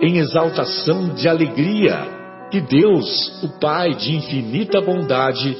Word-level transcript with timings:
em 0.00 0.16
exaltação 0.18 1.14
de 1.14 1.28
alegria 1.28 2.20
que 2.50 2.60
Deus, 2.60 3.42
o 3.42 3.60
Pai 3.60 3.94
de 3.94 4.16
infinita 4.16 4.80
bondade, 4.80 5.56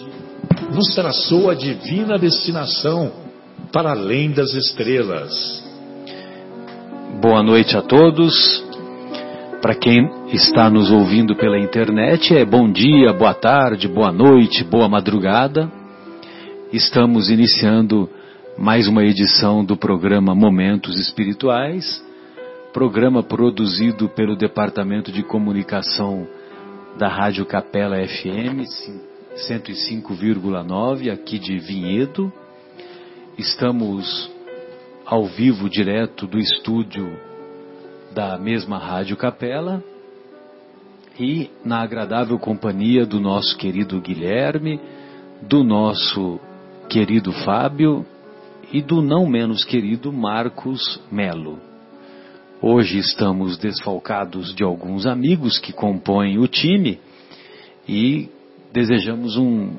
nos 0.75 0.95
traçou 0.95 1.51
a 1.51 1.55
divina 1.55 2.19
destinação 2.19 3.13
para 3.73 3.91
além 3.91 4.33
das 4.33 4.53
estrelas. 4.55 5.63
Boa 7.21 7.43
noite 7.43 7.77
a 7.77 7.83
todos. 7.83 8.65
Para 9.61 9.75
quem 9.75 10.09
está 10.33 10.71
nos 10.71 10.91
ouvindo 10.91 11.37
pela 11.37 11.59
internet, 11.59 12.35
é 12.35 12.47
bom 12.47 12.71
dia, 12.73 13.13
boa 13.13 13.35
tarde, 13.35 13.87
boa 13.87 14.11
noite, 14.11 14.65
boa 14.65 14.89
madrugada. 14.89 15.71
Estamos 16.73 17.29
iniciando 17.29 18.09
mais 18.57 18.89
uma 18.89 19.05
edição 19.05 19.63
do 19.63 19.77
programa 19.77 20.35
Momentos 20.35 20.99
Espirituais 20.99 22.10
programa 22.73 23.23
produzido 23.23 24.09
pelo 24.09 24.37
Departamento 24.37 25.11
de 25.11 25.25
Comunicação 25.25 26.27
da 26.97 27.09
Rádio 27.09 27.45
Capela 27.45 27.97
FM 27.97 28.63
105,9 29.35 31.13
aqui 31.13 31.39
de 31.39 31.59
Vinhedo. 31.59 32.33
Estamos 33.37 34.31
ao 35.05 35.25
vivo 35.27 35.69
direto 35.69 36.29
do 36.29 36.39
estúdio 36.39 37.19
da 38.13 38.39
mesma 38.39 38.79
Rádio 38.79 39.17
Capela 39.17 39.83
e 41.19 41.51
na 41.65 41.83
agradável 41.83 42.39
companhia 42.39 43.05
do 43.05 43.19
nosso 43.19 43.57
querido 43.57 44.01
Guilherme, 44.01 44.81
do 45.43 45.65
nosso 45.65 46.39
querido 46.89 47.33
Fábio 47.33 48.07
e 48.73 48.81
do 48.81 49.03
não 49.03 49.27
menos 49.27 49.65
querido 49.65 50.13
Marcos 50.13 51.01
Melo. 51.11 51.70
Hoje 52.63 52.99
estamos 52.99 53.57
desfalcados 53.57 54.55
de 54.55 54.63
alguns 54.63 55.07
amigos 55.07 55.59
que 55.59 55.73
compõem 55.73 56.39
o 56.39 56.47
time 56.47 57.01
e 57.89 58.29
desejamos 58.71 59.39
um. 59.39 59.79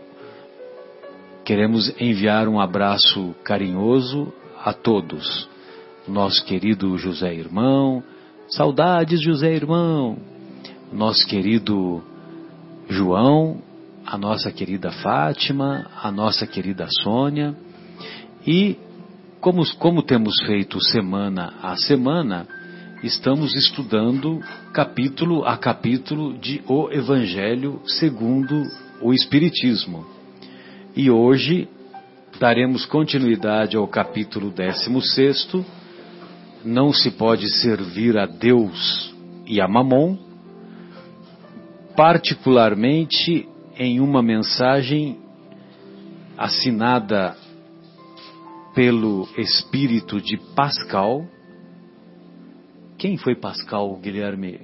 Queremos 1.45 1.93
enviar 2.01 2.47
um 2.47 2.59
abraço 2.59 3.35
carinhoso 3.43 4.33
a 4.65 4.73
todos. 4.73 5.47
Nosso 6.07 6.43
querido 6.43 6.97
José 6.97 7.35
Irmão, 7.35 8.01
saudades 8.49 9.21
José 9.21 9.53
Irmão. 9.53 10.17
Nosso 10.91 11.27
querido 11.27 12.01
João, 12.89 13.61
a 14.03 14.17
nossa 14.17 14.51
querida 14.51 14.91
Fátima, 14.91 15.85
a 16.01 16.11
nossa 16.11 16.47
querida 16.47 16.87
Sônia. 17.03 17.55
E 18.43 18.75
como, 19.39 19.61
como 19.77 20.01
temos 20.01 20.41
feito 20.47 20.81
semana 20.81 21.53
a 21.61 21.75
semana, 21.75 22.47
estamos 23.03 23.55
estudando 23.55 24.39
capítulo 24.71 25.43
a 25.43 25.57
capítulo 25.57 26.37
de 26.37 26.61
O 26.67 26.87
Evangelho 26.91 27.81
segundo 27.85 28.63
o 29.01 29.11
Espiritismo. 29.11 30.05
E 30.95 31.09
hoje 31.09 31.67
daremos 32.39 32.85
continuidade 32.85 33.75
ao 33.75 33.87
capítulo 33.87 34.51
16. 34.51 35.65
Não 36.63 36.93
se 36.93 37.09
pode 37.09 37.49
servir 37.49 38.17
a 38.19 38.27
Deus 38.27 39.11
e 39.47 39.59
a 39.59 39.67
Mamon, 39.67 40.15
particularmente 41.95 43.49
em 43.79 43.99
uma 43.99 44.21
mensagem 44.21 45.17
assinada 46.37 47.35
pelo 48.75 49.27
espírito 49.37 50.21
de 50.21 50.37
Pascal 50.55 51.25
quem 53.01 53.17
foi 53.17 53.33
Pascal, 53.33 53.95
Guilherme? 53.95 54.59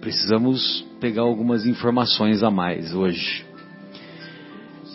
Precisamos 0.00 0.86
pegar 1.00 1.22
algumas 1.22 1.66
informações 1.66 2.40
a 2.44 2.52
mais 2.52 2.94
hoje. 2.94 3.44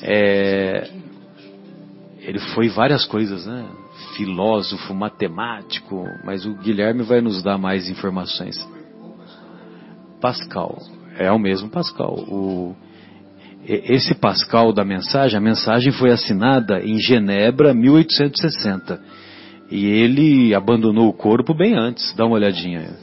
É, 0.02 0.90
ele 2.22 2.40
foi 2.56 2.70
várias 2.70 3.06
coisas, 3.06 3.46
né? 3.46 3.66
Filósofo, 4.16 4.94
matemático, 4.94 6.06
mas 6.24 6.46
o 6.46 6.54
Guilherme 6.54 7.04
vai 7.04 7.20
nos 7.20 7.44
dar 7.44 7.58
mais 7.58 7.90
informações. 7.90 8.56
Pascal, 10.22 10.78
é 11.18 11.30
o 11.34 11.38
mesmo 11.38 11.70
Pascal. 11.70 12.16
O, 12.30 12.74
esse 13.68 14.16
Pascal 14.16 14.72
da 14.72 14.86
mensagem, 14.86 15.38
a 15.38 15.42
mensagem 15.42 15.92
foi 15.92 16.12
assinada 16.12 16.80
em 16.80 16.98
Genebra, 16.98 17.74
1860 17.74 19.02
e 19.70 19.86
ele 19.86 20.54
abandonou 20.54 21.10
o 21.10 21.14
corpo 21.14 21.54
bem 21.54 21.76
antes. 21.76 22.14
Dá 22.16 22.26
uma 22.26 22.36
olhadinha. 22.36 22.96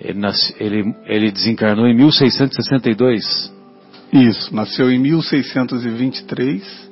Ele, 0.00 0.18
nasce, 0.18 0.54
ele, 0.60 0.94
ele 1.06 1.30
desencarnou 1.30 1.86
em 1.86 1.94
1662. 1.94 3.52
Isso, 4.12 4.54
nasceu 4.54 4.90
em 4.90 4.98
1623. 4.98 6.88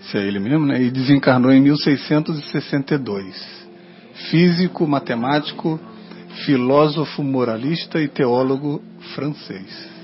Isso 0.00 0.16
é 0.16 0.26
ele 0.26 0.38
mesmo, 0.38 0.66
né? 0.66 0.82
E 0.82 0.90
desencarnou 0.90 1.50
em 1.50 1.60
1662. 1.60 3.68
Físico, 4.30 4.86
matemático, 4.86 5.80
filósofo, 6.44 7.22
moralista 7.22 8.00
e 8.00 8.08
teólogo 8.08 8.82
francês. 9.14 9.97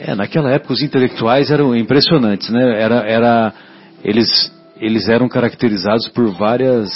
É, 0.00 0.14
naquela 0.14 0.50
época 0.50 0.72
os 0.72 0.82
intelectuais 0.82 1.50
eram 1.50 1.74
impressionantes, 1.74 2.50
né? 2.50 2.80
Era, 2.80 2.96
era, 3.08 3.54
eles, 4.04 4.28
eles 4.80 5.08
eram 5.08 5.28
caracterizados 5.28 6.08
por 6.08 6.28
várias 6.32 6.90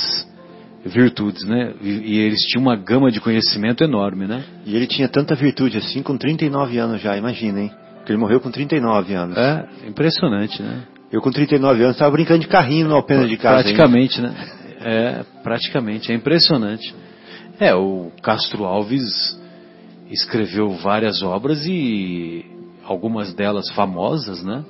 virtudes, 0.84 1.44
né? 1.44 1.74
E, 1.80 1.88
e, 1.88 2.18
eles 2.18 2.40
tinham 2.46 2.62
uma 2.62 2.76
gama 2.76 3.10
de 3.10 3.20
conhecimento 3.20 3.82
enorme, 3.84 4.26
né? 4.26 4.44
E 4.64 4.74
ele 4.76 4.86
tinha 4.86 5.08
tanta 5.08 5.34
virtude 5.34 5.78
assim 5.78 6.02
com 6.02 6.16
39 6.16 6.78
anos 6.78 7.00
já, 7.00 7.16
imagina, 7.16 7.60
hein? 7.60 7.70
Porque 7.96 8.12
ele 8.12 8.18
morreu 8.18 8.40
com 8.40 8.50
39 8.50 9.14
anos. 9.14 9.36
É, 9.36 9.64
impressionante, 9.86 10.60
né? 10.62 10.82
Eu 11.12 11.20
com 11.20 11.30
39 11.30 11.82
anos 11.82 11.96
estava 11.96 12.10
brincando 12.10 12.40
de 12.40 12.48
carrinho 12.48 12.88
no 12.88 12.94
Alpena 12.94 13.26
de 13.26 13.36
casa. 13.36 13.62
Praticamente, 13.62 14.20
ainda. 14.20 14.32
né? 14.32 14.46
É, 14.80 15.24
praticamente, 15.42 16.10
é 16.10 16.14
impressionante. 16.14 16.94
É, 17.60 17.74
o 17.74 18.10
Castro 18.22 18.64
Alves 18.64 19.38
escreveu 20.10 20.70
várias 20.70 21.22
obras 21.22 21.64
e 21.66 22.44
algumas 22.84 23.34
delas 23.34 23.70
famosas, 23.74 24.42
né? 24.42 24.64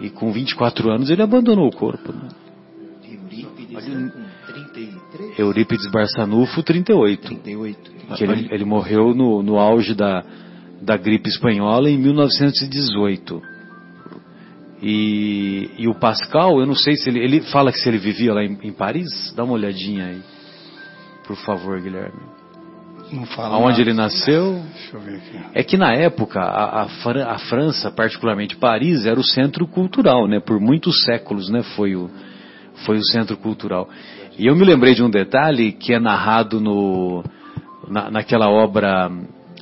E 0.00 0.10
com 0.10 0.32
24 0.32 0.90
anos 0.90 1.10
ele 1.10 1.22
abandonou 1.22 1.68
o 1.68 1.76
corpo. 1.76 2.12
Né? 2.12 2.28
Eurípides, 3.04 3.84
33? 4.46 5.38
Eurípides 5.38 5.90
Barçanufo, 5.90 6.62
38. 6.62 7.22
38. 7.28 7.90
Que 8.16 8.24
ele, 8.24 8.48
ele 8.50 8.64
morreu 8.64 9.14
no, 9.14 9.42
no 9.42 9.58
auge 9.58 9.94
da, 9.94 10.24
da 10.80 10.96
gripe 10.96 11.28
espanhola 11.28 11.90
em 11.90 11.98
1918. 11.98 13.42
E, 14.82 15.70
e 15.78 15.88
o 15.88 15.94
Pascal, 15.94 16.58
eu 16.58 16.66
não 16.66 16.74
sei 16.74 16.96
se 16.96 17.10
ele, 17.10 17.20
ele 17.20 17.40
fala 17.42 17.70
que 17.70 17.78
se 17.78 17.88
ele 17.88 17.98
vivia 17.98 18.32
lá 18.32 18.42
em, 18.42 18.58
em 18.62 18.72
Paris, 18.72 19.32
dá 19.36 19.44
uma 19.44 19.52
olhadinha 19.52 20.06
aí, 20.06 20.22
por 21.26 21.36
favor, 21.36 21.78
Guilherme. 21.80 22.39
Não 23.12 23.26
fala 23.26 23.58
Onde 23.58 23.78
nada. 23.78 23.80
ele 23.82 23.92
nasceu? 23.92 24.62
É 25.52 25.62
que 25.64 25.76
na 25.76 25.92
época 25.94 26.40
a, 26.40 26.82
a, 26.82 27.34
a, 27.34 27.38
França, 27.38 27.90
particularmente 27.90 28.56
Paris, 28.56 29.04
era 29.04 29.18
o 29.18 29.24
centro 29.24 29.66
cultural, 29.66 30.28
né? 30.28 30.38
Por 30.40 30.60
muitos 30.60 31.02
séculos, 31.02 31.48
né? 31.48 31.62
Foi 31.74 31.96
o, 31.96 32.08
foi 32.86 32.98
o 32.98 33.04
centro 33.04 33.36
cultural. 33.36 33.88
E 34.38 34.46
eu 34.46 34.54
me 34.54 34.64
lembrei 34.64 34.94
de 34.94 35.02
um 35.02 35.10
detalhe 35.10 35.72
que 35.72 35.92
é 35.92 35.98
narrado 35.98 36.60
no, 36.60 37.24
na, 37.88 38.10
naquela 38.10 38.48
obra 38.48 39.10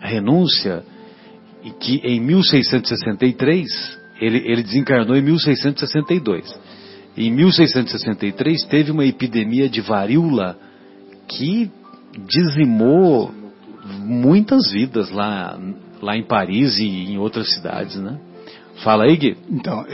Renúncia, 0.02 0.84
e 1.64 1.70
que 1.70 1.96
em 2.04 2.20
1663, 2.20 3.66
ele, 4.20 4.38
ele 4.46 4.62
desencarnou 4.62 5.16
em 5.16 5.22
1662. 5.22 6.54
Em 7.16 7.32
1663 7.32 8.64
teve 8.66 8.92
uma 8.92 9.04
epidemia 9.04 9.68
de 9.68 9.80
varíola 9.80 10.56
que 11.26 11.70
dizimou 12.26 13.32
muitas 14.00 14.70
vidas 14.72 15.10
lá, 15.10 15.58
lá 16.00 16.16
em 16.16 16.22
Paris 16.22 16.78
e 16.78 16.86
em 17.12 17.18
outras 17.18 17.52
cidades, 17.54 17.96
né? 17.96 18.18
Fala 18.84 19.04
aí, 19.04 19.16
Gui. 19.16 19.36
Então, 19.50 19.84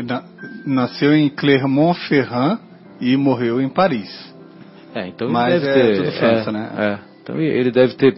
nasceu 0.66 1.14
em 1.16 1.28
Clermont-Ferrand 1.30 2.58
e 3.00 3.16
morreu 3.16 3.60
em 3.60 3.68
Paris. 3.68 4.34
É, 4.94 5.08
então 5.08 5.28
Mas 5.30 5.54
ele 5.62 5.66
é 5.66 5.74
deve 5.74 5.88
ter, 5.92 5.96
tudo 6.04 6.12
França, 6.18 6.50
é, 6.50 6.52
né? 6.52 6.70
é. 6.76 6.98
então 7.22 7.40
ele 7.40 7.70
deve 7.70 7.94
ter 7.94 8.14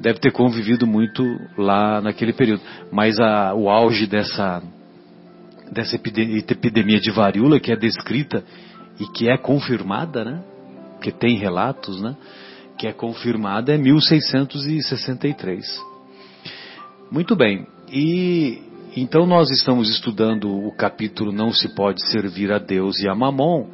deve 0.00 0.18
ter 0.18 0.32
convivido 0.32 0.86
muito 0.86 1.22
lá 1.58 2.00
naquele 2.00 2.32
período. 2.32 2.62
Mas 2.90 3.18
a- 3.20 3.54
o 3.54 3.68
auge 3.68 4.06
dessa 4.06 4.62
dessa 5.70 5.96
epide- 5.96 6.38
epidemia 6.48 7.00
de 7.00 7.10
varíola 7.10 7.58
que 7.60 7.72
é 7.72 7.76
descrita 7.76 8.44
e 9.00 9.06
que 9.06 9.28
é 9.28 9.36
confirmada, 9.36 10.24
né? 10.24 10.40
Que 11.02 11.10
tem 11.10 11.36
relatos, 11.36 12.00
né? 12.00 12.14
Que 12.78 12.86
é 12.88 12.92
confirmada 12.92 13.74
é 13.74 13.78
1663. 13.78 15.64
Muito 17.10 17.36
bem. 17.36 17.66
E 17.92 18.60
então 18.96 19.26
nós 19.26 19.50
estamos 19.50 19.88
estudando 19.90 20.48
o 20.50 20.72
capítulo 20.76 21.32
Não 21.32 21.52
se 21.52 21.68
pode 21.74 22.04
servir 22.10 22.52
a 22.52 22.58
Deus 22.58 23.00
e 23.00 23.08
a 23.08 23.14
Mamon 23.14 23.68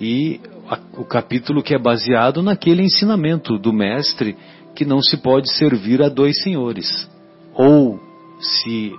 e 0.00 0.40
a- 0.68 0.78
o 1.00 1.04
capítulo 1.04 1.62
que 1.62 1.74
é 1.74 1.78
baseado 1.78 2.42
naquele 2.42 2.82
ensinamento 2.82 3.58
do 3.58 3.72
mestre 3.72 4.36
que 4.74 4.84
não 4.84 5.00
se 5.00 5.16
pode 5.16 5.50
servir 5.56 6.02
a 6.02 6.08
dois 6.08 6.42
senhores. 6.42 7.08
Ou 7.54 7.98
se 8.40 8.92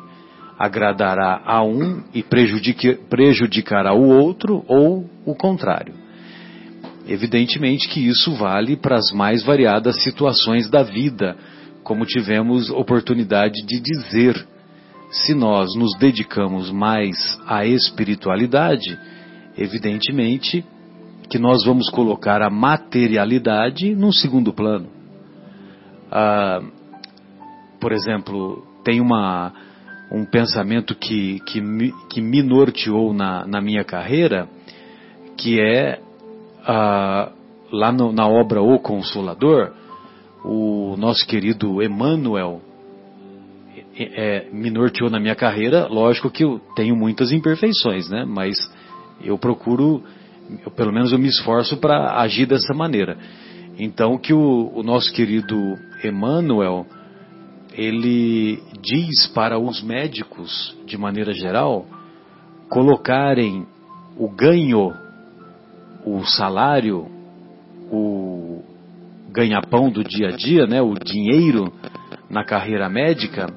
agradará 0.58 1.42
a 1.46 1.64
um 1.64 2.04
e 2.14 2.22
prejudicará 2.22 3.94
o 3.94 4.10
outro, 4.10 4.66
ou 4.68 5.10
o 5.26 5.34
contrário. 5.34 5.94
Evidentemente 7.10 7.90
que 7.90 8.08
isso 8.08 8.36
vale 8.36 8.78
para 8.78 8.96
as 8.96 9.12
mais 9.12 9.44
variadas 9.44 10.04
situações 10.04 10.70
da 10.70 10.84
vida, 10.84 11.36
como 11.84 12.06
tivemos 12.06 12.70
oportunidade 12.70 13.66
de 13.66 13.80
dizer. 13.80 14.48
Se 15.10 15.34
nós 15.34 15.76
nos 15.76 15.98
dedicamos 15.98 16.70
mais 16.70 17.18
à 17.48 17.66
espiritualidade, 17.66 18.96
evidentemente 19.58 20.64
que 21.28 21.40
nós 21.40 21.66
vamos 21.66 21.90
colocar 21.90 22.44
a 22.44 22.50
materialidade 22.50 23.96
num 23.96 24.12
segundo 24.12 24.54
plano. 24.54 24.88
Ah, 26.12 26.62
por 27.82 27.92
exemplo, 27.92 28.64
tem 28.84 29.02
uma, 29.02 29.52
um 30.12 30.26
pensamento 30.26 30.94
que, 30.94 31.40
que, 31.40 31.60
me, 31.60 31.92
que 32.08 32.22
me 32.22 32.44
norteou 32.44 33.16
na, 33.16 33.48
na 33.48 33.60
minha 33.60 33.84
carreira, 33.84 34.48
que 35.36 35.60
é 35.60 36.00
lá 37.72 37.92
no- 37.92 38.12
na 38.12 38.28
obra 38.28 38.62
O 38.62 38.80
Consolador, 38.80 39.72
o 40.44 40.96
nosso 40.98 41.26
querido 41.28 41.82
Emmanuel 41.84 42.62
é, 43.98 44.48
é, 44.48 44.50
me 44.52 44.70
norteou 44.70 45.10
na 45.10 45.20
minha 45.20 45.36
carreira. 45.36 45.88
Lógico 45.88 46.30
que 46.30 46.44
eu 46.44 46.60
tenho 46.76 46.96
muitas 46.96 47.32
imperfeições, 47.32 48.10
né? 48.10 48.26
Mas 48.26 48.56
eu 49.22 49.38
procuro, 49.38 50.02
eu, 50.66 50.72
pelo 50.72 50.92
menos 50.94 51.12
eu 51.12 51.20
me 51.20 51.28
esforço 51.28 51.78
para 51.78 52.20
agir 52.22 52.46
dessa 52.46 52.74
maneira. 52.74 53.18
Então 53.78 54.18
que 54.18 54.34
o, 54.34 54.72
o 54.74 54.84
nosso 54.84 55.12
querido 55.14 55.56
Emmanuel 56.04 56.86
ele 57.74 58.62
diz 58.82 59.28
para 59.28 59.60
os 59.60 59.82
médicos, 59.82 60.76
de 60.86 60.98
maneira 60.98 61.34
geral, 61.34 61.86
colocarem 62.70 63.66
o 64.18 64.30
ganho, 64.30 64.94
o 66.18 66.26
salário, 66.26 67.08
o 67.92 68.64
ganha-pão 69.32 69.92
do 69.92 70.04
dia 70.04 70.30
a 70.30 70.32
dia, 70.32 70.66
né, 70.66 70.82
o 70.82 70.94
dinheiro 70.96 71.72
na 72.30 72.44
carreira 72.44 72.90
médica, 72.90 73.48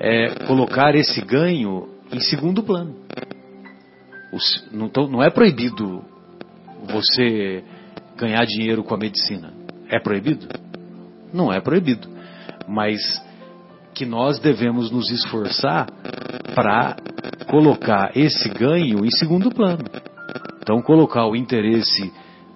é 0.00 0.30
colocar 0.46 0.94
esse 0.94 1.20
ganho 1.20 1.88
em 2.12 2.20
segundo 2.20 2.62
plano. 2.62 2.96
Os- 4.32 4.68
não, 4.72 4.88
tão- 4.88 5.08
não 5.08 5.22
é 5.22 5.30
proibido 5.30 6.02
você 6.88 7.62
ganhar 8.16 8.44
dinheiro 8.44 8.82
com 8.82 8.94
a 8.94 8.98
medicina. 8.98 9.52
É 9.88 9.98
proibido? 10.00 10.48
Não 11.32 11.52
é 11.52 11.60
proibido. 11.60 12.08
Mas 12.68 13.00
que 13.94 14.04
nós 14.04 14.38
devemos 14.38 14.90
nos 14.90 15.10
esforçar 15.10 15.86
para 16.54 16.96
colocar 17.48 18.10
esse 18.16 18.48
ganho 18.50 19.04
em 19.04 19.10
segundo 19.10 19.50
plano. 19.50 19.84
Então, 20.66 20.82
colocar 20.82 21.24
o 21.28 21.36
interesse 21.36 22.12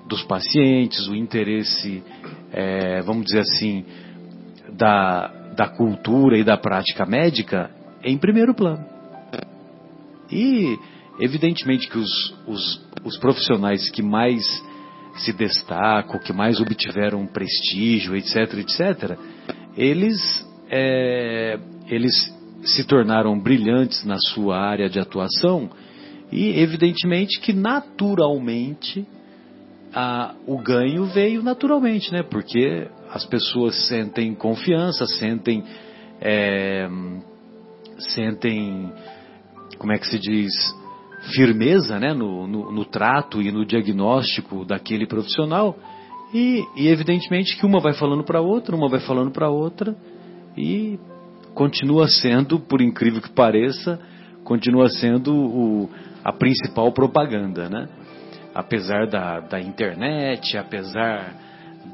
dos 0.09 0.25
pacientes, 0.25 1.07
o 1.07 1.15
interesse, 1.15 2.03
eh, 2.53 3.01
vamos 3.03 3.27
dizer 3.27 3.39
assim, 3.39 3.85
da, 4.73 5.29
da 5.55 5.69
cultura 5.69 6.37
e 6.37 6.43
da 6.43 6.57
prática 6.57 7.07
médica 7.07 7.71
em 8.03 8.19
primeiro 8.19 8.53
plano. 8.53 8.85
E, 10.29 10.77
evidentemente, 11.21 11.89
que 11.89 11.99
os, 11.99 12.35
os, 12.49 12.85
os 13.05 13.17
profissionais 13.17 13.89
que 13.91 14.03
mais 14.03 14.45
se 15.19 15.33
destacam, 15.33 16.19
que 16.19 16.33
mais 16.33 16.61
obtiveram 16.61 17.25
prestígio, 17.29 18.17
etc., 18.17 18.55
etc., 18.55 19.17
eles, 19.77 20.45
é, 20.69 21.61
eles 21.87 22.13
se 22.65 22.83
tornaram 22.83 23.39
brilhantes 23.39 24.05
na 24.05 24.19
sua 24.19 24.59
área 24.59 24.91
de 24.91 24.99
atuação 24.99 25.71
e, 26.31 26.61
evidentemente, 26.61 27.41
que 27.41 27.53
naturalmente 27.53 29.07
a- 29.93 30.35
o 30.47 30.59
ganho 30.59 31.05
veio 31.07 31.43
naturalmente, 31.43 32.13
né? 32.13 32.23
Porque 32.23 32.87
as 33.11 33.25
pessoas 33.27 33.89
sentem 33.89 34.35
confiança, 34.35 35.05
sentem, 35.07 35.65
é, 36.21 36.89
sentem, 37.99 38.93
como 39.79 39.93
é 39.93 39.99
que 39.99 40.07
se 40.07 40.19
diz, 40.19 40.53
firmeza, 41.35 41.99
né? 41.99 42.15
No, 42.15 42.47
no, 42.47 42.73
no 42.73 42.85
trato 42.85 43.43
e 43.43 43.51
no 43.51 43.67
diagnóstico 43.67 44.65
daquele 44.65 45.07
profissional 45.07 45.77
e, 46.33 46.65
e 46.77 46.89
evidentemente 46.89 47.57
que 47.57 47.67
uma 47.67 47.81
vai 47.81 47.93
falando 47.93 48.23
para 48.23 48.41
outra, 48.41 48.77
uma 48.77 48.89
vai 48.89 49.01
falando 49.01 49.31
para 49.33 49.51
outra 49.51 49.97
e 50.57 50.99
continua 51.55 52.07
sendo, 52.09 52.61
por 52.61 52.81
incrível 52.81 53.21
que 53.21 53.31
pareça, 53.31 54.01
continua 54.45 54.89
sendo 54.89 55.35
o, 55.35 55.91
a 56.25 56.33
principal 56.33 56.93
propaganda, 56.93 57.69
né? 57.69 57.89
apesar 58.55 59.07
da, 59.07 59.41
da 59.41 59.61
internet, 59.61 60.57
apesar 60.57 61.35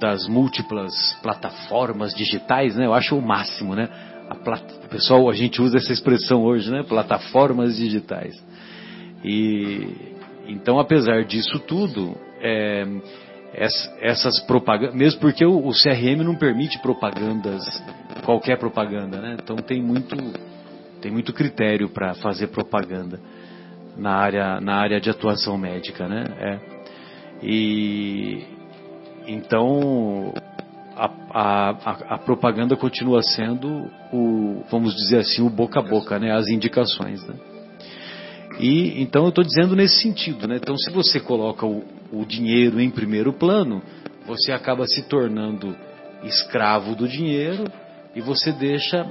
das 0.01 0.27
múltiplas 0.29 0.93
plataformas 1.23 2.15
digitais, 2.15 2.77
né? 2.77 2.87
Eu 2.87 2.95
acho 2.95 3.17
o 3.17 3.23
máximo, 3.23 3.75
né? 3.75 3.89
A 4.29 4.35
plat... 4.35 4.63
Pessoal, 4.91 5.29
a 5.29 5.33
gente 5.33 5.61
usa 5.63 5.79
essa 5.79 5.93
expressão 5.93 6.43
hoje, 6.43 6.71
né? 6.71 6.83
Plataformas 6.83 7.77
digitais. 7.77 8.35
E 9.25 10.15
então, 10.49 10.79
apesar 10.79 11.25
disso 11.25 11.59
tudo, 11.61 12.17
é, 12.41 12.85
ess- 13.55 13.93
essas 14.01 14.41
propagandas, 14.41 14.95
mesmo 14.95 15.21
porque 15.21 15.45
o, 15.45 15.67
o 15.67 15.73
CRM 15.73 16.23
não 16.25 16.37
permite 16.37 16.79
propagandas, 16.81 17.65
qualquer 18.25 18.59
propaganda, 18.59 19.21
né? 19.21 19.37
Então 19.43 19.57
tem 19.57 19.83
muito, 19.83 20.17
tem 21.01 21.11
muito 21.11 21.33
critério 21.33 21.89
para 21.89 22.15
fazer 22.15 22.49
propaganda 22.49 23.21
na 23.97 24.15
área, 24.15 24.61
na 24.61 24.77
área 24.77 25.01
de 25.01 25.11
atuação 25.11 25.57
médica, 25.57 26.09
né? 26.09 26.25
É. 26.39 26.59
E 27.43 28.45
então 29.27 30.33
a, 30.97 31.11
a, 31.31 31.71
a- 32.15 32.19
propaganda 32.19 32.77
continua 32.77 33.23
sendo 33.23 33.91
o, 34.13 34.65
vamos 34.71 34.95
dizer 34.95 35.19
assim, 35.19 35.43
o 35.43 35.51
boca 35.51 35.81
a 35.81 35.83
boca, 35.83 36.19
né? 36.19 36.33
As 36.33 36.49
indicações, 36.49 37.27
né? 37.27 37.35
E 38.59 39.03
então 39.03 39.25
eu 39.25 39.29
estou 39.29 39.45
dizendo 39.45 39.77
nesse 39.77 40.01
sentido, 40.01 40.47
né? 40.49 40.57
Então 40.57 40.77
se 40.79 40.91
você 40.91 41.21
coloca 41.21 41.67
o, 41.67 41.85
o 42.13 42.25
dinheiro 42.25 42.81
em 42.81 42.91
primeiro 42.91 43.33
plano, 43.33 43.83
você 44.27 44.53
acaba 44.53 44.87
se 44.87 45.03
tornando 45.03 45.77
escravo 46.23 46.95
do 46.95 47.07
dinheiro 47.07 47.65
e 48.15 48.21
você 48.21 48.51
deixa 48.53 49.07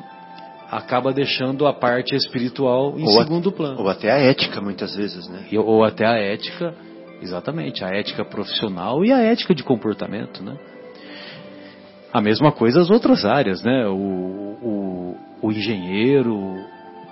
acaba 0.72 1.13
deixando 1.13 1.67
a 1.67 1.74
parte 1.74 2.15
espiritual 2.15 2.98
em 3.00 3.03
Ou 3.03 3.19
a- 3.19 3.24
segundo 3.24 3.51
plano. 3.51 3.79
Ou 3.81 3.89
até 3.89 4.12
a 4.12 4.17
ética, 4.17 4.62
muitas 4.62 4.95
vezes, 4.95 5.27
né? 5.29 5.45
E- 5.51 5.57
ou 5.57 5.84
até 5.84 6.05
a 6.05 6.13
ética, 6.17 6.74
exatamente, 7.22 7.84
a 7.84 7.89
ética 7.89 8.24
profissional 8.25 9.03
e 9.05 9.12
a 9.12 9.19
ética 9.19 9.53
de 9.53 9.63
comportamento, 9.63 10.43
né? 10.43 10.55
A 12.13 12.22
mesma 12.22 12.51
coisa 12.51 12.79
as 12.81 12.89
outras 12.89 13.25
áreas, 13.25 13.62
né? 13.63 13.88
O, 13.88 13.93
o, 13.93 15.17
o 15.41 15.51
engenheiro, 15.51 16.34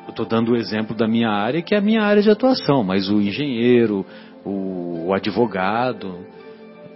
eu 0.05 0.09
estou 0.09 0.25
dando 0.25 0.53
o 0.53 0.55
exemplo 0.55 0.95
da 0.95 1.07
minha 1.07 1.29
área, 1.29 1.61
que 1.61 1.75
é 1.75 1.77
a 1.77 1.81
minha 1.81 2.01
área 2.03 2.21
de 2.21 2.29
atuação, 2.29 2.83
mas 2.83 3.09
o 3.09 3.19
engenheiro, 3.21 4.05
o, 4.45 5.07
o 5.07 5.13
advogado, 5.13 6.25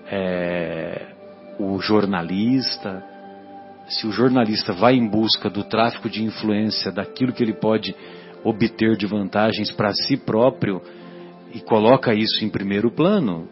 é, 0.10 1.08
o 1.60 1.80
jornalista, 1.80 3.04
se 3.90 4.06
o 4.06 4.12
jornalista 4.12 4.74
vai 4.74 4.96
em 4.96 5.08
busca 5.08 5.50
do 5.50 5.64
tráfico 5.64 6.10
de 6.10 6.24
influência, 6.24 6.92
daquilo 6.92 7.34
que 7.34 7.44
ele 7.44 7.54
pode 7.54 7.96
obter 8.44 8.96
de 8.96 9.06
vantagens 9.06 9.72
para 9.72 9.94
si 9.94 10.18
próprio 10.18 10.82
e 11.54 11.60
coloca 11.60 12.14
isso 12.14 12.44
em 12.44 12.50
primeiro 12.50 12.92
plano, 12.92 13.48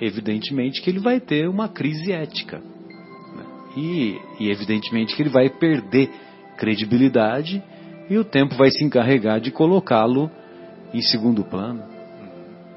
evidentemente 0.00 0.82
que 0.82 0.90
ele 0.90 1.00
vai 1.00 1.20
ter 1.20 1.48
uma 1.48 1.68
crise 1.68 2.12
ética. 2.12 2.58
Né? 2.58 3.44
E, 3.76 4.18
e 4.38 4.50
evidentemente 4.50 5.16
que 5.16 5.22
ele 5.22 5.30
vai 5.30 5.48
perder 5.48 6.10
credibilidade 6.56 7.62
e 8.08 8.18
o 8.18 8.24
tempo 8.24 8.54
vai 8.54 8.70
se 8.70 8.84
encarregar 8.84 9.40
de 9.40 9.50
colocá-lo 9.50 10.30
em 10.92 11.00
segundo 11.00 11.44
plano. 11.44 11.82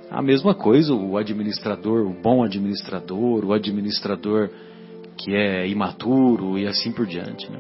A 0.10 0.22
mesma 0.22 0.54
coisa 0.54 0.94
o 0.94 1.18
administrador, 1.18 2.06
o 2.06 2.14
bom 2.14 2.44
administrador, 2.44 3.44
o 3.44 3.52
administrador 3.52 4.50
que 5.24 5.34
é 5.34 5.68
imaturo 5.68 6.58
e 6.60 6.68
assim 6.68 6.92
por 6.92 7.08
diante. 7.08 7.50
Né? 7.50 7.60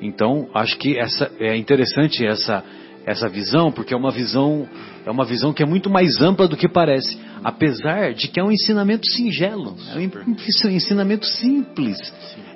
Então, 0.00 0.48
acho 0.54 0.78
que 0.78 0.96
essa 0.96 1.30
é 1.40 1.56
interessante 1.56 2.24
essa 2.24 2.64
essa 3.04 3.26
visão, 3.26 3.72
porque 3.72 3.94
é 3.94 3.96
uma 3.96 4.10
visão 4.10 4.68
é 5.04 5.10
uma 5.10 5.24
visão 5.24 5.52
que 5.52 5.62
é 5.62 5.66
muito 5.66 5.88
mais 5.88 6.20
ampla 6.20 6.46
do 6.46 6.56
que 6.56 6.68
parece, 6.68 7.18
apesar 7.42 8.12
de 8.12 8.28
que 8.28 8.38
é 8.38 8.44
um 8.44 8.52
ensinamento 8.52 9.06
singelo, 9.06 9.74
é 9.96 10.68
um 10.68 10.70
ensinamento 10.70 11.26
simples. 11.26 11.98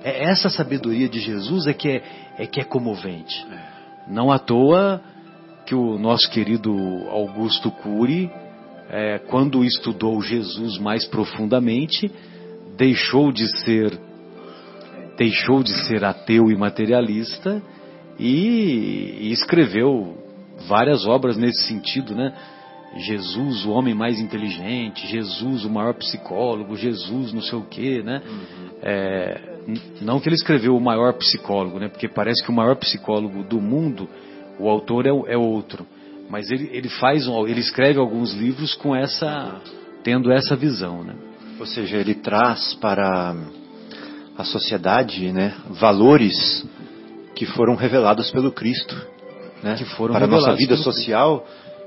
É 0.04 0.24
essa 0.24 0.50
sabedoria 0.50 1.08
de 1.08 1.18
Jesus 1.20 1.66
é 1.66 1.72
que 1.72 1.88
é, 1.88 2.02
é 2.38 2.46
que 2.46 2.60
é 2.60 2.64
comovente. 2.64 3.46
Não 4.06 4.30
à 4.30 4.38
toa 4.38 5.00
que 5.64 5.74
o 5.74 5.98
nosso 5.98 6.30
querido 6.30 6.70
Augusto 7.08 7.70
Cury, 7.70 8.30
é, 8.90 9.18
quando 9.18 9.64
estudou 9.64 10.20
Jesus 10.20 10.76
mais 10.78 11.06
profundamente, 11.06 12.12
deixou 12.76 13.32
de 13.32 13.46
ser 13.60 13.98
deixou 15.16 15.62
de 15.62 15.72
ser 15.86 16.04
ateu 16.04 16.50
e 16.50 16.56
materialista 16.56 17.62
e, 18.18 19.18
e 19.20 19.32
escreveu 19.32 20.16
várias 20.68 21.06
obras 21.06 21.36
nesse 21.36 21.66
sentido, 21.68 22.14
né? 22.14 22.32
Jesus, 22.96 23.64
o 23.64 23.70
homem 23.70 23.94
mais 23.94 24.20
inteligente, 24.20 25.06
Jesus, 25.06 25.64
o 25.64 25.70
maior 25.70 25.94
psicólogo, 25.94 26.76
Jesus, 26.76 27.32
não 27.32 27.40
sei 27.40 27.58
o 27.58 27.64
quê, 27.64 28.02
né? 28.02 28.22
Uhum. 28.26 28.68
É, 28.82 29.40
não 30.02 30.20
que 30.20 30.28
ele 30.28 30.36
escreveu 30.36 30.76
o 30.76 30.80
maior 30.80 31.14
psicólogo, 31.14 31.78
né? 31.78 31.88
Porque 31.88 32.08
parece 32.08 32.42
que 32.42 32.50
o 32.50 32.54
maior 32.54 32.76
psicólogo 32.76 33.42
do 33.44 33.60
mundo, 33.60 34.08
o 34.58 34.68
autor 34.68 35.06
é, 35.06 35.32
é 35.32 35.36
outro. 35.38 35.86
Mas 36.28 36.50
ele, 36.50 36.68
ele 36.72 36.88
faz, 36.88 37.26
ele 37.26 37.60
escreve 37.60 37.98
alguns 37.98 38.34
livros 38.34 38.74
com 38.74 38.94
essa, 38.94 39.60
tendo 40.02 40.30
essa 40.30 40.54
visão, 40.54 41.02
né? 41.02 41.14
Ou 41.58 41.66
seja, 41.66 41.96
ele 41.96 42.14
traz 42.14 42.74
para 42.74 43.34
a 44.36 44.44
sociedade, 44.44 45.32
né, 45.32 45.54
valores 45.70 46.66
que 47.34 47.46
foram 47.46 47.74
revelados 47.74 48.30
pelo 48.30 48.50
Cristo 48.52 49.12
né? 49.62 49.74
que 49.76 49.84
foram 49.84 50.14
para 50.14 50.24
a 50.24 50.28
nossa 50.28 50.54
vida 50.54 50.76
social, 50.76 51.46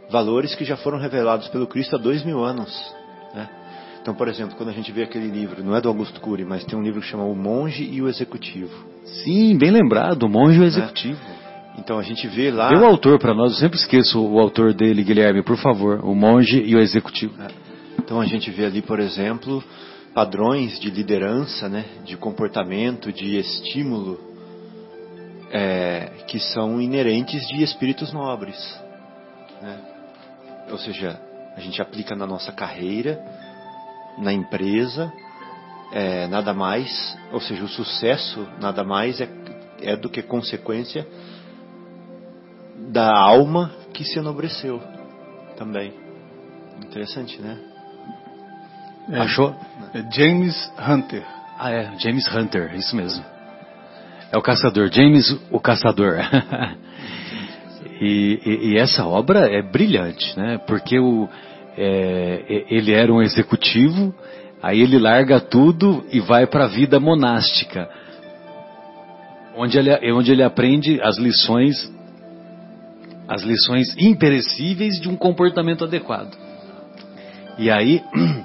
valores 0.10 0.55
que 0.55 0.63
já 0.63 0.77
foram 0.77 0.98
revelados 0.98 1.48
pelo 1.50 1.67
Cristo 1.67 1.95
há 1.95 2.00
dois 2.00 2.24
mil 2.24 2.43
anos. 2.43 2.72
Né? 3.34 3.48
Então, 4.01 4.13
por 4.13 4.27
exemplo, 4.27 4.55
quando 4.55 4.69
a 4.69 4.72
gente 4.72 4.91
vê 4.91 5.03
aquele 5.03 5.27
livro, 5.27 5.63
não 5.63 5.75
é 5.75 5.81
do 5.81 5.89
Augusto 5.89 6.22
Cury, 6.22 6.45
mas 6.45 6.63
tem 6.63 6.77
um 6.77 6.81
livro 6.81 7.01
que 7.01 7.07
chama 7.07 7.25
O 7.25 7.36
Monge 7.36 7.84
e 7.84 8.01
o 8.01 8.07
Executivo. 8.07 8.72
Sim, 9.24 9.57
bem 9.57 9.72
lembrado, 9.72 10.24
O 10.24 10.29
Monge 10.29 10.57
e 10.57 10.60
o 10.60 10.62
né? 10.62 10.67
Executivo. 10.67 11.19
Então 11.77 12.00
a 12.00 12.03
gente 12.03 12.25
vê 12.27 12.51
lá. 12.51 12.69
Dê 12.69 12.77
o 12.77 12.86
autor 12.86 13.19
para 13.19 13.34
nós, 13.34 13.53
eu 13.53 13.60
sempre 13.60 13.77
esqueço 13.77 14.22
o 14.22 14.39
autor 14.39 14.74
dele, 14.74 15.03
Guilherme, 15.03 15.43
por 15.43 15.57
favor. 15.57 16.00
O 16.05 16.15
Monge 16.15 16.62
e 16.63 16.75
o 16.75 16.79
Executivo. 16.79 17.34
É. 17.41 17.64
Então 17.99 18.19
a 18.19 18.25
gente 18.25 18.51
vê 18.51 18.65
ali, 18.65 18.81
por 18.81 18.99
exemplo, 18.99 19.63
padrões 20.13 20.79
de 20.79 20.89
liderança, 20.89 21.67
né, 21.67 21.85
de 22.05 22.15
comportamento, 22.15 23.11
de 23.11 23.37
estímulo 23.37 24.19
é, 25.51 26.23
que 26.27 26.39
são 26.39 26.81
inerentes 26.81 27.45
de 27.47 27.63
espíritos 27.63 28.13
nobres. 28.13 28.57
Né? 29.61 29.79
Ou 30.71 30.77
seja, 30.77 31.19
a 31.55 31.59
gente 31.59 31.81
aplica 31.81 32.15
na 32.15 32.25
nossa 32.25 32.51
carreira, 32.51 33.19
na 34.17 34.33
empresa, 34.33 35.11
é, 35.91 36.27
nada 36.27 36.53
mais, 36.53 37.17
ou 37.31 37.39
seja, 37.39 37.63
o 37.63 37.67
sucesso 37.67 38.47
nada 38.59 38.83
mais 38.83 39.19
é, 39.21 39.29
é 39.81 39.95
do 39.95 40.09
que 40.09 40.21
consequência 40.21 41.07
da 42.91 43.17
alma 43.17 43.71
que 43.93 44.03
se 44.03 44.19
enobreceu 44.19 44.81
também. 45.57 45.93
Interessante, 46.81 47.41
né? 47.41 47.75
É, 49.09 49.19
Achou? 49.19 49.55
É 49.93 50.03
James 50.12 50.74
Hunter. 50.79 51.24
Ah, 51.57 51.71
é, 51.71 51.91
James 52.00 52.27
Hunter, 52.33 52.75
isso 52.75 52.95
mesmo. 52.95 53.24
É 54.31 54.38
o 54.38 54.41
caçador, 54.41 54.91
James 54.91 55.38
o 55.51 55.59
caçador. 55.59 56.17
e, 58.01 58.39
e, 58.45 58.71
e, 58.71 58.77
essa 58.77 59.05
obra 59.05 59.47
é 59.47 59.62
brilhante, 59.62 60.38
né? 60.38 60.57
Porque 60.67 61.00
o, 61.00 61.29
é, 61.77 62.65
ele 62.69 62.91
era 62.91 63.13
um 63.13 63.21
executivo, 63.21 64.13
aí 64.62 64.81
ele 64.81 64.97
larga 64.97 65.39
tudo 65.39 66.05
e 66.12 66.19
vai 66.19 66.47
para 66.47 66.65
a 66.65 66.67
vida 66.67 67.00
monástica, 67.00 67.88
onde 69.55 69.77
ele, 69.77 70.12
onde 70.12 70.31
ele 70.31 70.43
aprende 70.43 71.00
as 71.01 71.17
lições, 71.17 71.89
as 73.27 73.43
lições 73.43 73.95
imperecíveis 73.97 75.00
de 75.00 75.07
um 75.07 75.15
comportamento 75.15 75.83
adequado. 75.85 76.35
E 77.57 77.71
aí 77.71 78.01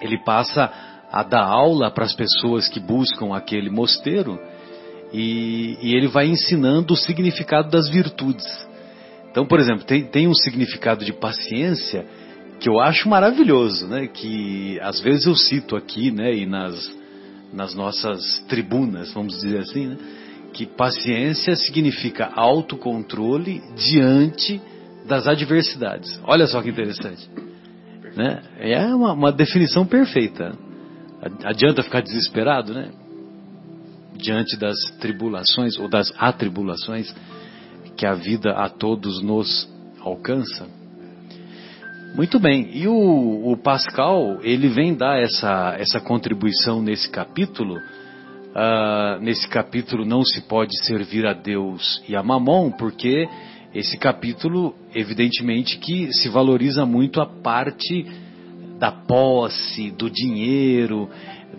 ele 0.00 0.18
passa 0.18 0.70
a 1.10 1.22
dar 1.22 1.44
aula 1.44 1.90
para 1.90 2.04
as 2.04 2.14
pessoas 2.14 2.68
que 2.68 2.78
buscam 2.78 3.34
aquele 3.34 3.68
mosteiro 3.68 4.38
e, 5.12 5.76
e, 5.82 5.94
ele 5.94 6.06
vai 6.06 6.26
ensinando 6.26 6.94
o 6.94 6.96
significado 6.96 7.68
das 7.68 7.88
virtudes. 7.88 8.46
Então, 9.30 9.44
por 9.44 9.58
exemplo, 9.58 9.84
tem, 9.84 10.04
tem 10.04 10.28
um 10.28 10.34
significado 10.34 11.04
de 11.04 11.12
paciência 11.12 12.06
que 12.60 12.68
eu 12.68 12.78
acho 12.78 13.08
maravilhoso, 13.08 13.88
né? 13.88 14.06
Que 14.06 14.78
às 14.80 15.00
vezes 15.00 15.26
eu 15.26 15.34
cito 15.34 15.74
aqui, 15.74 16.12
né? 16.12 16.32
E 16.32 16.46
nas, 16.46 16.94
nas 17.52 17.74
nossas 17.74 18.44
tribunas, 18.48 19.12
vamos 19.12 19.34
dizer 19.34 19.58
assim, 19.58 19.86
né? 19.88 19.96
Que 20.52 20.66
paciência 20.66 21.56
significa 21.56 22.30
autocontrole 22.34 23.62
diante 23.76 24.60
das 25.06 25.26
adversidades. 25.26 26.20
Olha 26.24 26.46
só 26.46 26.60
que 26.62 26.70
interessante. 26.70 27.28
Né? 28.16 28.42
É 28.58 28.94
uma, 28.94 29.12
uma 29.12 29.32
definição 29.32 29.86
perfeita. 29.86 30.52
Adianta 31.44 31.82
ficar 31.82 32.00
desesperado, 32.00 32.72
né? 32.72 32.90
diante 34.20 34.56
das 34.56 34.76
tribulações 35.00 35.78
ou 35.78 35.88
das 35.88 36.12
atribulações 36.18 37.14
que 37.96 38.06
a 38.06 38.14
vida 38.14 38.52
a 38.52 38.68
todos 38.68 39.22
nos 39.22 39.68
alcança. 40.00 40.66
Muito 42.14 42.40
bem, 42.40 42.70
e 42.72 42.88
o, 42.88 43.52
o 43.52 43.56
Pascal, 43.56 44.38
ele 44.42 44.68
vem 44.68 44.94
dar 44.94 45.20
essa, 45.20 45.76
essa 45.78 46.00
contribuição 46.00 46.82
nesse 46.82 47.08
capítulo. 47.08 47.76
Uh, 47.76 49.20
nesse 49.20 49.48
capítulo 49.48 50.04
não 50.04 50.24
se 50.24 50.40
pode 50.42 50.76
servir 50.84 51.24
a 51.24 51.32
Deus 51.32 52.02
e 52.08 52.16
a 52.16 52.22
Mamon, 52.22 52.72
porque 52.72 53.28
esse 53.74 53.96
capítulo, 53.98 54.74
evidentemente, 54.94 55.78
que 55.78 56.12
se 56.12 56.28
valoriza 56.28 56.84
muito 56.84 57.20
a 57.20 57.26
parte 57.26 58.06
da 58.78 58.90
posse, 58.90 59.90
do 59.90 60.10
dinheiro, 60.10 61.08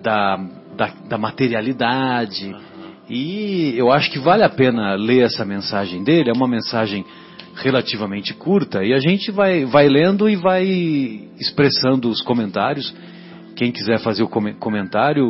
da, 0.01 0.37
da, 0.75 0.93
da 1.07 1.17
materialidade. 1.17 2.47
Uhum. 2.47 2.61
E 3.09 3.73
eu 3.77 3.91
acho 3.91 4.11
que 4.11 4.19
vale 4.19 4.43
a 4.43 4.49
pena 4.49 4.95
ler 4.95 5.23
essa 5.23 5.45
mensagem 5.45 6.03
dele, 6.03 6.29
é 6.29 6.33
uma 6.33 6.47
mensagem 6.47 7.05
relativamente 7.55 8.33
curta, 8.33 8.83
e 8.83 8.93
a 8.93 8.99
gente 8.99 9.29
vai, 9.31 9.65
vai 9.65 9.87
lendo 9.87 10.29
e 10.29 10.35
vai 10.35 10.65
expressando 11.39 12.09
os 12.09 12.21
comentários. 12.21 12.93
Quem 13.55 13.71
quiser 13.71 13.99
fazer 13.99 14.23
o 14.23 14.27
comentário, 14.27 15.25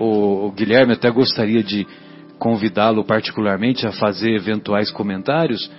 o, 0.00 0.46
o 0.46 0.52
Guilherme 0.52 0.94
até 0.94 1.10
gostaria 1.10 1.62
de 1.62 1.86
convidá-lo 2.38 3.04
particularmente 3.04 3.86
a 3.86 3.92
fazer 3.92 4.34
eventuais 4.34 4.90
comentários, 4.90 5.70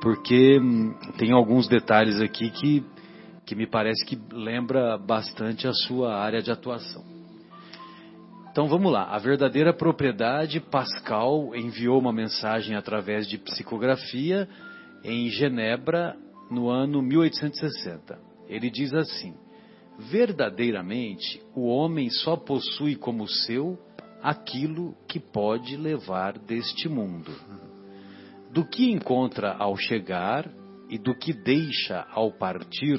porque 0.00 0.58
hum, 0.58 0.94
tem 1.16 1.32
alguns 1.32 1.68
detalhes 1.68 2.20
aqui 2.20 2.50
que, 2.50 2.84
que 3.44 3.54
me 3.54 3.66
parece 3.66 4.04
que 4.04 4.18
lembra 4.32 4.96
bastante 4.96 5.66
a 5.66 5.72
sua 5.72 6.16
área 6.16 6.40
de 6.40 6.50
atuação. 6.50 7.04
Então 8.50 8.66
vamos 8.66 8.90
lá. 8.90 9.04
A 9.04 9.18
verdadeira 9.18 9.72
propriedade, 9.72 10.60
Pascal 10.60 11.54
enviou 11.54 11.98
uma 11.98 12.12
mensagem 12.12 12.74
através 12.74 13.28
de 13.28 13.38
psicografia 13.38 14.48
em 15.04 15.28
Genebra 15.28 16.16
no 16.50 16.68
ano 16.68 17.00
1860. 17.02 18.18
Ele 18.48 18.70
diz 18.70 18.92
assim: 18.94 19.34
Verdadeiramente, 19.98 21.40
o 21.54 21.66
homem 21.66 22.10
só 22.10 22.36
possui 22.36 22.96
como 22.96 23.28
seu 23.28 23.78
aquilo 24.22 24.94
que 25.06 25.20
pode 25.20 25.76
levar 25.76 26.38
deste 26.38 26.88
mundo. 26.88 27.30
Do 28.52 28.64
que 28.64 28.90
encontra 28.90 29.54
ao 29.54 29.76
chegar 29.76 30.48
e 30.88 30.98
do 30.98 31.14
que 31.14 31.32
deixa 31.32 32.06
ao 32.10 32.32
partir, 32.32 32.98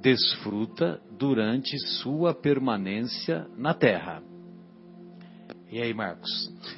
desfruta 0.00 1.00
durante 1.18 1.78
sua 2.00 2.34
permanência 2.34 3.46
na 3.56 3.74
terra 3.74 4.22
E 5.70 5.80
aí, 5.80 5.92
Marcos? 5.92 6.30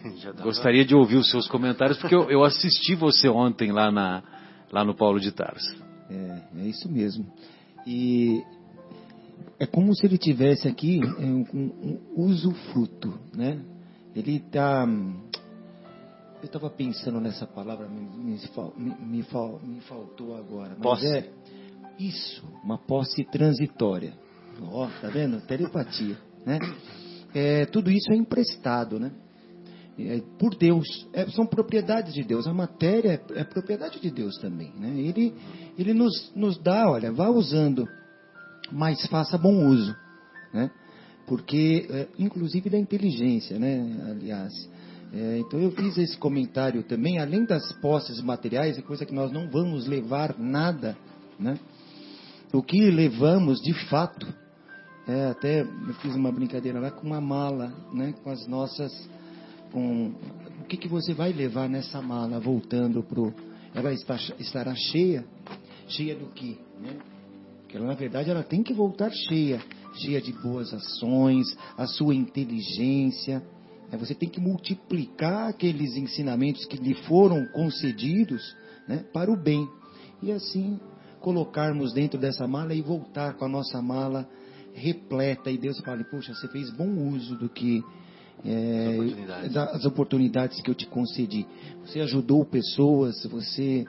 Gostaria 0.42 0.84
de 0.84 0.94
ouvir 0.94 1.16
os 1.16 1.30
seus 1.30 1.46
comentários, 1.48 1.98
porque 1.98 2.14
eu, 2.14 2.30
eu 2.30 2.44
assisti 2.44 2.94
você 2.94 3.28
ontem 3.28 3.70
lá, 3.70 3.90
na, 3.92 4.22
lá 4.72 4.84
no 4.84 4.94
Paulo 4.94 5.20
de 5.20 5.32
Tarso. 5.32 5.76
É, 6.10 6.42
é 6.58 6.66
isso 6.66 6.90
mesmo. 6.90 7.26
E 7.86 8.42
é 9.58 9.66
como 9.66 9.94
se 9.94 10.06
ele 10.06 10.16
tivesse 10.16 10.68
aqui 10.68 11.00
é, 11.00 11.24
um, 11.24 11.44
um 12.16 12.22
usufruto, 12.24 13.18
né? 13.34 13.60
Ele 14.14 14.36
está... 14.36 14.86
Eu 16.40 16.46
estava 16.46 16.70
pensando 16.70 17.20
nessa 17.20 17.46
palavra, 17.46 17.88
me, 17.88 18.00
me, 18.00 18.38
me, 18.76 19.06
me 19.06 19.22
fal- 19.24 19.60
me 19.64 19.80
faltou 19.80 20.36
agora. 20.36 20.70
Mas 20.70 20.82
Posse. 20.82 21.06
é 21.06 21.30
isso, 21.98 22.44
uma 22.62 22.78
posse 22.78 23.24
transitória. 23.24 24.14
Ó, 24.62 24.86
tá 25.00 25.08
vendo? 25.08 25.40
Telepatia, 25.46 26.16
né? 26.46 26.58
É, 27.34 27.66
tudo 27.66 27.90
isso 27.90 28.12
é 28.12 28.16
emprestado, 28.16 29.00
né? 29.00 29.10
É, 29.98 30.20
por 30.38 30.54
Deus, 30.54 30.86
É, 31.12 31.26
são 31.30 31.44
propriedades 31.44 32.14
de 32.14 32.22
Deus. 32.22 32.46
A 32.46 32.54
matéria 32.54 33.20
é, 33.34 33.40
é 33.40 33.44
propriedade 33.44 34.00
de 34.00 34.10
Deus 34.10 34.36
também, 34.38 34.72
né? 34.78 34.90
Ele, 34.96 35.34
ele 35.76 35.92
nos, 35.92 36.32
nos 36.36 36.56
dá, 36.56 36.88
olha, 36.88 37.10
vá 37.12 37.28
usando, 37.30 37.84
mas 38.70 39.04
faça 39.08 39.36
bom 39.36 39.66
uso, 39.66 39.94
né? 40.54 40.70
Porque, 41.26 41.86
é, 41.90 42.08
inclusive 42.16 42.70
da 42.70 42.78
inteligência, 42.78 43.58
né? 43.58 44.06
Aliás, 44.08 44.52
É, 45.12 45.38
então 45.38 45.58
eu 45.58 45.70
fiz 45.70 45.96
esse 45.96 46.16
comentário 46.18 46.82
também, 46.82 47.18
além 47.18 47.44
das 47.44 47.72
posses 47.80 48.20
materiais, 48.20 48.78
é 48.78 48.82
coisa 48.82 49.06
que 49.06 49.14
nós 49.14 49.32
não 49.32 49.48
vamos 49.48 49.86
levar 49.86 50.38
nada, 50.38 50.96
né? 51.38 51.58
O 52.52 52.62
que 52.62 52.90
levamos 52.90 53.60
de 53.60 53.72
fato, 53.88 54.26
é, 55.06 55.26
até 55.26 55.62
eu 55.62 55.94
fiz 56.02 56.14
uma 56.14 56.30
brincadeira 56.30 56.78
lá 56.78 56.90
com 56.90 57.06
uma 57.06 57.20
mala, 57.20 57.72
né? 57.92 58.14
Com 58.22 58.30
as 58.30 58.46
nossas, 58.46 58.92
com 59.72 60.12
o 60.60 60.64
que 60.68 60.76
que 60.76 60.88
você 60.88 61.14
vai 61.14 61.32
levar 61.32 61.68
nessa 61.68 62.02
mala 62.02 62.38
voltando 62.38 63.02
pro, 63.02 63.32
ela 63.74 63.92
está, 63.92 64.16
estará 64.38 64.74
cheia, 64.74 65.24
cheia 65.88 66.14
do 66.14 66.26
que, 66.26 66.58
né? 66.80 66.98
Porque 67.60 67.76
ela, 67.76 67.86
na 67.86 67.94
verdade 67.94 68.30
ela 68.30 68.42
tem 68.42 68.62
que 68.62 68.74
voltar 68.74 69.10
cheia, 69.10 69.60
cheia 69.94 70.20
de 70.20 70.32
boas 70.32 70.72
ações, 70.72 71.46
a 71.76 71.86
sua 71.86 72.14
inteligência. 72.14 73.42
Né? 73.90 73.98
Você 73.98 74.14
tem 74.14 74.28
que 74.28 74.40
multiplicar 74.40 75.48
aqueles 75.48 75.96
ensinamentos 75.96 76.64
que 76.66 76.76
lhe 76.76 76.94
foram 76.94 77.46
concedidos 77.46 78.56
né, 78.86 79.04
para 79.12 79.30
o 79.30 79.36
bem. 79.36 79.68
E 80.22 80.32
assim 80.32 80.78
colocarmos 81.20 81.92
dentro 81.92 82.18
dessa 82.18 82.46
mala 82.46 82.74
e 82.74 82.80
voltar 82.80 83.34
com 83.34 83.44
a 83.44 83.48
nossa 83.48 83.82
mala 83.82 84.28
repleta. 84.72 85.50
E 85.50 85.58
Deus 85.58 85.78
fala, 85.80 86.02
puxa, 86.04 86.34
você 86.34 86.48
fez 86.48 86.70
bom 86.70 86.88
uso 87.08 87.36
do 87.36 87.48
que 87.48 87.82
é, 88.44 88.90
oportunidades. 88.94 89.52
das 89.52 89.84
oportunidades 89.84 90.60
que 90.60 90.70
eu 90.70 90.74
te 90.74 90.86
concedi. 90.86 91.46
Você 91.84 92.00
ajudou 92.00 92.44
pessoas, 92.44 93.24
você 93.26 93.84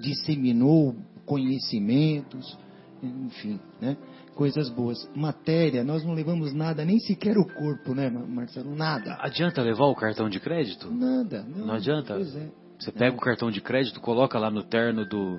disseminou 0.00 0.96
conhecimentos, 1.24 2.58
enfim, 3.02 3.60
né? 3.80 3.96
Coisas 4.34 4.70
boas. 4.70 4.98
Matéria, 5.14 5.84
nós 5.84 6.04
não 6.04 6.14
levamos 6.14 6.54
nada, 6.54 6.84
nem 6.84 6.98
sequer 6.98 7.36
o 7.36 7.44
corpo, 7.46 7.94
né, 7.94 8.08
Mar- 8.08 8.26
Marcelo? 8.26 8.74
Nada. 8.74 9.16
Adianta 9.20 9.60
levar 9.62 9.86
o 9.86 9.94
cartão 9.94 10.28
de 10.28 10.40
crédito? 10.40 10.90
Nada. 10.90 11.44
Não, 11.44 11.66
Não 11.66 11.74
adianta? 11.74 12.14
Pois 12.14 12.34
é. 12.34 12.48
Você 12.78 12.90
pega 12.90 13.14
o 13.14 13.20
cartão 13.20 13.50
de 13.50 13.60
crédito, 13.60 14.00
coloca 14.00 14.38
lá 14.38 14.50
no 14.50 14.62
terno 14.64 15.06
do, 15.06 15.38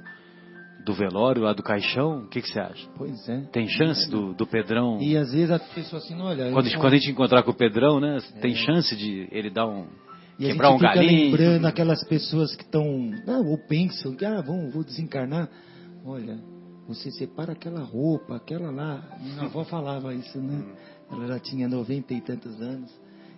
do 0.86 0.94
velório, 0.94 1.42
lá 1.42 1.54
do 1.54 1.62
caixão, 1.64 2.20
o 2.24 2.30
que, 2.30 2.42
que 2.42 2.48
você 2.48 2.60
acha? 2.60 2.88
Pois 2.96 3.28
é. 3.28 3.42
Tem 3.52 3.68
chance 3.68 4.10
do, 4.10 4.34
do 4.34 4.46
Pedrão... 4.48 5.00
E 5.02 5.18
às 5.18 5.34
vezes 5.34 5.52
a 5.52 5.60
pessoa 5.60 6.00
assim, 6.02 6.16
olha... 6.22 6.52
Quando, 6.52 6.72
quando 6.78 6.94
a 6.94 6.98
gente 6.98 7.12
encontrar 7.12 7.44
com 7.44 7.52
o 7.52 7.56
Pedrão, 7.56 8.00
né? 8.00 8.20
Tem 8.42 8.56
chance 8.56 8.96
de 8.96 9.28
ele 9.32 9.50
dar 9.50 9.68
um. 9.68 9.88
E 10.40 10.46
a 10.46 10.51
quebrar 10.51 10.70
gente 10.70 10.75
um 10.75 10.79
fica 10.79 10.96
galinho. 10.96 11.32
lembrando 11.32 11.66
aquelas 11.66 12.08
pessoas 12.08 12.56
que 12.56 12.64
estão, 12.64 12.86
ou 13.46 13.58
pensam 13.68 14.16
que, 14.16 14.24
ah, 14.25 14.42
vão, 14.42 14.70
vou 14.70 14.84
desencarnar. 14.84 15.50
Olha, 16.06 16.38
você 16.87 17.11
separa 17.11 17.53
aquela 17.53 17.81
roupa, 17.83 18.35
aquela 18.35 18.69
lá. 18.72 19.17
Minha 19.22 19.43
avó 19.43 19.63
falava 19.63 20.13
isso, 20.13 20.37
né? 20.39 20.63
Ela 21.11 21.27
já 21.27 21.39
tinha 21.39 21.67
noventa 21.67 22.13
e 22.13 22.22
tantos 22.22 22.59
anos. 22.61 22.91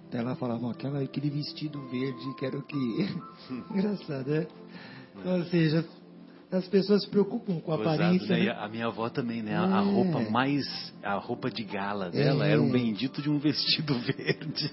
Então 0.08 0.20
ela 0.22 0.36
falava, 0.36 0.72
aquela, 0.72 1.02
aquele 1.02 1.30
vestido 1.30 1.80
verde, 1.90 2.36
que 2.38 2.46
era 2.46 2.58
o 2.58 2.62
que... 2.62 2.76
Engraçado, 3.72 4.28
né? 4.30 4.48
Ou 5.26 5.44
seja, 5.46 5.86
as 6.52 6.68
pessoas 6.68 7.04
se 7.04 7.10
preocupam 7.10 7.60
com 7.60 7.74
a 7.74 7.78
Gozado, 7.78 7.96
aparência. 8.04 8.28
né? 8.36 8.44
E 8.44 8.46
né? 8.46 8.52
a 8.58 8.68
minha 8.70 8.86
avó 8.88 9.10
também, 9.10 9.42
né? 9.42 9.56
A, 9.56 9.80
a 9.80 9.82
É. 9.82 9.92
roupa 9.92 10.20
mais. 10.30 10.64
A 11.04 11.16
roupa 11.16 11.50
de 11.50 11.64
gala 11.64 12.10
dela 12.12 12.48
É. 12.48 12.52
era 12.52 12.62
um 12.62 12.70
bendito 12.72 13.22
de 13.22 13.30
um 13.30 13.40
vestido 13.40 13.94
verde. 14.00 14.72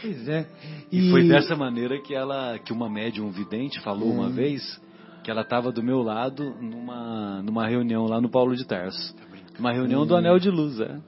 Pois 0.00 0.28
é. 0.28 0.46
E, 0.92 1.10
foi 1.10 1.26
dessa 1.28 1.56
maneira 1.56 2.00
que 2.02 2.14
ela, 2.14 2.58
que 2.58 2.72
uma 2.72 2.88
médium 2.90 3.30
vidente 3.30 3.80
falou 3.80 4.10
É. 4.10 4.14
uma 4.14 4.30
vez 4.30 4.80
que 5.24 5.30
ela 5.30 5.40
estava 5.40 5.72
do 5.72 5.82
meu 5.82 6.02
lado 6.02 6.54
numa, 6.60 7.42
numa 7.42 7.66
reunião 7.66 8.04
lá 8.04 8.20
no 8.20 8.30
Paulo 8.30 8.54
de 8.54 8.64
Tarso. 8.66 9.16
Uma 9.58 9.72
reunião 9.72 10.06
do 10.06 10.14
Anel 10.14 10.38
de 10.38 10.50
Luz, 10.50 10.78
é. 10.78 11.00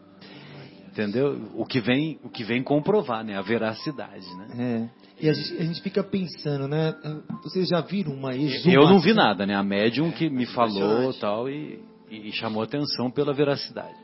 Entendeu? 0.89 1.51
O 1.55 1.67
que 1.67 1.79
vem, 1.79 2.19
o 2.25 2.31
que 2.31 2.43
vem 2.43 2.63
comprovar, 2.63 3.23
né? 3.23 3.37
A 3.37 3.43
veracidade, 3.43 4.27
né? 4.39 4.49
É. 4.59 5.07
E 5.25 5.29
a 5.29 5.33
gente, 5.35 5.57
a 5.59 5.65
gente 5.65 5.83
fica 5.83 6.03
pensando, 6.03 6.67
né? 6.67 6.95
Vocês 7.43 7.69
já 7.69 7.83
viram 7.83 8.15
uma 8.15 8.35
exumação? 8.35 8.73
Eu 8.73 8.89
não 8.89 8.99
vi 8.99 9.13
nada, 9.13 9.45
né? 9.45 9.55
A 9.55 9.63
médium 9.63 10.11
que 10.11 10.31
me 10.31 10.47
falou 10.47 11.13
tal 11.15 11.51
e, 11.51 11.79
e 12.11 12.33
chamou 12.33 12.63
atenção 12.63 13.11
pela 13.11 13.35
veracidade. 13.35 13.95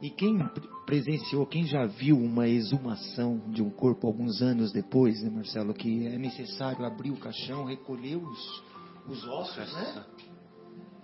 E 0.00 0.10
quem 0.10 0.38
pre- 0.38 0.68
presenciou, 0.86 1.44
quem 1.44 1.64
já 1.64 1.86
viu 1.86 2.16
uma 2.16 2.46
exumação 2.46 3.40
de 3.48 3.60
um 3.60 3.70
corpo 3.70 4.06
alguns 4.06 4.40
anos 4.40 4.70
depois, 4.72 5.20
né, 5.24 5.30
Marcelo, 5.30 5.74
que 5.74 6.06
é 6.06 6.16
necessário 6.16 6.84
abrir 6.84 7.10
o 7.10 7.16
caixão, 7.16 7.64
recolher 7.64 8.16
os, 8.16 8.62
os 9.08 9.24
ossos, 9.26 9.72
né? 9.72 10.04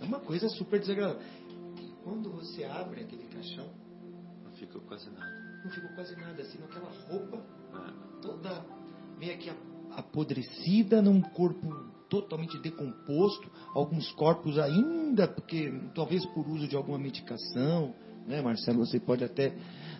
É 0.00 0.04
uma 0.04 0.20
coisa 0.20 0.48
super 0.50 0.78
desagradável. 0.80 1.22
E 1.80 1.92
quando 2.02 2.30
você 2.30 2.64
abre 2.64 3.02
aquele 3.02 3.24
caixão, 3.24 3.66
Não 4.44 4.52
ficou 4.52 4.80
quase 4.82 5.10
nada. 5.10 5.60
não 5.64 5.70
ficou 5.70 5.90
quase 5.94 6.14
nada, 6.16 6.42
assim, 6.42 6.58
aquela 6.62 6.90
roupa 7.08 7.38
É. 7.74 8.20
toda 8.22 8.64
meio 9.18 9.38
que 9.38 9.50
apodrecida 9.96 11.00
num 11.00 11.20
corpo 11.20 11.92
totalmente 12.08 12.58
decomposto, 12.60 13.50
alguns 13.74 14.10
corpos 14.12 14.58
ainda, 14.58 15.26
porque 15.26 15.72
talvez 15.94 16.24
por 16.26 16.46
uso 16.48 16.68
de 16.68 16.76
alguma 16.76 16.98
medicação, 16.98 17.94
né, 18.26 18.40
Marcelo? 18.42 18.84
Você 18.86 19.00
pode 19.00 19.24
até 19.24 19.56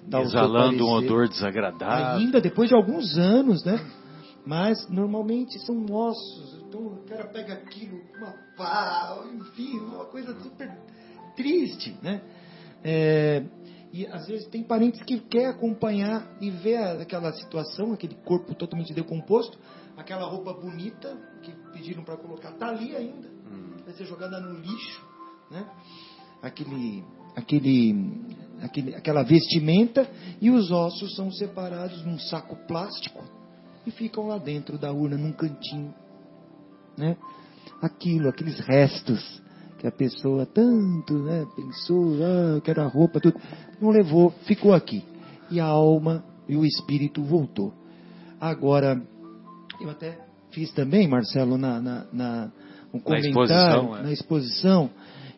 dar 0.07 0.23
Exalando 0.23 0.87
um 0.87 0.90
odor 0.93 1.29
desagradável. 1.29 2.19
Ainda 2.19 2.40
depois 2.40 2.69
de 2.69 2.75
alguns 2.75 3.17
anos, 3.17 3.64
né? 3.64 3.79
Mas 4.47 4.88
normalmente 4.88 5.59
são 5.61 5.85
ossos, 5.90 6.54
então 6.75 6.87
o 6.87 7.05
cara 7.05 7.29
pega 7.29 7.55
aquilo, 7.55 8.01
uma 8.17 8.35
pá, 8.57 9.25
enfim, 9.33 9.79
uma 9.79 10.07
coisa 10.07 10.35
super 10.41 10.77
triste, 11.37 11.97
né? 12.03 12.21
É, 12.83 13.45
e 13.93 14.05
às 14.09 14.27
vezes 14.27 14.49
tem 14.49 14.65
parentes 14.65 15.01
que 15.05 15.21
quer 15.21 15.47
acompanhar 15.47 16.37
e 16.41 16.51
ver 16.51 16.79
aquela 17.01 17.33
situação, 17.33 17.93
aquele 17.93 18.17
corpo 18.17 18.55
totalmente 18.55 18.93
decomposto, 18.93 19.57
aquela 19.97 20.27
roupa 20.27 20.53
bonita 20.53 21.17
que 21.43 21.53
pediram 21.73 22.03
para 22.03 22.17
colocar, 22.17 22.51
tá 22.53 22.69
ali 22.69 22.95
ainda, 22.97 23.29
vai 23.85 23.95
ser 23.95 24.05
jogada 24.05 24.41
no 24.41 24.59
lixo, 24.59 25.07
né? 25.51 25.65
Aquele, 26.43 27.05
aquele, 27.37 28.21
aquele, 28.61 28.95
aquela 28.97 29.23
vestimenta 29.23 30.11
e 30.41 30.51
os 30.51 30.73
ossos 30.73 31.15
são 31.15 31.31
separados 31.31 32.05
num 32.05 32.19
saco 32.19 32.57
plástico 32.67 33.23
e 33.87 33.91
ficam 33.93 34.27
lá 34.27 34.39
dentro 34.39 34.77
da 34.77 34.93
urna, 34.93 35.17
num 35.17 35.33
cantinho, 35.33 35.95
né? 36.96 37.16
Aquilo, 37.80 38.28
aqueles 38.28 38.59
restos 38.61 39.42
que 39.78 39.87
a 39.87 39.92
pessoa 39.92 40.46
tanto, 40.46 41.18
né, 41.18 41.44
pensou, 41.54 42.14
ah, 42.22 42.54
eu 42.54 42.62
quero 42.62 42.80
a 42.80 42.87
roupa, 42.87 43.20
tudo, 43.20 43.38
não 43.80 43.90
levou, 43.90 44.30
ficou 44.46 44.72
aqui. 44.72 45.04
E 45.50 45.61
a 45.61 45.66
alma 45.66 46.24
e 46.48 46.57
o 46.57 46.64
espírito 46.64 47.22
voltou. 47.22 47.72
Agora, 48.40 49.00
eu 49.80 49.90
até 49.90 50.18
fiz 50.50 50.70
também, 50.72 51.07
Marcelo, 51.07 51.59
na, 51.59 51.80
na, 51.80 52.07
na 52.12 52.52
um 52.94 53.00
comentário, 53.00 53.28
exposição, 53.28 53.96
é. 53.96 54.02
na 54.02 54.12
exposição, 54.12 54.90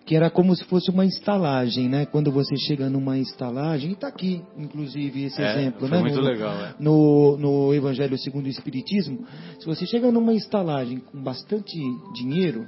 que 0.07 0.15
era 0.15 0.31
como 0.31 0.55
se 0.55 0.63
fosse 0.65 0.89
uma 0.89 1.05
estalagem, 1.05 1.89
né? 1.89 2.07
Quando 2.07 2.31
você 2.31 2.57
chega 2.57 2.89
numa 2.89 3.19
estalagem, 3.19 3.91
e 3.91 3.93
está 3.95 4.07
aqui, 4.07 4.41
inclusive, 4.57 5.25
esse 5.25 5.43
É, 5.43 5.53
exemplo, 5.59 5.89
né? 5.89 5.99
muito 5.99 6.15
no, 6.17 6.23
legal, 6.23 6.55
é. 6.55 6.75
no, 6.79 7.37
no 7.37 7.75
Evangelho 7.75 8.17
segundo 8.17 8.47
o 8.47 8.49
Espiritismo, 8.49 9.27
se 9.59 9.67
você 9.67 9.85
chega 9.85 10.11
numa 10.13 10.33
estalagem 10.33 10.99
com 11.01 11.21
bastante 11.21 11.77
dinheiro, 12.15 12.65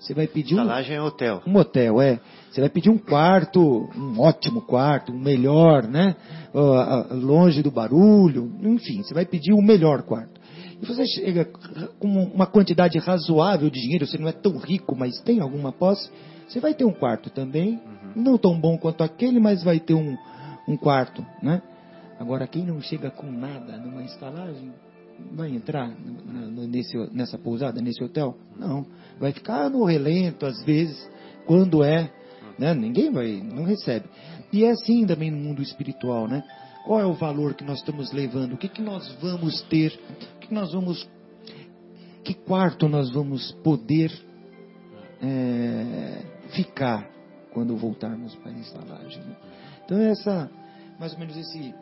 você 0.00 0.12
vai 0.12 0.26
pedir 0.26 0.56
um, 0.56 0.62
Estalagem 0.62 0.96
é 0.96 1.00
hotel. 1.00 1.42
um 1.46 1.56
hotel, 1.56 2.02
é. 2.02 2.18
Você 2.50 2.60
vai 2.60 2.68
pedir 2.68 2.90
um 2.90 2.98
quarto, 2.98 3.88
um 3.96 4.20
ótimo 4.20 4.60
quarto, 4.60 5.12
um 5.12 5.18
melhor, 5.18 5.84
né? 5.84 6.16
Ah, 6.52 7.06
ah, 7.10 7.14
longe 7.14 7.62
do 7.62 7.70
barulho, 7.70 8.52
enfim, 8.62 9.02
você 9.02 9.14
vai 9.14 9.24
pedir 9.24 9.52
o 9.52 9.62
melhor 9.62 10.02
quarto. 10.02 10.40
E 10.82 10.84
você 10.84 11.06
chega 11.06 11.44
com 12.00 12.08
uma 12.08 12.46
quantidade 12.46 12.98
razoável 12.98 13.70
de 13.70 13.80
dinheiro, 13.80 14.06
você 14.06 14.18
não 14.18 14.28
é 14.28 14.32
tão 14.32 14.58
rico, 14.58 14.96
mas 14.96 15.20
tem 15.22 15.40
alguma 15.40 15.72
posse, 15.72 16.10
você 16.46 16.60
vai 16.60 16.74
ter 16.74 16.84
um 16.84 16.92
quarto 16.92 17.30
também, 17.30 17.80
não 18.14 18.38
tão 18.38 18.58
bom 18.58 18.76
quanto 18.78 19.02
aquele, 19.02 19.40
mas 19.40 19.62
vai 19.62 19.80
ter 19.80 19.94
um, 19.94 20.16
um 20.68 20.76
quarto, 20.76 21.24
né? 21.42 21.62
Agora, 22.18 22.46
quem 22.46 22.64
não 22.64 22.80
chega 22.80 23.10
com 23.10 23.30
nada 23.30 23.76
numa 23.76 24.02
estalagem, 24.02 24.72
vai 25.32 25.50
entrar 25.50 25.88
nesse, 26.68 26.96
nessa 27.12 27.38
pousada, 27.38 27.80
nesse 27.80 28.02
hotel? 28.02 28.36
Não. 28.56 28.86
Vai 29.18 29.32
ficar 29.32 29.68
no 29.68 29.84
relento, 29.84 30.46
às 30.46 30.62
vezes, 30.64 31.10
quando 31.46 31.82
é. 31.82 32.10
Né? 32.58 32.72
Ninguém 32.72 33.10
vai, 33.10 33.42
não 33.42 33.64
recebe. 33.64 34.06
E 34.52 34.64
é 34.64 34.70
assim 34.70 35.04
também 35.06 35.30
no 35.30 35.38
mundo 35.38 35.60
espiritual, 35.60 36.28
né? 36.28 36.42
Qual 36.86 37.00
é 37.00 37.06
o 37.06 37.14
valor 37.14 37.54
que 37.54 37.64
nós 37.64 37.78
estamos 37.78 38.12
levando? 38.12 38.52
O 38.52 38.58
que, 38.58 38.68
que 38.68 38.82
nós 38.82 39.12
vamos 39.20 39.62
ter? 39.62 39.98
O 40.36 40.38
que 40.40 40.54
nós 40.54 40.72
vamos. 40.72 41.08
Que 42.22 42.34
quarto 42.34 42.88
nós 42.88 43.10
vamos 43.10 43.52
poder 43.62 44.12
é, 45.20 46.22
ficar 46.54 47.10
quando 47.52 47.76
voltarmos 47.76 48.34
para 48.36 48.50
a 48.50 48.54
estalagem? 48.54 49.22
Né? 49.22 49.36
Então, 49.84 49.98
essa, 49.98 50.50
mais 50.98 51.12
ou 51.12 51.18
menos 51.18 51.36
esse, 51.36 51.74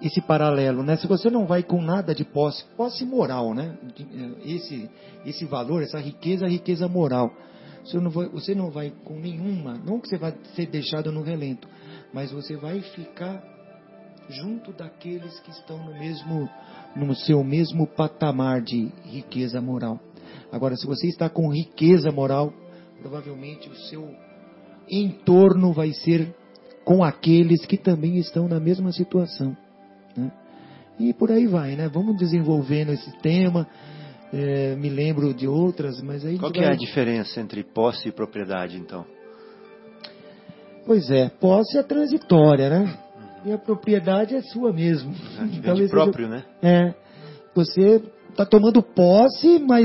esse 0.00 0.20
paralelo, 0.22 0.82
né? 0.82 0.96
Se 0.96 1.06
você 1.06 1.28
não 1.28 1.46
vai 1.46 1.62
com 1.62 1.82
nada 1.82 2.14
de 2.14 2.24
posse, 2.24 2.64
posse 2.76 3.04
moral, 3.04 3.54
né? 3.54 3.76
Esse, 4.44 4.90
esse 5.26 5.44
valor, 5.44 5.82
essa 5.82 5.98
riqueza, 5.98 6.46
riqueza 6.46 6.88
moral. 6.88 7.30
Você 7.84 7.98
não, 8.00 8.10
vai, 8.10 8.28
você 8.28 8.54
não 8.54 8.70
vai 8.70 8.92
com 9.04 9.18
nenhuma, 9.18 9.74
não 9.74 10.00
que 10.00 10.08
você 10.08 10.16
vai 10.16 10.34
ser 10.54 10.66
deixado 10.66 11.12
no 11.12 11.22
relento, 11.22 11.68
mas 12.14 12.32
você 12.32 12.56
vai 12.56 12.80
ficar 12.80 13.42
junto 14.30 14.72
daqueles 14.72 15.38
que 15.40 15.50
estão 15.50 15.76
no 15.84 15.92
mesmo, 15.98 16.48
no 16.96 17.14
seu 17.14 17.44
mesmo 17.44 17.86
patamar 17.86 18.62
de 18.62 18.90
riqueza 19.04 19.60
moral. 19.60 20.00
Agora, 20.50 20.76
se 20.76 20.86
você 20.86 21.08
está 21.08 21.28
com 21.28 21.52
riqueza 21.52 22.10
moral, 22.10 22.54
provavelmente 23.04 23.68
o 23.68 23.74
seu 23.76 24.08
entorno 24.90 25.74
vai 25.74 25.92
ser 25.92 26.34
com 26.86 27.04
aqueles 27.04 27.66
que 27.66 27.76
também 27.76 28.16
estão 28.16 28.48
na 28.48 28.58
mesma 28.58 28.92
situação. 28.92 29.54
né? 30.16 30.32
E 30.98 31.12
por 31.12 31.30
aí 31.30 31.46
vai, 31.46 31.76
né? 31.76 31.86
Vamos 31.86 32.16
desenvolvendo 32.16 32.92
esse 32.92 33.12
tema. 33.18 33.66
É, 34.32 34.74
me 34.76 34.88
lembro 34.88 35.34
de 35.34 35.46
outras, 35.46 36.00
mas 36.00 36.24
aí 36.24 36.38
Qual 36.38 36.50
que 36.50 36.60
é 36.60 36.64
vai- 36.64 36.72
a 36.72 36.76
diferença 36.76 37.40
entre 37.42 37.62
posse 37.62 38.08
e 38.08 38.12
propriedade, 38.12 38.78
então? 38.78 39.04
Pois 40.86 41.10
é, 41.10 41.28
posse 41.28 41.76
é 41.78 41.82
transitória, 41.82 42.70
né? 42.70 42.98
E 43.44 43.52
a 43.52 43.58
propriedade 43.58 44.34
é 44.34 44.40
sua 44.40 44.72
mesmo. 44.72 45.14
É 45.40 45.44
de 45.46 45.60
Talvez 45.60 45.90
seja- 45.90 46.02
próprio, 46.02 46.28
né? 46.28 46.42
É. 46.62 46.94
Você 47.54 48.02
está 48.30 48.46
tomando 48.46 48.82
posse, 48.82 49.58
mas 49.60 49.84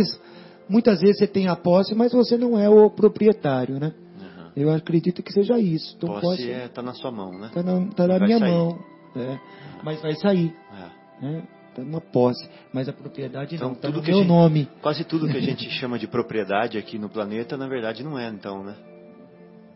muitas 0.69 1.01
vezes 1.01 1.17
você 1.17 1.27
tem 1.27 1.47
a 1.47 1.55
posse, 1.55 1.93
mas 1.95 2.11
você 2.13 2.37
não 2.37 2.57
é 2.57 2.69
o 2.69 2.89
proprietário, 2.89 3.79
né? 3.79 3.91
Aham. 4.19 4.51
Eu 4.55 4.69
acredito 4.71 5.21
que 5.23 5.33
seja 5.33 5.57
isso. 5.59 5.95
Então, 5.97 6.09
Posse 6.09 6.21
posse 6.21 6.51
é, 6.51 6.67
tá 6.67 6.81
na 6.81 6.93
sua 6.93 7.11
mão, 7.11 7.31
né? 7.37 7.49
tá 7.53 7.61
na, 7.63 7.85
tá 7.87 8.07
na 8.07 8.19
minha 8.19 8.39
sair. 8.39 8.51
mão. 8.51 8.79
é. 9.15 9.39
Mas 9.83 10.01
vai 10.01 10.15
sair. 10.15 10.53
É. 11.21 11.25
Né? 11.25 11.43
Tá 11.75 11.81
numa 11.83 12.01
posse. 12.01 12.49
Mas 12.73 12.87
a 12.89 12.93
propriedade 12.93 13.55
Então, 13.55 13.69
não, 13.69 13.75
tá 13.75 13.87
tudo 13.89 13.97
no 14.01 14.03
meu 14.07 14.17
gente- 14.19 14.27
nome. 14.27 14.67
Quase 14.81 15.03
tudo 15.03 15.27
que 15.27 15.37
a 15.37 15.41
gente 15.41 15.69
chama 15.71 15.97
de 15.99 16.07
propriedade 16.07 16.77
aqui 16.77 16.97
no 16.97 17.09
planeta, 17.09 17.55
na 17.57 17.67
verdade, 17.67 18.03
não 18.03 18.17
é, 18.17 18.27
então, 18.29 18.63
né? 18.63 18.75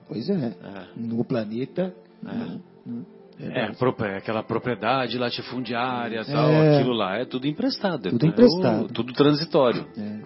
Pois 0.07 0.29
é. 0.29 0.33
É. 0.33 0.53
No 0.95 1.23
planeta. 1.23 1.93
É. 2.25 2.33
não, 2.35 2.61
não. 2.85 3.05
É, 3.39 3.71
prope- 3.73 4.05
aquela 4.05 4.43
propriedade 4.43 5.17
latifundiária, 5.17 6.23
tal, 6.23 6.49
É. 6.49 6.77
aquilo 6.77 6.93
lá 6.93 7.17
é 7.17 7.25
tudo 7.25 7.47
emprestado. 7.47 8.09
Tudo 8.11 8.25
é 8.25 8.29
emprestado. 8.29 8.85
o- 8.85 8.87
tudo 8.89 9.11
transitório. 9.13 9.87
É, 9.97 10.19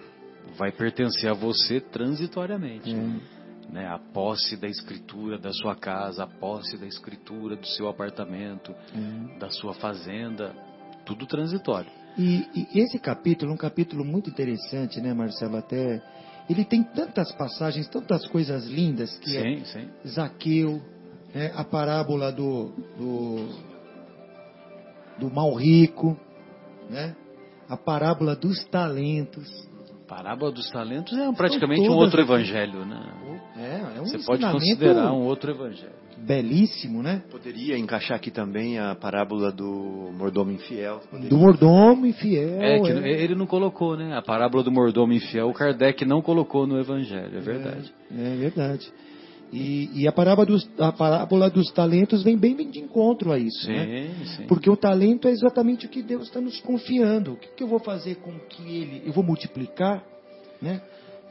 Vai 0.58 0.72
pertencer 0.72 1.30
a 1.30 1.34
você 1.34 1.80
transitoriamente. 1.80 2.94
é. 2.94 3.38
Né? 3.72 3.86
A 3.86 3.98
posse 3.98 4.56
da 4.56 4.66
escritura 4.66 5.38
da 5.38 5.52
sua 5.52 5.76
casa, 5.76 6.24
a 6.24 6.26
posse 6.26 6.78
da 6.78 6.86
escritura 6.86 7.54
do 7.54 7.66
seu 7.66 7.88
apartamento, 7.88 8.72
é. 8.72 9.38
da 9.38 9.50
sua 9.50 9.74
fazenda, 9.74 10.54
tudo 11.04 11.26
transitório. 11.26 11.90
E, 12.16 12.46
e 12.54 12.80
esse 12.80 12.98
capítulo 12.98 13.52
é 13.52 13.54
um 13.54 13.58
capítulo 13.58 14.04
muito 14.04 14.30
interessante, 14.30 15.00
né, 15.00 15.12
Marcelo? 15.12 15.56
Até 15.56 16.02
ele 16.48 16.64
tem 16.64 16.82
tantas 16.82 17.30
passagens, 17.32 17.86
tantas 17.88 18.26
coisas 18.26 18.66
lindas 18.66 19.16
que 19.18 19.36
é 19.36 19.42
Sim, 19.42 19.64
sim. 19.64 19.90
Zaqueu, 20.08 20.82
né, 21.34 21.52
a 21.54 21.62
parábola 21.62 22.32
do, 22.32 22.72
do 22.96 23.68
do 25.18 25.30
mal 25.30 25.54
rico, 25.54 26.16
né? 26.88 27.14
A 27.68 27.76
parábola 27.76 28.34
dos 28.34 28.64
talentos. 28.66 29.67
Parábola 30.08 30.50
dos 30.50 30.70
talentos 30.70 31.16
é 31.16 31.30
praticamente 31.32 31.86
um 31.88 31.94
outro 31.94 32.20
evangelho, 32.22 32.86
né? 32.86 32.98
É, 33.56 33.98
é 33.98 34.00
um 34.00 34.06
Você 34.06 34.18
pode 34.24 34.42
considerar 34.50 35.12
um 35.12 35.24
outro 35.24 35.50
evangelho. 35.50 35.92
belíssimo, 36.16 37.02
né? 37.02 37.22
Poderia 37.30 37.76
encaixar 37.76 38.16
aqui 38.16 38.30
também 38.30 38.78
a 38.78 38.94
parábola 38.94 39.52
do 39.52 40.10
mordomo 40.16 40.50
infiel. 40.50 41.00
Poderia. 41.10 41.28
Do 41.28 41.36
mordomo 41.36 42.06
infiel. 42.06 42.60
É 42.62 42.80
que 42.80 42.90
é. 42.90 43.22
ele 43.22 43.34
não 43.34 43.46
colocou, 43.46 43.96
né? 43.96 44.16
A 44.16 44.22
parábola 44.22 44.64
do 44.64 44.72
mordomo 44.72 45.12
infiel, 45.12 45.50
o 45.50 45.52
Kardec 45.52 46.04
não 46.06 46.22
colocou 46.22 46.66
no 46.66 46.80
evangelho, 46.80 47.36
é 47.36 47.40
verdade. 47.40 47.92
É, 48.10 48.32
é 48.32 48.36
verdade. 48.36 48.90
E, 49.52 49.90
e 50.02 50.06
a, 50.06 50.12
parábola 50.12 50.46
dos, 50.46 50.68
a 50.78 50.92
parábola 50.92 51.48
dos 51.48 51.70
talentos 51.72 52.22
vem 52.22 52.36
bem 52.36 52.54
de 52.70 52.80
encontro 52.80 53.32
a 53.32 53.38
isso, 53.38 53.66
né? 53.66 54.08
Sim, 54.18 54.24
sim. 54.36 54.46
Porque 54.46 54.68
o 54.68 54.76
talento 54.76 55.26
é 55.26 55.30
exatamente 55.30 55.86
o 55.86 55.88
que 55.88 56.02
Deus 56.02 56.24
está 56.24 56.40
nos 56.40 56.60
confiando. 56.60 57.32
O 57.32 57.36
que, 57.36 57.48
que 57.48 57.62
eu 57.62 57.66
vou 57.68 57.78
fazer 57.78 58.16
com 58.16 58.32
que 58.48 58.62
ele. 58.62 59.02
Eu 59.06 59.12
vou 59.12 59.24
multiplicar, 59.24 60.04
né? 60.60 60.82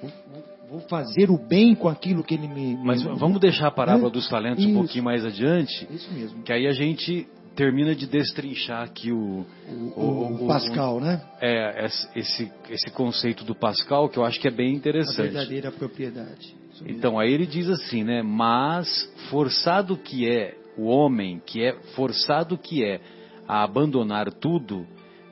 Vou, 0.02 0.12
vou- 0.34 0.44
vou 0.70 0.80
fazer 0.90 1.30
o 1.32 1.38
bem 1.38 1.74
com 1.76 1.88
aquilo 1.88 2.24
que 2.24 2.34
ele 2.34 2.48
me. 2.48 2.76
Mas 2.84 3.02
me- 3.04 3.16
vamos 3.18 3.40
deixar 3.40 3.68
a 3.68 3.72
parábola 3.72 4.10
É, 4.10 4.12
dos 4.12 4.28
talentos 4.28 4.64
isso. 4.64 4.74
um 4.74 4.80
pouquinho 4.80 5.04
mais 5.04 5.24
adiante, 5.24 5.88
Isso 5.92 6.12
mesmo. 6.12 6.44
que 6.44 6.52
aí 6.52 6.68
a 6.68 6.72
gente 6.74 7.28
termina 7.58 7.96
de 7.96 8.06
destrinchar 8.06 8.84
aqui 8.84 9.12
o, 9.12 9.44
O, 9.68 10.00
o- 10.00 10.44
o 10.46 10.48
Pascal, 10.48 11.02
né? 11.02 11.20
é, 11.42 11.84
esse- 12.16 12.52
esse, 12.70 12.92
conceito 12.92 13.44
do 13.44 13.56
Pascal, 13.56 14.08
que 14.08 14.18
eu 14.18 14.24
acho 14.24 14.40
que 14.40 14.48
é 14.48 14.52
bem 14.52 14.74
A 14.74 14.78
interessante. 14.78 15.32
verdadeira 15.34 15.72
propriedade. 15.72 16.56
Então, 16.86 17.18
aí 17.20 17.34
ele 17.34 17.48
diz 17.48 17.68
assim, 17.68 18.04
né? 18.04 18.22
Mas 18.22 18.88
forçado 19.32 19.98
que 19.98 20.30
é 20.30 20.56
o 20.78 20.86
homem, 20.86 21.42
que 21.44 21.64
é 21.64 21.74
forçado 21.96 22.56
que 22.58 22.84
é 22.86 23.02
a 23.48 23.64
abandonar 23.64 24.32
tudo, 24.32 24.86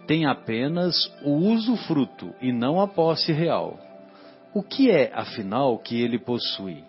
tem 0.08 0.26
apenas 0.26 0.96
o 1.24 1.32
usufruto 1.54 2.34
e 2.42 2.52
não 2.52 2.82
a 2.82 2.88
posse 2.88 3.32
real. 3.32 3.80
O 4.56 4.64
que 4.64 4.90
é, 4.90 5.12
afinal, 5.14 5.78
que 5.78 6.02
ele 6.02 6.18
possui? 6.18 6.84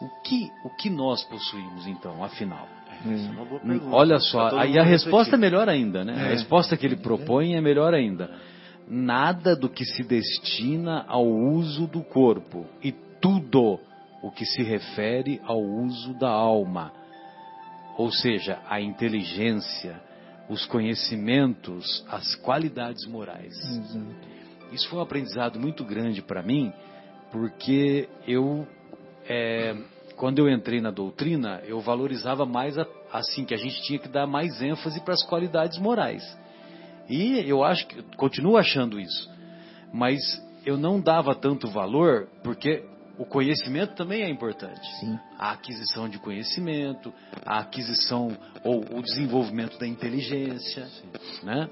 O 0.00 0.22
que, 0.22 0.48
o 0.64 0.70
que 0.76 0.88
nós 0.88 1.22
possuímos, 1.24 1.86
então, 1.86 2.24
afinal? 2.24 2.66
É. 3.04 3.78
Olha 3.90 4.18
só, 4.18 4.50
todo 4.50 4.58
aí 4.60 4.78
a 4.78 4.82
resposta 4.82 5.36
é 5.36 5.38
melhor 5.38 5.68
ainda, 5.68 6.04
né? 6.04 6.14
A 6.16 6.26
É. 6.26 6.28
resposta 6.30 6.76
que 6.76 6.86
ele 6.86 6.96
propõe 6.96 7.54
é 7.54 7.60
melhor 7.60 7.94
ainda. 7.94 8.30
Nada 8.88 9.56
do 9.56 9.68
que 9.68 9.84
se 9.84 10.02
destina 10.04 11.04
ao 11.08 11.26
uso 11.26 11.86
do 11.86 12.02
corpo 12.02 12.66
e 12.82 12.92
tudo 13.20 13.80
o 14.22 14.30
que 14.30 14.44
se 14.44 14.62
refere 14.62 15.40
ao 15.44 15.60
uso 15.60 16.14
da 16.14 16.30
alma. 16.30 16.92
Ou 17.98 18.10
seja, 18.12 18.58
a 18.68 18.80
inteligência, 18.80 20.00
os 20.48 20.64
conhecimentos, 20.66 22.04
as 22.08 22.34
qualidades 22.36 23.06
morais. 23.06 23.54
Exato. 23.54 24.36
Isso 24.72 24.88
foi 24.88 24.98
um 24.98 25.02
aprendizado 25.02 25.58
muito 25.58 25.84
grande 25.84 26.22
para 26.22 26.42
mim, 26.42 26.72
porque 27.32 28.08
eu, 28.26 28.66
é, 29.28 29.74
quando 30.16 30.38
eu 30.38 30.48
entrei 30.48 30.80
na 30.80 30.90
doutrina, 30.90 31.60
eu 31.66 31.80
valorizava 31.80 32.46
mais 32.46 32.78
a- 32.78 32.86
assim 33.12 33.44
que 33.44 33.54
a 33.54 33.58
gente 33.58 33.82
tinha 33.82 33.98
que 33.98 34.08
dar 34.08 34.26
mais 34.26 34.60
ênfase 34.62 35.00
para 35.04 35.14
as 35.14 35.22
qualidades 35.22 35.78
morais. 35.78 36.22
E 37.08 37.38
eu 37.48 37.62
acho 37.62 37.86
que 37.86 38.02
continuo 38.16 38.56
achando 38.56 38.98
isso, 38.98 39.30
mas 39.92 40.18
eu 40.64 40.76
não 40.76 41.00
dava 41.00 41.34
tanto 41.34 41.68
valor 41.68 42.28
porque 42.42 42.84
o 43.18 43.24
conhecimento 43.24 43.94
também 43.94 44.22
é 44.22 44.28
importante. 44.28 44.86
Sim. 45.00 45.18
A 45.38 45.52
aquisição 45.52 46.08
de 46.08 46.18
conhecimento, 46.18 47.12
a 47.44 47.60
aquisição 47.60 48.36
ou 48.62 48.84
o 48.96 49.02
desenvolvimento 49.02 49.78
da 49.78 49.86
inteligência, 49.86 50.86
né? 51.42 51.68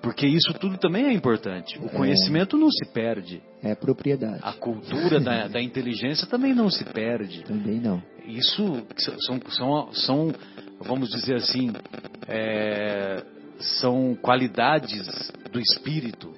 Porque 0.00 0.26
isso 0.26 0.52
tudo 0.54 0.78
também 0.78 1.06
é 1.06 1.12
importante. 1.12 1.78
O 1.78 1.88
conhecimento 1.88 2.56
não 2.56 2.70
se 2.70 2.84
perde. 2.92 3.42
É 3.62 3.74
propriedade. 3.74 4.40
A 4.42 4.52
cultura 4.52 5.18
da, 5.20 5.48
da 5.48 5.60
inteligência 5.60 6.26
também 6.26 6.54
não 6.54 6.70
se 6.70 6.84
perde. 6.84 7.42
Também 7.44 7.80
não. 7.80 8.02
Isso 8.24 8.86
são, 9.20 9.40
são, 9.48 9.92
são 9.92 10.34
vamos 10.80 11.10
dizer 11.10 11.36
assim, 11.36 11.72
é, 12.28 13.22
são 13.58 14.14
qualidades 14.14 15.32
do 15.50 15.60
espírito. 15.60 16.32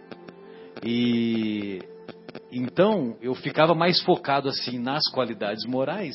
E 0.83 1.81
então 2.53 3.16
eu 3.20 3.35
ficava 3.35 3.74
mais 3.74 4.01
focado 4.03 4.48
assim 4.48 4.79
nas 4.79 5.09
qualidades 5.11 5.64
morais 5.66 6.14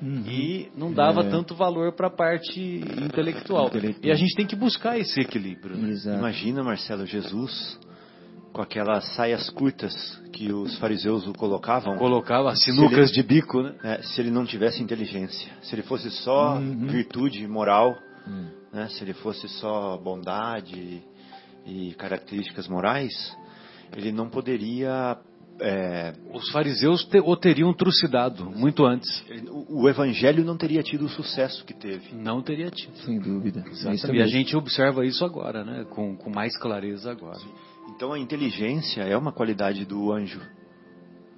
Uhum. 0.00 0.24
e 0.26 0.68
não 0.76 0.92
dava 0.92 1.20
É. 1.20 1.30
tanto 1.30 1.54
valor 1.54 1.92
para 1.92 2.08
a 2.08 2.10
parte 2.10 2.60
intelectual. 3.00 3.68
Intelectual. 3.68 4.04
E 4.04 4.10
a 4.10 4.16
gente 4.16 4.34
tem 4.34 4.44
que 4.44 4.56
buscar 4.56 4.98
esse 4.98 5.20
equilíbrio. 5.20 5.76
né? 5.76 5.94
Imagina, 6.18 6.62
Marcelo, 6.64 7.06
Jesus 7.06 7.78
com 8.52 8.60
aquelas 8.60 9.14
saias 9.14 9.48
curtas 9.48 9.94
que 10.32 10.52
os 10.52 10.76
fariseus 10.78 11.26
o 11.26 11.32
colocavam. 11.32 11.96
Colocava 11.96 12.50
as 12.50 12.62
sinucas 12.62 13.10
de 13.12 13.22
bico, 13.22 13.62
né? 13.62 13.74
É, 13.82 14.02
se 14.02 14.20
ele 14.20 14.30
não 14.30 14.44
tivesse 14.44 14.82
inteligência, 14.82 15.50
se 15.62 15.74
ele 15.74 15.82
fosse 15.82 16.10
só 16.10 16.56
Uhum. 16.56 16.86
virtude 16.88 17.46
moral, 17.48 17.96
né? 18.72 18.88
Se 18.90 19.04
ele 19.04 19.14
fosse 19.14 19.48
só 19.48 19.96
bondade 19.96 21.02
e 21.64 21.94
características 21.94 22.66
morais, 22.68 23.12
ele 23.96 24.10
não 24.12 24.28
poderia 24.28 25.16
é, 25.60 26.12
Os 26.32 26.50
fariseus 26.50 27.04
te, 27.04 27.18
o 27.20 27.36
teriam 27.36 27.72
trucidado 27.72 28.50
muito 28.50 28.84
antes. 28.84 29.08
o, 29.48 29.82
o 29.82 29.88
evangelho 29.88 30.44
não 30.44 30.56
teria 30.56 30.82
tido 30.82 31.04
o 31.04 31.08
sucesso 31.08 31.64
que 31.64 31.74
teve. 31.74 32.14
Não 32.14 32.42
teria 32.42 32.70
tido. 32.70 32.96
Sem 33.04 33.18
dúvida. 33.20 33.64
É 33.86 34.14
E 34.14 34.22
a 34.22 34.26
gente 34.26 34.56
observa 34.56 35.04
isso 35.06 35.24
agora, 35.24 35.64
né? 35.64 35.84
Com, 35.90 36.16
com 36.16 36.30
mais 36.30 36.56
clareza 36.56 37.10
agora. 37.10 37.38
Então 37.94 38.12
a 38.12 38.18
inteligência 38.18 39.02
é 39.02 39.16
uma 39.16 39.32
qualidade 39.32 39.84
do 39.84 40.12
anjo. 40.12 40.40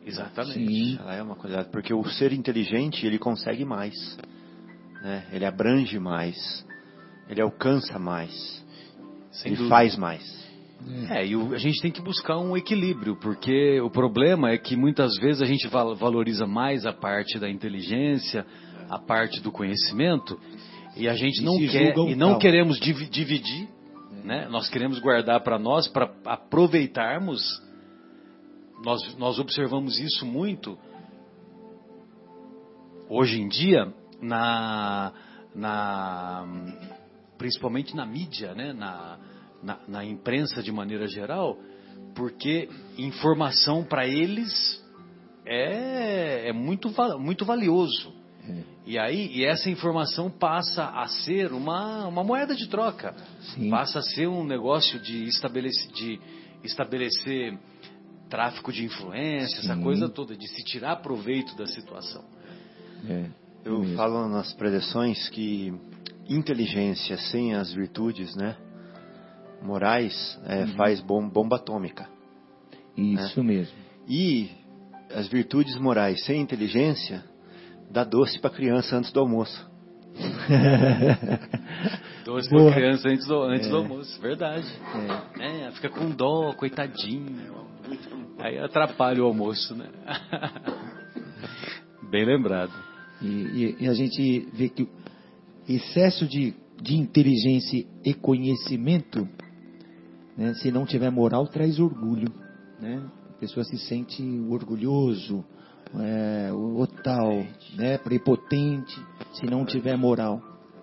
Exatamente. 0.07 0.59
Sim. 0.59 0.99
Ela 1.01 1.15
é 1.15 1.23
uma 1.23 1.35
qualidade 1.35 1.69
porque 1.71 1.93
o 1.95 2.05
ser 2.05 2.33
inteligente 2.33 3.07
ele 3.07 3.19
consegue 3.19 3.65
mais, 3.65 3.95
né? 5.03 5.27
Ele 5.33 5.47
abrange 5.47 5.99
mais, 5.99 6.65
ele 7.29 7.41
alcança 7.41 7.99
mais, 7.99 8.63
Sem 9.31 9.49
ele 9.53 9.57
dúvida. 9.57 9.75
faz 9.75 9.97
mais. 9.97 10.44
É, 11.11 11.27
e 11.27 11.35
o- 11.35 11.55
a 11.55 11.59
gente 11.59 11.81
tem 11.81 11.91
que 11.91 12.03
buscar 12.03 12.39
um 12.39 12.57
equilíbrio, 12.57 13.17
porque 13.17 13.81
o 13.81 13.91
problema 13.91 14.51
é 14.51 14.59
que 14.59 14.77
muitas 14.77 15.17
vezes 15.19 15.41
a 15.41 15.47
gente 15.47 15.67
val- 15.69 15.95
valoriza 15.97 16.47
mais 16.47 16.85
a 16.85 16.93
parte 16.93 17.39
da 17.39 17.49
inteligência, 17.49 18.45
a 18.91 18.99
parte 18.99 19.41
do 19.41 19.51
conhecimento, 19.51 20.39
e 20.97 21.09
a 21.09 21.15
gente 21.15 21.41
E 21.41 21.45
não 21.45 21.59
quer 21.59 21.97
e 21.97 22.15
não 22.15 22.31
tal. 22.33 22.39
queremos 22.39 22.79
divi- 22.79 23.09
dividir, 23.09 23.67
né? 24.25 24.47
Nós 24.51 24.69
queremos 24.69 24.99
guardar 24.99 25.41
para 25.43 25.59
nós 25.59 25.89
para 25.89 26.13
aproveitarmos. 26.25 27.43
Nós 28.85 29.17
nós 29.17 29.39
observamos 29.39 29.99
isso 29.99 30.27
muito 30.27 30.79
hoje 33.09 33.41
em 33.41 33.49
dia 33.49 33.93
na 34.21 35.13
na 35.55 36.45
principalmente 37.39 37.95
na 37.97 38.05
mídia, 38.07 38.55
né? 38.55 38.73
Na 38.73 39.19
na, 39.65 39.79
na 39.89 40.05
imprensa 40.05 40.63
de 40.63 40.71
maneira 40.71 41.09
geral, 41.09 41.59
porque 42.15 42.69
informação 42.99 43.83
para 43.83 44.07
eles 44.07 44.83
é, 45.47 46.49
é 46.49 46.53
muito, 46.53 46.91
muito 47.19 47.45
valioso. 47.45 48.13
E 48.87 48.99
aí, 48.99 49.31
e 49.35 49.45
essa 49.45 49.71
informação 49.71 50.31
passa 50.31 50.85
a 50.85 51.07
ser 51.09 51.53
uma, 51.53 52.07
uma 52.07 52.23
moeda 52.23 52.55
de 52.55 52.69
troca. 52.69 53.15
Sim. 53.55 53.71
Passa 53.71 54.01
a 54.01 54.03
ser 54.03 54.27
um 54.29 54.45
negócio 54.45 55.01
de 55.01 55.25
estabelecer, 55.25 55.91
de 55.93 56.21
estabelecer 56.63 57.59
tráfico 58.29 58.71
de 58.71 58.85
influência, 58.85 59.61
essa 59.61 59.75
Sim. 59.75 59.83
coisa 59.83 60.09
toda, 60.11 60.37
de 60.37 60.47
se 60.49 60.63
tirar 60.65 60.97
proveito 60.97 61.57
da 61.57 61.67
situação. 61.67 62.23
É, 63.09 63.25
Eu 63.65 63.81
mesmo. 63.81 63.97
falo 63.97 64.29
nas 64.29 64.53
preleções 64.53 65.31
que 65.31 65.73
inteligência 66.29 67.17
sem 67.17 67.55
as 67.55 67.73
virtudes, 67.73 68.35
né, 68.37 68.55
morais, 69.65 70.39
é, 70.47 70.67
faz 70.77 71.01
bom- 71.01 71.29
bomba 71.29 71.57
atômica. 71.57 72.09
Isso 72.97 73.43
mesmo. 73.43 73.75
E 74.09 74.51
as 75.15 75.27
virtudes 75.29 75.77
morais 75.79 76.25
sem 76.25 76.41
inteligência 76.41 77.25
dá 77.91 78.05
doce 78.05 78.39
para 78.39 78.51
criança 78.51 78.97
antes 78.97 79.13
do 79.13 79.21
almoço. 79.21 79.73
Doce 82.25 82.49
para 82.49 82.73
criança 82.75 83.09
antes 83.09 83.27
do, 83.27 83.43
antes 83.43 83.69
do 83.69 83.77
almoço, 83.77 84.21
verdade. 84.21 84.67
É, 85.41 85.71
fica 85.73 85.89
com 85.91 86.09
dó, 86.11 86.53
coitadinho. 86.55 87.65
Aí 88.39 88.59
atrapalha 88.59 89.23
o 89.23 89.27
almoço, 89.27 89.75
né? 89.75 89.89
Bem 92.11 92.25
lembrado. 92.25 92.73
E, 93.21 93.27
e- 93.27 93.77
e 93.81 93.89
a 93.89 93.95
gente 93.95 94.49
vê 94.55 94.69
que 94.69 94.85
o 94.85 94.89
excesso 95.69 96.27
de, 96.27 96.55
de 96.81 96.97
inteligência 96.97 97.85
e 98.05 98.15
conhecimento, 98.15 99.29
né, 100.37 100.55
se 100.55 100.71
não 100.71 100.85
tiver 100.85 101.11
moral, 101.11 101.47
traz 101.47 101.79
orgulho. 101.79 102.33
Né? 102.81 103.03
A 103.31 103.39
pessoa 103.39 103.65
se 103.65 103.79
sente 103.79 104.23
orgulhoso, 104.49 105.45
é, 105.97 106.53
o, 106.53 106.81
o 106.81 106.87
tal, 106.87 107.45
né, 107.77 107.99
prepotente, 107.99 108.99
se 109.35 109.47
não 109.47 109.65
tiver 109.65 109.97
moral. 109.97 110.41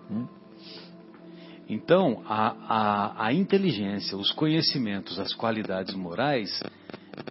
né? 0.08 0.26
Então, 1.68 2.22
a, 2.26 2.56
a, 2.68 3.26
a 3.26 3.32
inteligência, 3.32 4.16
os 4.18 4.30
conhecimentos, 4.32 5.18
as 5.18 5.32
qualidades 5.32 5.94
morais, 5.94 6.62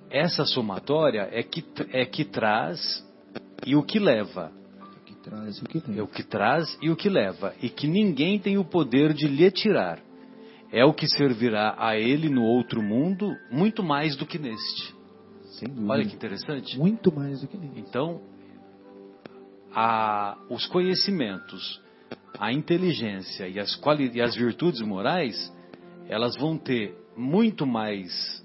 essa 0.09 0.45
somatória 0.45 1.29
é 1.31 1.43
que, 1.43 1.63
é 1.91 2.05
que 2.05 2.25
traz 2.25 3.05
e 3.65 3.75
o 3.75 3.83
que 3.83 3.99
leva. 3.99 4.51
Que 5.05 5.15
traz 5.15 5.61
o 5.61 5.65
que 5.65 5.79
tem. 5.79 5.97
É 5.97 6.01
o 6.01 6.07
que 6.07 6.23
traz 6.23 6.77
e 6.81 6.89
o 6.89 6.95
que 6.95 7.09
leva. 7.09 7.53
E 7.61 7.69
que 7.69 7.87
ninguém 7.87 8.39
tem 8.39 8.57
o 8.57 8.65
poder 8.65 9.13
de 9.13 9.27
lhe 9.27 9.51
tirar. 9.51 9.99
É 10.71 10.85
o 10.85 10.93
que 10.93 11.07
servirá 11.07 11.75
a 11.77 11.97
ele 11.97 12.29
no 12.29 12.43
outro 12.43 12.81
mundo 12.81 13.35
muito 13.51 13.83
mais 13.83 14.15
do 14.15 14.25
que 14.25 14.39
neste. 14.39 14.93
Olha 15.89 16.05
que 16.05 16.15
interessante. 16.15 16.77
Muito 16.79 17.13
mais 17.13 17.41
do 17.41 17.47
que 17.47 17.57
nem. 17.57 17.71
Então, 17.77 18.21
a- 19.73 20.37
os 20.49 20.65
conhecimentos, 20.67 21.81
a 22.39 22.51
inteligência 22.51 23.47
e 23.47 23.59
as, 23.59 23.75
quali- 23.75 24.11
e 24.13 24.21
as 24.21 24.35
virtudes 24.35 24.81
morais, 24.81 25.53
elas 26.07 26.35
vão 26.37 26.57
ter 26.57 26.95
muito 27.15 27.65
mais, 27.65 28.43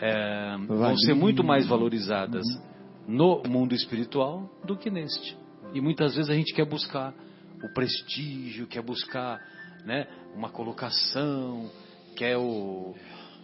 é, 0.00 0.56
vão 0.66 0.96
ser 0.96 1.14
muito 1.14 1.42
mais 1.44 1.66
valorizadas 1.66 2.44
no 3.06 3.42
mundo 3.48 3.74
espiritual 3.74 4.48
do 4.64 4.76
que 4.76 4.90
neste. 4.90 5.36
E 5.74 5.80
muitas 5.80 6.14
vezes 6.14 6.30
a 6.30 6.34
gente 6.34 6.54
quer 6.54 6.64
buscar 6.64 7.12
o 7.62 7.68
prestígio, 7.74 8.66
quer 8.66 8.82
buscar 8.82 9.40
né, 9.84 10.06
uma 10.34 10.48
colocação, 10.50 11.70
quer 12.16 12.36
o, 12.36 12.94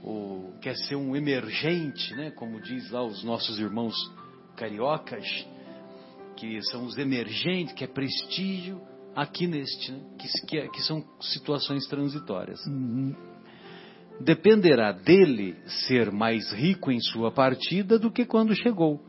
o- 0.05 0.53
quer 0.61 0.77
ser 0.77 0.96
um 0.96 1.14
emergente, 1.16 2.14
né, 2.14 2.31
como 2.31 2.61
diz 2.61 2.90
lá 2.90 3.03
os 3.05 3.22
nossos 3.25 3.59
irmãos 3.59 3.94
cariocas, 4.57 5.25
que 6.37 6.61
são 6.70 6.85
os 6.85 6.96
emergentes, 6.99 7.75
que 7.75 7.85
é 7.85 7.87
prestígio, 7.87 8.81
aqui 9.14 9.46
neste, 9.46 9.92
né, 9.92 10.01
que, 10.18 10.29
que, 10.46 10.68
que 10.68 10.83
são 10.83 11.03
situações 11.20 11.87
transitórias. 11.87 12.61
Dependerá 14.20 14.92
dele 14.92 15.57
ser 15.87 16.11
mais 16.11 16.53
rico 16.53 16.90
em 16.90 17.01
sua 17.01 17.31
partida 17.31 17.99
do 17.99 18.11
que 18.11 18.25
quando 18.25 18.55
chegou, 18.55 19.01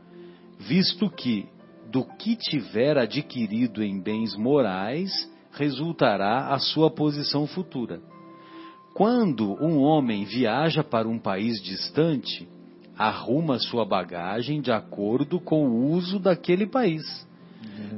visto 0.58 1.08
que 1.10 1.46
do 1.90 2.04
que 2.04 2.36
tiver 2.36 2.98
adquirido 2.98 3.82
em 3.82 3.98
bens 4.02 4.36
morais 4.36 5.10
resultará 5.58 6.54
a 6.54 6.58
sua 6.58 6.90
posição 6.90 7.46
futura. 7.46 8.00
Quando 8.94 9.52
um 9.62 9.78
homem 9.78 10.24
viaja 10.24 10.84
para 10.84 11.08
um 11.08 11.18
país 11.18 11.60
distante, 11.60 12.48
arruma 12.96 13.58
sua 13.58 13.84
bagagem 13.84 14.60
de 14.60 14.70
acordo 14.70 15.40
com 15.40 15.68
o 15.68 15.90
uso 15.90 16.18
daquele 16.18 16.66
país. 16.66 17.04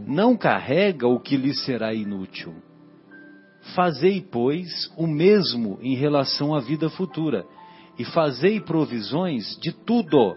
Não 0.06 0.36
carrega 0.36 1.06
o 1.06 1.20
que 1.20 1.36
lhe 1.36 1.54
será 1.54 1.94
inútil. 1.94 2.54
Fazei, 3.74 4.20
pois, 4.20 4.90
o 4.96 5.06
mesmo 5.06 5.78
em 5.82 5.94
relação 5.94 6.54
à 6.54 6.60
vida 6.60 6.88
futura, 6.88 7.44
e 7.98 8.04
fazei 8.04 8.60
provisões 8.60 9.58
de 9.60 9.72
tudo 9.72 10.36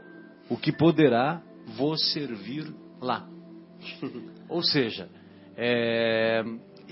o 0.49 0.57
que 0.57 0.71
poderá 0.71 1.41
vos 1.77 2.11
servir 2.11 2.73
lá. 3.01 3.25
Ou 4.49 4.61
seja, 4.61 5.09
é, 5.55 6.43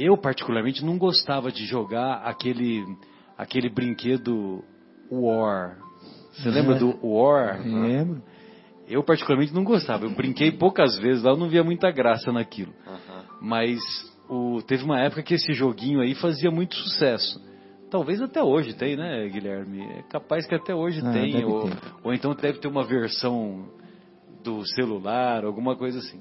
eu 0.03 0.17
particularmente 0.17 0.83
não 0.83 0.97
gostava 0.97 1.51
de 1.51 1.65
jogar 1.65 2.21
aquele, 2.23 2.83
aquele 3.37 3.69
brinquedo 3.69 4.63
War. 5.11 5.77
Você 6.31 6.49
lembra 6.49 6.75
do 6.75 6.97
War? 7.05 7.61
Lembro. 7.87 8.21
Eu 8.87 9.03
particularmente 9.03 9.53
não 9.53 9.63
gostava. 9.63 10.05
Eu 10.05 10.11
brinquei 10.11 10.51
poucas 10.51 10.97
vezes 10.97 11.23
lá, 11.23 11.31
eu 11.31 11.37
não 11.37 11.47
via 11.49 11.63
muita 11.63 11.91
graça 11.91 12.31
naquilo. 12.31 12.73
Mas 13.41 13.79
o- 14.29 14.61
teve 14.61 14.83
uma 14.83 14.99
época 14.99 15.23
que 15.23 15.33
esse 15.33 15.53
joguinho 15.53 16.01
aí 16.01 16.13
fazia 16.15 16.49
muito 16.51 16.75
sucesso. 16.75 17.41
Talvez 17.89 18.21
até 18.21 18.41
hoje 18.41 18.73
tem, 18.73 18.95
né, 18.95 19.27
Guilherme? 19.27 19.81
É 19.81 20.03
capaz 20.03 20.47
que 20.47 20.55
até 20.55 20.73
hoje 20.73 21.01
Ah, 21.05 21.11
tem. 21.11 21.43
Ou, 21.43 21.69
ou 22.05 22.13
então 22.13 22.33
deve 22.33 22.59
ter 22.59 22.67
uma 22.69 22.83
versão 22.85 23.65
do 24.43 24.65
celular, 24.75 25.43
alguma 25.43 25.75
coisa 25.75 25.99
assim. 25.99 26.19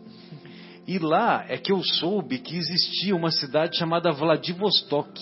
E 0.90 0.98
lá 0.98 1.44
é 1.48 1.57
que 1.57 1.70
eu 1.70 1.81
soube 1.85 2.40
que 2.40 2.57
existia 2.57 3.14
uma 3.14 3.31
cidade 3.31 3.79
chamada 3.79 4.11
Vladivostok. 4.11 5.20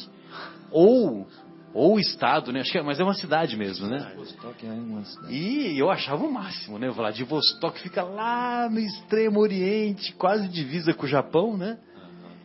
Ou, 0.70 1.28
ou 1.74 2.00
estado, 2.00 2.50
né? 2.50 2.60
Acho 2.60 2.72
que 2.72 2.78
é- 2.78 2.82
mas 2.82 2.98
é 2.98 3.04
uma 3.04 3.12
cidade 3.12 3.54
mesmo, 3.54 3.86
né? 3.86 4.14
Vostok 4.16 4.66
é 4.66 4.70
uma 4.70 5.04
cidade. 5.04 5.34
E 5.34 5.78
eu 5.78 5.90
achava 5.90 6.24
o 6.24 6.32
máximo, 6.32 6.78
né? 6.78 6.88
Vladivostok 6.88 7.80
fica 7.80 8.02
lá 8.02 8.66
no 8.70 8.78
extremo 8.78 9.40
oriente, 9.40 10.14
quase 10.14 10.48
divisa 10.48 10.94
com 10.94 11.04
o 11.04 11.06
Japão, 11.06 11.54
né? 11.54 11.78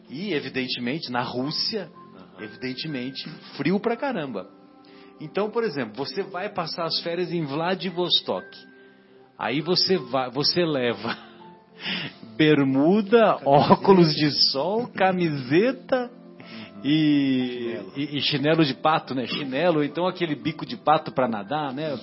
E, 0.09 0.33
evidentemente, 0.33 1.09
na 1.09 1.21
Rússia, 1.21 1.89
evidentemente, 2.41 3.25
frio 3.55 3.79
pra 3.79 3.95
caramba. 3.95 4.49
Então, 5.21 5.49
por 5.49 5.63
exemplo, 5.63 5.95
você 5.95 6.23
vai 6.23 6.49
passar 6.49 6.83
as 6.83 6.99
férias 6.99 7.31
em 7.31 7.45
Vladivostok. 7.45 8.45
Aí 9.39 9.62
você 9.62 9.95
vai, 9.95 10.29
você 10.29 10.65
leva 10.65 11.17
bermuda, 12.38 13.39
óculos 13.46 14.13
de 14.15 14.30
sol, 14.52 14.88
camiseta 14.88 16.10
E, 16.84 17.80
e, 17.96 18.17
e 18.17 18.22
chinelo 18.22 18.63
de 18.65 18.74
pato, 18.74 19.15
né? 19.15 19.26
Chinelo, 19.26 19.84
então 19.84 20.06
aquele 20.06 20.36
bico 20.36 20.65
de 20.65 20.76
pato 20.76 21.12
para 21.13 21.28
nadar, 21.30 21.74
né? 21.74 21.98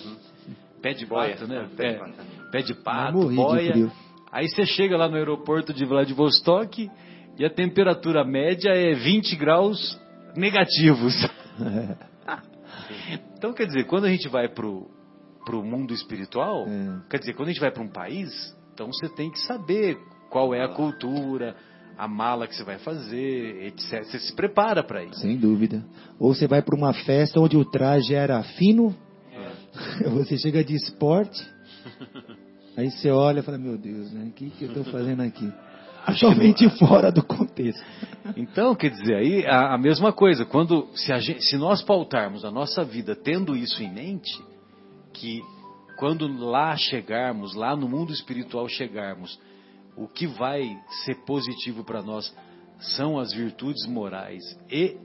Pé 0.81 0.95
de 0.95 1.05
Boia, 1.05 1.35
pato, 1.37 1.47
né? 1.47 1.69
pé 1.77 1.93
de 1.93 2.51
Pé, 2.51 2.63
de 2.63 2.75
pato, 2.75 3.29
de 3.29 3.37
boia. 3.37 3.73
frio. 3.73 3.93
Aí 4.33 4.49
você 4.49 4.65
chega 4.65 4.97
lá 4.97 5.09
no 5.09 5.17
aeroporto 5.17 5.75
de 5.75 5.85
Vladivostok 5.85 6.91
e 7.39 7.45
a 7.45 7.51
temperatura 7.51 8.25
média 8.25 8.71
é 8.71 8.95
20 8.95 9.37
graus 9.37 10.01
negativos. 10.35 11.15
então, 13.37 13.53
quer 13.53 13.67
dizer, 13.67 13.85
quando 13.85 14.07
a 14.07 14.11
gente 14.11 14.29
vai 14.29 14.49
pro, 14.49 14.89
pro 15.45 15.63
mundo 15.63 15.93
espiritual, 15.93 16.67
É. 16.67 17.01
quer 17.11 17.19
dizer, 17.19 17.35
quando 17.35 17.49
a 17.49 17.53
gente 17.53 17.61
vai 17.61 17.71
para 17.71 17.83
um 17.83 17.89
país, 17.89 18.31
então 18.73 18.87
você 18.87 19.09
tem 19.11 19.31
que 19.31 19.39
saber 19.41 19.99
qual 20.31 20.55
é 20.55 20.63
a 20.63 20.69
cultura, 20.69 21.55
a 21.99 22.09
mala 22.09 22.47
que 22.47 22.55
você 22.57 22.65
vai 22.65 22.79
fazer, 22.79 23.67
etc. 23.67 24.05
Você 24.05 24.19
se 24.19 24.35
prepara 24.35 24.83
para 24.83 25.05
isso. 25.05 25.21
Sem 25.21 25.37
dúvida. 25.37 25.85
Ou 26.19 26.33
você 26.35 26.47
vai 26.47 26.63
para 26.63 26.75
uma 26.75 26.95
festa 26.95 27.39
onde 27.41 27.57
o 27.57 27.65
traje 27.65 28.15
era 28.15 28.43
fino, 28.43 28.95
você 30.15 30.39
chega 30.39 30.65
de 30.65 30.75
esporte, 30.75 31.47
aí 32.77 32.91
você 32.91 33.11
olha 33.11 33.41
e 33.41 33.43
fala, 33.43 33.59
meu 33.59 33.77
Deus, 33.77 34.11
né? 34.13 34.29
O 34.29 34.33
que, 34.33 34.49
que 34.51 34.65
eu 34.65 34.69
estou 34.69 34.85
fazendo 34.85 35.21
aqui? 35.23 35.53
Totalmente 36.07 36.67
fora 36.79 37.13
do 37.13 37.23
contexto. 37.23 37.85
Então, 38.35 38.75
quer 38.75 38.89
dizer, 38.91 39.17
aí 39.17 39.47
a, 39.47 39.75
a 39.75 39.79
mesma 39.79 40.13
coisa, 40.15 40.47
quando 40.47 40.89
se, 40.95 41.15
gente- 41.21 41.43
se 41.45 41.59
nós 41.59 41.83
pautarmos 41.83 42.43
a 42.43 42.51
nossa 42.51 42.83
vida 42.83 43.15
tendo 43.15 43.55
isso 43.55 43.83
em 43.83 43.93
mente, 43.93 44.33
que 45.13 45.43
quando 45.99 46.27
lá 46.27 46.75
chegarmos, 46.75 47.55
lá 47.55 47.77
no 47.77 47.87
mundo 47.87 48.13
espiritual 48.15 48.67
chegarmos, 48.67 49.39
o 50.01 50.09
que 50.09 50.27
vai 50.27 50.63
ser 51.05 51.15
positivo 51.27 51.85
para 51.85 52.03
nós 52.03 52.35
são 52.97 53.19
as 53.19 53.35
virtudes 53.35 53.87
morais 53.87 54.43
e 54.73 54.97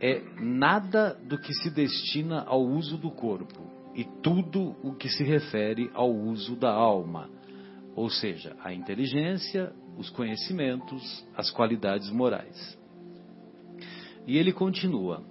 é 0.00 0.22
nada 0.40 1.14
do 1.28 1.38
que 1.38 1.52
se 1.52 1.70
destina 1.70 2.42
ao 2.46 2.62
uso 2.62 2.96
do 2.96 3.10
corpo 3.10 3.69
e 4.00 4.04
tudo 4.22 4.74
o 4.82 4.94
que 4.94 5.10
se 5.10 5.22
refere 5.22 5.90
ao 5.92 6.10
uso 6.10 6.56
da 6.56 6.72
alma, 6.72 7.28
ou 7.94 8.08
seja, 8.08 8.56
a 8.64 8.72
inteligência, 8.72 9.74
os 9.98 10.08
conhecimentos, 10.08 11.22
as 11.36 11.50
qualidades 11.50 12.10
morais. 12.10 12.78
E 14.26 14.38
ele 14.38 14.54
continua: 14.54 15.22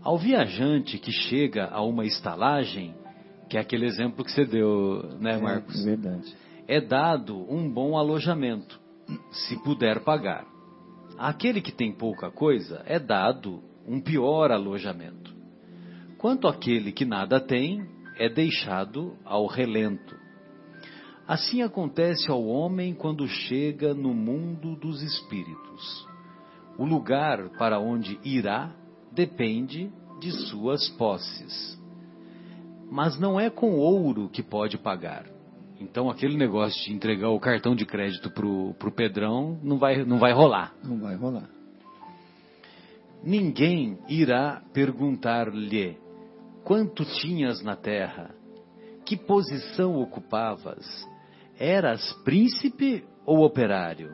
ao 0.00 0.16
viajante 0.16 0.98
que 0.98 1.10
chega 1.10 1.66
a 1.66 1.82
uma 1.82 2.06
estalagem, 2.06 2.94
que 3.50 3.56
é 3.56 3.60
aquele 3.60 3.86
exemplo 3.86 4.24
que 4.24 4.30
você 4.30 4.44
deu, 4.44 5.02
né, 5.18 5.36
Marcos? 5.36 5.80
É 5.80 5.84
verdade. 5.84 6.36
é 6.68 6.80
dado 6.80 7.36
um 7.52 7.68
bom 7.68 7.98
alojamento, 7.98 8.78
se 9.32 9.60
puder 9.64 10.04
pagar. 10.04 10.46
Àquele 11.18 11.60
que 11.60 11.72
tem 11.72 11.92
pouca 11.92 12.30
coisa, 12.30 12.84
é 12.86 13.00
dado 13.00 13.60
um 13.84 14.00
pior 14.00 14.52
alojamento. 14.52 15.34
Quanto 16.18 16.46
àquele 16.46 16.92
que 16.92 17.04
nada 17.04 17.40
tem, 17.40 17.84
é 18.18 18.28
deixado 18.28 19.16
ao 19.24 19.46
relento. 19.46 20.16
Assim 21.26 21.62
acontece 21.62 22.30
ao 22.30 22.44
homem 22.44 22.94
quando 22.94 23.26
chega 23.26 23.94
no 23.94 24.12
mundo 24.12 24.76
dos 24.76 25.02
espíritos. 25.02 26.06
O 26.76 26.84
lugar 26.84 27.48
para 27.58 27.78
onde 27.78 28.18
irá 28.24 28.74
depende 29.12 29.90
de 30.20 30.30
suas 30.48 30.88
posses. 30.90 31.80
Mas 32.90 33.18
não 33.18 33.38
é 33.38 33.48
com 33.48 33.78
ouro 33.78 34.28
que 34.28 34.42
pode 34.42 34.76
pagar. 34.76 35.26
Então 35.80 36.10
aquele 36.10 36.36
negócio 36.36 36.84
de 36.84 36.92
entregar 36.92 37.30
o 37.30 37.40
cartão 37.40 37.74
de 37.74 37.84
crédito 37.86 38.30
pro, 38.30 38.74
pro 38.74 38.92
Pedrão 38.92 39.58
não 39.62 39.78
vai, 39.78 40.04
não 40.04 40.18
vai 40.18 40.32
rolar. 40.32 40.74
Não 40.84 40.98
vai 40.98 41.16
rolar. 41.16 41.48
Ninguém 43.24 43.98
irá 44.08 44.62
perguntar-lhe 44.72 45.96
quanto 46.64 47.04
tinhas 47.04 47.62
na 47.62 47.76
terra, 47.76 48.34
que 49.04 49.16
posição 49.16 49.96
ocupavas, 49.96 50.86
eras 51.58 52.12
príncipe 52.24 53.04
ou 53.26 53.44
operário? 53.44 54.10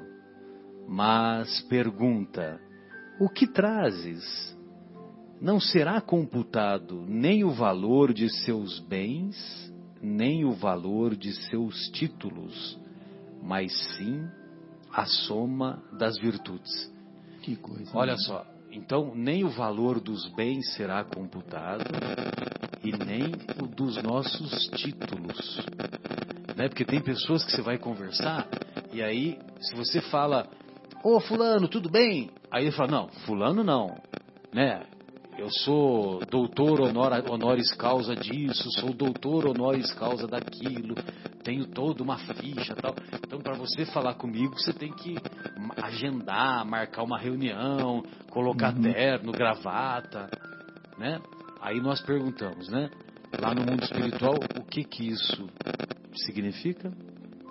Mas 0.86 1.60
pergunta: 1.62 2.60
o 3.20 3.28
que 3.28 3.46
trazes? 3.46 4.56
Não 5.40 5.60
será 5.60 6.00
computado 6.00 7.04
nem 7.06 7.44
o 7.44 7.50
valor 7.50 8.12
de 8.12 8.28
seus 8.28 8.80
bens, 8.80 9.72
nem 10.02 10.44
o 10.44 10.52
valor 10.52 11.14
de 11.14 11.32
seus 11.48 11.88
títulos, 11.90 12.76
mas 13.40 13.72
sim 13.96 14.26
a 14.92 15.04
soma 15.04 15.80
das 15.96 16.18
virtudes. 16.18 16.92
Que 17.42 17.54
coisa. 17.54 17.90
Olha 17.96 18.16
só, 18.16 18.44
então 18.78 19.12
nem 19.14 19.44
o 19.44 19.50
valor 19.50 20.00
dos 20.00 20.28
bens 20.34 20.74
será 20.74 21.04
computado 21.04 21.84
e 22.82 22.92
nem 23.04 23.32
o 23.62 23.66
dos 23.66 24.02
nossos 24.02 24.68
títulos. 24.76 25.58
Né? 26.56 26.68
Porque 26.68 26.84
tem 26.84 27.00
pessoas 27.00 27.44
que 27.44 27.52
você 27.52 27.62
vai 27.62 27.78
conversar 27.78 28.48
e 28.92 29.02
aí, 29.02 29.38
se 29.60 29.76
você 29.76 30.00
fala, 30.00 30.48
ô 31.04 31.20
fulano, 31.20 31.68
tudo 31.68 31.90
bem? 31.90 32.30
Aí 32.50 32.64
ele 32.64 32.72
fala, 32.72 32.90
não, 32.90 33.08
fulano 33.26 33.62
não, 33.62 33.94
né? 34.52 34.82
Eu 35.38 35.48
sou 35.50 36.18
doutor 36.26 36.80
honora, 36.80 37.22
honoris 37.30 37.72
causa 37.74 38.16
disso, 38.16 38.68
sou 38.72 38.92
doutor 38.92 39.46
honoris 39.46 39.94
causa 39.94 40.26
daquilo, 40.26 40.96
tenho 41.44 41.64
toda 41.64 42.02
uma 42.02 42.18
ficha 42.18 42.74
tal. 42.74 42.92
Então, 43.24 43.38
para 43.38 43.54
você 43.54 43.86
falar 43.86 44.14
comigo, 44.14 44.54
você 44.58 44.72
tem 44.72 44.92
que 44.92 45.14
agendar, 45.80 46.66
marcar 46.66 47.04
uma 47.04 47.16
reunião, 47.16 48.02
colocar 48.30 48.72
terno, 48.72 49.30
gravata, 49.30 50.28
né? 50.98 51.20
Aí 51.60 51.80
nós 51.80 52.00
perguntamos, 52.00 52.68
né? 52.68 52.90
Lá 53.40 53.54
no 53.54 53.60
mundo 53.60 53.84
espiritual, 53.84 54.34
o 54.58 54.64
que 54.64 54.82
que 54.82 55.06
isso 55.06 55.48
significa? 56.14 56.92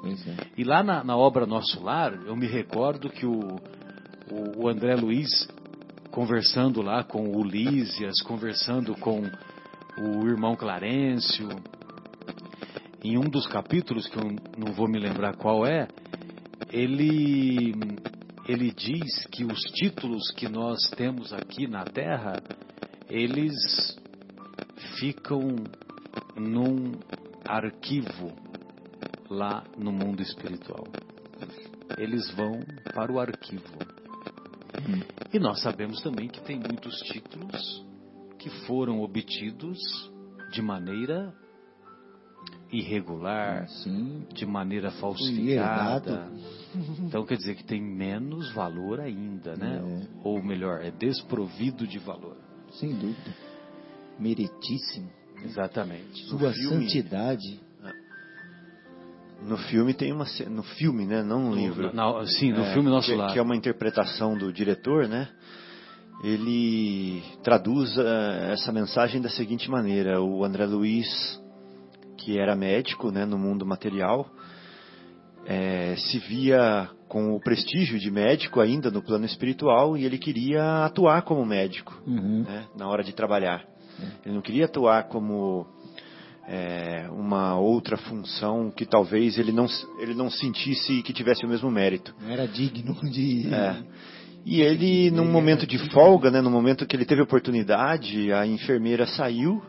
É. 0.04 0.48
E 0.58 0.66
lá 0.66 0.84
na, 0.84 1.06
na 1.06 1.16
obra 1.16 1.46
Nosso 1.46 1.82
Lar, 1.82 2.14
eu 2.26 2.36
me 2.36 2.48
recordo 2.48 3.10
que 3.10 3.26
o, 3.26 3.40
o, 4.30 4.66
o 4.66 4.68
André 4.68 4.94
Luiz 4.96 5.48
conversando 6.18 6.82
lá 6.82 7.04
com 7.04 7.30
o 7.30 7.44
Lísias, 7.44 8.24
conversando 8.24 8.96
com 8.96 9.22
o 10.00 10.28
irmão 10.28 10.56
Clarencio. 10.56 11.48
Em 13.04 13.20
um 13.20 13.30
dos 13.30 13.46
capítulos, 13.46 14.08
que 14.08 14.18
eu 14.18 14.24
não 14.58 14.74
vou 14.74 14.88
me 14.88 14.98
lembrar 14.98 15.36
qual 15.36 15.64
é, 15.64 15.88
ele, 16.72 17.72
ele 18.48 18.72
diz 18.72 19.28
que 19.28 19.46
os 19.46 19.60
títulos 19.76 20.32
que 20.32 20.50
nós 20.50 20.80
temos 20.96 21.32
aqui 21.32 21.68
na 21.68 21.84
Terra, 21.84 22.42
eles 23.08 23.54
ficam 24.98 25.40
num 26.36 26.94
arquivo 27.48 28.34
lá 29.30 29.64
no 29.78 29.92
mundo 29.92 30.24
espiritual. 30.24 30.84
Eles 31.96 32.28
vão 32.32 32.60
para 32.92 33.14
o 33.14 33.20
arquivo. 33.20 33.87
E 35.34 35.40
nós 35.40 35.62
sabemos 35.62 36.02
também 36.02 36.30
que 36.30 36.42
tem 36.42 36.58
muitos 36.60 36.96
títulos 37.12 37.86
que 38.40 38.50
foram 38.66 39.02
obtidos 39.02 39.78
de 40.52 40.62
maneira 40.62 41.34
irregular, 42.72 43.68
Sim. 43.68 44.26
de 44.34 44.46
maneira 44.46 44.92
falsificada. 44.92 46.30
Então 47.06 47.26
quer 47.26 47.38
dizer 47.38 47.56
que 47.56 47.64
tem 47.64 47.82
menos 47.82 48.52
valor 48.54 49.00
ainda, 49.00 49.56
né? 49.56 49.82
Ou 50.24 50.42
melhor, 50.44 50.82
é 50.84 50.92
desprovido 50.92 51.88
de 51.88 51.98
valor. 52.00 52.38
Sem 52.72 52.94
dúvida. 52.94 53.34
Meritíssimo. 54.20 55.10
Exatamente. 55.44 56.24
Sua 56.28 56.52
filme- 56.52 56.86
santidade. 56.90 57.60
No 59.42 59.58
filme 59.58 59.94
tem 59.94 60.12
uma 60.12 60.26
no 60.50 60.64
filme, 60.64 61.06
né, 61.06 61.22
não 61.24 61.50
no 61.50 61.56
livro. 61.56 61.94
Na- 61.94 62.26
sim, 62.26 62.52
no 62.52 62.62
É, 62.64 62.74
filme 62.74 62.90
Nosso 62.90 63.10
que, 63.10 63.16
Lar. 63.16 63.32
que 63.34 63.40
é 63.40 63.42
uma 63.42 63.56
interpretação 63.56 64.38
do 64.38 64.52
diretor, 64.52 65.08
né? 65.08 65.30
Ele 66.24 67.22
traduz 67.44 67.96
eh, 67.98 68.50
essa 68.54 68.72
mensagem 68.72 69.22
da 69.22 69.30
seguinte 69.30 69.70
maneira: 69.70 70.20
o 70.22 70.44
André 70.44 70.66
Luiz, 70.66 71.40
que 72.18 72.40
era 72.40 72.56
médico, 72.56 73.12
né, 73.12 73.24
no 73.26 73.38
mundo 73.38 73.66
material, 73.66 74.28
eh, 75.46 75.96
se 75.98 76.18
via 76.20 76.90
com 77.08 77.36
o 77.36 77.40
prestígio 77.40 78.00
de 78.00 78.10
médico 78.12 78.60
ainda 78.60 78.90
no 78.90 79.02
plano 79.02 79.26
espiritual 79.26 79.96
e 79.96 80.04
ele 80.06 80.18
queria 80.18 80.86
atuar 80.86 81.22
como 81.22 81.46
médico, 81.46 82.02
Uhum. 82.06 82.44
né, 82.44 82.66
na 82.76 82.88
hora 82.88 83.04
de 83.04 83.14
trabalhar. 83.14 83.64
Ele 84.26 84.36
não 84.36 84.42
queria 84.42 84.66
atuar 84.66 85.08
como 85.08 85.66
é, 86.48 87.08
uma 87.12 87.60
outra 87.60 87.98
função 87.98 88.72
que 88.72 88.86
talvez 88.86 89.38
ele 89.38 89.52
não, 89.52 89.68
ele 90.00 90.14
não 90.14 90.30
sentisse 90.30 91.02
que 91.02 91.12
tivesse 91.12 91.46
o 91.46 91.50
mesmo 91.50 91.70
mérito. 91.70 92.16
Não 92.22 92.32
era 92.32 92.48
digno 92.48 92.96
de. 93.12 93.54
É. 93.54 93.84
E 94.46 94.62
ele, 94.62 95.12
num 95.12 95.30
momento 95.30 95.68
de 95.68 95.78
folga, 95.92 96.32
né, 96.32 96.40
no 96.40 96.50
momento 96.50 96.86
que 96.86 96.96
ele 96.96 97.04
teve 97.04 97.22
oportunidade, 97.22 98.32
a 98.32 98.48
enfermeira 98.48 99.06
saiu 99.06 99.62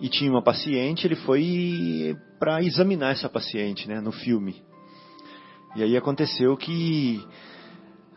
e 0.00 0.08
tinha 0.08 0.30
uma 0.30 0.42
paciente, 0.42 1.06
ele 1.06 1.14
foi 1.14 2.16
para 2.40 2.60
examinar 2.62 3.12
essa 3.12 3.28
paciente, 3.28 3.88
né, 3.88 4.00
no 4.00 4.10
filme. 4.10 4.56
E 5.76 5.82
aí 5.84 5.96
aconteceu 5.96 6.56
que 6.56 7.24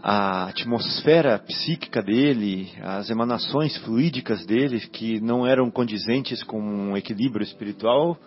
a 0.04 0.47
atmosfera 0.47 1.38
psíquica 1.39 2.02
dele, 2.02 2.72
as 2.82 3.10
emanações 3.10 3.78
fluídicas 3.78 4.45
dele, 4.45 4.80
que 4.80 5.20
não 5.20 5.45
eram 5.45 5.70
condizentes 5.70 6.43
com 6.43 6.60
um 6.60 6.97
equilíbrio 6.97 7.43
espiritual, 7.43 8.18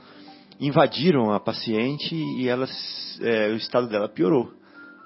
invadiram 0.61 1.33
a 1.33 1.41
paciente 1.41 2.15
e 2.15 2.49
ela, 2.49 2.67
é, 3.21 3.49
o 3.49 3.57
estado 3.57 3.89
dela 3.89 4.09
piorou, 4.09 4.53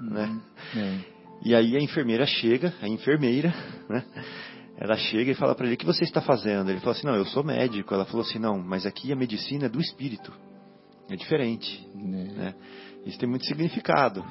né? 0.00 0.40
É. 0.76 0.98
E 1.44 1.54
aí 1.54 1.76
a 1.76 1.80
enfermeira 1.80 2.26
chega, 2.26 2.74
a 2.82 2.88
enfermeira, 2.88 3.54
né? 3.88 4.04
Ela 4.76 4.96
chega 4.96 5.30
e 5.32 5.34
fala 5.34 5.54
para 5.54 5.66
ele: 5.66 5.74
"O 5.74 5.78
que 5.78 5.86
você 5.86 6.04
está 6.04 6.20
fazendo?" 6.20 6.70
Ele 6.70 6.80
falou 6.80 6.92
assim: 6.92 7.06
"Não, 7.06 7.14
eu 7.14 7.24
sou 7.26 7.42
médico". 7.42 7.94
Ela 7.94 8.04
falou 8.04 8.24
assim: 8.24 8.38
"Não, 8.38 8.58
mas 8.58 8.86
aqui 8.86 9.10
a 9.12 9.16
medicina 9.16 9.66
é 9.66 9.68
do 9.68 9.80
espírito. 9.80 10.32
É 11.10 11.16
diferente, 11.16 11.88
Né? 11.94 12.24
né? 12.36 12.54
Isso 13.06 13.18
tem 13.18 13.28
muito 13.28 13.46
significado. 13.46 14.24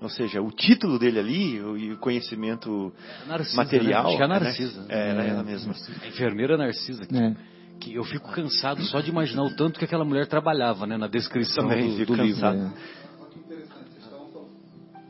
Ou 0.00 0.08
seja, 0.08 0.40
o 0.40 0.50
título 0.50 0.98
dele 0.98 1.18
ali 1.18 1.60
o- 1.60 1.76
e 1.76 1.92
o 1.92 1.98
conhecimento 1.98 2.92
Narcisa, 3.28 3.56
material, 3.56 4.04
Né? 4.04 4.08
Acho 4.08 4.16
que 4.16 4.22
é 4.22 4.24
a 4.24 4.28
né? 4.28 4.40
Narcisa. 4.40 4.86
É, 4.88 5.10
era 5.10 5.24
É. 5.24 5.28
ela 5.28 5.42
mesma. 5.42 5.74
A 6.02 6.06
enfermeira 6.08 6.56
Narcisa. 6.56 7.04
Que, 7.06 7.16
É. 7.16 7.36
que 7.80 7.94
eu 7.94 8.04
fico 8.04 8.30
cansado 8.32 8.82
só 8.84 9.00
de 9.00 9.10
imaginar 9.10 9.42
o 9.42 9.54
tanto 9.56 9.78
que 9.78 9.84
aquela 9.84 10.04
mulher 10.04 10.26
trabalhava, 10.26 10.86
né? 10.86 10.96
Na 10.96 11.06
descrição 11.06 11.68
Também 11.68 11.90
do, 11.90 11.96
fico 11.96 12.16
do 12.16 12.22
livro. 12.22 12.46
É. 12.46 12.70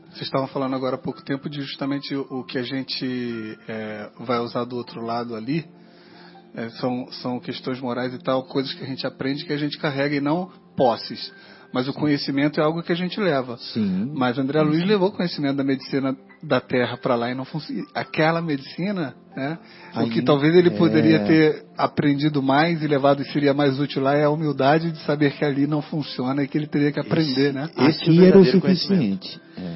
Vocês 0.09 0.23
estavam 0.23 0.47
falando 0.47 0.75
agora 0.75 0.95
há 0.95 0.99
pouco 0.99 1.23
tempo 1.23 1.49
de 1.49 1.61
justamente 1.61 2.13
o 2.13 2.43
que 2.43 2.57
a 2.57 2.63
gente 2.63 3.57
é, 3.67 4.09
vai 4.19 4.39
usar 4.39 4.65
do 4.65 4.75
outro 4.75 5.01
lado 5.01 5.35
ali. 5.35 5.65
É, 6.53 6.67
são, 6.71 7.07
são 7.13 7.39
questões 7.39 7.79
morais 7.79 8.13
e 8.13 8.19
tal, 8.19 8.43
coisas 8.43 8.73
que 8.73 8.83
a 8.83 8.87
gente 8.87 9.07
aprende 9.07 9.45
que 9.45 9.53
a 9.53 9.57
gente 9.57 9.77
carrega 9.77 10.15
e 10.15 10.19
não 10.19 10.51
posses. 10.75 11.31
Mas 11.73 11.87
o 11.87 11.93
conhecimento 11.93 12.59
é 12.59 12.63
algo 12.63 12.83
que 12.83 12.91
a 12.91 12.95
gente 12.95 13.19
leva. 13.19 13.57
Sim. 13.57 14.11
Mas 14.13 14.37
o 14.37 14.41
André 14.41 14.61
Luiz 14.61 14.85
levou 14.85 15.07
o 15.07 15.11
conhecimento 15.11 15.55
da 15.55 15.63
medicina 15.63 16.15
da 16.43 16.59
Terra 16.59 16.97
para 16.97 17.15
lá 17.15 17.31
e 17.31 17.35
não 17.35 17.45
funcionou. 17.45 17.85
Aquela 17.95 18.41
medicina, 18.41 19.15
né? 19.35 19.57
O 19.95 19.99
Aí, 19.99 20.09
que 20.09 20.21
talvez 20.21 20.53
ele 20.53 20.67
é. 20.67 20.77
poderia 20.77 21.19
ter 21.25 21.63
aprendido 21.77 22.41
mais 22.43 22.83
e 22.83 22.87
levado 22.87 23.21
e 23.21 23.25
seria 23.31 23.53
mais 23.53 23.79
útil 23.79 24.01
lá 24.01 24.15
é 24.15 24.25
a 24.25 24.29
humildade 24.29 24.91
de 24.91 24.99
saber 25.03 25.31
que 25.31 25.45
ali 25.45 25.65
não 25.65 25.81
funciona 25.81 26.43
e 26.43 26.47
que 26.47 26.57
ele 26.57 26.67
teria 26.67 26.91
que 26.91 26.99
aprender, 26.99 27.53
né? 27.53 27.69
Esse 27.77 28.01
é 28.01 28.11
Aqui 28.11 28.19
o 28.19 28.25
era 28.25 28.39
o 28.39 28.45
suficiente. 28.45 29.39
É. 29.57 29.73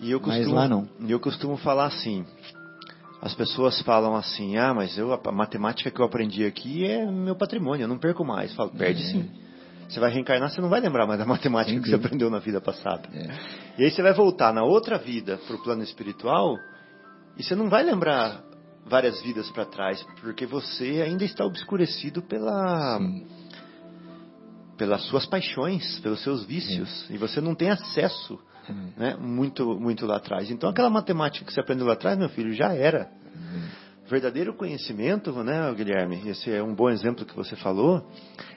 E 0.00 0.10
eu 0.10 0.20
Mas 0.20 0.36
costumo, 0.36 0.54
lá 0.54 0.68
não. 0.68 0.88
e 1.00 1.10
eu 1.12 1.20
costumo 1.20 1.56
falar 1.58 1.86
assim. 1.86 2.24
As 3.20 3.34
pessoas 3.34 3.80
falam 3.82 4.14
assim: 4.14 4.56
"Ah, 4.56 4.74
mas 4.74 4.96
eu 4.98 5.12
a 5.12 5.32
matemática 5.32 5.90
que 5.90 6.00
eu 6.00 6.04
aprendi 6.04 6.44
aqui 6.44 6.84
é 6.84 7.04
meu 7.10 7.34
patrimônio, 7.36 7.84
eu 7.84 7.88
não 7.88 7.98
perco 7.98 8.24
mais". 8.24 8.52
Falo: 8.54 8.70
"Perde 8.70 9.02
sim". 9.10 9.28
Você 9.88 10.00
vai 10.00 10.10
reencarnar, 10.10 10.50
você 10.50 10.60
não 10.60 10.68
vai 10.68 10.80
lembrar 10.80 11.06
mais 11.06 11.18
da 11.18 11.26
matemática 11.26 11.78
que 11.80 11.86
você 11.86 11.92
dúvida. 11.92 12.06
aprendeu 12.06 12.30
na 12.30 12.38
vida 12.38 12.60
passada. 12.60 13.08
É. 13.12 13.28
E 13.78 13.84
aí 13.84 13.90
você 13.90 14.02
vai 14.02 14.12
voltar 14.12 14.52
na 14.52 14.62
outra 14.64 14.98
vida 14.98 15.38
para 15.46 15.56
o 15.56 15.62
plano 15.62 15.82
espiritual 15.82 16.56
e 17.36 17.42
você 17.42 17.54
não 17.54 17.68
vai 17.68 17.82
lembrar 17.82 18.42
várias 18.86 19.20
vidas 19.22 19.50
para 19.50 19.64
trás, 19.64 20.02
porque 20.20 20.44
você 20.46 21.02
ainda 21.02 21.24
está 21.24 21.44
obscurecido 21.44 22.22
pela 22.22 22.98
Sim. 22.98 23.26
pelas 24.76 25.02
suas 25.04 25.24
paixões, 25.26 25.98
pelos 26.00 26.22
seus 26.22 26.44
vícios, 26.44 27.08
e 27.08 27.16
você 27.16 27.40
não 27.40 27.54
tem 27.54 27.70
acesso 27.70 28.38
É. 28.68 28.72
né, 29.00 29.16
muito, 29.20 29.78
muito 29.78 30.04
lá 30.06 30.16
atrás. 30.16 30.50
Então, 30.50 30.68
aquela 30.70 30.90
matemática 30.90 31.44
que 31.46 31.52
você 31.52 31.60
aprendeu 31.60 31.86
lá 31.86 31.92
atrás, 31.92 32.18
meu 32.18 32.28
filho, 32.30 32.52
já 32.52 32.72
era. 32.74 33.08
Verdadeiro 34.08 34.54
conhecimento, 34.54 35.32
né, 35.42 35.72
Guilherme? 35.74 36.28
Esse 36.28 36.50
é 36.50 36.62
um 36.62 36.74
bom 36.74 36.90
exemplo 36.90 37.24
que 37.24 37.34
você 37.34 37.56
falou. 37.56 38.06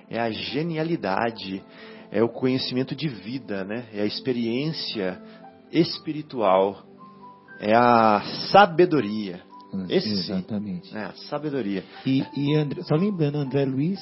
É 0.09 0.19
a 0.19 0.29
genialidade, 0.29 1.63
é 2.11 2.21
o 2.21 2.29
conhecimento 2.29 2.95
de 2.95 3.07
vida, 3.07 3.63
né? 3.63 3.85
É 3.93 4.01
a 4.01 4.05
experiência 4.05 5.21
espiritual, 5.71 6.83
é 7.59 7.73
a 7.73 8.21
sabedoria. 8.51 9.41
Esse 9.89 10.09
sim, 10.09 10.33
Exatamente. 10.33 10.93
né? 10.93 11.05
A 11.05 11.13
sabedoria. 11.29 11.83
E, 12.05 12.23
e 12.35 12.55
André, 12.55 12.81
só 12.83 12.95
lembrando, 12.95 13.37
André 13.37 13.65
Luiz, 13.65 13.99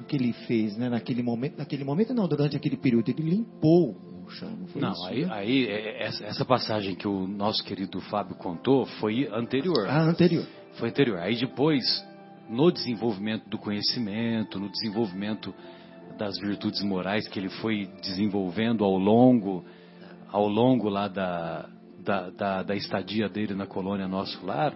o 0.00 0.04
que 0.04 0.16
ele 0.16 0.32
fez, 0.32 0.76
né, 0.76 0.88
naquele 0.88 1.22
momento, 1.22 1.58
naquele 1.58 1.84
momento 1.84 2.14
não, 2.14 2.28
durante 2.28 2.56
aquele 2.56 2.76
período, 2.76 3.10
ele 3.10 3.22
limpou 3.22 3.96
o 4.24 4.30
chão, 4.30 4.50
não 4.74 4.92
isso? 4.92 5.06
aí, 5.06 5.26
né? 5.26 5.32
aí 5.32 5.66
é, 5.66 6.06
essa, 6.06 6.24
essa 6.24 6.44
passagem 6.44 6.94
que 6.94 7.08
o 7.08 7.26
nosso 7.26 7.64
querido 7.64 8.00
Fábio 8.02 8.36
contou 8.36 8.86
foi 9.00 9.28
anterior. 9.32 9.86
Ah, 9.88 10.02
anterior. 10.02 10.46
Foi 10.78 10.88
anterior. 10.90 11.18
Aí 11.18 11.36
depois, 11.36 11.84
no 12.48 12.70
desenvolvimento 12.70 13.48
do 13.48 13.58
conhecimento, 13.58 14.58
no 14.58 14.70
desenvolvimento 14.70 15.54
das 16.16 16.38
virtudes 16.38 16.82
morais 16.82 17.28
que 17.28 17.38
ele 17.38 17.48
foi 17.48 17.88
desenvolvendo 18.02 18.84
ao 18.84 18.96
longo, 18.96 19.64
ao 20.30 20.48
longo 20.48 20.88
lá 20.88 21.08
da, 21.08 21.68
da, 22.00 22.30
da, 22.30 22.62
da 22.62 22.76
estadia 22.76 23.28
dele 23.28 23.54
na 23.54 23.66
colônia 23.66 24.08
Nosso 24.08 24.44
Lar, 24.44 24.74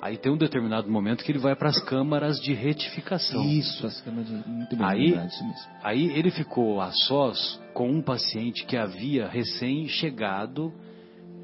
aí 0.00 0.16
tem 0.16 0.30
um 0.30 0.36
determinado 0.36 0.90
momento 0.90 1.24
que 1.24 1.32
ele 1.32 1.38
vai 1.38 1.56
para 1.56 1.68
as 1.68 1.82
câmaras 1.84 2.38
de 2.40 2.52
retificação. 2.52 3.42
Isso, 3.44 3.86
as 3.86 4.00
câmaras 4.00 4.28
de... 4.28 4.48
Muito 4.48 4.76
bem 4.76 4.86
Aí- 4.86 5.06
lembrado, 5.06 5.28
isso 5.28 5.44
mesmo. 5.44 5.66
Aí 5.82 6.10
ele 6.18 6.30
ficou 6.30 6.80
a 6.80 6.92
sós 6.92 7.60
com 7.74 7.90
um 7.90 8.02
paciente 8.02 8.64
que 8.64 8.76
havia 8.76 9.26
recém-chegado, 9.28 10.72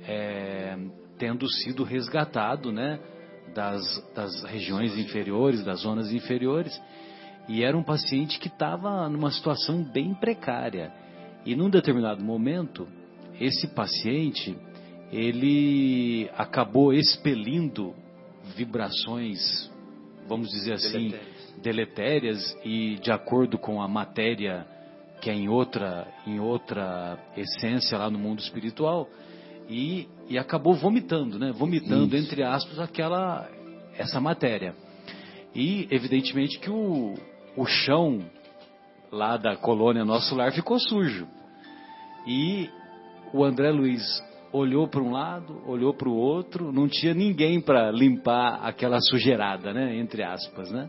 é, 0.07 0.77
tendo 1.19 1.49
sido 1.49 1.83
resgatado, 1.83 2.71
né, 2.71 3.01
das, 3.55 3.83
das 4.15 4.45
regiões 4.45 4.97
inferiores, 4.99 5.65
das 5.65 5.81
zonas 5.81 6.13
inferiores, 6.13 6.81
e 7.49 7.63
era 7.63 7.77
um 7.77 7.83
paciente 7.83 8.39
que 8.39 8.49
estava 8.49 9.09
numa 9.09 9.31
situação 9.31 9.83
bem 9.83 10.15
precária. 10.15 10.93
E 11.45 11.55
num 11.55 11.69
determinado 11.71 12.25
momento, 12.25 12.89
esse 13.41 13.69
paciente, 13.69 14.57
ele 15.13 16.31
acabou 16.37 16.93
expelindo 16.93 17.95
vibrações, 18.57 19.71
vamos 20.27 20.49
dizer 20.51 20.75
assim, 20.75 21.09
Deletérias. 21.09 21.55
deletérias 21.63 22.59
e 22.65 22.97
de 22.97 23.11
acordo 23.11 23.59
com 23.59 23.81
a 23.81 23.89
matéria 23.89 24.67
que 25.21 25.31
é 25.31 25.35
em 25.35 25.49
outra, 25.49 26.07
em 26.27 26.39
outra 26.39 27.19
essência 27.35 27.97
lá 27.97 28.11
no 28.11 28.19
mundo 28.19 28.41
espiritual. 28.41 29.09
E 29.69 30.07
e 30.29 30.39
acabou 30.39 30.75
vomitando, 30.75 31.39
né? 31.39 31.53
Vomitando, 31.53 32.17
Isso. 32.17 32.27
entre 32.27 32.43
aspas, 32.43 32.79
aquela, 32.79 33.49
essa 33.97 34.21
matéria. 34.21 34.75
E, 35.55 35.87
evidentemente, 35.91 36.59
que 36.59 36.71
o, 36.71 37.15
o 37.57 37.67
chão 37.67 38.21
lá 39.13 39.37
da 39.37 39.57
colônia 39.57 40.05
Nosso 40.05 40.35
Lar 40.35 40.53
ficou 40.53 40.79
sujo. 40.79 41.29
E 42.27 42.69
o 43.33 43.45
André 43.45 43.71
Luiz 43.71 44.03
olhou 44.53 44.89
para 44.89 45.03
um 45.03 45.11
lado, 45.11 45.61
olhou 45.67 45.93
para 45.93 46.09
o 46.09 46.17
outro, 46.17 46.73
não 46.73 46.89
tinha 46.89 47.13
ninguém 47.13 47.61
para 47.61 47.91
limpar 47.91 48.61
aquela 48.63 49.01
sujeirada, 49.01 49.73
né? 49.73 49.97
Entre 49.97 50.23
aspas, 50.23 50.71
né? 50.71 50.89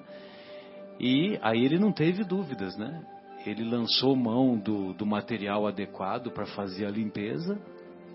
E 1.00 1.38
aí 1.42 1.64
ele 1.66 1.78
não 1.78 1.92
teve 1.92 2.24
dúvidas, 2.24 2.78
né? 2.78 3.04
Ele 3.46 3.64
lançou 3.64 4.16
mão 4.16 4.58
do, 4.58 4.94
do 4.94 5.06
material 5.06 5.68
adequado 5.68 6.32
para 6.32 6.46
fazer 6.46 6.86
a 6.86 6.92
limpeza. 6.92 7.60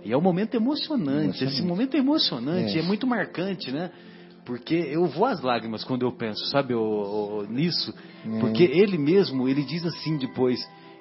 E 0.04 0.12
é 0.12 0.16
um 0.16 0.20
momento 0.20 0.54
emocionante. 0.54 1.10
emocionante. 1.10 1.44
Esse 1.44 1.62
momento 1.62 1.96
é 1.96 2.00
emocionante, 2.00 2.78
é. 2.78 2.80
é. 2.80 2.82
muito 2.82 3.06
marcante, 3.06 3.70
né? 3.70 3.90
Porque 4.44 4.74
eu 4.74 5.06
vou 5.06 5.26
às 5.26 5.40
lágrimas 5.42 5.84
quando 5.84 6.02
eu 6.02 6.12
penso, 6.12 6.44
sabe, 6.46 6.74
o, 6.74 7.46
nisso. 7.48 7.94
É. 8.24 8.40
Porque 8.40 8.64
ele 8.64 8.98
mesmo, 8.98 9.48
ele 9.48 9.62
diz 9.64 9.84
assim 9.84 10.16
depois, 10.16 10.58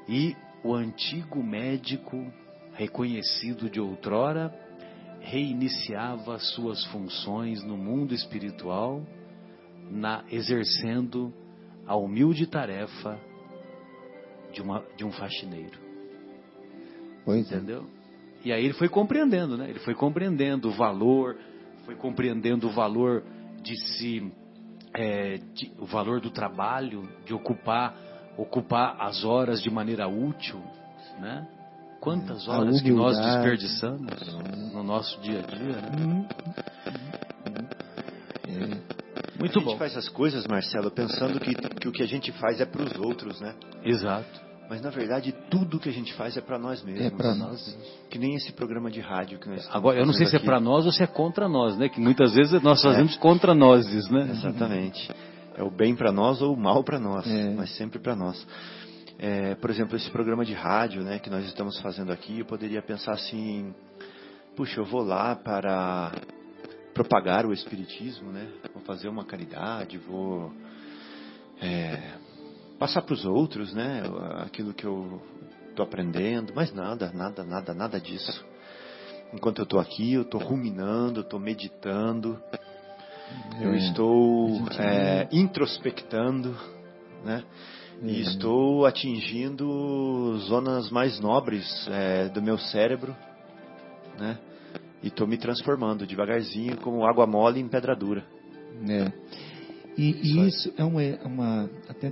e 0.07 0.35
o 0.63 0.73
antigo 0.73 1.41
médico 1.43 2.31
reconhecido 2.73 3.69
de 3.69 3.79
outrora, 3.79 4.53
reiniciava 5.19 6.37
suas 6.39 6.83
funções 6.85 7.63
no 7.63 7.77
mundo 7.77 8.13
espiritual, 8.13 9.03
na, 9.89 10.23
exercendo 10.31 11.33
a 11.85 11.95
humilde 11.95 12.45
tarefa 12.45 13.19
de, 14.53 14.61
uma, 14.61 14.83
de 14.95 15.03
um 15.03 15.11
faxineiro. 15.11 15.79
Pois 17.25 17.51
é. 17.51 17.55
Entendeu? 17.55 17.85
É. 17.95 17.98
E 18.43 18.53
aí 18.53 18.63
ele 18.63 18.73
foi 18.73 18.87
compreendendo, 18.87 19.57
né? 19.57 19.69
Ele 19.69 19.79
foi 19.79 19.93
compreendendo 19.93 20.69
o 20.69 20.71
valor, 20.71 21.37
foi 21.85 21.95
compreendendo 21.95 22.67
o 22.67 22.71
valor 22.71 23.23
de 23.61 23.75
se, 23.75 24.31
é, 24.93 25.37
de, 25.53 25.71
o 25.77 25.85
valor 25.85 26.21
do 26.21 26.29
trabalho, 26.29 27.07
de 27.25 27.33
ocupar, 27.33 27.95
ocupar 28.37 28.95
as 28.99 29.23
horas 29.23 29.61
de 29.61 29.69
maneira 29.69 30.07
útil, 30.07 30.61
né? 31.19 31.47
Quantas 31.99 32.47
horas 32.47 32.81
que 32.81 32.91
nós 32.91 33.17
desperdiçamos 33.17 34.09
no 34.73 34.83
nosso 34.83 35.19
dia 35.19 35.39
a 35.39 35.41
dia, 35.41 35.81
né? 35.81 35.91
Uhum. 35.99 36.27
É. 38.47 39.39
Muito 39.39 39.59
bom. 39.61 39.67
A 39.67 39.69
gente 39.71 39.79
faz 39.79 39.91
essas 39.91 40.09
coisas, 40.09 40.47
Marcelo, 40.47 40.89
pensando 40.91 41.39
que, 41.39 41.53
que 41.53 41.87
o 41.87 41.91
que 41.91 42.03
a 42.03 42.07
gente 42.07 42.31
faz 42.33 42.61
é 42.61 42.65
para 42.65 42.83
os 42.83 42.97
outros, 42.97 43.39
né? 43.41 43.53
Exato. 43.83 44.48
Mas 44.69 44.81
na 44.81 44.91
verdade 44.91 45.33
tudo 45.49 45.79
que 45.79 45.89
a 45.89 45.91
gente 45.91 46.13
faz 46.13 46.37
é 46.37 46.41
para 46.41 46.59
nós 46.59 46.83
mesmos. 46.83 47.05
É 47.05 47.09
para 47.09 47.33
nós. 47.33 47.77
Que 48.09 48.19
nem 48.19 48.35
esse 48.35 48.51
programa 48.51 48.91
de 48.91 48.99
rádio 48.99 49.39
que 49.39 49.49
nós 49.49 49.67
Agora 49.71 49.99
eu 49.99 50.05
não 50.05 50.13
sei 50.13 50.27
se 50.27 50.35
é 50.35 50.39
para 50.39 50.59
nós 50.59 50.85
ou 50.85 50.91
se 50.91 51.01
é 51.01 51.07
contra 51.07 51.49
nós, 51.49 51.75
né? 51.77 51.89
Que 51.89 51.99
muitas 51.99 52.33
vezes 52.33 52.61
nós 52.61 52.81
fazemos 52.81 53.15
é. 53.15 53.17
contra 53.17 53.55
nós, 53.55 53.85
né? 54.09 54.29
Exatamente. 54.31 55.11
É 55.55 55.63
o 55.63 55.71
bem 55.71 55.95
para 55.95 56.11
nós 56.11 56.41
ou 56.41 56.53
o 56.53 56.57
mal 56.57 56.83
para 56.83 56.99
nós, 56.99 57.27
é. 57.27 57.49
mas 57.55 57.75
sempre 57.75 57.99
para 57.99 58.15
nós. 58.15 58.45
É, 59.17 59.55
por 59.55 59.69
exemplo, 59.69 59.97
esse 59.97 60.09
programa 60.09 60.45
de 60.45 60.53
rádio 60.53 61.03
né, 61.03 61.19
que 61.19 61.29
nós 61.29 61.45
estamos 61.45 61.77
fazendo 61.81 62.11
aqui, 62.11 62.39
eu 62.39 62.45
poderia 62.45 62.81
pensar 62.81 63.11
assim: 63.11 63.73
puxa, 64.55 64.79
eu 64.79 64.85
vou 64.85 65.01
lá 65.01 65.35
para 65.35 66.13
propagar 66.93 67.45
o 67.45 67.51
Espiritismo, 67.51 68.31
né? 68.31 68.47
vou 68.73 68.83
fazer 68.83 69.09
uma 69.09 69.25
caridade, 69.25 69.97
vou 69.97 70.53
é, 71.61 72.13
passar 72.79 73.01
para 73.01 73.13
os 73.13 73.25
outros 73.25 73.73
né, 73.73 74.03
aquilo 74.43 74.73
que 74.73 74.85
eu 74.85 75.21
estou 75.69 75.85
aprendendo, 75.85 76.53
mas 76.55 76.73
nada, 76.73 77.11
nada, 77.13 77.43
nada, 77.43 77.73
nada 77.73 77.99
disso. 77.99 78.45
Enquanto 79.33 79.59
eu 79.59 79.63
estou 79.63 79.79
aqui, 79.79 80.13
eu 80.13 80.23
estou 80.23 80.41
ruminando, 80.41 81.19
eu 81.19 81.23
estou 81.23 81.39
meditando, 81.39 82.41
eu 83.61 83.73
é, 83.73 83.77
estou 83.77 84.49
é, 84.79 85.27
introspectando, 85.31 86.57
né? 87.23 87.43
E 88.01 88.05
uhum. 88.05 88.21
estou 88.21 88.85
atingindo 88.85 90.37
zonas 90.47 90.89
mais 90.89 91.19
nobres 91.19 91.67
é, 91.89 92.29
do 92.29 92.41
meu 92.41 92.57
cérebro, 92.57 93.15
né? 94.17 94.39
E 95.03 95.07
estou 95.07 95.27
me 95.27 95.37
transformando 95.37 96.07
devagarzinho 96.07 96.77
como 96.77 97.05
água 97.05 97.27
mole 97.27 97.59
em 97.59 97.67
pedra 97.67 97.95
dura. 97.95 98.25
É. 98.87 99.11
E, 99.99 100.15
e 100.23 100.47
isso 100.47 100.73
é 100.77 100.83
uma, 100.85 101.03
é 101.03 101.25
uma, 101.25 101.69
até 101.89 102.09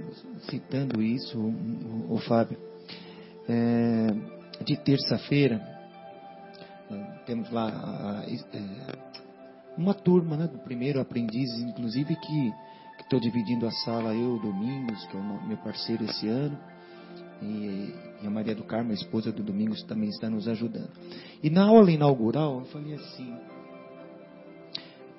citando 0.50 1.02
isso, 1.02 1.40
o, 1.40 2.16
o 2.16 2.18
Fábio, 2.18 2.58
é, 3.48 4.08
de 4.66 4.76
terça-feira 4.84 5.66
temos 7.26 7.50
lá 7.50 7.70
a, 7.70 8.20
a, 8.20 8.26
é, 8.26 8.92
uma 9.78 9.94
turma, 9.94 10.36
né, 10.36 10.48
do 10.48 10.60
primeiro 10.60 11.00
aprendiz, 11.00 11.50
inclusive 11.60 12.14
que 12.18 12.54
estou 13.00 13.22
dividindo 13.22 13.66
a 13.66 13.72
sala 13.72 14.14
eu, 14.14 14.38
Domingos, 14.38 15.06
que 15.06 15.16
é 15.16 15.20
o 15.22 15.48
meu 15.48 15.58
parceiro 15.58 16.04
esse 16.04 16.28
ano, 16.28 16.60
e, 17.42 17.94
e 18.22 18.28
a 18.28 18.30
Maria 18.30 18.54
do 18.54 18.66
Carmo, 18.66 18.92
a 18.92 18.96
esposa 18.96 19.32
do 19.32 19.42
Domingos, 19.42 19.82
também 19.84 20.10
está 20.10 20.30
nos 20.30 20.46
ajudando. 20.50 20.92
E 21.42 21.50
na 21.50 21.68
aula 21.68 21.90
inaugural, 21.90 22.60
eu 22.60 22.66
falei 22.66 22.96
assim 22.96 23.34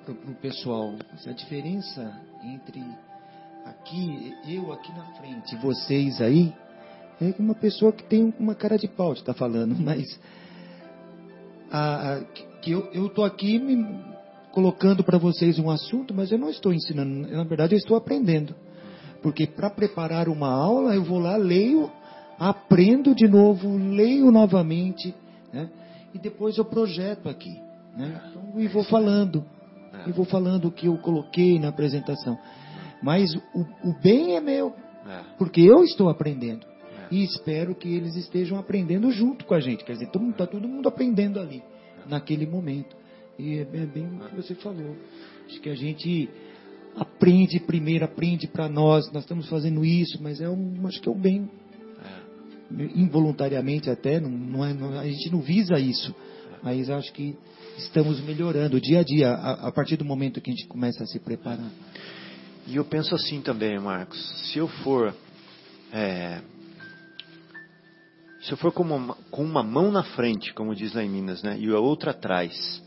para 0.05 0.13
o 0.13 0.35
pessoal, 0.35 0.95
a 1.25 1.31
diferença 1.31 2.21
entre 2.43 2.83
aqui, 3.65 4.33
eu 4.47 4.71
aqui 4.71 4.91
na 4.93 5.05
frente, 5.13 5.55
vocês 5.57 6.21
aí, 6.21 6.53
é 7.21 7.33
uma 7.37 7.55
pessoa 7.55 7.91
que 7.91 8.03
tem 8.03 8.33
uma 8.39 8.55
cara 8.55 8.77
de 8.77 8.87
pau, 8.87 9.13
está 9.13 9.33
falando, 9.33 9.75
mas 9.79 10.19
a, 11.71 12.13
a, 12.13 12.23
que 12.61 12.71
eu 12.71 13.07
estou 13.07 13.23
aqui 13.23 13.59
me, 13.59 13.85
colocando 14.51 15.03
para 15.03 15.17
vocês 15.17 15.59
um 15.59 15.69
assunto, 15.69 16.13
mas 16.13 16.31
eu 16.31 16.37
não 16.37 16.49
estou 16.49 16.73
ensinando, 16.73 17.27
na 17.27 17.43
verdade 17.43 17.75
eu 17.75 17.77
estou 17.77 17.95
aprendendo. 17.95 18.55
Porque 19.21 19.45
para 19.45 19.69
preparar 19.69 20.29
uma 20.29 20.49
aula, 20.49 20.95
eu 20.95 21.03
vou 21.03 21.19
lá, 21.19 21.35
leio, 21.35 21.91
aprendo 22.37 23.13
de 23.13 23.27
novo, 23.27 23.75
leio 23.77 24.31
novamente, 24.31 25.13
né? 25.51 25.69
e 26.13 26.19
depois 26.19 26.57
eu 26.57 26.65
projeto 26.65 27.27
aqui. 27.27 27.61
Né? 27.97 28.21
Então, 28.29 28.59
e 28.59 28.67
vou 28.67 28.83
falando, 28.83 29.45
e 30.07 30.11
vou 30.11 30.25
falando 30.25 30.65
o 30.65 30.71
que 30.71 30.87
eu 30.87 30.97
coloquei 30.97 31.59
na 31.59 31.69
apresentação. 31.69 32.37
Mas 33.01 33.33
o, 33.53 33.89
o 33.89 33.93
bem 34.01 34.35
é 34.35 34.41
meu, 34.41 34.73
porque 35.37 35.61
eu 35.61 35.83
estou 35.83 36.09
aprendendo. 36.09 36.67
E 37.11 37.23
espero 37.23 37.73
que 37.73 37.87
eles 37.87 38.15
estejam 38.15 38.59
aprendendo 38.59 39.11
junto 39.11 39.45
com 39.45 39.53
a 39.53 39.59
gente. 39.59 39.83
Quer 39.83 39.93
dizer, 39.93 40.05
está 40.05 40.45
todo, 40.45 40.67
mundo 40.67 40.87
aprendendo 40.87 41.39
ali, 41.39 41.63
naquele 42.07 42.45
momento. 42.45 42.95
E 43.37 43.57
é 43.57 43.65
bem 43.65 44.05
o 44.05 44.29
que 44.29 44.35
você 44.35 44.53
falou. 44.55 44.95
Acho 45.47 45.59
que 45.59 45.69
a 45.69 45.75
gente 45.75 46.29
aprende 46.95 47.59
primeiro, 47.61 48.05
aprende 48.05 48.47
para 48.47 48.67
nós, 48.67 49.11
nós 49.11 49.23
estamos 49.23 49.49
fazendo 49.49 49.83
isso, 49.85 50.21
mas 50.21 50.41
é 50.41 50.49
um, 50.49 50.85
acho 50.85 51.01
que 51.01 51.09
é 51.09 51.11
um 51.11 51.19
bem. 51.19 51.49
É. 52.03 52.83
Involuntariamente 52.95 53.89
até, 53.89 54.19
não, 54.19 54.29
não 54.29 54.65
é, 54.65 54.73
não, 54.73 54.99
a 54.99 55.05
gente 55.05 55.31
não 55.31 55.39
visa 55.39 55.79
isso, 55.79 56.13
mas 56.61 56.89
acho 56.89 57.11
que 57.13 57.35
estamos 57.83 58.19
melhorando 58.21 58.79
dia 58.79 58.99
a 58.99 59.03
dia, 59.03 59.31
a, 59.31 59.67
a, 59.67 59.71
partir 59.71 59.97
do 59.97 60.05
momento 60.05 60.41
que 60.41 60.49
a 60.49 60.53
gente 60.53 60.67
começa 60.67 61.03
a 61.03 61.07
se 61.07 61.19
preparar. 61.19 61.69
E 62.67 62.75
eu 62.75 62.85
penso 62.85 63.15
assim 63.15 63.41
também, 63.41 63.79
Marcos, 63.79 64.19
se 64.51 64.59
eu 64.59 64.67
for. 64.67 65.13
É, 65.91 66.41
se 68.41 68.51
eu 68.51 68.57
for 68.57 68.71
com 68.71 68.83
uma, 68.83 69.15
com 69.31 69.43
uma 69.43 69.63
mão 69.63 69.91
na 69.91 70.03
frente, 70.03 70.53
como 70.53 70.75
diz 70.75 70.93
lá 70.93 71.03
em 71.03 71.09
Minas, 71.09 71.43
né, 71.43 71.57
e 71.59 71.69
a 71.69 71.79
outra 71.79 72.11
atrás, 72.11 72.81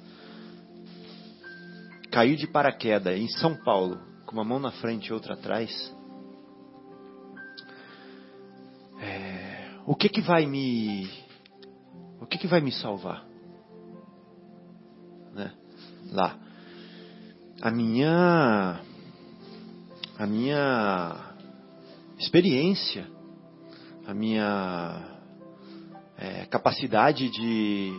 cair 2.10 2.36
de 2.36 2.46
paraquedas 2.46 3.18
em 3.18 3.28
São 3.28 3.54
Paulo, 3.56 4.00
com 4.24 4.32
uma 4.32 4.44
mão 4.44 4.58
na 4.58 4.70
frente 4.70 5.08
e 5.08 5.12
outra 5.12 5.34
atrás, 5.34 5.94
é, 9.00 9.70
o 9.84 9.94
que 9.94 10.08
que 10.08 10.20
vai 10.20 10.46
me 10.46 11.10
o 12.20 12.26
que 12.26 12.38
que 12.38 12.46
vai 12.46 12.60
me 12.60 12.70
salvar? 12.70 13.31
Lá. 16.12 16.36
A 17.60 17.70
minha 17.70 18.80
a 20.18 20.26
minha 20.26 21.34
experiência, 22.18 23.06
a 24.06 24.12
minha 24.14 25.20
é, 26.18 26.44
capacidade 26.46 27.30
de 27.30 27.92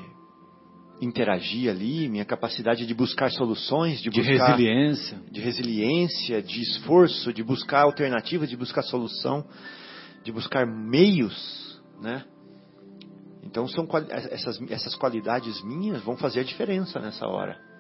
interagir 1.02 1.70
ali, 1.70 2.08
minha 2.08 2.24
capacidade 2.24 2.86
de 2.86 2.94
buscar 2.94 3.32
soluções, 3.32 4.00
de, 4.00 4.10
de 4.10 4.22
buscar, 4.22 4.48
resiliência, 4.52 5.20
de 5.32 5.42
resiliência, 5.42 6.42
de 6.42 6.62
esforço, 6.62 7.34
de 7.34 7.44
buscar 7.44 7.82
alternativas, 7.82 8.50
de 8.50 8.56
buscar 8.56 8.84
solução, 8.84 9.46
de 10.24 10.32
buscar 10.32 10.66
meios, 10.66 11.82
né? 12.00 12.24
Então 13.44 13.68
são 13.68 13.88
essas 14.32 14.62
essas 14.72 14.96
qualidades 14.96 15.62
minhas 15.64 16.02
vão 16.04 16.16
fazer 16.16 16.40
a 16.42 16.44
diferença 16.44 17.00
nessa 17.00 17.28
hora. 17.28 17.73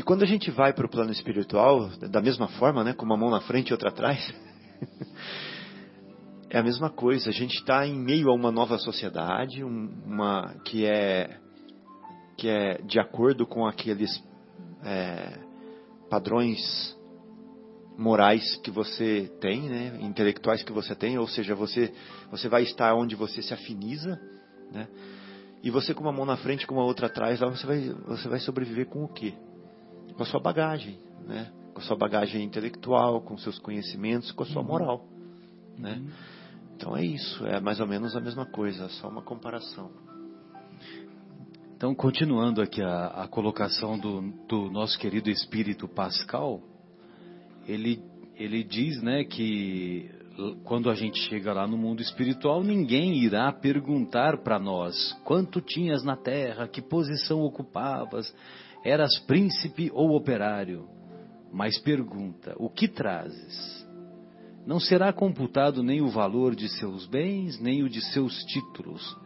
E 0.00 0.02
quando 0.02 0.22
a 0.22 0.26
gente 0.26 0.50
vai 0.50 0.72
para 0.72 0.86
o 0.86 0.88
plano 0.88 1.12
espiritual, 1.12 1.90
da 2.08 2.22
mesma 2.22 2.48
forma, 2.48 2.82
né, 2.82 2.94
com 2.94 3.04
uma 3.04 3.18
mão 3.18 3.28
na 3.28 3.42
frente 3.42 3.68
e 3.68 3.72
outra 3.74 3.90
atrás, 3.90 4.32
é 6.48 6.58
a 6.58 6.62
mesma 6.62 6.88
coisa. 6.88 7.28
A 7.28 7.32
gente 7.34 7.56
está 7.56 7.86
em 7.86 8.00
meio 8.00 8.30
a 8.30 8.34
uma 8.34 8.50
nova 8.50 8.78
sociedade, 8.78 9.62
uma 9.62 10.54
que 10.64 10.86
é 10.86 11.38
que 12.34 12.48
é 12.48 12.80
de 12.80 12.98
acordo 12.98 13.46
com 13.46 13.66
aqueles 13.66 14.24
é, 14.82 15.38
padrões 16.08 16.96
morais 17.98 18.56
que 18.64 18.70
você 18.70 19.30
tem, 19.38 19.68
né, 19.68 19.98
intelectuais 20.00 20.62
que 20.62 20.72
você 20.72 20.94
tem, 20.94 21.18
ou 21.18 21.28
seja, 21.28 21.54
você 21.54 21.92
você 22.30 22.48
vai 22.48 22.62
estar 22.62 22.94
onde 22.94 23.14
você 23.14 23.42
se 23.42 23.52
afiniza, 23.52 24.18
né? 24.72 24.88
E 25.62 25.68
você 25.68 25.92
com 25.92 26.00
uma 26.00 26.12
mão 26.12 26.24
na 26.24 26.38
frente, 26.38 26.66
com 26.66 26.76
uma 26.76 26.84
outra 26.84 27.08
atrás, 27.08 27.38
lá 27.38 27.50
você 27.50 27.66
vai 27.66 27.80
você 28.06 28.28
vai 28.30 28.38
sobreviver 28.38 28.86
com 28.86 29.04
o 29.04 29.08
quê? 29.12 29.34
Com 30.20 30.24
a 30.24 30.26
sua 30.26 30.38
bagagem, 30.40 30.98
né? 31.26 31.50
Com 31.72 31.80
a 31.80 31.82
sua 31.82 31.96
bagagem 31.96 32.44
intelectual, 32.44 33.22
com 33.22 33.38
seus 33.38 33.58
conhecimentos, 33.58 34.30
com 34.32 34.42
a 34.42 34.46
sua 34.46 34.60
uhum. 34.60 34.68
moral, 34.68 35.08
né? 35.78 35.94
Uhum. 35.94 36.10
Então 36.76 36.94
é 36.94 37.02
isso, 37.02 37.46
é 37.46 37.58
mais 37.58 37.80
ou 37.80 37.86
menos 37.86 38.14
a 38.14 38.20
mesma 38.20 38.44
coisa, 38.44 38.86
só 38.90 39.08
uma 39.08 39.22
comparação. 39.22 39.90
Então, 41.74 41.94
continuando 41.94 42.60
aqui 42.60 42.82
a, 42.82 43.06
a 43.06 43.28
colocação 43.28 43.98
do, 43.98 44.20
do, 44.46 44.70
nosso 44.70 44.98
querido 44.98 45.30
espírito 45.30 45.88
Pascal, 45.88 46.60
ele, 47.66 48.04
ele 48.36 48.62
diz 48.62 49.00
né, 49.00 49.24
que 49.24 50.10
quando 50.64 50.90
a 50.90 50.94
gente 50.94 51.18
chega 51.30 51.54
lá 51.54 51.66
no 51.66 51.78
mundo 51.78 52.02
espiritual, 52.02 52.62
ninguém 52.62 53.16
irá 53.24 53.50
perguntar 53.52 54.36
para 54.42 54.58
nós 54.58 55.14
quanto 55.24 55.62
tinhas 55.62 56.04
na 56.04 56.14
terra, 56.14 56.68
que 56.68 56.82
posição 56.82 57.40
ocupavas, 57.40 58.30
eras 58.84 59.18
príncipe 59.20 59.90
ou 59.92 60.14
operário. 60.14 60.88
Mas 61.52 61.78
pergunta: 61.78 62.54
o 62.58 62.68
que 62.68 62.88
trazes? 62.88 63.86
Não 64.66 64.78
será 64.78 65.12
computado 65.12 65.82
nem 65.82 66.00
o 66.00 66.08
valor 66.08 66.54
de 66.54 66.68
seus 66.68 67.06
bens, 67.06 67.58
nem 67.60 67.82
o 67.82 67.88
de 67.88 68.00
seus 68.12 68.34
títulos, 68.44 69.16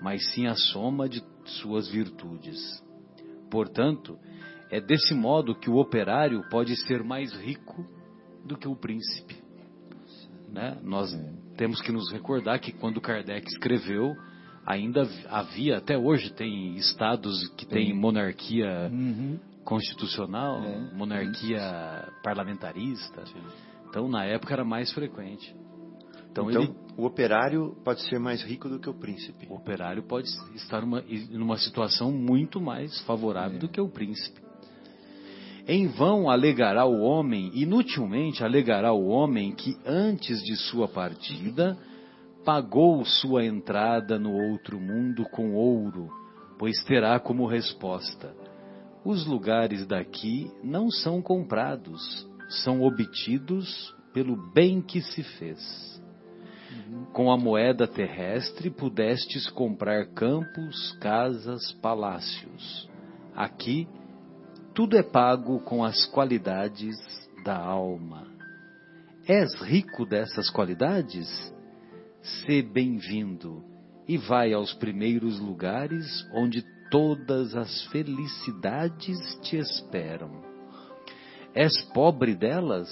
mas 0.00 0.32
sim 0.32 0.46
a 0.46 0.54
soma 0.54 1.08
de 1.08 1.22
suas 1.44 1.88
virtudes. 1.88 2.82
Portanto, 3.50 4.18
é 4.70 4.80
desse 4.80 5.14
modo 5.14 5.54
que 5.54 5.68
o 5.68 5.76
operário 5.76 6.42
pode 6.48 6.76
ser 6.86 7.02
mais 7.02 7.32
rico 7.32 7.86
do 8.44 8.56
que 8.56 8.68
o 8.68 8.76
príncipe. 8.76 9.36
Né? 10.48 10.78
Nós 10.82 11.10
temos 11.56 11.80
que 11.80 11.92
nos 11.92 12.10
recordar 12.12 12.60
que 12.60 12.72
quando 12.72 13.00
Kardec 13.00 13.46
escreveu, 13.48 14.14
ainda 14.66 15.08
havia, 15.28 15.78
até 15.78 15.96
hoje 15.96 16.32
tem 16.32 16.76
estados 16.76 17.48
que 17.56 17.66
têm 17.66 17.94
monarquia 17.94 18.90
uhum. 18.90 19.38
constitucional, 19.64 20.62
é. 20.62 20.94
monarquia 20.94 22.08
parlamentarista. 22.22 23.26
Sim. 23.26 23.42
Então, 23.88 24.08
na 24.08 24.24
época 24.24 24.52
era 24.52 24.64
mais 24.64 24.92
frequente. 24.92 25.54
Então, 26.30 26.50
então 26.50 26.62
ele, 26.62 26.74
o 26.96 27.04
operário 27.04 27.76
pode 27.84 28.00
ser 28.08 28.18
mais 28.18 28.42
rico 28.42 28.68
do 28.68 28.80
que 28.80 28.90
o 28.90 28.94
príncipe. 28.94 29.46
O 29.48 29.54
operário 29.54 30.02
pode 30.02 30.28
estar 30.56 30.80
numa, 30.80 31.04
numa 31.30 31.56
situação 31.58 32.10
muito 32.10 32.60
mais 32.60 33.00
favorável 33.02 33.56
é. 33.56 33.60
do 33.60 33.68
que 33.68 33.80
o 33.80 33.88
príncipe. 33.88 34.42
Em 35.66 35.86
vão 35.86 36.28
alegará 36.28 36.84
o 36.84 37.00
homem, 37.00 37.50
inutilmente 37.54 38.44
alegará 38.44 38.92
o 38.92 39.06
homem 39.06 39.52
que 39.52 39.76
antes 39.86 40.42
de 40.42 40.56
sua 40.56 40.88
partida 40.88 41.78
pagou 42.44 43.04
sua 43.04 43.44
entrada 43.44 44.18
no 44.18 44.32
outro 44.32 44.78
mundo 44.78 45.24
com 45.30 45.54
ouro, 45.54 46.08
pois 46.58 46.84
terá 46.84 47.18
como 47.18 47.46
resposta: 47.46 48.34
os 49.04 49.26
lugares 49.26 49.86
daqui 49.86 50.50
não 50.62 50.90
são 50.90 51.22
comprados, 51.22 52.28
são 52.48 52.82
obtidos 52.82 53.94
pelo 54.12 54.36
bem 54.52 54.80
que 54.80 55.00
se 55.00 55.22
fez. 55.22 55.94
Com 57.12 57.30
a 57.30 57.36
moeda 57.36 57.86
terrestre 57.86 58.68
pudestes 58.68 59.48
comprar 59.50 60.06
campos, 60.08 60.92
casas, 61.00 61.72
palácios. 61.80 62.88
Aqui, 63.34 63.88
tudo 64.74 64.96
é 64.96 65.02
pago 65.02 65.60
com 65.60 65.84
as 65.84 66.04
qualidades 66.06 66.96
da 67.44 67.56
alma. 67.56 68.26
És 69.26 69.54
rico 69.62 70.04
dessas 70.04 70.50
qualidades? 70.50 71.53
Sê 72.44 72.62
bem-vindo 72.62 73.62
e 74.08 74.16
vai 74.16 74.52
aos 74.52 74.72
primeiros 74.74 75.38
lugares 75.38 76.06
onde 76.34 76.64
todas 76.90 77.54
as 77.54 77.84
felicidades 77.86 79.18
te 79.42 79.56
esperam. 79.56 80.42
És 81.54 81.80
pobre 81.92 82.34
delas? 82.34 82.88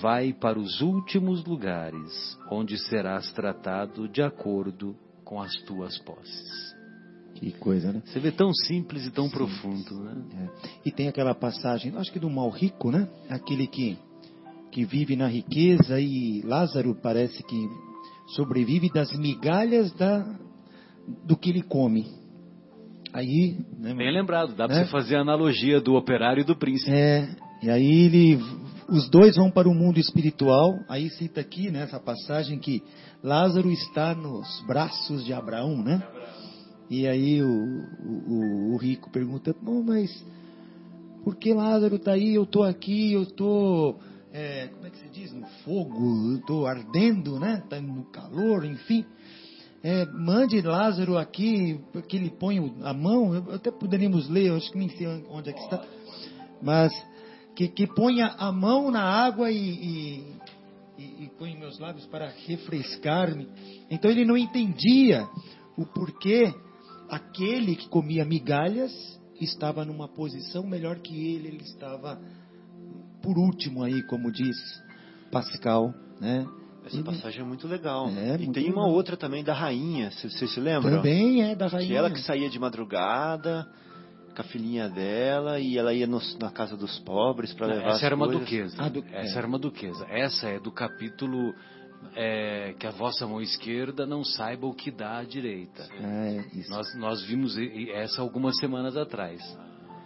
vai 0.00 0.32
para 0.32 0.58
os 0.58 0.80
últimos 0.80 1.44
lugares, 1.44 2.36
onde 2.50 2.76
serás 2.76 3.30
tratado 3.32 4.08
de 4.08 4.22
acordo 4.22 4.96
com 5.24 5.40
as 5.40 5.54
tuas 5.62 5.96
posses. 5.98 6.74
Que 7.34 7.52
coisa, 7.52 7.92
né? 7.92 8.02
Você 8.04 8.18
vê 8.18 8.32
tão 8.32 8.52
simples 8.52 9.06
e 9.06 9.10
tão 9.10 9.26
Sim. 9.26 9.32
profundo, 9.32 10.00
né? 10.00 10.24
É. 10.34 10.68
E 10.86 10.90
tem 10.90 11.06
aquela 11.06 11.34
passagem, 11.34 11.94
acho 11.96 12.12
que 12.12 12.18
do 12.18 12.30
mal 12.30 12.48
rico, 12.48 12.90
né? 12.90 13.08
Aquele 13.28 13.66
que, 13.66 13.98
que 14.72 14.84
vive 14.84 15.16
na 15.16 15.28
riqueza 15.28 16.00
e 16.00 16.40
Lázaro 16.42 16.94
parece 16.94 17.42
que 17.42 17.68
sobrevive 18.28 18.90
das 18.92 19.12
migalhas 19.16 19.92
da, 19.92 20.24
do 21.24 21.36
que 21.36 21.50
ele 21.50 21.62
come. 21.62 22.06
Aí, 23.12 23.58
né, 23.78 23.94
Bem 23.94 24.12
lembrado, 24.12 24.54
dá 24.54 24.66
né? 24.66 24.74
para 24.74 24.84
você 24.84 24.90
fazer 24.90 25.16
a 25.16 25.20
analogia 25.20 25.80
do 25.80 25.94
operário 25.94 26.42
e 26.42 26.44
do 26.44 26.56
príncipe. 26.56 26.90
É, 26.90 27.28
e 27.62 27.70
aí 27.70 28.04
ele 28.04 28.38
os 28.88 29.08
dois 29.08 29.36
vão 29.36 29.50
para 29.50 29.68
o 29.68 29.74
mundo 29.74 29.98
espiritual. 29.98 30.78
Aí 30.88 31.10
cita 31.10 31.40
aqui 31.40 31.70
nessa 31.70 31.98
passagem 31.98 32.58
que 32.58 32.82
Lázaro 33.22 33.70
está 33.70 34.14
nos 34.14 34.64
braços 34.66 35.24
de 35.24 35.32
Abraão, 35.32 35.82
né? 35.82 36.02
E 36.88 37.06
aí 37.06 37.42
o, 37.42 37.48
o, 37.48 38.74
o 38.74 38.76
rico 38.76 39.10
pergunta: 39.10 39.54
Bom, 39.60 39.82
mas 39.82 40.10
por 41.24 41.36
que 41.36 41.52
Lázaro 41.52 41.96
está 41.96 42.12
aí? 42.12 42.34
Eu 42.34 42.44
estou 42.44 42.62
aqui, 42.62 43.12
eu 43.12 43.22
estou. 43.22 43.98
É, 44.38 44.68
como 44.68 44.86
é 44.86 44.90
que 44.90 44.98
se 44.98 45.08
diz? 45.08 45.32
No 45.32 45.46
fogo, 45.64 46.34
estou 46.34 46.66
ardendo, 46.66 47.40
né? 47.40 47.62
Está 47.64 47.80
no 47.80 48.04
calor, 48.10 48.66
enfim. 48.66 49.02
É, 49.82 50.04
mande 50.04 50.60
Lázaro 50.60 51.16
aqui, 51.16 51.80
que 52.06 52.18
ele 52.18 52.28
põe 52.28 52.58
a 52.82 52.92
mão. 52.92 53.32
Até 53.54 53.70
poderíamos 53.70 54.28
ler, 54.28 54.52
acho 54.52 54.70
que 54.70 54.76
nem 54.76 54.90
sei 54.90 55.06
onde 55.30 55.48
é 55.48 55.52
que 55.54 55.60
está. 55.60 55.82
Mas 56.60 56.92
que, 57.54 57.66
que 57.68 57.86
ponha 57.86 58.26
a 58.36 58.52
mão 58.52 58.90
na 58.90 59.02
água 59.02 59.50
e, 59.50 59.56
e, 59.56 60.36
e, 60.98 61.24
e 61.24 61.30
põe 61.38 61.56
meus 61.56 61.78
lábios 61.78 62.04
para 62.04 62.28
refrescar-me. 62.46 63.48
Então 63.90 64.10
ele 64.10 64.26
não 64.26 64.36
entendia 64.36 65.26
o 65.78 65.86
porquê 65.86 66.52
aquele 67.08 67.74
que 67.74 67.88
comia 67.88 68.22
migalhas 68.26 68.92
estava 69.40 69.82
numa 69.82 70.08
posição 70.08 70.66
melhor 70.66 70.98
que 70.98 71.14
ele, 71.14 71.48
ele 71.48 71.62
estava 71.62 72.20
por 73.26 73.36
último 73.38 73.82
aí, 73.82 74.04
como 74.04 74.30
diz 74.30 74.56
Pascal, 75.32 75.92
né? 76.20 76.46
Essa 76.84 77.02
passagem 77.02 77.40
é 77.40 77.44
muito 77.44 77.66
legal. 77.66 78.08
É, 78.08 78.36
e 78.36 78.52
tem 78.52 78.70
uma 78.70 78.82
legal. 78.82 78.92
outra 78.92 79.16
também 79.16 79.42
da 79.42 79.52
rainha, 79.52 80.12
vocês 80.12 80.54
se 80.54 80.60
lembram? 80.60 80.98
Também 80.98 81.42
é 81.42 81.56
da 81.56 81.66
rainha. 81.66 81.88
Que 81.88 81.96
ela 81.96 82.08
que 82.08 82.20
saía 82.20 82.48
de 82.48 82.60
madrugada, 82.60 83.68
com 84.32 84.40
a 84.40 84.44
filhinha 84.44 84.88
dela 84.88 85.58
e 85.58 85.76
ela 85.76 85.92
ia 85.92 86.06
no, 86.06 86.20
na 86.40 86.52
casa 86.52 86.76
dos 86.76 87.00
pobres 87.00 87.52
para 87.52 87.66
levar 87.66 87.88
Essa 87.88 88.06
era 88.06 88.14
uma 88.14 88.28
duquesa. 88.28 88.76
Ah, 88.78 88.88
du... 88.88 89.04
Essa 89.10 89.34
é. 89.34 89.38
era 89.38 89.46
uma 89.48 89.58
duquesa. 89.58 90.06
Essa 90.08 90.48
é 90.48 90.60
do 90.60 90.70
capítulo 90.70 91.52
é, 92.14 92.72
que 92.78 92.86
a 92.86 92.92
vossa 92.92 93.26
mão 93.26 93.40
esquerda 93.40 94.06
não 94.06 94.22
saiba 94.22 94.68
o 94.68 94.72
que 94.72 94.92
dá 94.92 95.18
à 95.18 95.24
direita. 95.24 95.88
É, 96.00 96.44
nós, 96.68 96.94
nós 96.94 97.24
vimos 97.24 97.56
essa 97.94 98.22
algumas 98.22 98.56
semanas 98.58 98.96
atrás. 98.96 99.42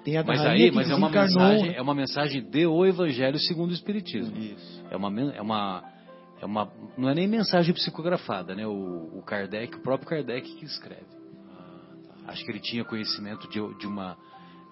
Tem 0.05 0.16
a 0.16 0.24
mas 0.24 0.40
aí, 0.40 0.70
mas 0.70 0.88
é 0.88 0.94
uma 0.94 1.11
mensagem, 1.11 1.74
é 1.74 1.82
uma 1.82 1.94
mensagem 1.94 2.42
de 2.42 2.66
o 2.66 2.86
Evangelho 2.86 3.38
segundo 3.38 3.70
o 3.70 3.74
Espiritismo. 3.74 4.36
Isso. 4.36 4.82
É 4.90 4.96
uma, 4.96 5.20
é 5.32 5.42
uma, 5.42 5.84
é 6.40 6.46
uma, 6.46 6.72
não 6.96 7.09
é 7.09 7.14
nem 7.14 7.28
mensagem 7.28 7.74
psicografada, 7.74 8.55
né? 8.55 8.66
O, 8.66 9.18
o 9.18 9.22
Kardec, 9.22 9.76
o 9.76 9.82
próprio 9.82 10.09
Kardec 10.09 10.55
que 10.57 10.64
escreve. 10.64 11.20
Acho 12.26 12.44
que 12.44 12.51
ele 12.51 12.61
tinha 12.61 12.84
conhecimento 12.84 13.48
de, 13.48 13.78
de 13.78 13.86
uma 13.86 14.16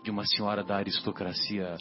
de 0.04 0.10
uma 0.10 0.24
senhora 0.24 0.62
da 0.62 0.76
aristocracia 0.76 1.76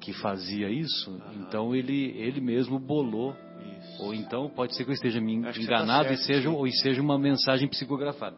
que 0.00 0.12
fazia 0.14 0.68
isso. 0.68 1.18
Então 1.36 1.74
ele 1.74 2.12
ele 2.18 2.40
mesmo 2.40 2.78
bolou. 2.78 3.34
Isso. 3.78 4.02
Ou 4.02 4.14
então 4.14 4.50
pode 4.50 4.74
ser 4.74 4.84
que 4.84 4.90
eu 4.90 4.94
esteja 4.94 5.20
me 5.20 5.40
tá 5.40 5.52
enganado 5.56 6.08
tá 6.08 6.16
certo, 6.16 6.20
e 6.20 6.24
seja 6.24 6.50
ou 6.50 6.68
seja 6.68 7.00
uma 7.00 7.18
mensagem 7.18 7.68
psicografada. 7.68 8.36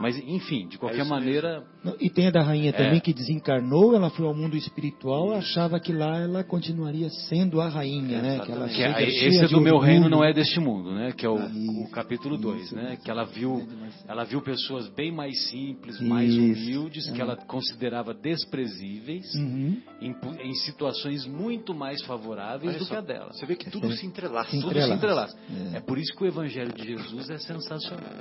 Mas, 0.00 0.16
enfim, 0.18 0.66
de 0.68 0.78
qualquer 0.78 1.00
é 1.00 1.04
maneira. 1.04 1.64
Mesmo. 1.84 1.96
E 2.00 2.10
tem 2.10 2.26
a 2.26 2.30
da 2.30 2.42
rainha 2.42 2.72
também 2.72 2.98
é. 2.98 3.00
que 3.00 3.12
desencarnou, 3.12 3.94
ela 3.94 4.10
foi 4.10 4.26
ao 4.26 4.34
mundo 4.34 4.56
espiritual, 4.56 5.32
achava 5.32 5.78
que 5.78 5.92
lá 5.92 6.18
ela 6.18 6.44
continuaria 6.44 7.08
sendo 7.08 7.60
a 7.60 7.68
rainha, 7.68 8.20
né? 8.20 8.38
Que 8.40 8.52
ela 8.52 8.68
que 8.68 8.82
é, 8.82 9.02
esse 9.28 9.44
é 9.44 9.48
do 9.48 9.60
meu 9.60 9.78
reino 9.78 10.08
não 10.08 10.24
é 10.24 10.32
deste 10.32 10.60
mundo, 10.60 10.92
né? 10.92 11.12
Que 11.12 11.24
é 11.24 11.28
o, 11.28 11.36
o 11.36 11.90
capítulo 11.90 12.36
2, 12.36 12.72
né? 12.72 12.98
Que 13.02 13.10
ela 13.10 13.24
viu, 13.24 13.66
ela 14.08 14.24
viu 14.24 14.42
pessoas 14.42 14.88
bem 14.88 15.12
mais 15.12 15.48
simples, 15.48 16.00
mais 16.00 16.30
isso. 16.30 16.40
humildes, 16.40 17.10
que 17.10 17.20
é. 17.20 17.22
ela 17.22 17.36
considerava 17.36 18.12
desprezíveis, 18.12 19.34
uhum. 19.34 19.80
em, 20.00 20.14
em, 20.40 20.54
situações 20.54 21.26
muito 21.26 21.74
mais 21.74 22.02
favoráveis 22.04 22.70
Olha 22.70 22.78
do 22.78 22.84
só, 22.84 22.94
que 22.94 22.98
a 22.98 23.00
dela. 23.00 23.32
Você 23.32 23.46
vê 23.46 23.56
que 23.56 23.70
tudo 23.70 23.90
se 23.92 24.06
entrelaça. 24.06 24.50
Se 24.50 24.56
entrelaça. 24.56 24.80
Tudo 24.80 24.90
se 24.90 24.96
entrelaça. 24.96 25.38
É. 25.72 25.76
é 25.76 25.80
por 25.80 25.98
isso 25.98 26.14
que 26.16 26.24
o 26.24 26.26
Evangelho 26.26 26.72
de 26.72 26.84
Jesus 26.84 27.30
é 27.30 27.38
sensacional. 27.38 28.12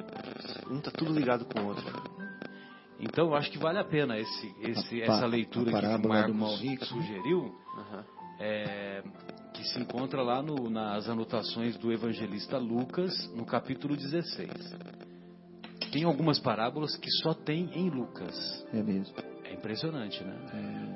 Um 0.69 0.77
está 0.77 0.91
tudo 0.91 1.13
ligado 1.13 1.45
com 1.45 1.61
o 1.61 1.64
outro. 1.67 1.85
Então 2.99 3.27
eu 3.27 3.35
acho 3.35 3.51
que 3.51 3.57
vale 3.57 3.77
a 3.77 3.83
pena 3.83 4.17
esse, 4.17 4.55
esse, 4.61 5.01
A 5.01 5.05
essa 5.05 5.25
leitura 5.25 5.69
a 5.69 5.73
que 5.73 5.77
o 5.77 5.81
parábola 5.81 5.97
do 6.27 6.33
Marcos 6.33 6.35
mal 6.35 6.55
rico. 6.55 6.85
sugeriu, 6.85 7.53
Aham. 7.77 8.05
é, 8.39 9.03
que 9.53 9.63
se 9.65 9.79
encontra 9.79 10.21
lá 10.21 10.41
no- 10.41 10.69
nas 10.69 11.07
anotações 11.09 11.77
do 11.77 11.91
evangelista 11.91 12.57
Lucas, 12.57 13.13
no 13.35 13.45
capítulo 13.45 13.95
16. 13.97 14.49
Tem 15.91 16.03
algumas 16.03 16.39
parábolas 16.39 16.95
que 16.97 17.09
só 17.21 17.33
tem 17.33 17.69
em 17.73 17.89
Lucas. 17.89 18.35
É 18.73 18.81
mesmo. 18.81 19.15
É 19.43 19.53
impressionante, 19.53 20.23
né? 20.23 20.35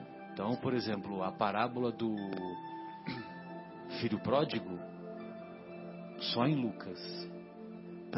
É, 0.05 0.19
Então, 0.33 0.55
por 0.55 0.73
exemplo, 0.73 1.21
a 1.21 1.31
parábola 1.33 1.91
do 1.91 2.15
filho 3.99 4.19
pródigo, 4.19 4.79
só 6.33 6.45
em 6.47 6.55
Lucas. 6.55 7.28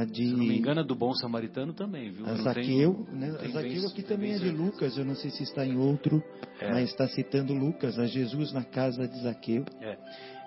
De 0.06 0.26
Se 0.26 0.32
não 0.32 0.46
me 0.46 0.58
engano, 0.58 0.82
é 0.82 0.84
do 0.84 0.96
bom 0.96 1.14
samaritano 1.14 1.74
também, 1.74 2.12
viu? 2.12 2.26
a 2.26 2.36
Zaqueu, 2.36 2.64
tenho- 2.64 3.08
né? 3.12 3.32
tenho 3.40 3.52
Zaqueu 3.54 3.72
bem- 3.82 3.86
aqui 3.88 4.02
também 4.04 4.32
é 4.34 4.38
de. 4.38 4.50
Lucas, 4.50 4.98
eu 4.98 5.06
não 5.06 5.16
sei 5.16 5.30
se 5.32 5.44
está 5.44 5.66
em 5.66 5.78
outro, 5.78 6.24
É. 6.60 6.72
mas 6.72 6.90
está 6.90 7.08
citando 7.08 7.54
Lucas, 7.54 8.00
a 8.00 8.06
Jesus 8.06 8.52
na 8.54 8.64
casa 8.64 9.08
de 9.08 9.22
Zaqueu. 9.22 9.66
É. 9.82 9.98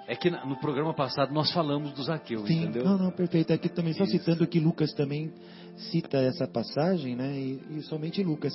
É 0.07 0.15
que 0.15 0.29
no 0.31 0.57
programa 0.61 0.93
passado 0.93 1.33
nós 1.33 1.51
falamos 1.51 1.93
do 1.93 2.03
Zaqueu, 2.03 2.47
Sim, 2.47 2.65
entendeu? 2.65 2.85
não, 2.85 2.99
não, 2.99 3.11
perfeito. 3.11 3.53
Aqui 3.55 3.71
também, 3.71 3.95
só 3.95 4.05
Isso. 4.05 4.13
citando 4.19 4.47
que 4.47 4.61
Lucas 4.61 4.93
também 4.93 5.33
cita 5.91 6.19
essa 6.19 6.47
passagem, 6.47 7.17
né? 7.17 7.33
E, 7.39 7.79
e 7.79 7.83
somente 7.83 8.23
Lucas. 8.23 8.55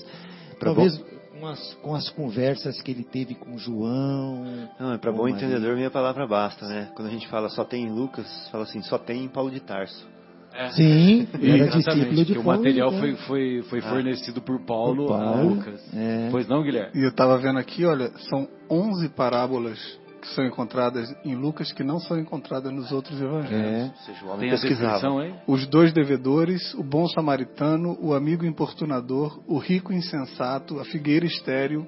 Pra 0.59 0.73
Talvez 0.73 0.95
com 1.31 1.47
as, 1.47 1.73
com 1.75 1.95
as 1.95 2.09
conversas 2.09 2.79
que 2.81 2.91
ele 2.91 3.03
teve 3.03 3.33
com 3.33 3.57
João. 3.57 4.43
Não, 4.79 4.93
é 4.93 4.97
para 4.99 5.11
bom 5.11 5.23
Maria. 5.23 5.37
entendedor 5.37 5.75
minha 5.75 5.89
palavra 5.89 6.27
basta, 6.27 6.67
né? 6.67 6.91
Quando 6.95 7.07
a 7.07 7.11
gente 7.11 7.27
fala 7.29 7.49
só 7.49 7.63
tem 7.65 7.85
em 7.85 7.89
Lucas, 7.91 8.27
fala 8.51 8.63
assim, 8.65 8.81
só 8.83 8.97
tem 8.99 9.23
em 9.23 9.27
Paulo 9.29 9.49
de 9.49 9.59
Tarso. 9.61 10.07
É. 10.53 10.69
Sim, 10.71 11.27
era 11.35 11.41
Exatamente, 11.67 11.75
discípulo 12.09 12.25
de 12.25 12.33
que 12.33 12.39
o 12.39 12.43
Paulo. 12.43 12.57
material 12.59 12.91
né? 12.91 12.99
foi, 12.99 13.15
foi, 13.15 13.61
foi 13.69 13.81
fornecido 13.81 14.41
por 14.41 14.59
Paulo, 14.65 15.07
Por 15.07 15.15
a 15.15 15.19
Paulo, 15.23 15.49
Lucas. 15.55 15.93
é. 15.93 16.27
Pois 16.31 16.47
não, 16.47 16.63
Guilherme? 16.63 16.91
E 16.95 17.03
eu 17.03 17.09
estava 17.09 17.37
vendo 17.37 17.59
aqui, 17.59 17.85
olha, 17.85 18.11
são 18.29 18.47
11 18.69 19.09
parábolas 19.09 19.79
que 20.21 20.27
são 20.35 20.43
encontradas 20.45 21.09
em 21.23 21.33
Lucas 21.33 21.71
que 21.71 21.81
não 21.81 21.97
são 21.97 22.19
encontradas 22.19 22.73
nos 22.73 22.91
outros 22.91 23.21
evangelhos. 23.21 23.89
É. 23.89 23.93
Seja, 24.05 24.25
o 24.25 24.27
homem 24.27 24.49
Tem 24.49 24.49
a 24.49 24.51
pesquisava. 24.61 25.21
aí? 25.21 25.33
Os 25.47 25.65
dois 25.67 25.93
devedores, 25.93 26.73
o 26.73 26.83
bom 26.83 27.07
samaritano, 27.07 27.97
o 28.01 28.13
amigo 28.13 28.45
importunador, 28.45 29.39
o 29.47 29.57
rico 29.57 29.93
insensato, 29.93 30.77
a 30.77 30.83
figueira 30.83 31.25
estéril, 31.25 31.87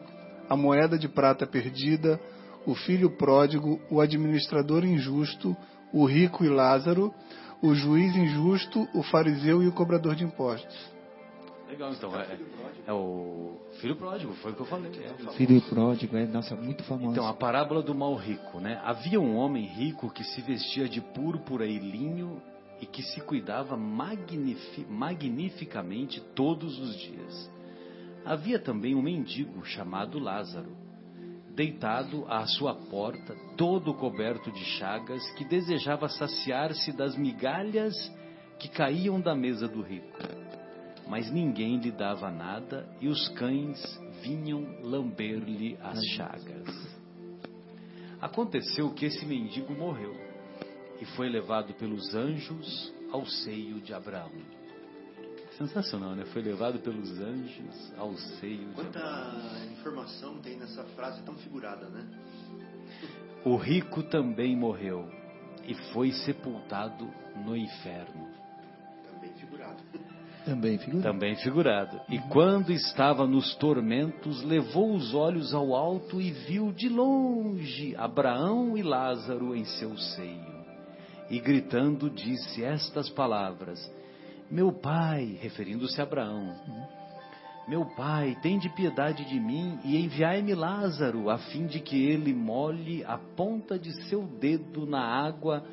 a 0.49 0.55
moeda 0.55 0.97
de 0.97 1.09
prata 1.09 1.45
perdida, 1.45 2.17
o 2.65 2.73
filho 2.73 3.09
pródigo, 3.17 3.81
o 3.89 3.99
administrador 3.99 4.85
injusto, 4.85 5.53
o 5.91 6.05
rico 6.05 6.45
e 6.45 6.47
Lázaro, 6.47 7.13
o 7.61 7.73
juiz 7.73 8.15
injusto, 8.15 8.87
o 8.93 9.03
fariseu 9.03 9.61
e 9.63 9.67
o 9.67 9.71
cobrador 9.71 10.15
de 10.15 10.23
impostos. 10.23 10.91
Legal, 11.69 11.93
então. 11.93 12.13
É, 12.19 12.37
é 12.87 12.91
o 12.93 13.57
filho 13.79 13.95
pródigo, 13.95 14.33
foi 14.35 14.51
o 14.51 14.55
que 14.55 14.61
eu 14.61 14.65
falei. 14.65 14.91
é. 14.91 15.31
Filho 15.33 15.61
pródigo, 15.61 16.17
é, 16.17 16.25
nossa, 16.25 16.53
muito 16.55 16.83
famoso. 16.83 17.11
Então, 17.11 17.25
a 17.25 17.33
parábola 17.33 17.81
do 17.81 17.95
mal 17.95 18.13
rico, 18.15 18.59
né? 18.59 18.81
Havia 18.83 19.21
um 19.21 19.37
homem 19.37 19.65
rico 19.65 20.09
que 20.11 20.23
se 20.23 20.41
vestia 20.41 20.89
de 20.89 20.99
púrpura 20.99 21.65
e 21.65 21.79
linho 21.79 22.41
e 22.81 22.85
que 22.85 23.01
se 23.03 23.21
cuidava 23.21 23.77
magnifi- 23.77 24.85
magnificamente 24.89 26.19
todos 26.35 26.77
os 26.79 26.95
dias. 26.97 27.49
Havia 28.25 28.59
também 28.59 28.93
um 28.93 29.01
mendigo 29.01 29.63
chamado 29.65 30.19
Lázaro, 30.19 30.75
deitado 31.55 32.25
à 32.27 32.45
sua 32.45 32.73
porta, 32.73 33.35
todo 33.57 33.93
coberto 33.93 34.51
de 34.51 34.63
chagas, 34.77 35.21
que 35.35 35.45
desejava 35.45 36.07
saciar-se 36.07 36.91
das 36.93 37.15
migalhas 37.15 37.93
que 38.57 38.69
caíam 38.69 39.19
da 39.19 39.35
mesa 39.35 39.67
do 39.67 39.81
rico. 39.81 40.17
Mas 41.07 41.31
ninguém 41.31 41.77
lhe 41.77 41.91
dava 41.91 42.31
nada 42.31 42.87
e 43.01 43.07
os 43.07 43.27
cães 43.29 43.81
vinham 44.21 44.81
lamber-lhe 44.81 45.77
as 45.81 45.99
chagas. 46.15 47.01
Aconteceu 48.21 48.93
que 48.93 49.05
esse 49.05 49.25
mendigo 49.25 49.73
morreu 49.73 50.15
e 51.01 51.05
foi 51.05 51.27
levado 51.27 51.73
pelos 51.73 52.13
anjos 52.13 52.93
ao 53.11 53.25
seio 53.25 53.81
de 53.81 53.93
Abraão. 53.93 54.31
Sensacional, 55.61 56.15
né? 56.15 56.25
Foi 56.25 56.41
levado 56.41 56.79
pelos 56.79 57.19
anjos 57.19 57.93
ao 57.95 58.15
seio. 58.15 58.73
Quanta 58.73 58.99
informação 59.71 60.39
tem 60.39 60.57
nessa 60.57 60.83
frase 60.95 61.21
tão 61.21 61.35
figurada, 61.35 61.87
né? 61.87 62.03
O 63.45 63.55
rico 63.57 64.01
também 64.01 64.55
morreu 64.55 65.07
e 65.67 65.75
foi 65.93 66.11
sepultado 66.11 67.07
no 67.45 67.55
inferno. 67.55 68.27
Também 69.11 69.33
figurado. 69.33 69.83
Também, 70.43 70.77
figura. 70.79 71.03
Também 71.03 71.35
figurado. 71.35 72.01
E 72.09 72.17
quando 72.29 72.71
estava 72.71 73.27
nos 73.27 73.55
tormentos, 73.57 74.41
levou 74.41 74.95
os 74.95 75.13
olhos 75.13 75.53
ao 75.53 75.75
alto 75.75 76.19
e 76.19 76.31
viu 76.31 76.71
de 76.71 76.89
longe 76.89 77.95
Abraão 77.95 78.75
e 78.75 78.81
Lázaro 78.81 79.55
em 79.55 79.65
seu 79.65 79.95
seio. 79.95 80.65
E 81.29 81.39
gritando, 81.39 82.09
disse 82.09 82.63
estas 82.63 83.09
palavras: 83.09 83.79
Meu 84.51 84.73
pai, 84.73 85.37
referindo-se 85.41 86.01
a 86.01 86.03
Abraão, 86.03 86.53
meu 87.69 87.85
pai, 87.85 88.37
tende 88.41 88.67
piedade 88.67 89.23
de 89.23 89.39
mim 89.39 89.79
e 89.85 89.95
enviai-me 89.95 90.53
Lázaro, 90.53 91.29
a 91.29 91.37
fim 91.37 91.67
de 91.67 91.79
que 91.79 92.05
ele 92.05 92.33
molhe 92.33 93.01
a 93.05 93.17
ponta 93.17 93.79
de 93.79 93.93
seu 94.09 94.23
dedo 94.23 94.85
na 94.85 94.99
água 94.99 95.63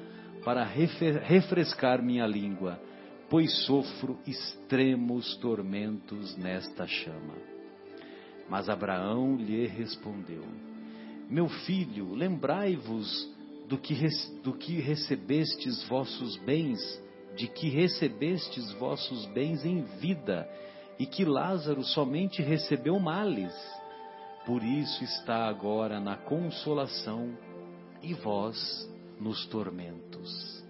para 0.44 0.62
refrescar 0.62 2.00
minha 2.00 2.24
língua, 2.24 2.80
pois 3.28 3.64
sofro 3.66 4.16
extremos 4.24 5.34
tormentos 5.38 6.36
nesta 6.36 6.86
chama. 6.86 7.34
Mas 8.48 8.68
Abraão 8.68 9.34
lhe 9.34 9.66
respondeu: 9.66 10.44
Meu 11.28 11.48
filho, 11.48 12.14
lembrai-vos 12.14 13.28
do 13.68 13.76
que, 13.76 13.94
do 14.44 14.52
que 14.52 14.80
recebestes 14.80 15.82
vossos 15.88 16.36
bens, 16.36 16.78
de 17.38 17.46
que 17.46 17.68
recebestes 17.68 18.72
vossos 18.72 19.24
bens 19.26 19.64
em 19.64 19.82
vida, 20.00 20.48
e 20.98 21.06
que 21.06 21.24
Lázaro 21.24 21.84
somente 21.84 22.42
recebeu 22.42 22.98
males. 22.98 23.54
Por 24.44 24.64
isso 24.64 25.04
está 25.04 25.46
agora 25.46 26.00
na 26.00 26.16
consolação 26.16 27.38
e 28.02 28.12
vós 28.12 28.58
nos 29.20 29.46
tormentos. 29.46 30.64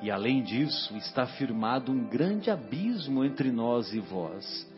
E 0.00 0.08
além 0.08 0.44
disso, 0.44 0.96
está 0.96 1.26
firmado 1.26 1.90
um 1.90 2.08
grande 2.08 2.48
abismo 2.48 3.24
entre 3.24 3.50
nós 3.50 3.92
e 3.92 3.98
vós, 3.98 4.70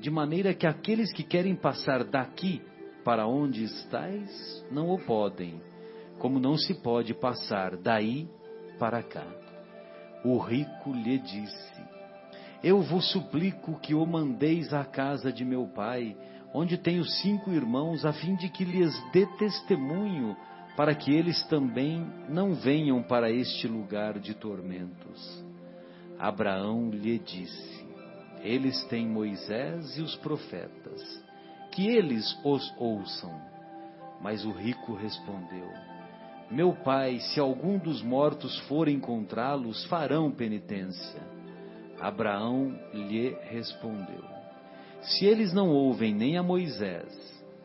de 0.00 0.10
maneira 0.10 0.52
que 0.52 0.66
aqueles 0.66 1.12
que 1.12 1.22
querem 1.22 1.54
passar 1.54 2.02
daqui 2.02 2.60
para 3.04 3.28
onde 3.28 3.62
estais 3.62 4.66
não 4.72 4.90
o 4.90 4.98
podem, 4.98 5.62
como 6.18 6.40
não 6.40 6.56
se 6.56 6.74
pode 6.74 7.14
passar 7.14 7.76
daí 7.76 8.28
para 8.76 9.00
cá. 9.00 9.43
O 10.24 10.38
rico 10.38 10.90
lhe 10.90 11.18
disse: 11.18 11.82
Eu 12.62 12.80
vos 12.80 13.10
suplico 13.12 13.78
que 13.78 13.94
o 13.94 14.06
mandeis 14.06 14.72
à 14.72 14.82
casa 14.82 15.30
de 15.30 15.44
meu 15.44 15.66
pai, 15.66 16.16
onde 16.54 16.78
tenho 16.78 17.04
cinco 17.04 17.52
irmãos, 17.52 18.06
a 18.06 18.12
fim 18.12 18.34
de 18.34 18.48
que 18.48 18.64
lhes 18.64 18.98
dê 19.12 19.26
testemunho, 19.36 20.34
para 20.76 20.94
que 20.94 21.12
eles 21.12 21.42
também 21.48 22.06
não 22.26 22.54
venham 22.54 23.02
para 23.02 23.30
este 23.30 23.68
lugar 23.68 24.18
de 24.18 24.32
tormentos. 24.34 25.44
Abraão 26.18 26.88
lhe 26.90 27.18
disse: 27.18 27.84
Eles 28.42 28.82
têm 28.84 29.06
Moisés 29.06 29.98
e 29.98 30.00
os 30.00 30.16
profetas, 30.16 31.02
que 31.70 31.86
eles 31.86 32.34
os 32.42 32.72
ouçam. 32.78 33.38
Mas 34.22 34.42
o 34.46 34.52
rico 34.52 34.94
respondeu: 34.94 35.68
Meu 36.54 36.72
pai, 36.72 37.18
se 37.18 37.40
algum 37.40 37.76
dos 37.76 38.00
mortos 38.00 38.56
for 38.68 38.86
encontrá-los, 38.86 39.84
farão 39.86 40.30
penitência. 40.30 41.20
Abraão 42.00 42.78
lhe 42.92 43.36
respondeu: 43.50 44.22
Se 45.02 45.26
eles 45.26 45.52
não 45.52 45.68
ouvem 45.68 46.14
nem 46.14 46.38
a 46.38 46.44
Moisés, 46.44 47.12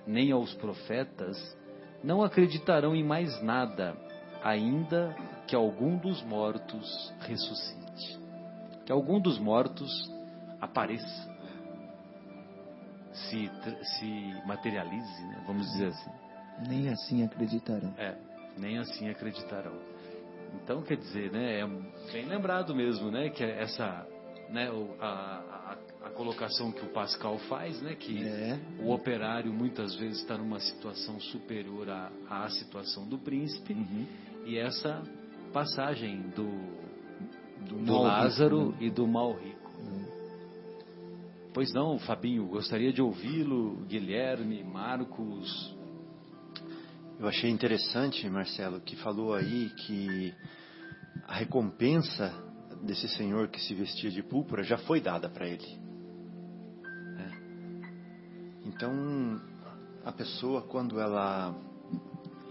nem 0.07 0.31
aos 0.31 0.55
profetas, 0.55 1.37
não 2.03 2.23
acreditarão 2.23 2.95
em 2.95 3.03
mais 3.03 3.39
nada, 3.43 3.95
ainda 4.43 5.15
que 5.45 5.55
algum 5.55 5.95
dos 5.95 6.23
mortos 6.23 7.13
ressuscite. 7.19 8.19
Que 8.87 8.91
algum 8.91 9.21
dos 9.21 9.37
mortos 9.37 10.11
apareça, 10.59 11.29
se, 13.13 13.51
se 13.83 14.47
materialize, 14.47 15.27
né? 15.27 15.43
vamos 15.45 15.71
dizer 15.73 15.89
assim. 15.89 16.11
Nem 16.67 16.89
assim 16.89 17.23
acreditarão. 17.23 17.93
É, 17.95 18.28
nem 18.59 18.77
assim 18.77 19.09
acreditarão. 19.09 19.77
Então, 20.63 20.81
quer 20.81 20.97
dizer, 20.97 21.31
né, 21.31 21.59
é 21.61 21.67
bem 22.11 22.25
lembrado 22.25 22.75
mesmo, 22.75 23.11
né, 23.11 23.29
que 23.29 23.43
é 23.43 23.61
essa, 23.61 24.07
né, 24.49 24.67
a, 24.99 25.77
a, 26.03 26.07
a 26.07 26.09
colocação 26.09 26.71
que 26.71 26.83
o 26.83 26.89
Pascal 26.89 27.37
faz, 27.49 27.79
né, 27.81 27.93
que 27.95 28.23
É. 28.23 28.59
o 28.79 28.91
operário 28.91 29.53
muitas 29.53 29.95
vezes 29.95 30.19
está 30.21 30.37
numa 30.37 30.59
situação 30.59 31.19
superior 31.19 31.87
à, 31.89 32.11
à 32.29 32.49
situação 32.49 33.07
do 33.07 33.17
príncipe, 33.19 33.73
Uhum. 33.73 34.05
e 34.45 34.57
essa 34.57 35.03
passagem 35.53 36.21
do, 36.35 36.49
do, 37.67 37.79
mal 37.91 38.03
Lázaro 38.03 38.69
rico, 38.69 38.71
né? 38.71 38.77
e 38.87 38.89
do 38.89 39.07
mal 39.07 39.33
rico. 39.33 39.59
Pois 41.53 41.71
Pois 41.71 41.73
não, 41.73 41.97
Fabinho, 41.99 42.45
gostaria 42.47 42.93
de 42.93 43.01
ouvi-lo, 43.01 43.77
Guilherme, 43.87 44.63
Marcos. 44.63 45.75
Eu 47.19 47.27
achei 47.27 47.49
interessante, 47.49 48.29
Marcelo, 48.29 48.79
que 48.79 48.95
falou 48.95 49.33
aí 49.33 49.69
que 49.71 50.33
a 51.27 51.33
recompensa 51.33 52.33
desse 52.81 53.09
senhor 53.09 53.49
que 53.49 53.59
se 53.59 53.75
vestia 53.75 54.09
de 54.09 54.23
púrpura 54.23 54.63
já 54.63 54.77
foi 54.77 55.01
dada 55.01 55.27
para 55.27 55.45
ele. 55.45 55.67
É. 57.17 58.69
Então, 58.69 59.41
a 60.05 60.13
pessoa, 60.13 60.61
quando 60.61 60.97
ela. 60.97 61.53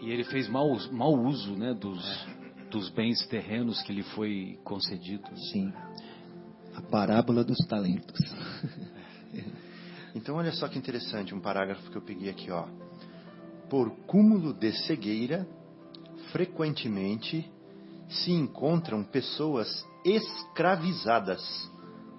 E 0.03 0.11
ele 0.11 0.25
fez 0.25 0.47
mau, 0.49 0.77
mau 0.93 1.15
uso 1.15 1.57
né, 1.57 1.73
dos, 1.73 2.05
é. 2.05 2.69
dos 2.69 2.91
bens 2.91 3.27
terrenos 3.27 3.83
que 3.85 3.93
lhe 3.95 4.03
foi 4.03 4.61
concedido. 4.65 5.35
Sim. 5.51 5.73
A 6.75 6.83
parábola 6.83 7.43
dos 7.43 7.59
talentos. 7.67 8.21
Então, 10.15 10.37
olha 10.37 10.51
só 10.53 10.67
que 10.67 10.79
interessante 10.79 11.35
um 11.35 11.41
parágrafo 11.41 11.91
que 11.91 11.97
eu 11.97 12.03
peguei 12.03 12.29
aqui, 12.31 12.51
ó. 12.51 12.67
Por 13.69 13.91
cúmulo 14.07 14.55
de 14.55 14.73
cegueira, 14.87 15.47
frequentemente 16.33 17.51
se 18.09 18.33
encontram 18.33 19.05
pessoas 19.05 19.87
escravizadas 20.05 21.71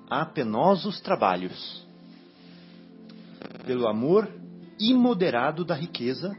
a 0.10 0.26
penosos 0.26 1.00
trabalhos, 1.02 1.88
pelo 3.66 3.88
amor 3.88 4.28
imoderado 4.80 5.66
da 5.66 5.76
riqueza 5.76 6.36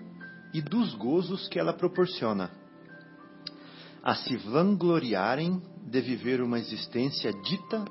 e 0.52 0.60
dos 0.60 0.94
gozos 0.94 1.48
que 1.48 1.58
ela 1.58 1.72
proporciona, 1.72 2.50
a 4.02 4.14
se 4.14 4.36
vangloriarem 4.36 5.60
de 5.82 6.00
viver 6.00 6.40
uma 6.40 6.58
existência 6.58 7.32
dita 7.32 7.84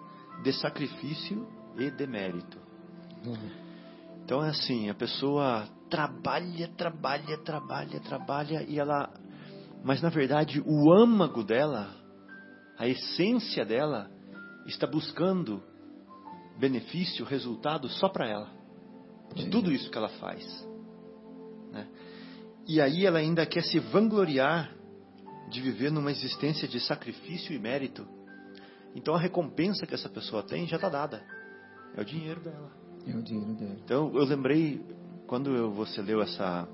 de 0.44 0.54
sacrifício 0.54 1.48
e 1.78 1.92
de 1.92 2.08
mérito. 2.08 2.58
Uhum. 3.26 3.69
Então 4.30 4.46
é 4.46 4.50
assim, 4.50 4.92
a 4.92 4.94
pessoa 4.94 5.68
trabalha, 5.90 6.68
trabalha, 6.78 7.36
trabalha, 7.40 8.00
trabalha 8.00 8.64
e 8.70 8.78
ela, 8.78 9.12
mas 9.84 10.04
na 10.04 10.10
verdade 10.10 10.62
o 10.64 10.94
âmago 10.94 11.44
dela, 11.44 11.96
a 12.78 12.88
essência 12.88 13.66
dela 13.66 14.08
está 14.68 14.86
buscando 14.86 15.64
benefício, 16.60 17.26
resultado 17.26 17.90
só 17.90 18.08
para 18.08 18.30
ela, 18.30 18.52
de 19.34 19.46
Sim. 19.46 19.50
tudo 19.50 19.72
isso 19.72 19.90
que 19.90 19.98
ela 19.98 20.10
faz. 20.10 20.46
Né? 21.72 21.88
E 22.68 22.80
aí 22.80 23.08
ela 23.08 23.18
ainda 23.18 23.48
quer 23.48 23.64
se 23.64 23.80
vangloriar 23.80 24.72
de 25.50 25.60
viver 25.60 25.92
numa 25.92 26.12
existência 26.12 26.68
de 26.68 26.80
sacrifício 26.80 27.52
e 27.52 27.58
mérito. 27.58 28.08
Então 28.94 29.16
a 29.16 29.20
recompensa 29.20 29.88
que 29.88 29.96
essa 29.96 30.08
pessoa 30.08 30.44
tem 30.44 30.68
já 30.68 30.76
está 30.76 30.88
dada. 30.88 31.26
É 31.96 32.02
o 32.02 32.06
dinheiro 32.06 32.42
dela. 32.42 32.89
É 33.12 33.16
o 33.16 33.22
dinheiro. 33.22 33.78
Então 33.84 34.12
eu 34.16 34.24
lembrei 34.24 34.82
quando 35.28 35.56
eu, 35.56 35.72
você 35.72 36.02
leu 36.02 36.22
essa 36.22 36.68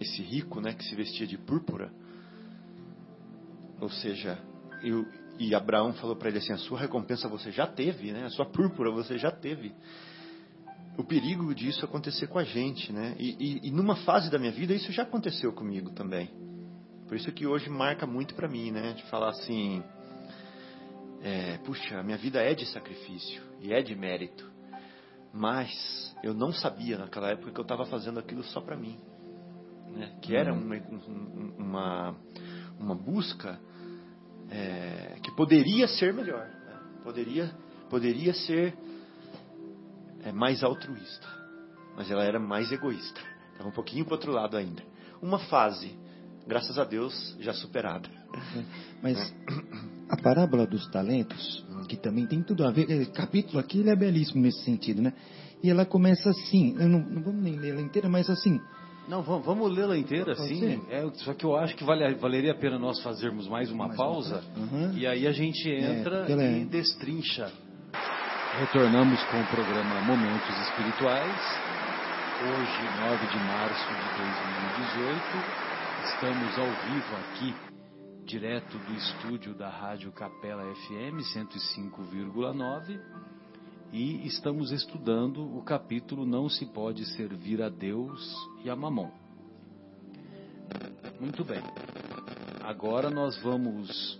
esse 0.00 0.22
rico, 0.22 0.60
né, 0.60 0.72
que 0.74 0.84
se 0.84 0.94
vestia 0.94 1.26
de 1.26 1.38
púrpura. 1.38 1.92
Ou 3.80 3.88
seja, 3.88 4.38
eu, 4.82 5.06
e 5.38 5.54
Abraão 5.54 5.92
falou 5.94 6.16
para 6.16 6.28
ele 6.28 6.38
assim: 6.38 6.52
a 6.52 6.58
sua 6.58 6.78
recompensa 6.78 7.28
você 7.28 7.50
já 7.50 7.66
teve, 7.66 8.12
né? 8.12 8.24
A 8.24 8.30
sua 8.30 8.46
púrpura 8.46 8.90
você 8.90 9.18
já 9.18 9.30
teve. 9.30 9.72
O 10.96 11.02
perigo 11.02 11.52
disso 11.54 11.84
acontecer 11.84 12.28
com 12.28 12.38
a 12.38 12.44
gente, 12.44 12.92
né? 12.92 13.16
E, 13.18 13.36
e, 13.64 13.68
e 13.68 13.70
numa 13.70 13.96
fase 13.96 14.30
da 14.30 14.38
minha 14.38 14.52
vida 14.52 14.72
isso 14.72 14.92
já 14.92 15.02
aconteceu 15.02 15.52
comigo 15.52 15.90
também. 15.90 16.30
Por 17.08 17.16
isso 17.16 17.30
que 17.32 17.46
hoje 17.46 17.68
marca 17.68 18.06
muito 18.06 18.34
para 18.34 18.48
mim, 18.48 18.70
né? 18.70 18.92
De 18.92 19.02
falar 19.04 19.30
assim, 19.30 19.82
é, 21.22 21.58
puxa, 21.58 22.02
minha 22.02 22.16
vida 22.16 22.40
é 22.40 22.54
de 22.54 22.64
sacrifício 22.66 23.42
e 23.60 23.72
é 23.72 23.82
de 23.82 23.94
mérito. 23.96 24.53
Mas 25.34 26.14
eu 26.22 26.32
não 26.32 26.52
sabia 26.52 26.96
naquela 26.96 27.30
época 27.30 27.50
que 27.50 27.58
eu 27.58 27.62
estava 27.62 27.84
fazendo 27.86 28.20
aquilo 28.20 28.44
só 28.44 28.60
para 28.60 28.76
mim. 28.76 28.96
Né? 29.90 30.16
Que 30.22 30.36
era 30.36 30.54
uhum. 30.54 30.60
uma, 30.60 30.76
uma, 31.58 32.16
uma 32.78 32.94
busca 32.94 33.58
é, 34.48 35.18
que 35.20 35.34
poderia 35.34 35.88
ser 35.88 36.14
melhor. 36.14 36.46
Né? 36.46 36.80
Poderia, 37.02 37.52
poderia 37.90 38.32
ser 38.32 38.78
é, 40.22 40.30
mais 40.30 40.62
altruísta. 40.62 41.26
Mas 41.96 42.08
ela 42.12 42.22
era 42.22 42.38
mais 42.38 42.70
egoísta. 42.70 43.20
Estava 43.50 43.68
um 43.68 43.72
pouquinho 43.72 44.04
para 44.04 44.14
outro 44.14 44.30
lado 44.30 44.56
ainda. 44.56 44.84
Uma 45.20 45.40
fase, 45.40 45.98
graças 46.46 46.78
a 46.78 46.84
Deus, 46.84 47.36
já 47.40 47.52
superada. 47.52 48.08
Mas 49.02 49.34
a 50.08 50.16
parábola 50.16 50.64
dos 50.64 50.88
talentos, 50.90 51.66
que 51.86 51.96
também 51.96 52.26
tem 52.26 52.42
tudo 52.42 52.64
a 52.64 52.70
ver, 52.70 52.90
esse 52.90 53.10
capítulo 53.10 53.58
aqui 53.58 53.80
ele 53.80 53.90
é 53.90 53.96
belíssimo 53.96 54.42
nesse 54.42 54.64
sentido, 54.64 55.02
né? 55.02 55.12
E 55.62 55.70
ela 55.70 55.86
começa 55.86 56.28
assim, 56.28 56.74
não, 56.74 57.00
não 57.00 57.22
vamos 57.22 57.42
nem 57.42 57.56
ler 57.58 57.70
ela 57.70 57.80
inteira, 57.80 58.08
mas 58.08 58.28
assim. 58.28 58.60
Não, 59.08 59.22
vamos, 59.22 59.44
vamos 59.44 59.72
lê-la 59.74 59.96
inteira, 59.96 60.34
sim. 60.34 60.80
É, 60.90 61.06
só 61.16 61.34
que 61.34 61.44
eu 61.44 61.56
acho 61.56 61.74
que 61.76 61.84
vale, 61.84 62.14
valeria 62.14 62.52
a 62.52 62.54
pena 62.54 62.78
nós 62.78 63.02
fazermos 63.02 63.46
mais 63.48 63.70
uma 63.70 63.86
mais 63.86 63.96
pausa 63.98 64.42
uma 64.56 64.66
uhum. 64.66 64.92
e 64.96 65.06
aí 65.06 65.26
a 65.26 65.32
gente 65.32 65.70
é, 65.70 66.00
entra 66.00 66.26
é, 66.28 66.58
e 66.58 66.64
destrincha. 66.64 67.52
Retornamos 68.60 69.22
com 69.24 69.40
o 69.40 69.46
programa 69.46 70.00
Momentos 70.02 70.58
Espirituais. 70.68 71.74
Hoje, 72.42 72.82
9 73.00 73.26
de 73.26 73.38
março 73.38 73.88
de 73.88 74.08
2018, 74.96 75.22
estamos 76.04 76.58
ao 76.58 76.66
vivo 76.66 77.16
aqui 77.16 77.73
direto 78.24 78.78
do 78.78 78.94
estúdio 78.94 79.54
da 79.54 79.68
Rádio 79.68 80.10
Capela 80.10 80.62
FM 80.74 81.20
105,9 81.34 82.98
e 83.92 84.26
estamos 84.26 84.72
estudando 84.72 85.44
o 85.56 85.62
capítulo 85.62 86.24
Não 86.24 86.48
se 86.48 86.64
pode 86.64 87.04
servir 87.16 87.60
a 87.60 87.68
Deus 87.68 88.34
e 88.64 88.70
a 88.70 88.74
Mamon. 88.74 89.10
Muito 91.20 91.44
bem. 91.44 91.62
Agora 92.62 93.10
nós 93.10 93.40
vamos 93.42 94.18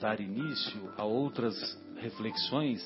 dar 0.00 0.20
início 0.20 0.92
a 0.96 1.04
outras 1.04 1.54
reflexões 1.98 2.82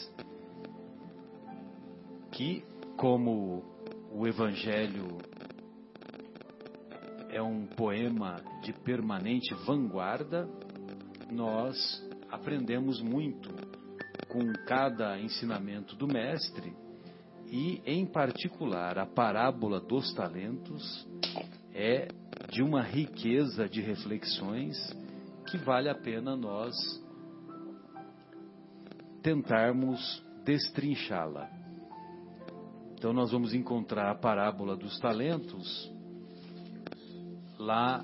que, 2.32 2.62
como 2.98 3.64
o 4.12 4.26
Evangelho 4.26 5.16
é 7.32 7.40
um 7.40 7.66
poema 7.66 8.42
de 8.62 8.72
permanente 8.72 9.54
vanguarda, 9.66 10.48
nós 11.30 11.76
aprendemos 12.30 13.00
muito 13.00 13.48
com 14.28 14.52
cada 14.66 15.18
ensinamento 15.18 15.94
do 15.96 16.06
Mestre 16.06 16.72
e, 17.46 17.80
em 17.84 18.06
particular, 18.06 18.98
a 18.98 19.06
parábola 19.06 19.80
dos 19.80 20.12
talentos 20.14 21.06
é 21.72 22.08
de 22.50 22.62
uma 22.62 22.82
riqueza 22.82 23.68
de 23.68 23.80
reflexões 23.80 24.76
que 25.48 25.56
vale 25.58 25.88
a 25.88 25.94
pena 25.94 26.36
nós 26.36 26.74
tentarmos 29.22 30.22
destrinchá-la. 30.44 31.48
Então, 32.94 33.12
nós 33.12 33.30
vamos 33.30 33.54
encontrar 33.54 34.10
a 34.10 34.14
parábola 34.14 34.76
dos 34.76 34.98
talentos 34.98 35.90
lá 37.60 38.02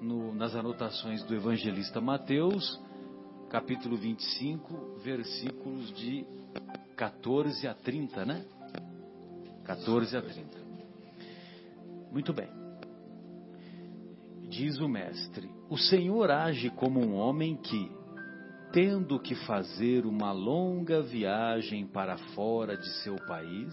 no, 0.00 0.34
nas 0.34 0.54
anotações 0.56 1.22
do 1.22 1.34
evangelista 1.34 2.00
Mateus, 2.00 2.80
capítulo 3.48 3.96
25, 3.96 4.98
versículos 5.04 5.94
de 5.94 6.26
14 6.96 7.68
a 7.68 7.74
30, 7.74 8.24
né? 8.24 8.44
14 9.64 10.16
a 10.16 10.22
30. 10.22 10.58
Muito 12.10 12.32
bem. 12.32 12.48
Diz 14.48 14.80
o 14.80 14.88
mestre: 14.88 15.48
O 15.70 15.78
Senhor 15.78 16.30
age 16.30 16.68
como 16.70 17.00
um 17.00 17.14
homem 17.14 17.56
que, 17.56 17.90
tendo 18.72 19.20
que 19.20 19.36
fazer 19.46 20.04
uma 20.04 20.32
longa 20.32 21.00
viagem 21.00 21.86
para 21.86 22.18
fora 22.34 22.76
de 22.76 22.88
seu 23.02 23.14
país, 23.14 23.72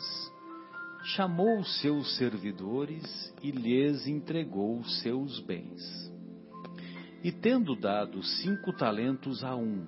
chamou 1.03 1.63
seus 1.63 2.17
servidores 2.17 3.33
e 3.41 3.51
lhes 3.51 4.05
entregou 4.07 4.83
seus 4.83 5.39
bens. 5.39 5.81
E 7.23 7.31
tendo 7.31 7.75
dado 7.75 8.21
cinco 8.23 8.73
talentos 8.73 9.43
a 9.43 9.55
um, 9.55 9.85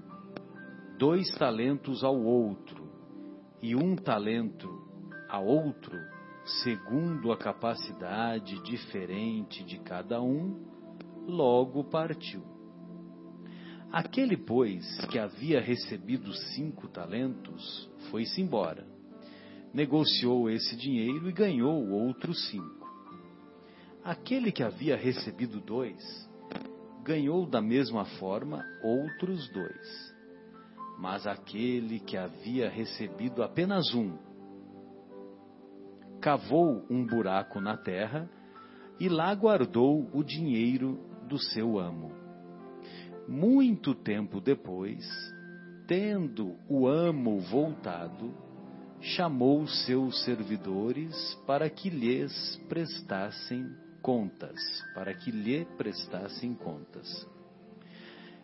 dois 0.97 1.29
talentos 1.35 2.03
ao 2.03 2.17
outro, 2.17 2.89
e 3.61 3.75
um 3.75 3.95
talento 3.95 4.67
a 5.29 5.39
outro, 5.39 5.95
segundo 6.63 7.31
a 7.31 7.37
capacidade 7.37 8.61
diferente 8.63 9.63
de 9.63 9.77
cada 9.79 10.21
um, 10.21 10.65
logo 11.27 11.83
partiu. 11.83 12.41
Aquele, 13.91 14.35
pois, 14.35 15.05
que 15.07 15.19
havia 15.19 15.61
recebido 15.61 16.33
cinco 16.33 16.87
talentos, 16.87 17.89
foi-se 18.09 18.41
embora 18.41 18.90
negociou 19.73 20.49
esse 20.49 20.75
dinheiro 20.75 21.29
e 21.29 21.31
ganhou 21.31 21.89
outros 21.89 22.49
cinco. 22.49 22.89
Aquele 24.03 24.51
que 24.51 24.63
havia 24.63 24.97
recebido 24.97 25.61
dois, 25.61 26.29
ganhou 27.03 27.45
da 27.45 27.61
mesma 27.61 28.05
forma 28.05 28.65
outros 28.83 29.49
dois. 29.51 30.15
Mas 30.99 31.25
aquele 31.25 31.99
que 31.99 32.17
havia 32.17 32.69
recebido 32.69 33.43
apenas 33.43 33.93
um, 33.93 34.17
cavou 36.19 36.85
um 36.89 37.05
buraco 37.05 37.59
na 37.59 37.75
terra 37.75 38.29
e 38.99 39.09
lá 39.09 39.33
guardou 39.33 40.07
o 40.13 40.23
dinheiro 40.23 40.99
do 41.27 41.39
seu 41.39 41.79
amo. 41.79 42.11
Muito 43.27 43.95
tempo 43.95 44.39
depois, 44.39 45.03
tendo 45.87 46.55
o 46.69 46.87
amo 46.87 47.39
voltado, 47.39 48.31
chamou 49.01 49.67
seus 49.67 50.23
servidores 50.23 51.35
para 51.47 51.69
que 51.69 51.89
lhes 51.89 52.55
prestassem 52.69 53.75
contas, 54.01 54.59
para 54.93 55.13
que 55.13 55.31
lhe 55.31 55.65
prestassem 55.77 56.53
contas. 56.53 57.27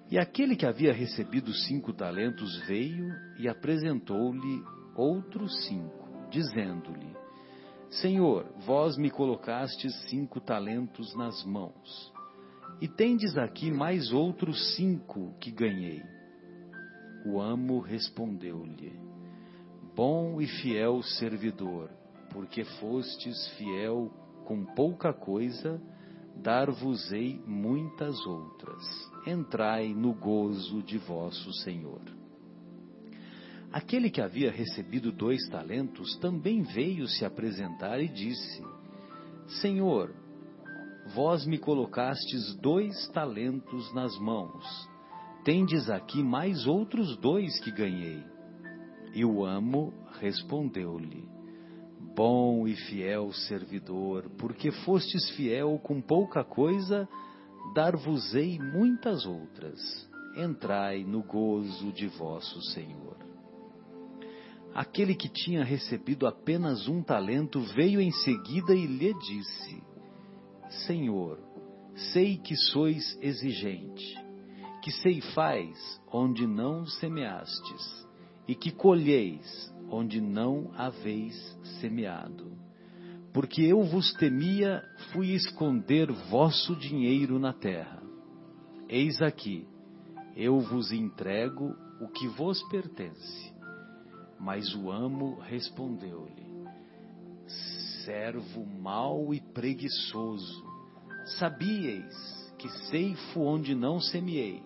E 0.10 0.18
aquele 0.18 0.56
que 0.56 0.66
havia 0.66 0.94
recebido 0.94 1.54
cinco 1.54 1.94
talentos 1.94 2.58
veio 2.66 3.14
e 3.38 3.48
apresentou-lhe 3.48 4.64
outros 4.96 5.66
cinco, 5.68 6.08
dizendo-lhe: 6.32 7.16
Senhor, 7.90 8.52
vós 8.66 8.98
me 8.98 9.12
colocastes 9.12 9.94
cinco 10.10 10.42
talentos 10.42 11.16
nas 11.16 11.44
mãos, 11.44 12.14
e 12.82 12.88
tendes 12.88 13.38
aqui 13.38 13.70
mais 13.70 14.12
outros 14.12 14.76
cinco 14.76 15.36
que 15.40 15.52
ganhei. 15.52 16.02
O 17.26 17.40
amo 17.40 17.80
respondeu-lhe: 17.80 19.07
Bom 19.98 20.40
e 20.40 20.46
fiel 20.46 21.02
servidor, 21.02 21.90
porque 22.30 22.64
fostes 22.64 23.48
fiel 23.58 24.12
com 24.46 24.64
pouca 24.64 25.12
coisa, 25.12 25.82
dar-vos-ei 26.36 27.42
muitas 27.48 28.24
outras. 28.28 28.84
Entrai 29.26 29.96
no 29.96 30.14
gozo 30.14 30.84
de 30.84 31.00
vosso 31.00 31.52
Senhor. 31.64 32.04
Aquele 33.74 34.12
que 34.12 34.22
havia 34.22 34.52
recebido 34.52 35.12
dois 35.12 35.50
talentos 35.50 36.16
também 36.18 36.62
veio 36.62 37.08
se 37.08 37.26
apresentar 37.26 38.00
e 38.00 38.08
disse: 38.08 38.64
Senhor, 39.48 40.14
vós 41.16 41.44
me 41.48 41.58
colocastes 41.58 42.56
dois 42.62 43.08
talentos 43.08 43.92
nas 43.96 44.16
mãos. 44.20 44.64
Tendes 45.44 45.90
aqui 45.90 46.22
mais 46.22 46.68
outros 46.68 47.18
dois 47.18 47.60
que 47.62 47.72
ganhei. 47.72 48.37
E 49.18 49.26
o 49.26 49.44
amo 49.44 49.92
respondeu-lhe: 50.20 51.28
Bom 52.16 52.68
e 52.68 52.76
fiel 52.76 53.34
servidor, 53.34 54.30
porque 54.38 54.72
fostes 54.72 55.32
fiel 55.32 55.80
com 55.80 56.00
pouca 56.00 56.44
coisa, 56.44 57.10
dar-vos-ei 57.74 58.60
muitas 58.60 59.26
outras. 59.26 59.80
Entrai 60.38 61.04
no 61.04 61.24
gozo 61.24 61.92
de 61.94 62.06
vosso 62.10 62.62
Senhor. 62.74 63.18
Aquele 64.76 65.16
que 65.16 65.30
tinha 65.30 65.64
recebido 65.64 66.28
apenas 66.28 66.88
um 66.88 67.02
talento 67.02 67.60
veio 67.74 68.00
em 68.00 68.12
seguida 68.12 68.76
e 68.76 68.86
lhe 68.86 69.16
disse: 69.16 69.84
Senhor, 70.86 71.40
sei 72.14 72.38
que 72.38 72.56
sois 72.56 73.18
exigente, 73.20 74.16
que 74.84 74.92
ceifais 74.92 76.00
onde 76.14 76.46
não 76.46 76.86
semeastes, 76.86 78.07
e 78.48 78.56
que 78.56 78.72
colheis 78.72 79.74
onde 79.90 80.22
não 80.22 80.72
haveis 80.76 81.36
semeado. 81.80 82.58
Porque 83.34 83.62
eu 83.62 83.84
vos 83.84 84.14
temia, 84.14 84.84
fui 85.12 85.32
esconder 85.34 86.12
vosso 86.30 86.76
dinheiro 86.76 87.38
na 87.38 87.54
terra. 87.54 88.02
Eis 88.90 89.22
aqui, 89.22 89.68
eu 90.36 90.60
vos 90.60 90.92
entrego 90.92 91.76
o 92.00 92.08
que 92.08 92.28
vos 92.28 92.62
pertence. 92.70 93.54
Mas 94.40 94.74
o 94.76 94.92
amo 94.92 95.40
respondeu-lhe: 95.42 96.48
Servo 98.06 98.66
mau 98.66 99.34
e 99.34 99.42
preguiçoso, 99.42 100.64
sabíeis 101.38 102.16
que 102.58 102.70
ceifo 102.88 103.42
onde 103.42 103.76
não 103.76 104.00
semeei, 104.00 104.64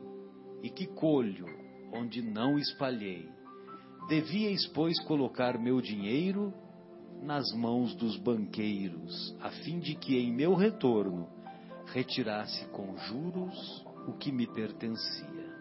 e 0.61 0.69
que 0.69 0.87
colho 0.87 1.47
onde 1.91 2.21
não 2.21 2.57
espalhei. 2.59 3.30
Devíeis, 4.07 4.67
pois, 4.67 4.99
colocar 5.03 5.57
meu 5.57 5.79
dinheiro 5.79 6.53
nas 7.21 7.51
mãos 7.53 7.95
dos 7.95 8.17
banqueiros, 8.17 9.35
a 9.39 9.49
fim 9.49 9.79
de 9.79 9.95
que 9.95 10.17
em 10.17 10.33
meu 10.33 10.55
retorno 10.55 11.29
retirasse 11.85 12.65
com 12.69 12.97
juros 12.97 13.85
o 14.07 14.13
que 14.13 14.31
me 14.31 14.47
pertencia. 14.47 15.51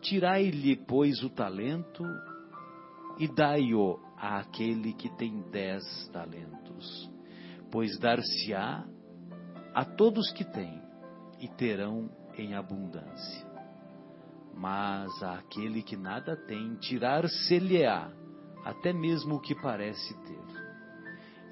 Tirai-lhe, 0.00 0.76
pois, 0.76 1.22
o 1.22 1.30
talento 1.30 2.04
e 3.18 3.26
dai-o 3.26 3.98
àquele 4.16 4.92
que 4.92 5.08
tem 5.16 5.42
dez 5.50 5.82
talentos, 6.12 7.10
pois 7.70 7.98
dar-se-á 7.98 8.86
a 9.74 9.84
todos 9.84 10.30
que 10.32 10.44
têm 10.44 10.80
e 11.40 11.48
terão 11.48 12.08
em 12.36 12.54
abundância. 12.54 13.47
Mas 14.58 15.22
àquele 15.22 15.82
que 15.82 15.96
nada 15.96 16.36
tem, 16.36 16.74
tirar-se-lhe-á 16.76 18.10
até 18.64 18.92
mesmo 18.92 19.36
o 19.36 19.40
que 19.40 19.54
parece 19.54 20.12
ter, 20.24 20.44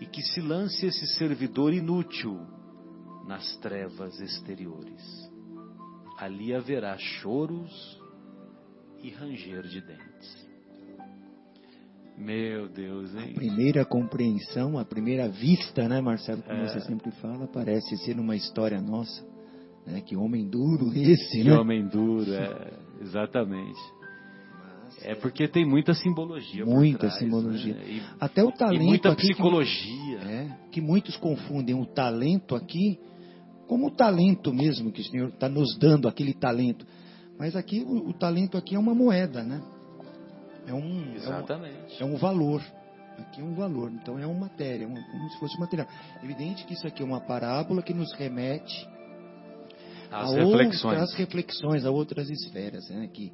e 0.01 0.07
que 0.07 0.21
se 0.23 0.41
lance 0.41 0.85
esse 0.87 1.07
servidor 1.17 1.73
inútil 1.73 2.37
nas 3.27 3.57
trevas 3.59 4.21
exteriores. 4.21 5.03
Ali 6.19 6.53
haverá 6.55 6.97
choros 6.99 8.01
e 9.03 9.11
ranger 9.11 9.63
de 9.63 9.81
dentes. 9.81 10.47
Meu 12.19 12.69
Deus, 12.69 13.15
hein? 13.15 13.33
A 13.33 13.35
primeira 13.35 13.85
compreensão, 13.85 14.79
a 14.79 14.85
primeira 14.85 15.29
vista, 15.29 15.87
né, 15.89 16.01
Marcelo, 16.01 16.43
como 16.43 16.59
É. 16.61 16.69
você 16.69 16.81
sempre 16.81 17.11
fala, 17.13 17.47
parece 17.47 17.97
ser 17.99 18.19
uma 18.19 18.35
história 18.35 18.81
nossa. 18.81 19.23
Né? 19.87 20.01
Que 20.01 20.17
homem 20.17 20.49
duro 20.49 20.93
esse, 20.95 21.43
Que 21.43 21.45
né? 21.45 21.57
homem 21.57 21.87
duro, 21.87 22.33
é, 22.33 22.73
exatamente. 23.01 23.79
É 25.03 25.15
porque 25.15 25.47
tem 25.47 25.65
muita 25.65 25.93
simbologia. 25.95 26.65
Muita 26.65 27.01
trás, 27.01 27.19
simbologia. 27.19 27.75
né? 27.75 27.85
E, 27.87 28.03
Até 28.19 28.43
o 28.43 28.49
e 28.49 28.53
talento 28.53 28.83
muita 28.85 29.11
aqui 29.13 29.23
que- 29.23 29.29
psicologia. 29.35 30.19
É, 30.21 30.57
que 30.73 30.81
muitos 30.81 31.17
confundem 31.17 31.75
o 31.75 31.85
talento 31.87 32.55
aqui 32.55 32.99
como 33.69 33.89
o 33.89 33.91
talento 33.91 34.55
mesmo 34.55 34.93
que 34.93 35.01
o 35.01 35.05
Senhor 35.05 35.29
está 35.29 35.49
nos 35.49 35.77
dando, 35.79 36.09
aquele 36.09 36.33
talento. 36.33 36.87
Mas 37.39 37.55
aqui, 37.57 37.81
o, 37.81 38.09
o 38.09 38.13
talento 38.15 38.57
aqui 38.57 38.75
é 38.75 38.79
uma 38.79 38.95
moeda, 38.95 39.43
né? 39.43 39.61
É 40.67 40.73
um, 40.73 40.79
é 40.79 40.85
um, 41.11 41.15
Exatamente. 41.15 42.03
é 42.03 42.05
um 42.05 42.17
valor. 42.17 42.63
Aqui 43.19 43.41
é 43.41 43.45
um 43.45 43.55
valor. 43.55 43.91
Então 43.93 44.19
é 44.19 44.27
uma 44.27 44.41
matéria, 44.41 44.85
é 44.85 44.87
uma- 44.87 45.03
como 45.03 45.31
se 45.31 45.39
fosse 45.39 45.59
material. 45.61 45.87
Evidente 46.23 46.65
que 46.65 46.75
isso 46.75 46.87
aqui 46.87 47.03
é 47.03 47.05
uma 47.07 47.21
parábola 47.21 47.83
que 47.83 47.93
nos 47.93 48.13
remete 48.15 48.89
As 50.11 50.33
reflexões. 50.35 50.85
outras 50.85 51.15
reflexões, 51.15 51.85
a 51.85 51.91
outras 51.91 52.31
esferas, 52.31 52.89
né? 52.91 53.09
Que, 53.13 53.33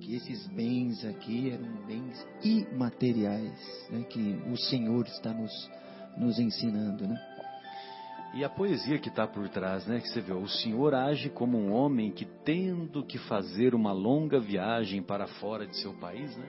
que 0.00 0.14
esses 0.14 0.46
bens 0.48 1.04
aqui 1.04 1.50
eram 1.50 1.86
bens 1.86 2.26
imateriais, 2.42 3.88
né? 3.90 4.04
Que 4.08 4.42
o 4.50 4.56
Senhor 4.56 5.06
está 5.06 5.32
nos, 5.32 5.70
nos 6.16 6.38
ensinando, 6.38 7.06
né? 7.06 7.18
E 8.34 8.44
a 8.44 8.48
poesia 8.48 8.98
que 8.98 9.08
está 9.08 9.26
por 9.26 9.48
trás, 9.48 9.86
né? 9.86 10.00
Que 10.00 10.08
você 10.08 10.20
vê, 10.20 10.32
o 10.32 10.46
Senhor 10.46 10.94
age 10.94 11.30
como 11.30 11.56
um 11.58 11.72
homem 11.72 12.10
que, 12.10 12.24
tendo 12.24 13.04
que 13.04 13.18
fazer 13.18 13.74
uma 13.74 13.92
longa 13.92 14.38
viagem 14.38 15.02
para 15.02 15.26
fora 15.26 15.66
de 15.66 15.76
seu 15.78 15.94
país, 15.94 16.36
né? 16.36 16.48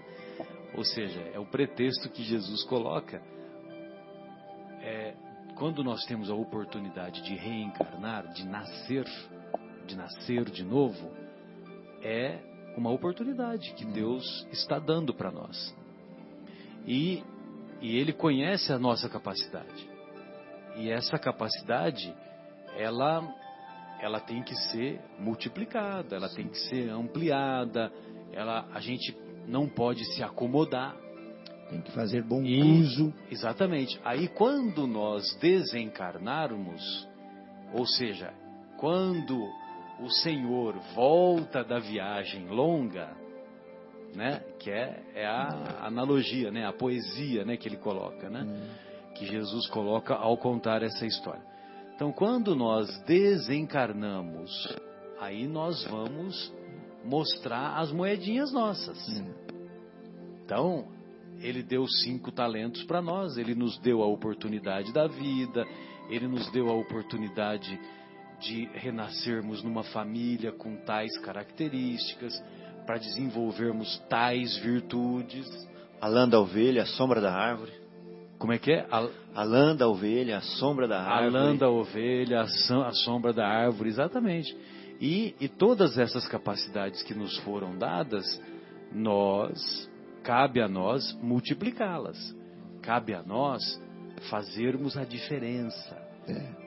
Ou 0.75 0.83
seja, 0.83 1.19
é 1.33 1.39
o 1.39 1.45
pretexto 1.45 2.09
que 2.09 2.23
Jesus 2.23 2.63
coloca. 2.63 3.21
É, 4.81 5.13
quando 5.55 5.83
nós 5.83 6.05
temos 6.05 6.29
a 6.29 6.35
oportunidade 6.35 7.21
de 7.21 7.35
reencarnar, 7.35 8.31
de 8.33 8.45
nascer, 8.45 9.05
de 9.89 9.97
nascer 9.97 10.45
de 10.45 10.63
novo, 10.63 11.09
é 12.03 12.39
uma 12.77 12.91
oportunidade 12.91 13.73
que 13.73 13.83
Deus 13.85 14.47
está 14.51 14.77
dando 14.77 15.13
para 15.13 15.31
nós. 15.31 15.75
E, 16.85 17.23
e 17.81 17.97
Ele 17.97 18.13
conhece 18.13 18.71
a 18.71 18.77
nossa 18.77 19.09
capacidade. 19.09 19.89
E 20.77 20.89
essa 20.91 21.17
capacidade, 21.17 22.13
ela, 22.77 23.27
ela 23.99 24.19
tem 24.19 24.43
que 24.43 24.55
ser 24.71 25.01
multiplicada, 25.17 26.15
ela 26.15 26.29
tem 26.29 26.47
que 26.47 26.57
ser 26.69 26.89
ampliada, 26.89 27.91
ela, 28.31 28.67
a 28.71 28.79
gente 28.79 29.17
não 29.47 29.67
pode 29.67 30.05
se 30.13 30.23
acomodar. 30.23 30.95
Tem 31.69 31.81
que 31.81 31.91
fazer 31.91 32.23
bom 32.23 32.43
E- 32.43 32.61
uso. 32.81 33.13
Exatamente. 33.29 33.99
Aí 34.05 34.27
quando 34.27 34.85
nós 34.87 35.35
desencarnarmos, 35.41 37.07
ou 37.73 37.85
seja, 37.85 38.33
quando 38.77 39.37
o 39.99 40.09
Senhor 40.09 40.75
volta 40.95 41.63
da 41.63 41.79
viagem 41.79 42.47
longa, 42.47 43.15
né, 44.15 44.41
que 44.59 44.71
é, 44.71 45.03
é 45.13 45.25
a 45.25 45.85
analogia, 45.85 46.51
né, 46.51 46.65
a 46.65 46.73
poesia, 46.73 47.45
né, 47.45 47.57
que 47.57 47.67
ele 47.67 47.77
coloca, 47.77 48.29
né, 48.29 48.45
que 49.15 49.25
Jesus 49.25 49.67
coloca 49.67 50.15
ao 50.15 50.37
contar 50.37 50.81
essa 50.81 51.05
história. 51.05 51.43
Então, 51.95 52.11
quando 52.13 52.55
nós 52.55 52.87
desencarnamos, 53.03 54.49
aí 55.19 55.47
nós 55.47 55.83
vamos 55.85 56.53
mostrar 57.03 57.77
as 57.77 57.91
moedinhas 57.91 58.53
nossas. 58.53 58.97
Então, 60.45 60.87
ele 61.41 61.61
deu 61.61 61.85
cinco 61.87 62.31
talentos 62.31 62.83
para 62.83 63.01
nós, 63.01 63.37
ele 63.37 63.53
nos 63.53 63.77
deu 63.79 64.01
a 64.01 64.07
oportunidade 64.07 64.93
da 64.93 65.07
vida, 65.07 65.65
ele 66.09 66.27
nos 66.27 66.49
deu 66.51 66.69
a 66.69 66.73
oportunidade 66.73 67.79
de 68.39 68.65
renascermos 68.73 69.63
numa 69.63 69.83
família 69.83 70.51
com 70.51 70.75
tais 70.77 71.17
características, 71.19 72.33
para 72.85 72.97
desenvolvermos 72.97 73.99
tais 74.09 74.57
virtudes. 74.57 75.47
A 76.01 76.07
lã 76.07 76.27
da 76.27 76.39
ovelha, 76.39 76.83
a 76.83 76.85
sombra 76.85 77.21
da 77.21 77.33
árvore. 77.33 77.71
Como 78.39 78.53
é 78.53 78.57
que 78.57 78.71
é? 78.71 78.87
A, 78.89 79.07
A 79.35 79.43
lã 79.43 79.75
da 79.75 79.87
ovelha, 79.87 80.37
a 80.37 80.41
sombra 80.41 80.87
da 80.87 80.97
a 80.99 81.17
árvore. 81.17 81.33
lã 81.33 81.55
da 81.55 81.69
ovelha, 81.69 82.41
a, 82.41 82.87
a 82.87 82.91
sombra 82.93 83.33
da 83.33 83.45
árvore, 83.45 83.89
exatamente. 83.89 84.55
E, 84.99 85.35
e 85.39 85.47
todas 85.47 85.97
essas 85.97 86.27
capacidades 86.27 87.03
que 87.03 87.13
nos 87.13 87.37
foram 87.39 87.77
dadas, 87.77 88.25
nós, 88.91 89.89
cabe 90.23 90.61
a 90.61 90.67
nós 90.67 91.13
multiplicá-las. 91.21 92.17
Cabe 92.81 93.13
a 93.13 93.21
nós 93.21 93.61
fazermos 94.29 94.97
a 94.97 95.03
diferença. 95.03 95.97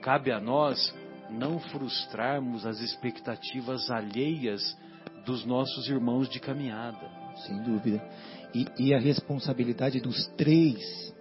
Cabe 0.01 0.31
a 0.31 0.39
nós 0.39 0.93
não 1.33 1.59
frustrarmos 1.59 2.65
as 2.65 2.79
expectativas 2.79 3.89
alheias 3.89 4.61
dos 5.25 5.45
nossos 5.45 5.87
irmãos 5.87 6.29
de 6.29 6.39
caminhada. 6.39 7.09
Sem 7.47 7.61
dúvida. 7.63 8.01
E, 8.53 8.67
e 8.77 8.93
a 8.93 8.99
responsabilidade 8.99 9.99
dos 9.99 10.27
três 10.37 11.13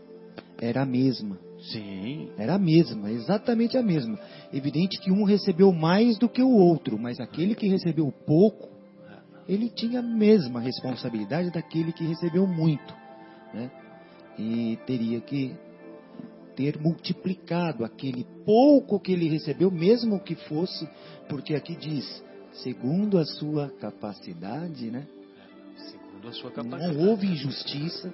era 0.61 0.83
a 0.83 0.87
mesma. 0.87 1.39
Sim, 1.71 2.31
Era 2.37 2.57
a 2.57 2.59
mesma, 2.59 3.11
exatamente 3.11 3.79
a 3.79 3.83
mesma. 3.83 4.19
Evidente 4.53 5.01
que 5.01 5.13
um 5.13 5.23
recebeu 5.23 5.73
mais 5.73 6.19
do 6.19 6.29
que 6.29 6.43
o 6.43 6.51
outro, 6.51 6.99
mas 6.99 7.21
aquele 7.21 7.55
que 7.55 7.69
recebeu 7.69 8.13
pouco, 8.27 8.69
ele 9.49 9.71
tinha 9.71 10.01
a 10.01 10.03
mesma 10.03 10.61
responsabilidade 10.61 11.53
daquele 11.53 11.93
que 11.93 12.05
recebeu 12.05 12.49
muito. 12.49 12.95
Né? 13.55 13.71
E 14.37 14.77
teria 14.87 15.21
que 15.21 15.55
ter 16.57 16.79
multiplicado 16.79 17.85
aquele 17.85 18.25
pouco 18.45 19.01
que 19.01 19.13
ele 19.13 19.29
recebeu, 19.29 19.71
mesmo 19.71 20.21
que 20.21 20.35
fosse, 20.35 20.89
porque 21.29 21.55
aqui 21.55 21.75
diz, 21.77 22.23
segundo 22.53 23.19
a 23.19 23.25
sua 23.25 23.69
capacidade, 23.81 24.91
né? 24.91 25.07
segundo 25.77 26.29
a 26.29 26.33
sua 26.33 26.51
capacidade. 26.51 26.97
Não 26.97 27.09
houve 27.09 27.27
injustiça 27.27 28.13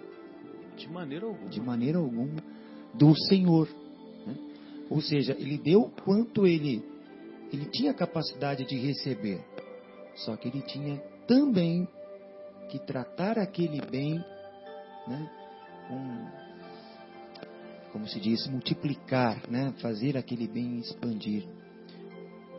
De 0.76 0.89
maneira 0.89 1.26
alguma. 1.26 1.51
de 1.51 1.61
maneira 1.61 1.99
alguma 1.99 2.43
do 2.95 3.14
Senhor. 3.26 3.68
né? 4.26 4.34
Ou 4.89 5.01
seja, 5.01 5.36
ele 5.39 5.59
deu 5.59 5.93
quanto 6.05 6.47
ele 6.47 6.82
ele 7.53 7.64
tinha 7.66 7.95
capacidade 7.95 8.64
de 8.66 8.76
receber, 8.76 9.43
só 10.16 10.36
que 10.36 10.49
ele 10.49 10.61
tinha 10.62 10.99
também 11.26 11.89
que 12.68 12.78
tratar 12.78 13.39
aquele 13.39 13.80
bem, 13.91 14.22
né, 15.07 15.30
com, 15.89 16.47
como 17.99 18.07
se 18.07 18.20
diz, 18.20 18.46
multiplicar, 18.46 19.42
né, 19.51 19.74
fazer 19.82 20.16
aquele 20.16 20.46
bem 20.46 20.78
expandir. 20.78 21.44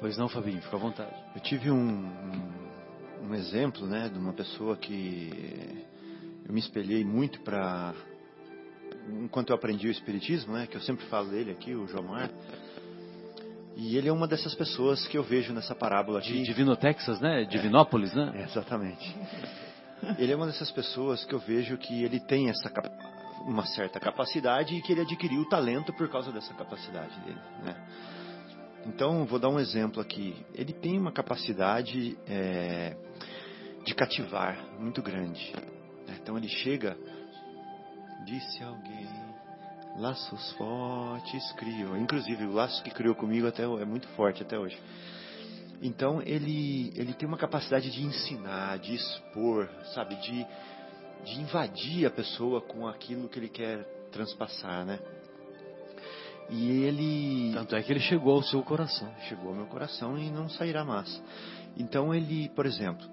Pois 0.01 0.17
não, 0.17 0.27
Fabinho, 0.27 0.61
fica 0.61 0.75
à 0.75 0.79
vontade. 0.79 1.15
Eu 1.33 1.39
tive 1.39 1.71
um, 1.71 1.77
um, 1.79 3.29
um 3.29 3.33
exemplo, 3.33 3.87
né, 3.87 4.09
de 4.09 4.19
uma 4.19 4.33
pessoa 4.33 4.75
que 4.75 5.29
eu 6.45 6.53
me 6.53 6.59
espelhei 6.59 7.05
muito 7.05 7.39
para 7.39 7.93
enquanto 9.23 9.51
eu 9.51 9.55
aprendi 9.55 9.87
o 9.87 9.91
espiritismo, 9.91 10.51
né, 10.51 10.67
que 10.67 10.75
eu 10.75 10.81
sempre 10.81 11.05
falo 11.05 11.29
dele 11.29 11.51
aqui, 11.51 11.73
o 11.73 11.87
Jomar. 11.87 12.29
E 13.77 13.95
ele 13.95 14.09
é 14.09 14.11
uma 14.11 14.27
dessas 14.27 14.53
pessoas 14.53 15.07
que 15.07 15.17
eu 15.17 15.23
vejo 15.23 15.53
nessa 15.53 15.73
parábola 15.73 16.19
aqui. 16.19 16.33
De 16.33 16.43
Divino 16.43 16.75
Texas, 16.75 17.21
né? 17.21 17.45
Divinópolis, 17.45 18.13
né? 18.13 18.33
É, 18.35 18.43
Exatamente. 18.43 19.15
Ele 20.17 20.33
é 20.33 20.35
uma 20.35 20.47
dessas 20.47 20.69
pessoas 20.69 21.23
que 21.23 21.33
eu 21.33 21.39
vejo 21.39 21.77
que 21.77 22.03
ele 22.03 22.19
tem 22.19 22.49
essa 22.49 22.69
uma 23.45 23.65
certa 23.65 23.99
capacidade 23.99 24.75
e 24.75 24.81
que 24.81 24.91
ele 24.91 25.01
adquiriu 25.01 25.41
o 25.41 25.49
talento 25.49 25.93
por 25.93 26.09
causa 26.09 26.31
dessa 26.31 26.53
capacidade 26.53 27.19
dele, 27.21 27.39
né? 27.63 27.75
Então, 28.85 29.25
vou 29.25 29.37
dar 29.37 29.49
um 29.49 29.59
exemplo 29.59 30.01
aqui. 30.01 30.45
Ele 30.53 30.71
tem 30.71 30.97
uma 30.97 31.11
capacidade 31.11 32.17
é, 32.25 32.95
de 33.83 33.93
cativar 33.93 34.57
muito 34.79 35.01
grande. 35.01 35.53
né? 36.07 36.17
Então, 36.21 36.37
ele 36.37 36.47
chega, 36.47 36.97
disse 38.25 38.63
alguém, 38.63 39.07
laços 39.97 40.53
fortes 40.53 41.51
criou. 41.53 41.97
Inclusive, 41.97 42.45
o 42.45 42.53
laço 42.53 42.81
que 42.81 42.89
criou 42.89 43.13
comigo 43.15 43.47
até 43.47 43.63
é 43.63 43.85
muito 43.85 44.07
forte 44.09 44.43
até 44.43 44.57
hoje. 44.57 44.79
Então 45.81 46.21
ele, 46.21 46.91
ele 46.95 47.13
tem 47.13 47.27
uma 47.27 47.37
capacidade 47.37 47.89
de 47.89 48.03
ensinar, 48.03 48.77
de 48.79 48.95
expor, 48.95 49.69
sabe, 49.93 50.15
de, 50.15 50.45
de 51.26 51.39
invadir 51.41 52.05
a 52.05 52.11
pessoa 52.11 52.61
com 52.61 52.88
aquilo 52.88 53.28
que 53.30 53.39
ele 53.39 53.49
quer 53.49 53.84
transpassar, 54.11 54.86
né? 54.86 54.99
E 56.49 56.84
ele 56.84 57.51
Tanto 57.53 57.76
é 57.76 57.84
que 57.84 57.91
ele 57.91 57.99
chegou 57.99 58.34
ao 58.36 58.43
seu 58.43 58.63
coração. 58.63 59.11
chegou 59.28 59.49
ao 59.49 59.55
meu 59.55 59.67
coração 59.67 60.17
e 60.17 60.30
não 60.32 60.49
sairá 60.49 60.84
mais. 60.84 61.22
Então 61.78 62.13
ele, 62.13 62.49
por 62.49 62.65
exemplo, 62.65 63.05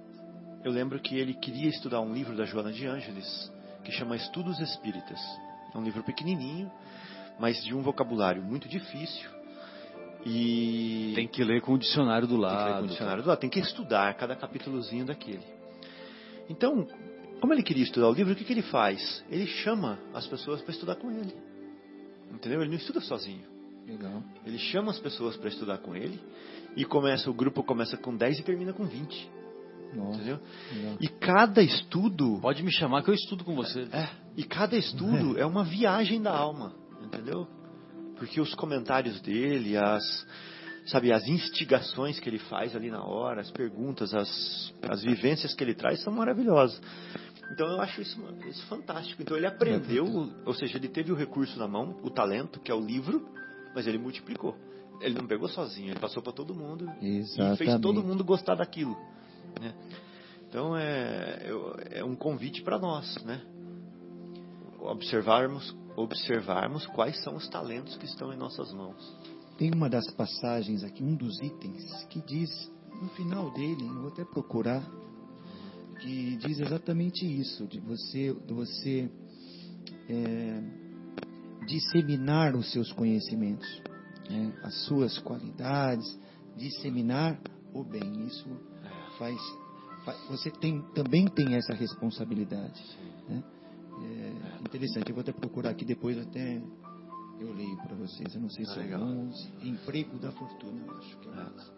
eu 0.64 0.72
lembro 0.72 0.98
que 1.00 1.16
ele 1.18 1.34
queria 1.34 1.68
estudar 1.68 2.00
um 2.00 2.12
livro 2.14 2.34
da 2.34 2.44
Joana 2.44 2.72
de 2.72 2.86
Ângeles 2.86 3.52
que 3.84 3.92
chama 3.92 4.16
Estudos 4.16 4.58
Espíritas. 4.58 5.20
É 5.74 5.78
um 5.78 5.82
livro 5.82 6.02
pequenininho, 6.02 6.70
mas 7.38 7.62
de 7.62 7.74
um 7.74 7.82
vocabulário 7.82 8.42
muito 8.42 8.68
difícil. 8.68 9.28
E 10.24 11.12
Tem 11.14 11.28
que 11.28 11.44
ler 11.44 11.60
com 11.60 11.74
o 11.74 11.78
dicionário 11.78 12.26
do 12.26 12.34
tem 12.34 12.40
que 12.40 12.46
ler 12.54 12.58
lado. 12.64 12.78
com 12.78 12.84
o 12.84 12.88
dicionário 12.88 13.22
do 13.22 13.28
lado, 13.28 13.38
tem 13.38 13.50
que 13.50 13.60
estudar 13.60 14.12
cada 14.14 14.34
capítulozinho 14.34 15.04
daquele. 15.04 15.44
Então, 16.48 16.88
como 17.40 17.52
ele 17.52 17.62
queria 17.62 17.82
estudar 17.84 18.08
o 18.08 18.12
livro, 18.12 18.32
o 18.32 18.36
que, 18.36 18.44
que 18.44 18.52
ele 18.52 18.62
faz? 18.62 19.24
Ele 19.30 19.46
chama 19.46 19.98
as 20.14 20.26
pessoas 20.26 20.60
para 20.62 20.72
estudar 20.72 20.96
com 20.96 21.10
ele. 21.10 21.34
Entendeu? 22.32 22.60
Ele 22.60 22.70
não 22.70 22.76
estuda 22.76 23.00
sozinho. 23.00 23.44
Legal. 23.86 24.22
Ele 24.44 24.58
chama 24.58 24.90
as 24.90 24.98
pessoas 24.98 25.36
para 25.36 25.48
estudar 25.48 25.78
com 25.78 25.94
ele 25.94 26.20
e 26.76 26.84
começa 26.84 27.30
o 27.30 27.34
grupo 27.34 27.62
começa 27.62 27.96
com 27.96 28.16
10 28.16 28.40
e 28.40 28.42
termina 28.42 28.72
com 28.72 28.84
20, 28.84 29.30
Nossa, 29.94 30.16
entendeu? 30.16 30.40
legal. 30.74 30.96
E 31.00 31.08
cada 31.08 31.62
estudo 31.62 32.38
Pode 32.40 32.62
me 32.64 32.72
chamar 32.72 33.02
que 33.04 33.10
eu 33.10 33.14
estudo 33.14 33.44
com 33.44 33.54
você. 33.54 33.82
é, 33.92 34.08
e 34.36 34.42
cada 34.42 34.76
estudo 34.76 35.38
é 35.38 35.46
uma 35.46 35.62
viagem 35.64 36.20
da 36.20 36.36
alma, 36.36 36.74
entendeu? 37.00 37.46
Porque 38.16 38.40
os 38.40 38.54
comentários 38.56 39.20
dele, 39.20 39.76
as 39.76 40.26
sabe, 40.86 41.12
as 41.12 41.26
instigações 41.26 42.18
que 42.20 42.28
ele 42.28 42.38
faz 42.38 42.74
ali 42.76 42.90
na 42.90 43.04
hora, 43.04 43.40
as 43.40 43.50
perguntas, 43.50 44.14
as, 44.14 44.72
as 44.88 45.02
vivências 45.02 45.54
que 45.54 45.62
ele 45.62 45.74
traz 45.74 46.02
são 46.02 46.12
maravilhosas. 46.12 46.80
Então 47.52 47.66
eu 47.68 47.80
acho 47.80 48.00
isso, 48.00 48.20
isso 48.48 48.64
fantástico. 48.66 49.22
Então 49.22 49.36
ele 49.36 49.46
aprendeu, 49.46 50.06
ou 50.44 50.54
seja, 50.54 50.78
ele 50.78 50.88
teve 50.88 51.12
o 51.12 51.14
recurso 51.14 51.58
na 51.58 51.68
mão, 51.68 51.98
o 52.02 52.10
talento, 52.10 52.60
que 52.60 52.70
é 52.70 52.74
o 52.74 52.80
livro, 52.80 53.28
mas 53.74 53.86
ele 53.86 53.98
multiplicou. 53.98 54.56
Ele 55.00 55.14
não 55.14 55.26
pegou 55.26 55.48
sozinho, 55.48 55.90
ele 55.90 56.00
passou 56.00 56.22
para 56.22 56.32
todo 56.32 56.54
mundo 56.54 56.90
e 57.00 57.22
fez 57.22 57.38
Exatamente. 57.38 57.82
todo 57.82 58.02
mundo 58.02 58.24
gostar 58.24 58.54
daquilo. 58.54 58.96
né? 59.60 59.74
Então 60.48 60.76
é, 60.76 61.50
é 61.90 62.04
um 62.04 62.14
convite 62.16 62.62
para 62.62 62.78
nós, 62.78 63.22
né? 63.24 63.42
Observarmos, 64.80 65.76
observarmos 65.96 66.86
quais 66.86 67.22
são 67.22 67.34
os 67.34 67.48
talentos 67.48 67.96
que 67.96 68.06
estão 68.06 68.32
em 68.32 68.36
nossas 68.36 68.72
mãos. 68.72 69.35
Tem 69.56 69.72
uma 69.72 69.88
das 69.88 70.10
passagens 70.12 70.84
aqui, 70.84 71.02
um 71.02 71.14
dos 71.14 71.40
itens, 71.40 72.04
que 72.10 72.20
diz, 72.20 72.50
no 73.00 73.08
final 73.10 73.50
dele, 73.52 73.86
eu 73.86 74.00
vou 74.00 74.08
até 74.08 74.24
procurar, 74.24 74.82
que 76.00 76.36
diz 76.36 76.58
exatamente 76.60 77.24
isso, 77.24 77.66
de 77.66 77.80
você, 77.80 78.34
de 78.34 78.52
você 78.52 79.10
é, 80.08 80.62
disseminar 81.66 82.54
os 82.54 82.70
seus 82.70 82.92
conhecimentos, 82.92 83.66
né, 84.28 84.52
as 84.62 84.74
suas 84.84 85.18
qualidades, 85.18 86.06
disseminar 86.56 87.40
o 87.72 87.82
bem. 87.82 88.26
Isso 88.26 88.48
faz, 89.18 89.36
fa- 90.04 90.16
você 90.28 90.50
tem, 90.50 90.82
também 90.94 91.26
tem 91.28 91.54
essa 91.54 91.72
responsabilidade. 91.74 92.82
Né? 93.28 93.42
É 94.02 94.62
interessante, 94.62 95.08
eu 95.08 95.14
vou 95.14 95.22
até 95.22 95.32
procurar 95.32 95.70
aqui 95.70 95.84
depois 95.84 96.18
até 96.18 96.62
eu 97.40 97.52
leio 97.54 97.76
para 97.78 97.94
vocês. 97.96 98.34
Eu 98.34 98.40
não 98.40 98.50
sei 98.50 98.64
Ah, 98.64 98.68
se 98.68 98.78
é 98.78 98.82
legal. 98.82 99.02
11. 99.02 99.48
Emprego 99.62 100.18
da 100.18 100.30
fortuna, 100.32 100.80
eu 100.86 100.98
acho 100.98 101.16
que 101.18 101.28
é 101.28 101.32
Ah. 101.32 101.50
11. 101.54 101.76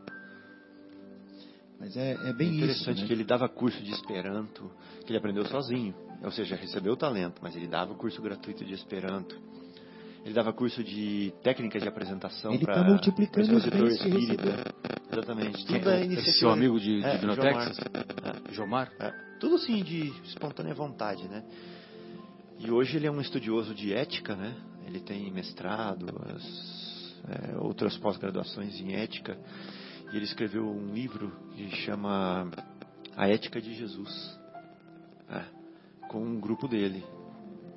Mas 1.80 1.96
é, 1.96 2.12
é 2.28 2.32
bem 2.32 2.56
Interessante 2.56 2.90
isso. 2.96 3.00
né? 3.02 3.06
que 3.06 3.12
ele 3.12 3.24
dava 3.24 3.48
curso 3.48 3.80
de 3.82 3.92
Esperanto, 3.92 4.68
que 5.04 5.10
ele 5.12 5.18
aprendeu 5.18 5.44
sozinho. 5.46 5.94
Ou 6.22 6.30
seja, 6.32 6.56
recebeu 6.56 6.94
o 6.94 6.96
talento, 6.96 7.40
mas 7.40 7.54
ele 7.54 7.68
dava 7.68 7.94
curso 7.94 8.20
gratuito 8.20 8.64
de 8.64 8.74
Esperanto. 8.74 9.38
Ele 10.24 10.34
dava 10.34 10.52
curso 10.52 10.82
de 10.82 11.32
técnicas 11.44 11.80
de 11.80 11.88
apresentação 11.88 12.52
Ele 12.52 12.64
para 12.64 12.74
tá 12.74 12.82
multiplicando 12.82 13.56
os 13.56 13.62
que 13.64 13.76
espírita. 13.84 14.74
Exatamente. 15.12 15.64
Tudo 15.64 15.88
é 15.90 15.96
esse 16.00 16.06
iniciativa. 16.06 16.38
seu 16.38 16.50
amigo 16.50 16.80
de, 16.80 17.02
É, 17.02 17.16
de. 17.16 17.36
Texas? 17.36 17.78
Jomar? 18.52 18.92
É, 18.98 19.10
tudo 19.38 19.54
assim 19.54 19.82
de 19.84 20.08
espontânea 20.24 20.74
vontade, 20.74 21.28
né? 21.28 21.44
E 22.58 22.70
hoje 22.70 22.96
ele 22.96 23.06
é 23.06 23.10
um 23.10 23.20
estudioso 23.20 23.72
de 23.72 23.94
ética, 23.94 24.34
né? 24.34 24.56
Ele 24.88 25.00
tem 25.00 25.30
mestrado, 25.30 26.06
as, 26.34 27.14
é, 27.28 27.56
outras 27.58 27.96
pós-graduações 27.98 28.80
em 28.80 28.94
ética. 28.94 29.36
E 30.12 30.16
ele 30.16 30.24
escreveu 30.24 30.64
um 30.66 30.94
livro 30.94 31.30
que 31.54 31.68
chama 31.84 32.50
A 33.14 33.28
Ética 33.28 33.60
de 33.60 33.74
Jesus, 33.74 34.38
é, 35.30 35.42
com 36.08 36.22
um 36.24 36.40
grupo 36.40 36.66
dele. 36.66 37.04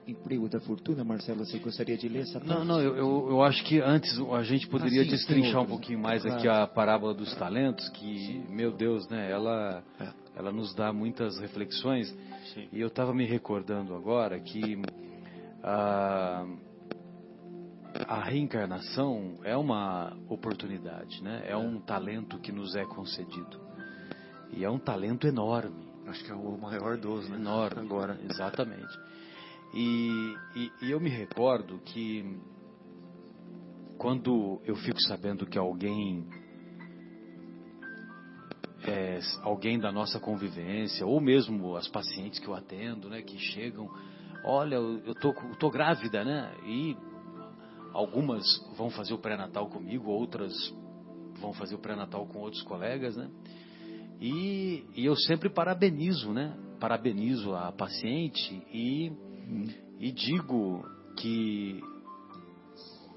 emprego 0.07 0.47
da 0.49 0.59
fortuna, 0.61 1.03
Marcelo, 1.03 1.45
você 1.45 1.59
gostaria 1.59 1.97
de 1.97 2.07
ler 2.09 2.21
essa 2.21 2.39
parte? 2.39 2.47
Não, 2.47 2.63
não, 2.65 2.79
eu, 2.81 2.95
eu, 2.95 3.27
eu 3.29 3.43
acho 3.43 3.63
que 3.65 3.79
antes 3.81 4.17
a 4.19 4.43
gente 4.43 4.67
poderia 4.67 5.01
Ah, 5.01 5.05
sim, 5.05 5.11
destrinchar 5.11 5.61
um 5.61 5.65
pouquinho 5.67 5.99
mais 5.99 6.21
Claro. 6.21 6.37
aqui 6.37 6.47
a 6.47 6.65
parábola 6.65 7.13
dos 7.13 7.33
talentos, 7.35 7.87
que, 7.89 8.43
meu 8.49 8.71
Deus, 8.71 9.07
né, 9.09 9.29
ela, 9.29 9.83
É. 9.99 10.09
ela 10.37 10.51
nos 10.51 10.73
dá 10.73 10.91
muitas 10.93 11.37
reflexões. 11.39 12.09
Sim. 12.53 12.67
E 12.73 12.79
eu 12.81 12.87
estava 12.87 13.13
me 13.13 13.25
recordando 13.25 13.93
agora 13.95 14.39
que 14.39 14.81
a, 15.63 16.45
a 18.07 18.21
reencarnação 18.23 19.39
é 19.43 19.55
uma 19.55 20.15
oportunidade, 20.29 21.23
né? 21.23 21.43
É 21.45 21.55
um 21.55 21.79
talento 21.79 22.39
que 22.39 22.51
nos 22.51 22.75
é 22.75 22.85
concedido. 22.85 23.59
E 24.51 24.63
é 24.63 24.69
um 24.69 24.79
talento 24.79 25.27
enorme. 25.27 25.85
Acho 26.07 26.23
que 26.23 26.31
é 26.31 26.35
o 26.35 26.57
maior 26.57 26.97
dos, 26.97 27.29
né? 27.29 27.37
Enorme. 27.37 27.79
Agora. 27.81 28.19
Exatamente. 28.29 28.99
E, 29.73 30.35
e- 30.55 30.71
e 30.81 30.91
eu 30.91 30.99
me 30.99 31.09
recordo 31.09 31.79
que 31.79 32.37
quando 33.97 34.59
eu 34.65 34.75
fico 34.75 34.99
sabendo 35.01 35.45
que 35.45 35.57
alguém 35.57 36.27
é, 38.83 39.19
alguém 39.43 39.79
da 39.79 39.91
nossa 39.91 40.19
convivência 40.19 41.05
ou 41.05 41.21
mesmo 41.21 41.75
as 41.75 41.87
pacientes 41.87 42.39
que 42.39 42.47
eu 42.47 42.55
atendo, 42.55 43.09
né, 43.09 43.21
que 43.21 43.37
chegam, 43.37 43.87
olha, 44.43 44.75
eu 44.75 45.13
tô, 45.15 45.29
eu 45.29 45.55
tô 45.57 45.69
grávida, 45.69 46.25
né? 46.25 46.51
E 46.65 46.97
algumas 47.93 48.43
vão 48.77 48.89
fazer 48.89 49.13
o 49.13 49.17
pré-natal 49.17 49.67
comigo, 49.67 50.09
outras 50.09 50.53
vão 51.39 51.53
fazer 51.53 51.75
o 51.75 51.79
pré-natal 51.79 52.25
com 52.27 52.39
outros 52.39 52.61
colegas, 52.63 53.15
né? 53.15 53.29
E, 54.19 54.85
e 54.95 55.05
eu 55.05 55.15
sempre 55.15 55.49
parabenizo, 55.49 56.31
né? 56.31 56.55
Parabenizo 56.79 57.55
a 57.55 57.71
paciente 57.71 58.61
e, 58.71 59.11
e 59.99 60.11
digo 60.11 60.85
que 61.17 61.81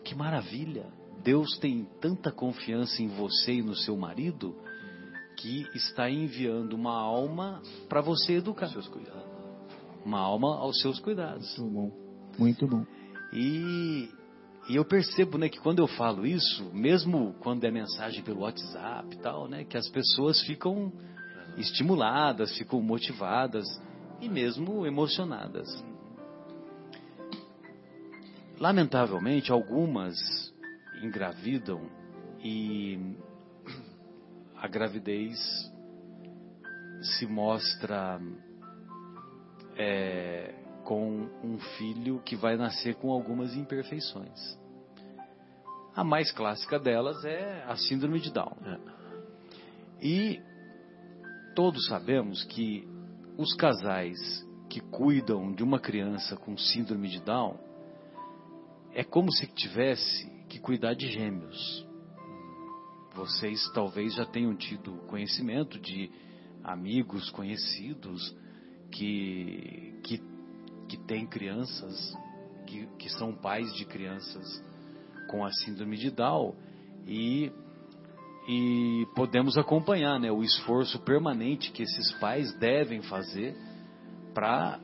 que 0.05 0.15
maravilha! 0.15 0.87
Deus 1.23 1.57
tem 1.59 1.89
tanta 2.01 2.31
confiança 2.31 3.03
em 3.03 3.09
você 3.09 3.55
e 3.55 3.63
no 3.63 3.75
seu 3.75 3.97
marido 3.97 4.55
que 5.39 5.67
está 5.75 6.11
enviando 6.11 6.75
uma 6.75 6.95
alma 6.95 7.63
para 7.89 8.03
você 8.03 8.35
educar. 8.35 8.71
Uma 10.05 10.21
alma 10.21 10.59
aos 10.59 10.79
seus 10.81 11.01
cuidados. 11.01 11.59
Muito 11.59 11.73
bom. 11.73 11.93
Muito 12.39 12.67
bom. 12.69 12.85
E, 13.33 14.11
e 14.69 14.77
eu 14.77 14.85
percebo, 14.85 15.36
né, 15.36 15.49
que 15.49 15.61
quando 15.61 15.81
eu 15.81 15.86
falo 15.86 16.27
isso, 16.27 16.70
mesmo 16.73 17.35
quando 17.41 17.65
é 17.65 17.70
mensagem 17.70 18.23
pelo 18.23 18.41
WhatsApp 18.41 19.15
e 19.15 19.19
tal, 19.19 19.47
né, 19.47 19.65
que 19.65 19.77
as 19.77 19.89
pessoas 19.89 20.41
ficam 20.43 20.93
estimuladas, 21.57 22.57
ficam 22.57 22.81
motivadas 22.81 23.65
e 24.20 24.28
mesmo 24.28 24.86
emocionadas. 24.86 25.69
Lamentavelmente, 28.59 29.53
algumas 29.53 30.15
engravidam 31.03 31.82
e 32.43 33.16
a 34.57 34.66
gravidez 34.66 35.39
se 37.03 37.27
mostra 37.27 38.19
é, 39.77 40.55
com 40.85 41.28
um 41.43 41.59
filho 41.77 42.20
que 42.20 42.36
vai 42.36 42.56
nascer 42.56 42.94
com 42.97 43.11
algumas 43.11 43.55
imperfeições. 43.56 44.59
A 45.94 46.05
mais 46.05 46.31
clássica 46.32 46.78
delas 46.78 47.24
é 47.24 47.65
a 47.66 47.77
síndrome 47.77 48.20
de 48.20 48.32
Down. 48.32 48.56
E 50.01 50.40
todos 51.55 51.86
sabemos 51.86 52.44
que 52.44 52.86
os 53.39 53.55
casais 53.55 54.19
que 54.69 54.81
cuidam 54.81 55.52
de 55.52 55.62
uma 55.62 55.78
criança 55.78 56.36
com 56.36 56.56
síndrome 56.56 57.09
de 57.09 57.20
Down 57.20 57.59
é 58.93 59.05
como 59.05 59.32
se 59.32 59.47
tivesse 59.47 60.28
que 60.48 60.59
cuidar 60.59 60.94
de 60.94 61.09
gêmeos. 61.09 61.86
Vocês 63.15 63.61
talvez 63.73 64.15
já 64.15 64.27
tenham 64.27 64.55
tido 64.56 64.93
conhecimento 65.06 65.78
de 65.78 66.11
amigos 66.62 67.31
conhecidos 67.31 68.35
que, 68.90 70.01
que, 70.02 70.19
que 70.95 71.05
têm 71.07 71.27
crianças, 71.27 72.16
que, 72.66 72.87
que 72.99 73.09
são 73.11 73.35
pais 73.35 73.73
de 73.75 73.85
crianças 73.85 74.62
com 75.29 75.45
a 75.45 75.51
síndrome 75.53 75.97
de 75.97 76.11
Down 76.11 76.55
e, 77.07 77.51
e 78.49 79.07
podemos 79.16 79.59
acompanhar 79.59 80.21
né, 80.21 80.31
o 80.31 80.43
esforço 80.43 81.01
permanente 81.01 81.73
que 81.73 81.83
esses 81.83 82.12
pais 82.15 82.53
devem 82.59 83.03
fazer 83.03 83.57
para 84.33 84.79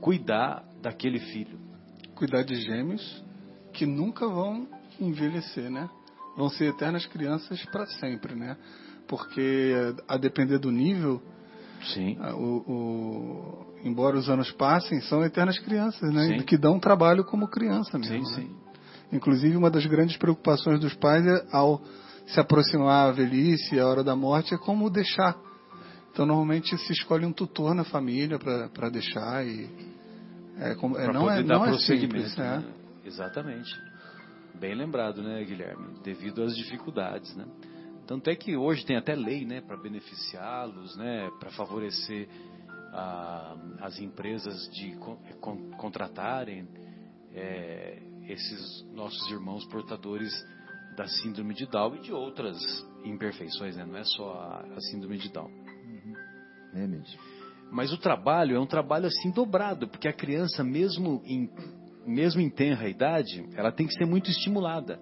cuidar 0.00 0.64
daquele 0.80 1.18
filho. 1.18 1.58
Cuidar 2.14 2.42
de 2.42 2.54
gêmeos 2.54 3.24
que 3.72 3.86
nunca 3.86 4.28
vão 4.28 4.68
envelhecer, 5.00 5.70
né? 5.70 5.88
Vão 6.36 6.48
ser 6.48 6.66
eternas 6.66 7.06
crianças 7.06 7.64
para 7.66 7.86
sempre, 7.86 8.34
né? 8.34 8.56
Porque 9.08 9.72
a 10.06 10.16
depender 10.16 10.58
do 10.58 10.70
nível, 10.70 11.20
Sim. 11.82 12.16
o, 12.20 12.72
o- 12.72 13.69
embora 13.84 14.16
os 14.16 14.28
anos 14.28 14.50
passem, 14.52 15.00
são 15.02 15.24
eternas 15.24 15.58
crianças, 15.58 16.12
né? 16.12 16.38
Sim. 16.38 16.44
Que 16.44 16.56
dão 16.56 16.78
trabalho 16.78 17.24
como 17.24 17.48
criança 17.48 17.98
mesmo. 17.98 18.26
Sim, 18.26 18.42
né? 18.42 18.48
sim. 18.48 18.56
Inclusive, 19.12 19.56
uma 19.56 19.70
das 19.70 19.86
grandes 19.86 20.16
preocupações 20.16 20.78
dos 20.80 20.94
pais 20.94 21.26
é, 21.26 21.46
ao 21.52 21.82
se 22.26 22.38
aproximar 22.38 23.08
a 23.08 23.12
velhice, 23.12 23.78
a 23.78 23.86
hora 23.86 24.04
da 24.04 24.14
morte, 24.14 24.54
é 24.54 24.58
como 24.58 24.88
deixar. 24.88 25.36
Então, 26.12 26.24
normalmente 26.26 26.76
se 26.78 26.92
escolhe 26.92 27.24
um 27.26 27.32
tutor 27.32 27.74
na 27.74 27.84
família 27.84 28.38
para 28.38 28.88
deixar 28.88 29.44
e 29.46 29.68
é, 30.58 30.74
como- 30.74 30.96
é, 30.96 31.06
não 31.12 31.22
poder 31.22 31.40
é 31.40 31.42
dar 31.42 31.58
não 31.58 31.64
é 31.66 31.78
simples, 31.78 32.36
né? 32.36 32.58
né? 32.58 32.64
Exatamente. 33.04 33.70
Bem 34.60 34.74
lembrado, 34.74 35.22
né, 35.22 35.42
Guilherme? 35.44 35.86
Devido 36.04 36.42
às 36.42 36.54
dificuldades, 36.54 37.34
né? 37.34 37.46
Tanto 38.06 38.28
é 38.28 38.34
que 38.34 38.56
hoje 38.56 38.84
tem 38.84 38.96
até 38.96 39.14
lei, 39.14 39.44
né, 39.44 39.60
para 39.60 39.76
beneficiá-los, 39.76 40.96
né, 40.96 41.30
para 41.38 41.50
favorecer 41.52 42.28
ah, 42.92 43.56
as 43.80 43.98
empresas 44.00 44.68
de 44.72 44.96
con- 44.96 45.18
con- 45.40 45.70
contratarem 45.72 46.68
eh, 47.32 48.02
esses 48.28 48.84
nossos 48.92 49.30
irmãos 49.30 49.64
portadores 49.66 50.32
da 50.96 51.06
síndrome 51.06 51.54
de 51.54 51.66
Down 51.66 51.96
e 51.96 52.00
de 52.00 52.12
outras 52.12 52.58
imperfeições, 53.04 53.76
né? 53.76 53.84
Não 53.84 53.96
é 53.96 54.04
só 54.04 54.32
a, 54.34 54.60
a 54.76 54.80
síndrome 54.90 55.18
de 55.18 55.30
Down. 55.32 55.50
É 56.74 56.86
mesmo. 56.86 57.18
Mas 57.70 57.92
o 57.92 57.98
trabalho 57.98 58.56
é 58.56 58.60
um 58.60 58.66
trabalho 58.66 59.06
assim 59.06 59.30
dobrado, 59.30 59.88
porque 59.88 60.08
a 60.08 60.12
criança, 60.12 60.64
mesmo 60.64 61.22
em, 61.24 61.48
mesmo 62.04 62.40
em 62.40 62.50
tenra 62.50 62.88
idade, 62.88 63.48
ela 63.54 63.70
tem 63.70 63.86
que 63.86 63.94
ser 63.94 64.06
muito 64.06 64.30
estimulada. 64.30 64.98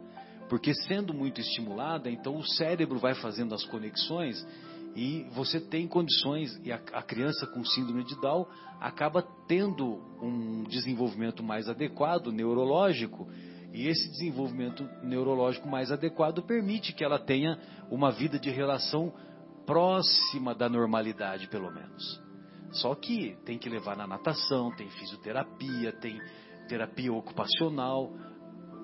Porque 0.49 0.73
sendo 0.75 1.13
muito 1.13 1.41
estimulada, 1.41 2.11
então 2.11 2.37
o 2.37 2.47
cérebro 2.47 2.99
vai 2.99 3.15
fazendo 3.15 3.55
as 3.55 3.65
conexões 3.65 4.47
e 4.95 5.27
você 5.35 5.61
tem 5.61 5.87
condições, 5.87 6.59
e 6.65 6.73
a, 6.73 6.77
a 6.93 7.03
criança 7.03 7.47
com 7.47 7.65
síndrome 7.65 8.05
de 8.05 8.21
Down 8.21 8.47
acaba 8.81 9.23
tendo 9.47 10.01
um 10.21 10.65
desenvolvimento 10.65 11.43
mais 11.43 11.69
adequado, 11.69 12.33
neurológico, 12.33 13.29
e 13.73 13.87
esse 13.87 14.11
desenvolvimento 14.11 14.89
neurológico 15.03 15.69
mais 15.69 15.93
adequado 15.93 16.43
permite 16.43 16.93
que 16.93 17.05
ela 17.05 17.19
tenha 17.19 17.59
uma 17.91 18.11
vida 18.11 18.39
de 18.39 18.51
relação 18.51 19.13
próxima 19.67 20.55
da 20.55 20.69
normalidade, 20.69 21.49
pelo 21.49 21.71
menos. 21.71 22.23
Só 22.73 22.95
que 22.95 23.37
tem 23.45 23.59
que 23.59 23.69
levar 23.69 23.97
na 23.97 24.07
natação, 24.07 24.75
tem 24.75 24.89
fisioterapia, 24.91 25.93
tem 25.93 26.21
terapia 26.69 27.13
ocupacional. 27.13 28.13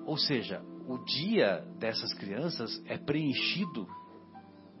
Ou 0.05 0.17
seja, 0.17 0.61
o 0.87 1.03
dia 1.03 1.65
dessas 1.79 2.13
crianças 2.13 2.81
é 2.85 2.97
preenchido 2.97 3.87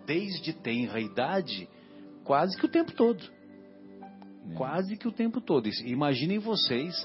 desde 0.05 0.53
tenra 0.53 0.99
idade 0.99 1.67
quase 2.23 2.57
que 2.57 2.65
o 2.65 2.69
tempo 2.69 2.91
todo. 2.93 3.23
Quase 4.55 4.95
que 4.95 5.07
o 5.07 5.11
tempo 5.11 5.41
todo. 5.41 5.67
Imaginem 5.85 6.37
vocês 6.37 6.95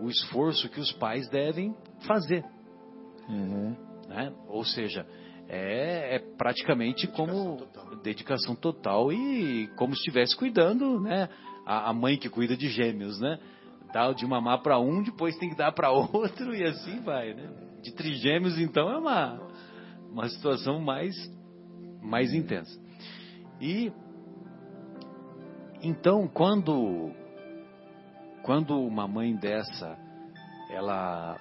o 0.00 0.08
esforço 0.08 0.68
que 0.68 0.80
os 0.80 0.92
pais 0.92 1.28
devem 1.28 1.74
fazer. 2.06 2.44
Uhum. 3.28 3.76
né? 4.08 4.32
Ou 4.48 4.64
seja, 4.64 5.06
é, 5.48 6.16
é 6.16 6.18
praticamente 6.18 7.06
como 7.06 7.66
dedicação 8.02 8.54
total 8.54 9.12
e 9.12 9.68
como 9.76 9.94
se 9.94 10.00
estivesse 10.00 10.36
cuidando, 10.36 11.00
né? 11.00 11.28
A, 11.64 11.90
a 11.90 11.92
mãe 11.92 12.16
que 12.16 12.28
cuida 12.28 12.56
de 12.56 12.68
gêmeos, 12.68 13.20
né? 13.20 13.38
Dá 13.92 14.12
de 14.12 14.26
mamar 14.26 14.62
para 14.62 14.78
um, 14.80 15.02
depois 15.02 15.36
tem 15.36 15.50
que 15.50 15.56
dar 15.56 15.72
para 15.72 15.90
outro 15.92 16.54
e 16.54 16.64
assim 16.64 17.00
vai, 17.02 17.34
né? 17.34 17.50
De 17.82 17.92
trigêmeos, 17.92 18.58
então, 18.58 18.90
é 18.90 18.96
uma, 18.96 19.40
uma 20.10 20.28
situação 20.28 20.80
mais, 20.80 21.14
mais 22.02 22.34
intensa. 22.34 22.78
E 23.60 23.92
então, 25.82 26.28
quando 26.28 27.12
quando 28.42 28.80
uma 28.80 29.06
mãe 29.06 29.34
dessa, 29.36 29.96
ela 30.70 31.38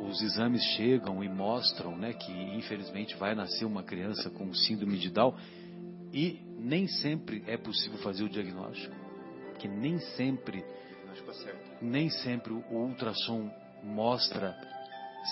os 0.00 0.20
exames 0.22 0.62
chegam 0.76 1.22
e 1.22 1.28
mostram, 1.28 1.96
né, 1.96 2.12
que 2.12 2.32
infelizmente 2.32 3.16
vai 3.16 3.34
nascer 3.34 3.64
uma 3.64 3.82
criança 3.82 4.30
com 4.30 4.52
síndrome 4.52 4.98
de 4.98 5.10
Down 5.10 5.34
e 6.12 6.40
nem 6.58 6.88
sempre 6.88 7.44
é 7.46 7.56
possível 7.56 7.98
fazer 7.98 8.24
o 8.24 8.28
diagnóstico, 8.28 8.94
que 9.58 9.68
nem 9.68 9.98
sempre 9.98 10.64
acerta. 11.28 11.78
nem 11.80 12.10
sempre 12.10 12.52
o 12.52 12.64
ultrassom 12.70 13.50
mostra 13.82 14.54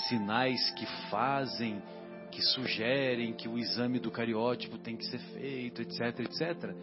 sinais 0.08 0.70
que 0.70 0.86
fazem, 1.10 1.82
que 2.30 2.42
sugerem 2.42 3.32
que 3.32 3.48
o 3.48 3.58
exame 3.58 3.98
do 3.98 4.10
cariótipo 4.10 4.78
tem 4.78 4.96
que 4.96 5.04
ser 5.06 5.18
feito, 5.32 5.82
etc, 5.82 6.20
etc. 6.20 6.74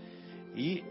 E 0.56 0.84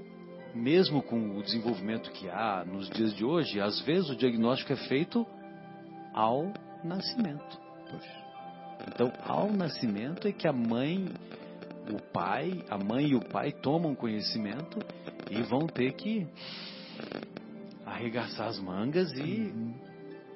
mesmo 0.54 1.02
com 1.02 1.36
o 1.36 1.42
desenvolvimento 1.42 2.10
que 2.10 2.28
há 2.30 2.64
nos 2.64 2.88
dias 2.88 3.14
de 3.14 3.24
hoje, 3.24 3.60
às 3.60 3.80
vezes 3.82 4.08
o 4.10 4.16
diagnóstico 4.16 4.72
é 4.72 4.76
feito 4.76 5.26
ao 6.14 6.52
nascimento. 6.82 7.60
Então, 8.88 9.12
ao 9.24 9.52
nascimento 9.52 10.26
é 10.26 10.32
que 10.32 10.48
a 10.48 10.52
mãe, 10.52 11.06
o 11.92 12.00
pai, 12.12 12.64
a 12.70 12.78
mãe 12.78 13.08
e 13.08 13.14
o 13.14 13.20
pai 13.20 13.52
tomam 13.52 13.94
conhecimento 13.94 14.78
e 15.30 15.42
vão 15.42 15.66
ter 15.66 15.92
que 15.92 16.26
arregaçar 17.84 18.48
as 18.48 18.58
mangas 18.58 19.12
e, 19.12 19.52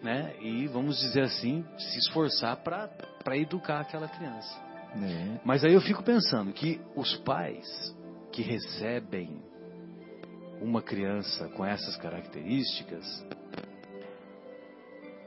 né, 0.03 0.35
e 0.41 0.67
vamos 0.67 0.99
dizer 1.01 1.23
assim, 1.23 1.65
se 1.77 1.99
esforçar 1.99 2.57
para 2.57 3.37
educar 3.37 3.81
aquela 3.81 4.09
criança. 4.09 4.71
É. 4.97 5.41
Mas 5.45 5.65
aí 5.65 5.73
eu 5.73 5.81
fico 5.81 6.03
pensando 6.03 6.53
que 6.53 6.81
os 6.97 7.17
pais 7.19 7.95
que 8.33 8.43
recebem 8.43 9.43
uma 10.61 10.83
criança 10.83 11.49
com 11.51 11.65
essas 11.65 11.97
características, 11.97 13.27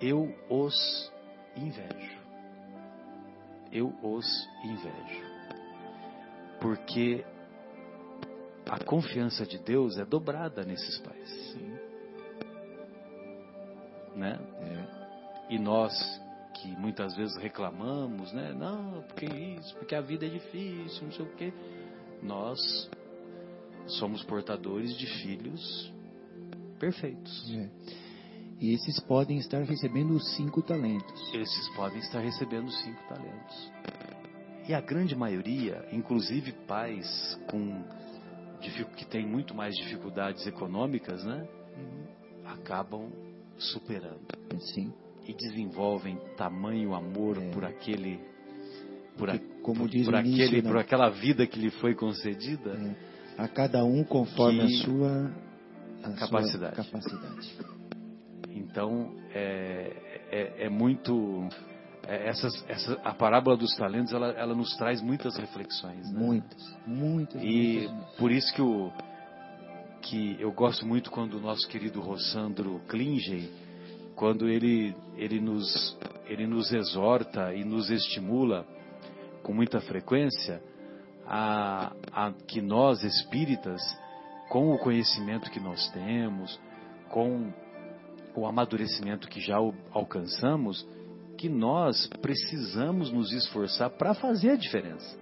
eu 0.01 0.35
os 0.49 1.11
invejo. 1.55 2.23
Eu 3.71 3.93
os 4.03 4.25
invejo. 4.63 5.33
Porque 6.59 7.25
a 8.69 8.83
confiança 8.83 9.45
de 9.45 9.57
Deus 9.57 9.97
é 9.97 10.05
dobrada 10.05 10.63
nesses 10.63 10.99
pais. 10.99 11.57
Né? 14.15 14.39
E 15.49 15.59
nós 15.59 15.93
que 16.53 16.67
muitas 16.77 17.15
vezes 17.15 17.35
reclamamos, 17.37 18.31
né? 18.31 18.53
Não, 18.53 19.01
porque 19.03 19.25
isso, 19.25 19.75
porque 19.75 19.95
a 19.95 20.01
vida 20.01 20.25
é 20.25 20.29
difícil, 20.29 21.03
não 21.03 21.11
sei 21.11 21.25
o 21.25 21.35
quê. 21.35 21.53
Nós 22.21 22.89
somos 23.87 24.23
portadores 24.23 24.95
de 24.97 25.07
filhos 25.21 25.91
perfeitos. 26.79 27.51
É. 27.53 27.69
E 28.59 28.73
esses 28.73 28.99
podem 29.01 29.37
estar 29.39 29.61
recebendo 29.63 30.11
os 30.11 30.35
cinco 30.35 30.61
talentos. 30.61 31.33
Esses 31.33 31.69
podem 31.75 31.99
estar 31.99 32.19
recebendo 32.19 32.71
cinco 32.71 33.03
talentos. 33.09 33.71
E 34.67 34.73
a 34.73 34.79
grande 34.79 35.15
maioria, 35.15 35.85
inclusive 35.91 36.53
pais 36.65 37.37
com 37.49 37.83
que 38.95 39.05
têm 39.05 39.27
muito 39.27 39.53
mais 39.53 39.75
dificuldades 39.75 40.47
econômicas, 40.47 41.25
né? 41.25 41.45
Acabam 42.45 43.11
superando 43.57 44.25
Sim. 44.59 44.93
E 45.27 45.33
desenvolvem 45.33 46.17
tamanho 46.37 46.93
amor 46.93 47.37
É. 47.37 47.49
por 47.51 47.63
aquele 47.65 48.19
por, 49.17 49.29
a- 49.29 49.39
como 49.61 49.87
diz 49.87 50.05
por 50.05 50.15
o 50.15 50.19
início, 50.19 50.45
aquele 50.45 50.61
né? 50.63 50.69
por 50.69 50.77
aquela 50.79 51.09
vida 51.09 51.45
que 51.45 51.59
lhe 51.59 51.69
foi 51.69 51.93
concedida. 51.95 52.71
É. 52.71 53.41
A 53.43 53.47
cada 53.47 53.83
um 53.85 54.03
conforme 54.03 54.61
a 54.61 54.67
sua 54.83 55.31
a 56.03 56.09
sua 56.11 56.27
Capacidade. 56.27 56.75
capacidade. 56.75 57.55
Então 58.49 59.13
é, 59.33 59.91
é, 60.31 60.65
é 60.65 60.69
muito 60.69 61.47
é, 62.07 62.27
essa, 62.29 62.47
a 63.03 63.13
parábola 63.13 63.55
dos 63.55 63.73
talentos 63.77 64.11
ela, 64.13 64.27
ela 64.31 64.53
nos 64.53 64.75
traz 64.75 65.01
muitas 65.01 65.37
reflexões, 65.37 66.11
né? 66.11 66.19
Muitas, 66.19 66.77
muitas. 66.85 67.41
E 67.41 67.87
muitas. 67.87 68.15
por 68.17 68.31
isso 68.31 68.53
que, 68.53 68.61
o, 68.61 68.91
que 70.01 70.35
eu 70.39 70.51
gosto 70.51 70.85
muito 70.85 71.09
quando 71.09 71.35
o 71.37 71.39
nosso 71.39 71.67
querido 71.69 72.01
Rossandro 72.01 72.81
Klinge, 72.89 73.49
quando 74.15 74.47
ele, 74.47 74.95
ele, 75.15 75.39
nos, 75.39 75.97
ele 76.25 76.47
nos 76.47 76.71
exorta 76.71 77.53
e 77.53 77.63
nos 77.63 77.89
estimula 77.89 78.65
com 79.41 79.53
muita 79.53 79.81
frequência 79.81 80.61
a, 81.25 81.93
a 82.11 82.31
que 82.47 82.61
nós 82.61 83.03
espíritas, 83.03 83.81
com 84.49 84.71
o 84.73 84.77
conhecimento 84.77 85.49
que 85.49 85.59
nós 85.59 85.89
temos, 85.91 86.59
com 87.09 87.51
o 88.35 88.45
amadurecimento 88.45 89.27
que 89.27 89.39
já 89.39 89.57
alcançamos, 89.91 90.87
que 91.37 91.49
nós 91.49 92.07
precisamos 92.21 93.11
nos 93.11 93.31
esforçar 93.31 93.89
para 93.91 94.13
fazer 94.13 94.51
a 94.51 94.55
diferença. 94.55 95.17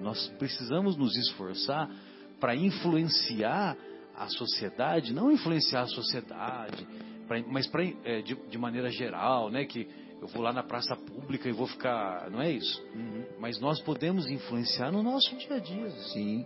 Nós 0.00 0.28
precisamos 0.38 0.96
nos 0.96 1.16
esforçar 1.16 1.88
para 2.38 2.54
influenciar 2.54 3.76
a 4.16 4.28
sociedade, 4.28 5.12
não 5.12 5.30
influenciar 5.30 5.82
a 5.82 5.86
sociedade, 5.86 6.86
pra- 7.28 7.42
mas 7.46 7.66
pra, 7.68 7.84
é, 8.04 8.22
de, 8.22 8.34
de 8.34 8.58
maneira 8.58 8.90
geral, 8.90 9.50
né? 9.50 9.64
Que 9.64 9.86
eu 10.20 10.26
vou 10.28 10.42
lá 10.42 10.52
na 10.52 10.62
praça 10.64 10.96
pública 10.96 11.48
e 11.48 11.52
vou 11.52 11.66
ficar, 11.68 12.28
não 12.30 12.40
é 12.42 12.50
isso? 12.50 12.82
Mas 13.38 13.60
nós 13.60 13.80
podemos 13.82 14.28
influenciar 14.28 14.90
no 14.90 15.02
nosso 15.02 15.36
dia 15.36 15.54
a 15.56 15.58
dia, 15.60 15.90
Sim. 16.12 16.44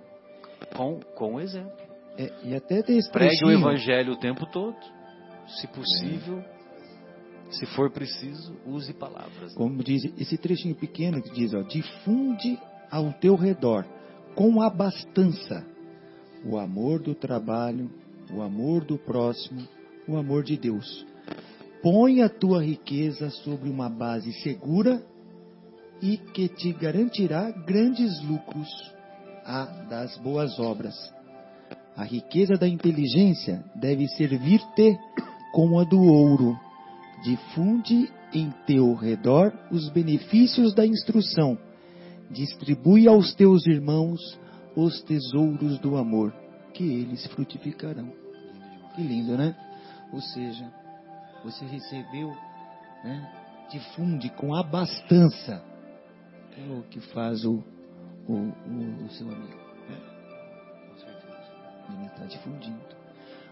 com, 0.77 1.01
com 1.17 1.35
o 1.37 1.41
exemplo. 1.41 1.73
É, 2.19 2.31
e 2.45 2.55
até 2.55 2.83
desse 2.83 3.11
Pregue 3.11 3.43
o 3.47 3.51
evangelho 3.51 4.13
o 4.13 4.17
tempo 4.19 4.45
todo, 4.53 4.77
se 5.59 5.67
possível, 5.69 6.45
se 7.51 7.65
for 7.75 7.91
preciso, 7.91 8.55
use 8.67 8.93
palavras. 8.93 9.55
como 9.55 9.83
diz 9.83 10.05
esse 10.19 10.37
trechinho 10.37 10.75
pequeno 10.75 11.23
que 11.23 11.31
diz, 11.31 11.55
ó, 11.55 11.63
difunde 11.63 12.59
ao 12.91 13.11
teu 13.15 13.35
redor 13.35 13.87
com 14.35 14.61
abastança 14.61 15.67
o 16.45 16.59
amor 16.59 17.01
do 17.01 17.15
trabalho, 17.15 17.91
o 18.31 18.43
amor 18.43 18.85
do 18.85 18.99
próximo, 18.99 19.67
o 20.07 20.17
amor 20.17 20.43
de 20.45 20.57
Deus. 20.57 21.07
Põe 21.83 22.23
a 22.23 22.29
tua 22.29 22.65
riqueza 22.65 23.31
sobre 23.31 23.69
uma 23.69 23.89
base 23.89 24.33
segura 24.43 25.03
e 26.01 26.17
que 26.17 26.49
te 26.49 26.73
garantirá 26.73 27.51
grandes 27.51 28.23
lucros 28.23 28.69
a 29.45 29.65
das 29.89 30.17
boas 30.19 30.59
obras. 30.59 30.95
A 31.97 32.05
riqueza 32.05 32.55
da 32.55 32.67
inteligência 32.67 33.65
deve 33.75 34.09
servir-te 34.09 34.97
como 35.53 35.79
a 35.79 35.85
do 35.85 36.01
ouro. 36.01 36.59
Difunde 37.23 38.11
em 38.33 38.51
teu 38.67 38.95
redor 38.95 39.53
os 39.71 39.89
benefícios 39.91 40.75
da 40.75 40.87
instrução. 40.87 41.59
Distribui 42.31 43.07
aos 43.07 43.35
teus 43.35 43.67
irmãos 43.67 44.39
os 44.75 45.03
tesouros 45.03 45.79
do 45.81 45.97
amor, 45.97 46.33
que 46.73 46.83
eles 46.83 47.27
frutificarão. 47.27 48.11
Que 48.97 49.03
lindo, 49.03 49.37
né? 49.37 49.55
Ou 50.13 50.21
seja, 50.21 50.71
você 51.43 51.65
recebeu, 51.65 52.29
né? 53.03 53.33
Difunde 53.71 54.29
com 54.31 54.55
abastança. 54.55 55.63
É 56.57 56.71
o 56.71 56.83
que 56.83 57.01
faz 57.01 57.45
o, 57.45 57.65
o, 58.29 58.33
o, 58.33 59.05
o 59.07 59.11
seu 59.11 59.27
amigo. 59.27 59.57
Né? 59.89 59.99
Ele 61.95 62.07
está 62.07 62.27
difundindo. 62.27 63.03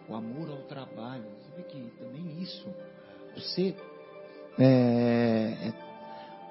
O 0.08 0.14
amor 0.14 0.50
ao 0.50 0.62
trabalho. 0.64 1.24
Vê 1.56 1.62
que 1.62 1.80
também 1.98 2.42
isso. 2.42 2.68
Você 3.34 3.74
é, 4.58 5.68
é, 5.68 5.72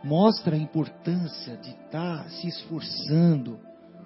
mostra 0.03 0.55
a 0.55 0.59
importância 0.59 1.55
de 1.57 1.69
estar 1.69 2.27
se 2.29 2.47
esforçando. 2.47 3.59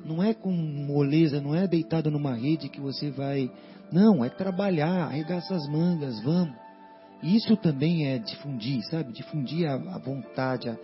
Não 0.05 0.21
é 0.21 0.33
com 0.33 0.51
moleza, 0.51 1.41
não 1.41 1.55
é 1.55 1.67
deitado 1.67 2.11
numa 2.11 2.35
rede 2.35 2.69
que 2.69 2.81
você 2.81 3.09
vai. 3.09 3.49
Não, 3.91 4.23
é 4.23 4.29
trabalhar, 4.29 5.05
arregaça 5.05 5.55
as 5.55 5.67
mangas, 5.67 6.21
vamos. 6.21 6.55
Isso 7.21 7.55
também 7.55 8.07
é 8.07 8.17
difundir, 8.17 8.81
sabe? 8.89 9.13
Difundir 9.13 9.65
a, 9.65 9.75
a 9.75 9.97
vontade, 9.97 10.67
a, 10.67 10.77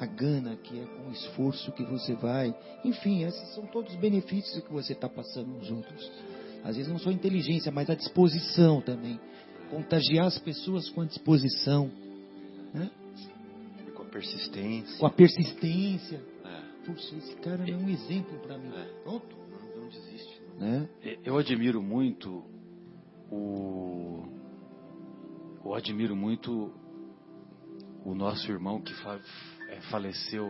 a 0.00 0.06
gana, 0.06 0.56
que 0.56 0.80
é 0.80 0.84
com 0.84 1.08
o 1.08 1.12
esforço 1.12 1.70
que 1.72 1.84
você 1.84 2.14
vai. 2.14 2.52
Enfim, 2.84 3.22
esses 3.22 3.54
são 3.54 3.64
todos 3.66 3.94
os 3.94 4.00
benefícios 4.00 4.64
que 4.64 4.72
você 4.72 4.94
está 4.94 5.08
passando 5.08 5.54
aos 5.54 5.70
outros. 5.70 6.10
Às 6.64 6.76
vezes 6.76 6.90
não 6.90 6.98
só 6.98 7.10
a 7.10 7.12
inteligência, 7.12 7.70
mas 7.70 7.88
a 7.88 7.94
disposição 7.94 8.80
também. 8.80 9.20
Contagiar 9.70 10.26
as 10.26 10.38
pessoas 10.38 10.88
com 10.90 11.02
a 11.02 11.04
disposição, 11.04 11.90
né? 12.74 12.90
Com 13.94 14.02
a 14.02 14.06
persistência. 14.06 14.98
com 14.98 15.06
a 15.06 15.10
persistência. 15.10 16.20
É, 16.88 16.92
Puxa, 16.92 17.16
esse 17.16 17.36
cara 17.36 17.68
é 17.68 17.74
um 17.74 17.88
exemplo 17.88 18.38
para 18.40 18.56
mim. 18.58 18.70
É. 18.74 18.84
Pronto. 19.02 19.36
não, 19.50 19.82
não 19.82 19.88
desiste. 19.88 20.42
Né? 20.58 20.88
Eu 21.24 21.36
admiro 21.38 21.82
muito 21.82 22.44
o. 23.30 24.24
Eu 25.64 25.74
admiro 25.74 26.14
muito 26.14 26.72
o 28.04 28.14
nosso 28.14 28.50
irmão 28.50 28.80
que 28.80 28.94
fa- 29.02 29.20
é, 29.68 29.80
faleceu, 29.90 30.46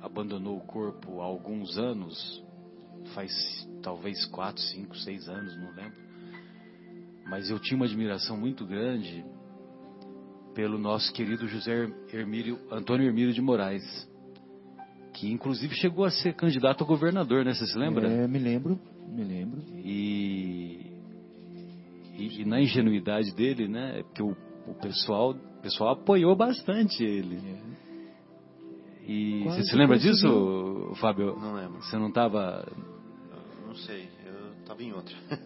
abandonou 0.00 0.56
o 0.56 0.60
corpo 0.66 1.20
há 1.20 1.24
alguns 1.24 1.76
anos, 1.76 2.42
faz 3.14 3.30
talvez 3.82 4.24
quatro, 4.26 4.62
cinco, 4.62 4.96
seis 4.96 5.28
anos, 5.28 5.54
não 5.58 5.70
lembro. 5.74 6.02
Mas 7.26 7.50
eu 7.50 7.58
tinha 7.58 7.76
uma 7.76 7.84
admiração 7.86 8.36
muito 8.38 8.66
grande 8.66 9.24
pelo 10.54 10.78
nosso 10.78 11.12
querido 11.12 11.46
José 11.46 11.86
Hermílio, 12.12 12.58
Antônio 12.70 13.06
Hermílio 13.06 13.34
de 13.34 13.42
Moraes, 13.42 13.82
que 15.14 15.30
inclusive 15.32 15.74
chegou 15.76 16.04
a 16.04 16.10
ser 16.10 16.34
candidato 16.34 16.82
a 16.84 16.86
governador, 16.86 17.44
né? 17.44 17.54
Você 17.54 17.66
se 17.66 17.78
lembra? 17.78 18.06
É, 18.08 18.26
me 18.26 18.38
lembro, 18.38 18.78
me 19.08 19.22
lembro. 19.24 19.62
E, 19.76 20.90
e, 22.18 22.40
e 22.42 22.44
na 22.44 22.60
ingenuidade 22.60 23.32
dele, 23.34 23.68
né? 23.68 24.02
Porque 24.02 24.22
o, 24.22 24.36
o 24.66 24.74
pessoal, 24.74 25.30
o 25.30 25.62
pessoal 25.62 25.92
apoiou 25.92 26.34
bastante 26.36 27.02
ele. 27.04 27.38
E 29.06 29.42
Quase 29.44 29.62
você 29.62 29.70
se 29.70 29.76
lembra 29.76 29.96
conseguiu. 29.96 30.14
disso, 30.14 30.92
Fábio? 31.00 31.36
Não 31.38 31.54
lembro. 31.54 31.80
Você 31.82 31.96
não 31.96 32.08
estava 32.08 32.66
não 33.66 33.74
sei, 33.76 34.08
eu 34.26 34.52
estava 34.60 34.82
em 34.82 34.92
outra. 34.92 35.14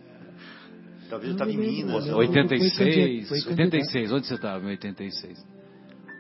Talvez 1.09 1.31
eu 1.31 1.33
estava 1.33 1.51
em 1.51 1.57
Minas. 1.57 2.07
não. 2.07 2.13
eu- 2.13 2.19
86, 2.19 3.29
foi 3.29 3.39
candidato. 3.41 3.61
86, 3.75 4.13
onde 4.13 4.27
você 4.27 4.35
estava 4.35 4.65
em 4.65 4.69
86? 4.69 5.58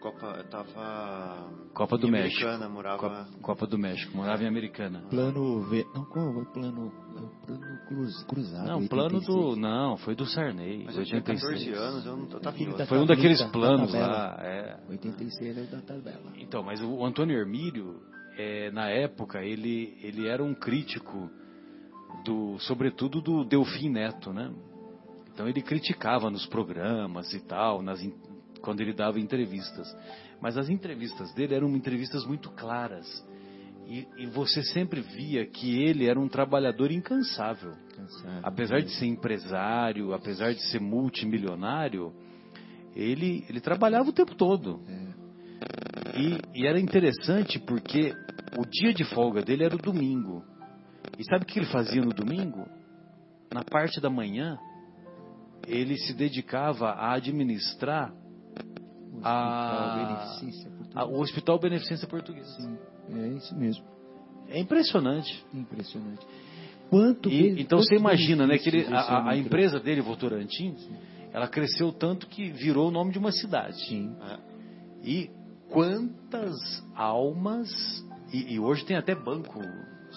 Copa, 0.01 0.27
eu 0.39 0.45
tava 0.45 1.51
Copa 1.75 1.99
do 1.99 2.09
em 2.09 2.11
México. 2.11 2.45
Americana, 2.45 2.69
morava. 2.69 2.99
Copa, 2.99 3.29
Copa 3.43 3.67
do 3.67 3.79
México, 3.79 4.17
morava 4.17 4.43
em 4.43 4.47
Americana. 4.47 5.03
Plano 5.11 5.63
V. 5.63 5.87
Não, 5.95 6.05
qual 6.05 6.27
é 6.27 6.43
o 6.43 6.47
plano? 6.47 6.93
plano 7.45 7.79
cruz, 7.87 8.23
cruzado. 8.25 8.67
Não, 8.67 8.87
plano 8.87 9.21
do. 9.21 9.49
86. 9.51 9.59
Não, 9.59 9.97
foi 9.97 10.15
do 10.15 10.27
Sarney, 10.27 10.85
Mas 10.85 10.97
eu 10.97 11.05
tinha 11.05 11.19
86. 11.19 11.65
14 11.65 11.73
anos, 11.73 12.07
eu 12.07 12.17
não 12.17 12.27
tava 12.27 12.57
em 12.57 12.59
Filho 12.59 12.87
Foi 12.87 12.99
um 12.99 13.07
daqueles 13.07 13.43
planos 13.51 13.93
da 13.93 13.99
lá. 13.99 14.37
É. 14.41 14.81
86 14.89 15.59
é 15.59 15.61
o 15.63 15.67
da 15.67 15.81
tabela. 15.81 16.33
Então, 16.37 16.63
mas 16.63 16.81
o 16.83 17.05
Antônio 17.05 17.37
Hermílio, 17.37 18.01
é, 18.37 18.71
na 18.71 18.89
época, 18.89 19.43
ele, 19.43 19.99
ele 20.03 20.29
era 20.29 20.43
um 20.43 20.55
crítico, 20.55 21.31
do, 22.25 22.59
sobretudo 22.61 23.21
do 23.21 23.45
Delfim 23.45 23.91
Neto, 23.91 24.33
né? 24.33 24.53
Então 25.33 25.49
ele 25.49 25.63
criticava 25.63 26.31
nos 26.31 26.47
programas 26.47 27.33
e 27.33 27.41
tal, 27.41 27.81
nas, 27.81 28.01
quando 28.63 28.81
ele 28.81 28.93
dava 28.93 29.19
entrevistas. 29.19 29.87
Mas 30.41 30.57
as 30.57 30.69
entrevistas 30.69 31.33
dele 31.35 31.55
eram 31.55 31.75
entrevistas 31.75 32.25
muito 32.25 32.51
claras. 32.51 33.07
E, 33.87 34.07
e 34.19 34.27
você 34.27 34.63
sempre 34.63 35.01
via 35.01 35.47
que 35.47 35.83
ele 35.83 36.07
era 36.07 36.21
um 36.21 36.29
trabalhador 36.29 36.91
incansável. 36.91 37.73
Cansado. 37.97 38.41
Apesar 38.43 38.81
de 38.81 38.91
ser 38.91 39.07
empresário, 39.07 40.13
apesar 40.13 40.53
de 40.53 40.63
ser 40.71 40.81
multimilionário, 40.81 42.13
ele, 42.95 43.45
ele 43.49 43.61
trabalhava 43.61 44.11
o 44.11 44.13
tempo 44.13 44.35
todo. 44.35 44.83
E, 46.15 46.61
e 46.61 46.67
era 46.67 46.79
interessante 46.79 47.59
porque 47.59 48.13
o 48.59 48.67
dia 48.67 48.93
de 48.93 49.05
folga 49.05 49.43
dele 49.43 49.65
era 49.65 49.75
o 49.75 49.79
domingo. 49.79 50.45
E 51.19 51.25
sabe 51.25 51.45
o 51.45 51.47
que 51.47 51.59
ele 51.59 51.67
fazia 51.67 52.03
no 52.03 52.13
domingo? 52.13 52.69
Na 53.53 53.65
parte 53.65 54.01
da 54.01 54.11
manhã, 54.11 54.59
ele 55.67 55.97
se 55.97 56.15
dedicava 56.15 56.91
a 56.91 57.15
administrar 57.15 58.13
a- 59.23 59.69
Hospital 59.69 60.07
Beneficência 60.07 60.71
Portuguesa. 60.71 61.01
a- 61.01 61.05
o 61.07 61.21
Hospital 61.21 61.59
Beneficência 61.59 62.09
Portuguesa. 62.09 62.51
Sim, 62.61 62.79
é 63.15 63.29
isso 63.29 63.57
mesmo. 63.57 63.85
É 64.49 64.59
impressionante. 64.59 65.45
Impressionante. 65.53 66.27
Quanto 66.89 67.29
E- 67.29 67.61
então 67.61 67.79
você 67.79 67.97
quantos 67.97 68.01
imagina, 68.01 68.47
né, 68.47 68.57
que 68.59 68.69
ele- 68.69 68.87
a, 68.87 69.29
a- 69.31 69.37
empresa 69.37 69.79
dele, 69.79 70.01
Votorantim, 70.01 70.75
ela 71.33 71.47
cresceu 71.47 71.93
tanto 71.93 72.27
que 72.27 72.51
virou 72.51 72.89
o 72.89 72.91
nome 72.91 73.13
de 73.13 73.19
uma 73.19 73.31
cidade. 73.33 73.77
Sim. 73.87 74.17
E 75.05 75.31
quantas 75.69 76.55
almas. 76.95 77.69
E, 78.33 78.55
e 78.55 78.59
hoje 78.61 78.85
tem 78.85 78.97
até 78.97 79.15
banco, 79.15 79.59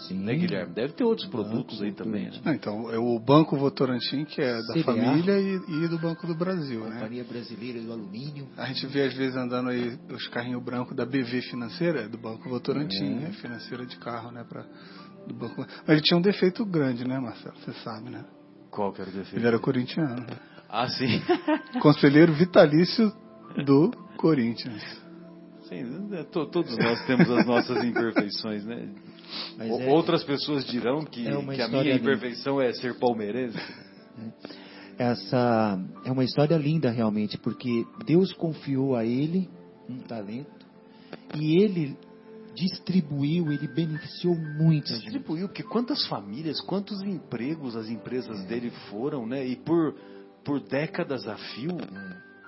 Sim. 0.08 0.20
né, 0.20 0.36
Guilherme? 0.36 0.74
Deve 0.74 0.94
ter 0.94 1.04
outros 1.04 1.28
Banco, 1.30 1.44
produtos 1.50 1.82
aí 1.82 1.92
também, 1.94 2.26
né? 2.26 2.40
Ah, 2.46 2.54
Então, 2.54 2.92
é 2.92 2.98
o 2.98 3.20
Banco 3.20 3.56
Votorantim, 3.58 4.26
que 4.26 4.42
é 4.42 4.54
da 4.62 4.74
CBA. 4.74 4.84
família, 4.84 5.40
e, 5.40 5.56
e 5.84 5.88
do 5.88 5.98
Banco 6.00 6.26
do 6.28 6.36
Brasil, 6.36 6.82
né? 6.82 6.94
Companhia 7.00 7.24
Brasileira 7.24 7.80
do 7.82 7.92
Alumínio. 7.92 8.48
A 8.58 8.66
gente 8.66 8.86
vê 8.88 9.04
às 9.04 9.14
vezes 9.14 9.36
andando 9.36 9.70
aí 9.70 9.98
os 10.10 10.28
carrinhos 10.28 10.64
brancos 10.64 10.96
da 10.96 11.06
BV 11.06 11.42
Financeira, 11.44 12.08
do 12.10 12.18
Banco 12.18 12.50
Votorantim, 12.50 13.24
é, 13.24 13.32
financeira 13.34 13.86
de 13.86 13.98
carro, 13.98 14.32
né? 14.32 14.44
Pra, 14.48 14.66
do 15.28 15.34
banco. 15.36 15.56
Mas 15.58 15.90
ele 15.90 16.02
tinha 16.02 16.18
um 16.18 16.22
defeito 16.22 16.66
grande, 16.66 17.08
né, 17.08 17.20
Marcelo? 17.20 17.56
Você 17.64 17.74
sabe, 17.84 18.10
né? 18.10 18.26
Qual 18.72 18.92
que 18.92 19.02
era 19.02 19.10
o 19.10 19.14
defeito? 19.14 19.36
Ele 19.38 19.48
era 19.48 19.60
corintiano. 19.60 20.16
né? 20.22 20.28
Ah, 20.70 20.88
sim. 20.88 21.22
Conselheiro 21.82 22.34
vitalício 22.34 23.12
do 23.66 23.92
Corinthians. 24.18 24.82
sim 25.68 25.84
né, 25.84 26.24
to- 26.24 26.46
todos 26.48 26.78
nós 26.78 27.06
temos 27.06 27.30
as 27.30 27.46
nossas 27.46 27.84
imperfeições, 27.84 28.66
né? 28.66 28.88
O- 29.60 29.82
é- 29.82 29.90
Outras 29.90 30.24
pessoas 30.24 30.66
dirão 30.66 31.04
que, 31.04 31.28
É 31.28 31.32
que 31.32 31.62
a 31.62 31.68
minha 31.68 31.84
linda. 31.84 31.96
imperfeição 31.96 32.60
é 32.62 32.72
ser 32.74 32.98
palmeirense. 33.00 33.58
Essa 34.98 35.80
é 36.06 36.12
uma 36.12 36.24
história 36.24 36.56
linda 36.58 36.90
realmente, 36.92 37.38
porque 37.38 37.86
Deus 38.06 38.34
confiou 38.34 38.96
a 38.96 39.04
ele 39.06 39.50
um 39.90 39.98
talento 40.00 40.66
e 41.36 41.62
ele 41.62 41.98
distribuiu, 42.54 43.52
ele 43.52 43.68
beneficiou 43.68 44.36
gente. 44.36 44.94
Distribuiu, 44.94 45.48
porque 45.48 45.64
quantas 45.64 46.06
famílias, 46.08 46.60
quantos 46.62 47.02
empregos 47.02 47.76
as 47.76 47.88
empresas 47.90 48.44
dele 48.46 48.70
foram, 48.90 49.26
né? 49.26 49.46
E 49.48 49.56
por, 49.56 49.96
por 50.44 50.60
décadas 50.60 51.28
a 51.28 51.36
fio, 51.38 51.72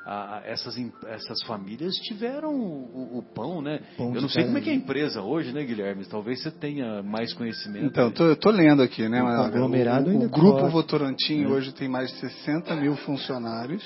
a- 0.05 0.37
a- 0.37 0.41
essas, 0.45 0.75
essas 1.07 1.41
famílias 1.43 1.93
tiveram 1.95 2.53
o, 2.53 3.19
o 3.19 3.23
pão, 3.33 3.61
né? 3.61 3.79
Pão 3.97 4.13
Eu 4.13 4.21
não 4.21 4.29
sei 4.29 4.43
como 4.45 4.57
é 4.57 4.61
que 4.61 4.69
é 4.69 4.73
a 4.73 4.75
empresa 4.75 5.21
hoje, 5.21 5.53
né, 5.53 5.63
Guilherme? 5.63 6.05
Talvez 6.05 6.41
você 6.43 6.51
tenha 6.51 7.01
mais 7.01 7.33
conhecimento. 7.33 7.85
Então, 7.85 8.11
tô, 8.11 8.25
eu 8.25 8.35
tô 8.35 8.49
lendo 8.49 8.81
aqui, 8.81 9.07
né? 9.07 9.21
O 9.23 9.43
conglomerado 9.51 10.07
o, 10.07 10.11
ainda 10.11 10.25
o 10.25 10.29
Grupo 10.29 10.59
corre. 10.59 10.71
Votorantim 10.71 11.45
hoje 11.45 11.73
tem 11.73 11.87
mais 11.87 12.09
de 12.11 12.17
60 12.19 12.75
mil 12.75 12.95
funcionários. 12.97 13.83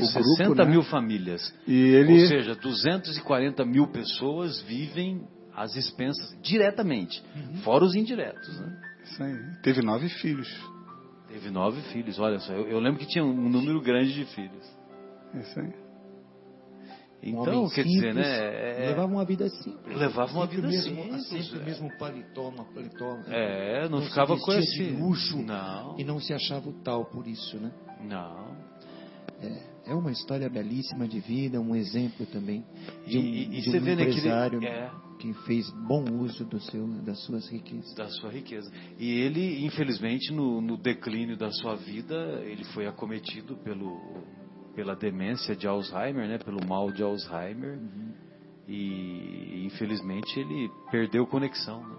O 0.00 0.04
60 0.06 0.44
grupo, 0.44 0.54
né? 0.64 0.70
mil 0.70 0.82
famílias. 0.84 1.54
E 1.66 1.74
ele... 1.76 2.22
Ou 2.22 2.26
seja, 2.28 2.54
240 2.54 3.64
mil 3.64 3.88
pessoas 3.88 4.60
vivem 4.62 5.22
às 5.54 5.74
expensas 5.76 6.34
diretamente, 6.42 7.22
Uhum. 7.36 7.56
fora 7.58 7.84
os 7.84 7.94
indiretos, 7.94 8.58
né? 8.60 8.72
Isso 9.04 9.22
aí. 9.22 9.34
Teve 9.62 9.82
nove 9.82 10.08
filhos. 10.08 10.48
Teve 11.28 11.50
nove 11.50 11.80
filhos, 11.92 12.18
olha 12.18 12.38
só. 12.38 12.52
Eu, 12.52 12.68
eu 12.68 12.78
lembro 12.78 13.00
que 13.00 13.06
tinha 13.06 13.24
um 13.24 13.48
número 13.50 13.80
grande 13.82 14.12
de 14.14 14.24
filhos. 14.26 14.81
Isso 15.34 15.60
aí. 15.60 15.72
Então, 17.24 17.68
quer 17.68 17.84
dizer, 17.84 18.00
simples, 18.00 18.14
né? 18.16 18.84
é- 18.84 18.88
Levava 18.88 19.12
uma 19.12 19.24
vida 19.24 19.48
simples. 19.48 19.96
Levava 19.96 20.32
uma 20.32 20.40
Sempre 20.48 20.56
vida 20.56 20.66
o 20.66 20.70
mesmo, 20.70 21.02
simples, 21.04 21.28
Sempre 21.28 21.58
é. 21.58 21.62
o 21.62 21.64
mesmo 21.64 21.98
paletó, 21.98 22.48
uma 22.48 22.64
paletó. 22.64 23.16
É, 23.28 23.88
não, 23.88 24.02
se 24.02 24.08
ficava 24.08 24.36
com 24.36 24.52
esse 24.54 24.82
luxo 24.90 25.36
Não, 25.40 25.96
e 26.00 26.04
não 26.04 26.18
se 26.18 26.32
achava 26.34 26.68
o 26.68 26.72
tal 26.82 27.04
por 27.06 27.26
isso, 27.28 27.56
né? 27.58 27.70
não. 28.02 28.72
É 29.84 29.92
uma 29.94 30.12
história 30.12 30.48
belíssima 30.48 31.08
de 31.08 31.18
vida, 31.18 31.60
um 31.60 31.74
exemplo 31.74 32.24
também 32.26 32.64
de 33.04 33.18
um, 33.18 33.22
e- 33.22 33.42
e 33.42 33.60
de 33.62 33.70
você 33.72 33.78
um 33.78 33.82
vê 33.82 33.96
né, 33.96 34.02
empresário 34.04 34.62
é 34.64 34.88
que 35.18 35.32
fez 35.44 35.68
bom 35.88 36.04
uso 36.20 36.44
do 36.44 36.60
seu, 36.60 36.86
das 37.02 37.18
suas 37.24 37.48
riquezas. 37.48 37.92
da 37.94 38.08
sua 38.08 38.30
riqueza. 38.30 38.70
E 38.98 39.10
ele, 39.20 39.64
infelizmente, 39.64 40.32
no, 40.32 40.60
no 40.60 40.76
declínio 40.76 41.36
da 41.36 41.50
sua 41.50 41.74
vida, 41.74 42.14
ele 42.44 42.62
foi 42.66 42.86
acometido 42.86 43.56
pelo 43.58 44.00
pela 44.74 44.94
demência 44.96 45.54
de 45.54 45.66
Alzheimer, 45.66 46.28
né? 46.28 46.38
Pelo 46.38 46.64
mal 46.66 46.90
de 46.90 47.02
Alzheimer. 47.02 47.78
E 48.68 49.64
infelizmente 49.66 50.38
ele 50.38 50.70
perdeu 50.90 51.26
conexão, 51.26 51.86
né? 51.86 51.96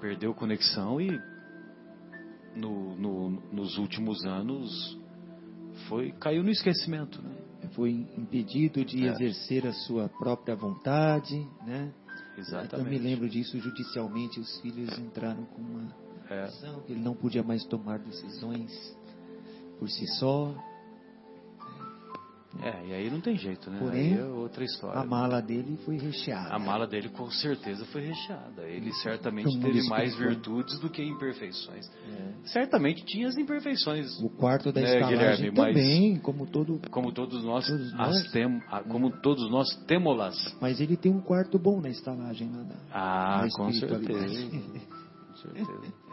perdeu 0.00 0.32
conexão 0.34 1.00
e 1.00 1.20
no, 2.54 2.94
no- 2.96 3.30
nos 3.52 3.78
últimos 3.78 4.24
anos 4.24 4.98
foi 5.88 6.12
caiu 6.12 6.42
no 6.42 6.50
esquecimento, 6.50 7.20
né? 7.22 7.30
Foi 7.74 7.90
impedido 8.16 8.84
de 8.84 9.06
É. 9.06 9.10
exercer 9.10 9.66
a 9.66 9.72
sua 9.72 10.08
própria 10.08 10.54
vontade, 10.54 11.36
né? 11.66 11.92
Eu 12.36 12.40
Exatamente. 12.42 12.88
me 12.90 12.98
lembro 12.98 13.28
disso 13.28 13.58
judicialmente, 13.58 14.38
os 14.38 14.60
filhos 14.60 14.96
entraram 14.98 15.44
com 15.46 15.60
uma 15.62 15.92
É. 16.30 16.42
ação 16.44 16.80
que 16.82 16.92
ele 16.92 17.00
não 17.00 17.14
podia 17.14 17.42
mais 17.42 17.64
tomar 17.64 17.98
decisões 17.98 18.70
por 19.78 19.88
si 19.88 20.06
só. 20.18 20.54
É, 22.62 22.86
e 22.86 22.92
aí 22.94 23.10
não 23.10 23.20
tem 23.20 23.36
jeito, 23.36 23.70
né? 23.70 23.78
Porém, 23.78 24.14
aí 24.14 24.18
é 24.20 24.24
outra 24.24 24.64
história. 24.64 24.98
A 25.00 25.04
mala 25.04 25.40
dele 25.40 25.76
foi 25.84 25.98
recheada. 25.98 26.54
A 26.54 26.58
mala 26.58 26.86
dele 26.86 27.10
com 27.10 27.30
certeza 27.30 27.84
foi 27.86 28.00
recheada. 28.06 28.62
Ele 28.62 28.90
certamente 28.94 29.44
No 29.46 29.52
mundo 29.60 29.72
teve 29.72 29.86
mais 29.88 30.16
virtudes 30.16 30.78
do 30.80 30.88
que 30.88 31.02
imperfeições. 31.02 31.86
É. 32.10 32.32
Certamente 32.48 33.04
tinha 33.04 33.28
as 33.28 33.36
imperfeições, 33.36 34.08
O 34.22 34.30
quarto 34.30 34.72
da 34.72 34.80
É, 34.80 34.84
estalagem 34.94 35.18
Guilherme, 35.18 35.50
mas- 35.56 35.74
também, 35.74 36.18
como 36.20 36.46
todo. 36.46 36.80
como 36.90 37.12
todos 37.12 37.44
nós, 37.44 37.66
Todos 37.66 37.92
nós. 37.94 38.30
tem- 38.32 38.60
como 38.88 39.10
todos 39.20 39.48
nós 39.50 39.68
temos-las. 39.86 40.34
Mas 40.60 40.80
ele 40.80 40.96
tem 40.96 41.12
um 41.12 41.20
quarto 41.20 41.58
bom 41.58 41.80
na 41.82 41.90
estalagem 41.90 42.50
lá 42.50 42.62
da. 42.62 42.76
Ah, 42.90 43.46
com 43.54 43.70
certeza. 43.72 44.50
Com 45.28 45.36
certeza. 45.36 46.07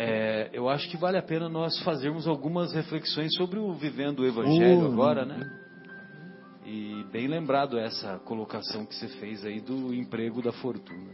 É, 0.00 0.48
eu 0.52 0.68
acho 0.68 0.88
que 0.88 0.96
vale 0.96 1.18
a 1.18 1.22
pena 1.22 1.48
nós 1.48 1.76
fazermos 1.82 2.28
algumas 2.28 2.72
reflexões 2.72 3.34
sobre 3.34 3.58
o 3.58 3.72
vivendo 3.74 4.20
o 4.20 4.26
Evangelho 4.26 4.82
Oh, 4.88 4.92
agora, 4.92 5.24
né? 5.24 5.40
E 6.64 7.04
bem 7.10 7.26
lembrado 7.26 7.76
essa 7.78 8.18
colocação 8.20 8.86
que 8.86 8.94
você 8.94 9.08
fez 9.08 9.44
aí 9.44 9.60
do 9.60 9.92
emprego 9.92 10.40
da 10.40 10.52
fortuna. 10.52 11.10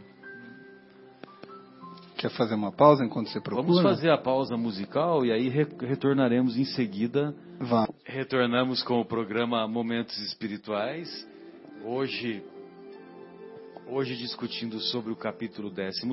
Quer 2.17 2.29
fazer 2.31 2.53
uma 2.55 2.71
pausa 2.71 3.03
enquanto 3.03 3.29
você 3.29 3.41
procura? 3.41 3.65
Vamos 3.65 3.81
fazer 3.81 4.09
a 4.11 4.17
pausa 4.17 4.55
musical 4.55 5.25
e 5.25 5.31
aí 5.31 5.49
re- 5.49 5.67
retornaremos 5.81 6.55
em 6.57 6.63
seguida. 6.65 7.33
Vamos. 7.59 7.89
Retornamos 8.05 8.83
com 8.83 8.99
o 9.01 9.05
programa 9.05 9.67
Momentos 9.67 10.17
Espirituais. 10.19 11.09
Hoje, 11.83 12.43
hoje 13.87 14.15
discutindo 14.15 14.79
sobre 14.79 15.11
o 15.11 15.15
capítulo 15.15 15.69
16 15.71 16.03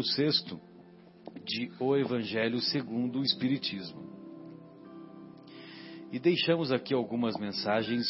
de 1.44 1.70
O 1.80 1.96
Evangelho 1.96 2.60
segundo 2.60 3.20
o 3.20 3.22
Espiritismo. 3.22 4.12
E 6.12 6.18
deixamos 6.18 6.70
aqui 6.70 6.92
algumas 6.92 7.34
mensagens 7.38 8.06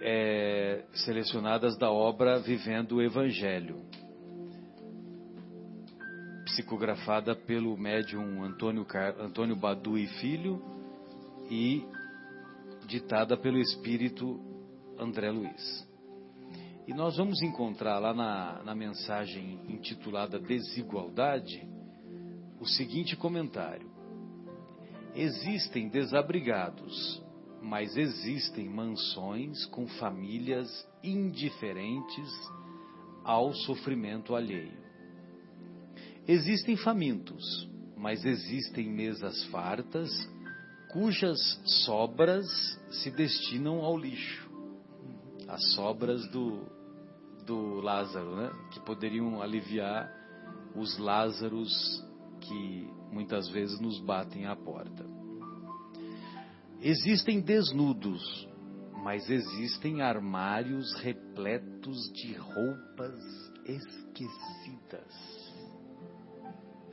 é, 0.00 0.84
selecionadas 0.92 1.76
da 1.78 1.90
obra 1.90 2.38
Vivendo 2.38 2.96
o 2.96 3.02
Evangelho, 3.02 3.82
psicografada 6.44 7.34
pelo 7.34 7.76
médium 7.76 8.44
Antônio, 8.44 8.84
Car... 8.84 9.18
Antônio 9.18 9.56
Badu 9.56 9.96
e 9.96 10.06
Filho 10.06 10.62
e 11.50 11.82
ditada 12.86 13.36
pelo 13.36 13.58
espírito 13.58 14.38
André 14.98 15.30
Luiz. 15.30 15.86
E 16.86 16.94
nós 16.94 17.16
vamos 17.16 17.42
encontrar 17.42 17.98
lá 17.98 18.14
na, 18.14 18.62
na 18.62 18.74
mensagem 18.74 19.60
intitulada 19.68 20.38
Desigualdade 20.38 21.75
o 22.66 22.68
seguinte 22.68 23.16
comentário: 23.16 23.88
Existem 25.14 25.88
desabrigados, 25.88 27.22
mas 27.62 27.96
existem 27.96 28.68
mansões 28.68 29.64
com 29.66 29.86
famílias 29.86 30.68
indiferentes 31.02 32.28
ao 33.24 33.54
sofrimento 33.54 34.34
alheio. 34.34 34.84
Existem 36.26 36.76
famintos, 36.76 37.68
mas 37.96 38.24
existem 38.24 38.90
mesas 38.90 39.44
fartas 39.44 40.10
cujas 40.92 41.38
sobras 41.84 42.46
se 42.90 43.12
destinam 43.12 43.80
ao 43.84 43.96
lixo. 43.96 44.50
As 45.46 45.74
sobras 45.74 46.28
do, 46.30 46.66
do 47.46 47.80
Lázaro, 47.80 48.34
né? 48.34 48.50
que 48.72 48.80
poderiam 48.80 49.40
aliviar 49.40 50.12
os 50.74 50.98
Lázaros 50.98 52.04
que 52.46 52.90
muitas 53.12 53.48
vezes 53.48 53.80
nos 53.80 54.00
batem 54.00 54.46
à 54.46 54.54
porta. 54.54 55.04
Existem 56.80 57.40
desnudos, 57.40 58.48
mas 59.02 59.28
existem 59.30 60.02
armários 60.02 60.94
repletos 61.00 62.12
de 62.12 62.34
roupas 62.34 63.18
esquecidas. 63.64 65.54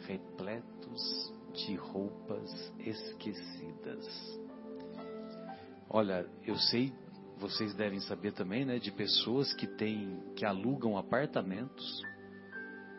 Repletos 0.07 1.33
de 1.53 1.75
roupas 1.75 2.73
esquecidas. 2.79 4.39
Olha, 5.89 6.27
eu 6.45 6.55
sei, 6.55 6.91
vocês 7.37 7.73
devem 7.75 7.99
saber 7.99 8.33
também, 8.33 8.65
né, 8.65 8.79
de 8.79 8.91
pessoas 8.91 9.53
que 9.53 9.67
têm, 9.67 10.19
que 10.35 10.45
alugam 10.45 10.97
apartamentos 10.97 12.01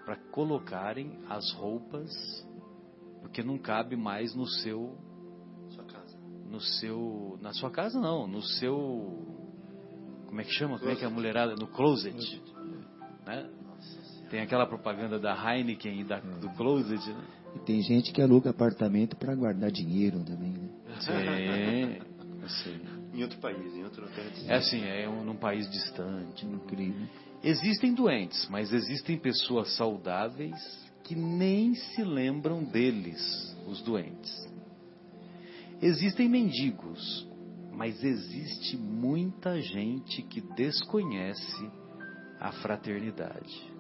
para 0.05 0.17
colocarem 0.31 1.19
as 1.29 1.53
roupas, 1.53 2.11
porque 3.21 3.43
não 3.43 3.59
cabe 3.59 3.97
mais 3.97 4.35
no 4.35 4.47
seu, 4.47 4.97
Sua 5.71 5.85
casa. 5.85 6.19
no 6.51 6.61
seu, 6.61 7.39
na 7.41 7.53
sua 7.53 7.71
casa 7.71 7.99
não, 7.99 8.27
no 8.27 8.43
seu, 8.43 9.19
como 10.27 10.41
é 10.41 10.45
que 10.45 10.53
chama? 10.53 10.79
Como 10.79 10.91
é 10.91 10.97
que 10.97 11.05
é 11.05 11.07
a 11.07 11.11
mulherada? 11.11 11.55
No 11.55 11.67
closet, 11.69 12.43
né? 13.27 13.51
Tem 14.31 14.41
aquela 14.41 14.67
propaganda 14.67 15.19
da 15.19 15.35
Heineken 15.35 16.01
e 16.01 16.05
da, 16.05 16.19
do 16.21 16.51
closet, 16.51 17.09
né? 17.11 17.25
E 17.57 17.59
tem 17.61 17.81
gente 17.83 18.13
que 18.13 18.21
aluga 18.21 18.51
apartamento 18.51 19.17
para 19.17 19.35
guardar 19.35 19.71
dinheiro 19.71 20.25
também, 20.25 20.53
né? 20.53 20.69
Sim, 21.01 22.63
sim. 22.63 22.81
Em 23.15 23.23
outro 23.23 23.39
país, 23.39 23.73
em 23.77 23.85
outro 23.85 24.05
terra 24.09 24.29
É 24.49 24.57
assim, 24.57 24.83
é 24.85 25.09
um, 25.09 25.23
num 25.23 25.37
país 25.37 25.71
distante. 25.71 26.45
Incrível. 26.45 27.07
Existem 27.45 27.93
doentes, 27.93 28.49
mas 28.49 28.73
existem 28.73 29.19
pessoas 29.19 29.77
saudáveis 29.77 30.57
que 31.03 31.15
nem 31.15 31.75
se 31.75 32.03
lembram 32.03 32.65
deles, 32.65 33.55
os 33.69 33.83
doentes. 33.83 34.33
Existem 35.83 36.27
mendigos, 36.27 37.29
mas 37.71 38.03
existe 38.03 38.79
muita 38.79 39.61
gente 39.61 40.23
que 40.23 40.41
desconhece 40.41 41.71
a 42.41 42.51
fraternidade. 42.51 43.75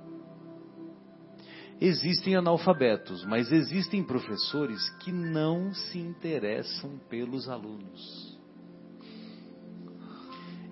Existem 1.80 2.36
analfabetos, 2.36 3.24
mas 3.24 3.50
existem 3.50 4.04
professores 4.04 4.90
que 4.98 5.10
não 5.10 5.72
se 5.72 5.98
interessam 5.98 6.98
pelos 7.08 7.48
alunos. 7.48 8.33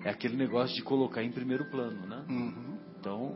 É 0.03 0.09
aquele 0.09 0.35
negócio 0.35 0.75
de 0.75 0.81
colocar 0.83 1.23
em 1.23 1.31
primeiro 1.31 1.65
plano, 1.69 2.05
né? 2.07 2.25
Uhum. 2.29 2.77
Então, 2.99 3.35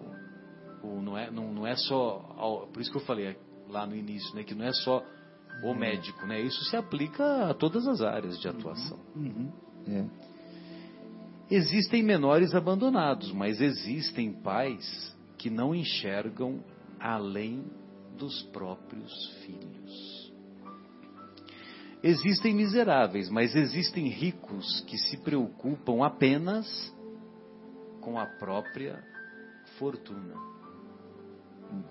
o- 0.84 1.02
não, 1.02 1.18
é, 1.18 1.32
não, 1.32 1.54
não 1.54 1.68
é 1.68 1.76
só. 1.76 2.68
por 2.74 2.82
isso 2.82 2.92
que 2.92 2.98
eu 2.98 3.02
falei 3.02 3.38
lá 3.70 3.86
no 3.86 3.96
início, 3.96 4.36
né? 4.36 4.44
Que 4.44 4.54
não 4.56 4.66
é 4.66 4.74
só 4.74 5.04
o 5.64 5.74
médico, 5.74 6.26
né? 6.26 6.42
Isso 6.42 6.64
se 6.66 6.76
aplica 6.76 7.50
a 7.50 7.54
todas 7.54 7.88
as 7.88 8.02
áreas 8.02 8.40
de 8.40 8.48
atuação. 8.48 9.00
Uhum. 9.16 9.52
É. 9.88 10.06
Existem 11.50 12.04
menores 12.04 12.54
abandonados, 12.54 13.32
mas 13.32 13.62
existem 13.62 14.34
pais 14.34 15.16
que 15.38 15.50
não 15.50 15.74
enxergam 15.74 16.60
além 17.00 17.64
dos 18.18 18.42
próprios 18.52 19.14
filhos. 19.46 20.17
Existem 22.04 22.54
miseráveis, 22.54 23.30
mas 23.30 23.56
existem 23.56 24.08
ricos 24.08 24.82
que 24.88 24.98
se 24.98 25.18
preocupam 25.18 26.06
apenas 26.06 26.68
com 28.02 28.20
a 28.20 28.26
própria 28.26 29.04
fortuna. 29.78 30.36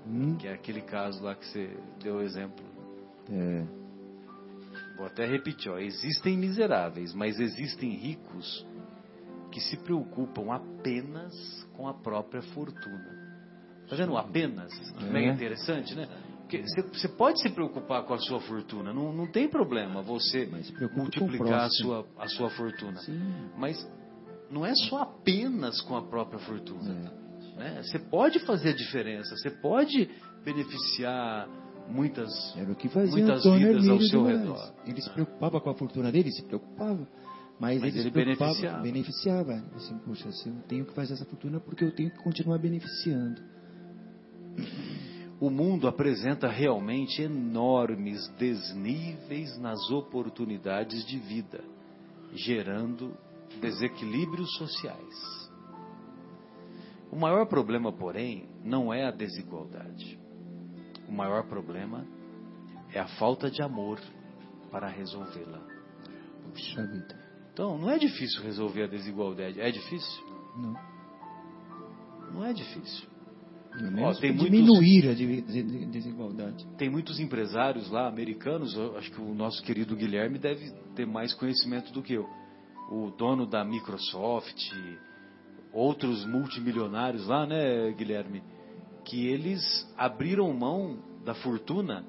Uhum. 0.06 0.36
Que 0.36 0.48
é 0.48 0.54
aquele 0.54 0.80
caso 0.80 1.22
lá 1.22 1.34
que 1.34 1.44
você 1.46 1.76
deu 2.02 2.16
o 2.16 2.22
exemplo. 2.22 2.64
É. 3.30 3.64
Vou 4.96 5.06
até 5.06 5.26
repetir, 5.26 5.70
ó. 5.70 5.78
existem 5.78 6.38
miseráveis, 6.38 7.12
mas 7.12 7.38
existem 7.38 7.90
ricos 7.90 8.66
que 9.50 9.60
se 9.60 9.76
preocupam 9.78 10.52
apenas 10.54 11.34
com 11.74 11.86
a 11.86 11.94
própria 11.94 12.42
fortuna. 12.42 13.26
Tá 13.88 13.96
vendo? 13.96 14.16
Apenas. 14.16 14.72
Que 14.92 15.04
É. 15.04 15.10
mega 15.10 15.32
interessante, 15.32 15.94
né? 15.94 16.08
Você- 16.48 17.08
pode 17.08 17.40
se 17.40 17.50
preocupar 17.50 18.04
com 18.04 18.14
a 18.14 18.18
sua 18.18 18.40
fortuna, 18.40 18.92
não, 18.92 19.12
não 19.12 19.26
tem 19.26 19.48
problema 19.48 20.02
você 20.02 20.48
multiplicar 20.94 21.64
a 21.64 21.68
sua, 21.70 22.06
a 22.18 22.28
sua 22.28 22.50
fortuna. 22.50 22.96
Sim. 23.00 23.20
Mas 23.56 23.76
não 24.50 24.64
é 24.64 24.74
só 24.74 25.02
apenas 25.02 25.80
com 25.82 25.96
a 25.96 26.02
própria 26.02 26.38
fortuna. 26.40 27.12
É. 27.56 27.58
né? 27.58 27.82
Você 27.82 27.98
pode 27.98 28.38
fazer 28.40 28.70
a 28.70 28.76
diferença, 28.76 29.34
você 29.36 29.50
pode 29.50 30.08
beneficiar 30.44 31.48
muitas, 31.88 32.30
muitas 33.10 33.44
Antônio 33.44 33.68
vidas 33.68 33.88
ao 33.88 34.00
seu 34.02 34.24
redor. 34.24 34.72
Ele 34.86 35.00
se 35.00 35.10
preocupava 35.10 35.60
com 35.60 35.70
a 35.70 35.74
fortuna 35.74 36.12
dele, 36.12 36.30
se 36.30 36.42
preocupava. 36.44 37.06
Mas, 37.58 37.80
Mas 37.80 37.94
ele, 37.94 38.00
ele 38.02 38.10
beneficiava. 38.10 38.82
beneficiava. 38.82 39.64
Assim, 39.74 39.98
poxa, 39.98 40.28
eu 40.46 40.62
tenho 40.68 40.84
que 40.84 40.92
fazer 40.92 41.14
essa 41.14 41.24
fortuna 41.24 41.58
porque 41.58 41.84
eu 41.84 41.90
tenho 41.92 42.10
que 42.10 42.18
continuar 42.18 42.58
beneficiando. 42.58 43.40
O 45.38 45.50
mundo 45.50 45.86
apresenta 45.86 46.48
realmente 46.48 47.20
enormes 47.20 48.26
desníveis 48.38 49.58
nas 49.58 49.90
oportunidades 49.90 51.04
de 51.04 51.18
vida, 51.18 51.62
gerando 52.32 53.14
desequilíbrios 53.60 54.56
sociais. 54.56 55.46
O 57.12 57.16
maior 57.16 57.46
problema, 57.46 57.92
porém, 57.92 58.48
não 58.64 58.92
é 58.92 59.04
a 59.04 59.10
desigualdade. 59.10 60.18
O 61.06 61.12
maior 61.12 61.46
problema 61.46 62.06
é 62.92 62.98
a 62.98 63.06
falta 63.18 63.50
de 63.50 63.62
amor 63.62 64.00
para 64.70 64.88
resolvê-la. 64.88 65.60
Puxa 66.50 66.86
vida. 66.86 67.26
Então, 67.52 67.78
não 67.78 67.90
é 67.90 67.98
difícil 67.98 68.42
resolver 68.42 68.84
a 68.84 68.86
desigualdade. 68.86 69.60
É 69.60 69.70
difícil? 69.70 70.24
Não. 70.56 70.74
Não 72.32 72.44
é 72.44 72.52
difícil. 72.52 73.15
Tem 74.20 74.32
pra 74.32 74.42
muitos- 74.42 74.44
diminuir 74.70 75.08
a 75.10 75.14
de- 75.14 75.42
de- 75.42 75.86
desigualdade. 75.86 76.66
Tem 76.78 76.88
muitos 76.90 77.20
empresários 77.20 77.90
lá 77.90 78.08
americanos, 78.08 78.76
acho 78.96 79.10
que 79.10 79.20
o 79.20 79.34
nosso 79.34 79.62
querido 79.62 79.94
Guilherme 79.96 80.38
deve 80.38 80.70
ter 80.94 81.06
mais 81.06 81.34
conhecimento 81.34 81.92
do 81.92 82.02
que 82.02 82.14
eu. 82.14 82.26
O 82.90 83.10
dono 83.10 83.46
da 83.46 83.64
Microsoft, 83.64 84.70
outros 85.72 86.24
multimilionários 86.26 87.26
lá, 87.26 87.46
né, 87.46 87.90
Guilherme? 87.92 88.42
Que 89.04 89.26
eles 89.26 89.62
abriram 89.96 90.52
mão 90.52 90.98
da 91.24 91.34
fortuna, 91.34 92.04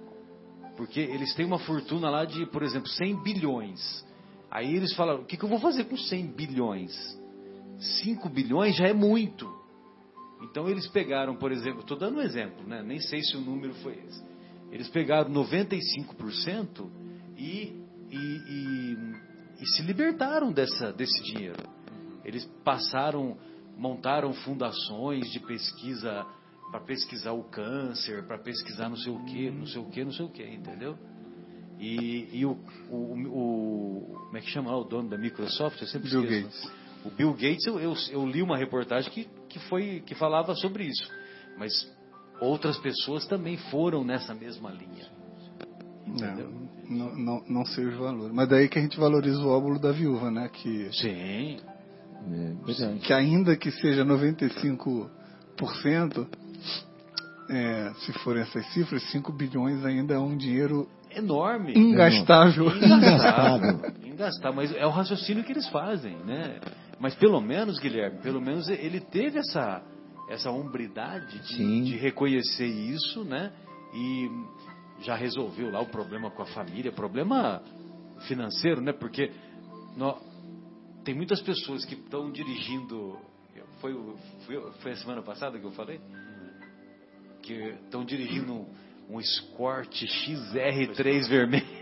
porque 0.76 1.00
eles 1.00 1.34
têm 1.36 1.46
uma 1.46 1.60
fortuna 1.60 2.10
lá 2.10 2.26
de, 2.26 2.46
por 2.48 2.64
exemplo, 2.64 2.88
100 2.90 3.22
bilhões. 3.24 4.06
Aí 4.50 4.76
eles 4.76 4.94
falaram: 4.96 5.22
o 5.22 5.26
que, 5.26 5.36
que 5.38 5.44
eu 5.44 5.50
vou 5.50 5.60
fazer 5.60 5.86
com 5.86 5.98
100 5.98 6.28
bilhões? 6.28 6.92
5 8.04 8.30
bilhões 8.30 8.76
já 8.76 8.88
é 8.88 8.94
muito. 8.94 9.48
Então 10.42 10.70
eles 10.70 10.88
pegaram, 10.88 11.36
por 11.36 11.52
exemplo, 11.52 11.82
estou 11.82 11.98
dando 11.98 12.18
um 12.18 12.22
exemplo, 12.22 12.66
né? 12.68 12.84
nem 12.84 13.00
sei 13.00 13.22
se 13.22 13.36
o 13.36 13.42
número 13.42 13.74
foi 13.76 13.94
esse. 14.08 14.24
Eles 14.72 14.90
pegaram 14.90 15.30
95% 15.32 16.90
e, 17.38 17.74
e, 18.12 18.18
e, 18.18 18.98
e 19.62 19.68
se 19.76 19.82
libertaram 19.84 20.52
dessa, 20.52 20.92
desse 20.92 21.24
dinheiro. 21.24 21.64
Eles 22.26 22.46
passaram, 22.64 23.38
montaram 23.78 24.34
fundações 24.34 25.32
de 25.32 25.40
pesquisa 25.40 26.26
para 26.70 26.82
pesquisar 26.82 27.32
o 27.32 27.44
câncer, 27.46 28.26
para 28.28 28.38
pesquisar 28.38 28.90
não 28.90 28.98
sei 28.98 29.12
o 29.12 29.24
que, 29.26 29.50
não 29.50 29.66
sei 29.66 29.82
o 29.82 29.86
que, 29.86 30.04
não 30.04 30.12
sei 30.12 30.26
o 30.26 30.30
que, 30.30 30.44
entendeu? 30.44 30.98
E, 31.80 32.40
e 32.40 32.46
o, 32.46 32.58
o, 32.90 32.96
o, 33.30 34.16
como 34.26 34.38
é 34.38 34.42
que 34.42 34.50
chama 34.50 34.76
o 34.76 34.84
dono 34.84 35.10
da 35.10 35.18
Microsoft? 35.18 35.80
Eu 35.80 35.88
sempre 35.88 36.10
Bill 36.10 36.24
esqueço. 36.24 36.44
Gates. 36.44 36.88
O 37.06 37.12
Bill 37.12 37.34
Gates, 37.34 37.66
eu, 37.68 37.80
eu, 37.80 37.94
eu 38.12 38.26
li 38.26 38.42
uma 38.42 38.58
reportagem 38.58 39.12
que, 39.12 39.30
que, 39.48 39.60
foi, 39.60 40.02
que 40.06 40.16
falava 40.16 40.56
sobre 40.56 40.86
isso. 40.86 41.10
Mas 41.58 41.72
outras 42.40 42.78
pessoas 42.78 43.26
também 43.26 43.58
foram 43.58 44.04
nessa 44.04 44.34
mesma 44.34 44.72
linha. 44.72 45.08
Entendeu? 46.06 46.52
Não, 46.90 47.16
não, 47.16 47.44
não 47.48 47.66
sei 47.66 47.86
os 47.86 47.98
valores. 47.98 48.34
Mas 48.34 48.48
daí 48.48 48.70
que 48.70 48.80
a 48.80 48.82
gente 48.82 49.00
valoriza 49.00 49.40
o 49.40 49.50
óvulo 49.50 49.80
da 49.80 49.92
viúva, 49.92 50.32
né? 50.32 50.50
Que, 50.50 50.90
Sim. 50.94 51.10
É 51.10 51.58
que 53.06 53.14
ainda 53.14 53.56
que 53.56 53.72
seja 53.72 54.04
95%, 54.04 56.28
é, 57.50 57.94
se 58.00 58.12
forem 58.20 58.42
essas 58.42 58.66
cifras, 58.74 59.04
5 59.12 59.32
bilhões 59.32 59.86
ainda 59.86 60.16
é 60.16 60.20
um 60.20 60.36
dinheiro 60.36 60.90
Enorme. 61.16 61.74
ingastável. 61.76 62.66
Ingastável. 62.76 63.80
Ingastável. 64.04 64.56
Mas 64.56 64.76
é 64.76 64.86
o 64.86 64.90
raciocínio 64.90 65.44
que 65.44 65.52
eles 65.52 65.68
fazem, 65.70 66.18
né? 66.26 66.60
Mas 67.00 67.16
pelo 67.16 67.40
menos, 67.40 67.80
Guilherme, 67.80 68.20
pelo 68.22 68.42
menos 68.42 68.68
ele 68.70 69.00
teve 69.00 69.40
essa, 69.40 69.84
essa 70.30 70.50
hombridade 70.50 71.40
de, 71.40 71.84
de 71.84 71.96
reconhecer 71.98 72.66
isso, 72.66 73.24
né? 73.24 73.54
E 73.94 74.30
já 75.02 75.16
resolveu 75.16 75.72
lá 75.72 75.80
o 75.80 75.88
problema 75.88 76.32
com 76.32 76.42
a 76.42 76.48
família, 76.48 76.92
problema 76.92 77.62
financeiro, 78.28 78.82
né? 78.82 78.92
Porque 78.92 79.32
tem 81.04 81.16
muitas 81.16 81.42
pessoas 81.42 81.86
que 81.86 81.96
estão 81.96 82.32
dirigindo. 82.32 83.18
Foi, 83.80 83.94
foi, 84.46 84.72
foi 84.82 84.92
a 84.92 84.96
semana 84.96 85.22
passada 85.22 85.60
que 85.60 85.66
eu 85.66 85.72
falei? 85.72 86.02
Que 87.44 87.54
estão 87.84 88.04
dirigindo 88.04 88.54
um, 88.54 88.66
um 89.12 89.20
Escort 89.20 89.92
XR3 89.92 91.30
vermelho. 91.30 91.77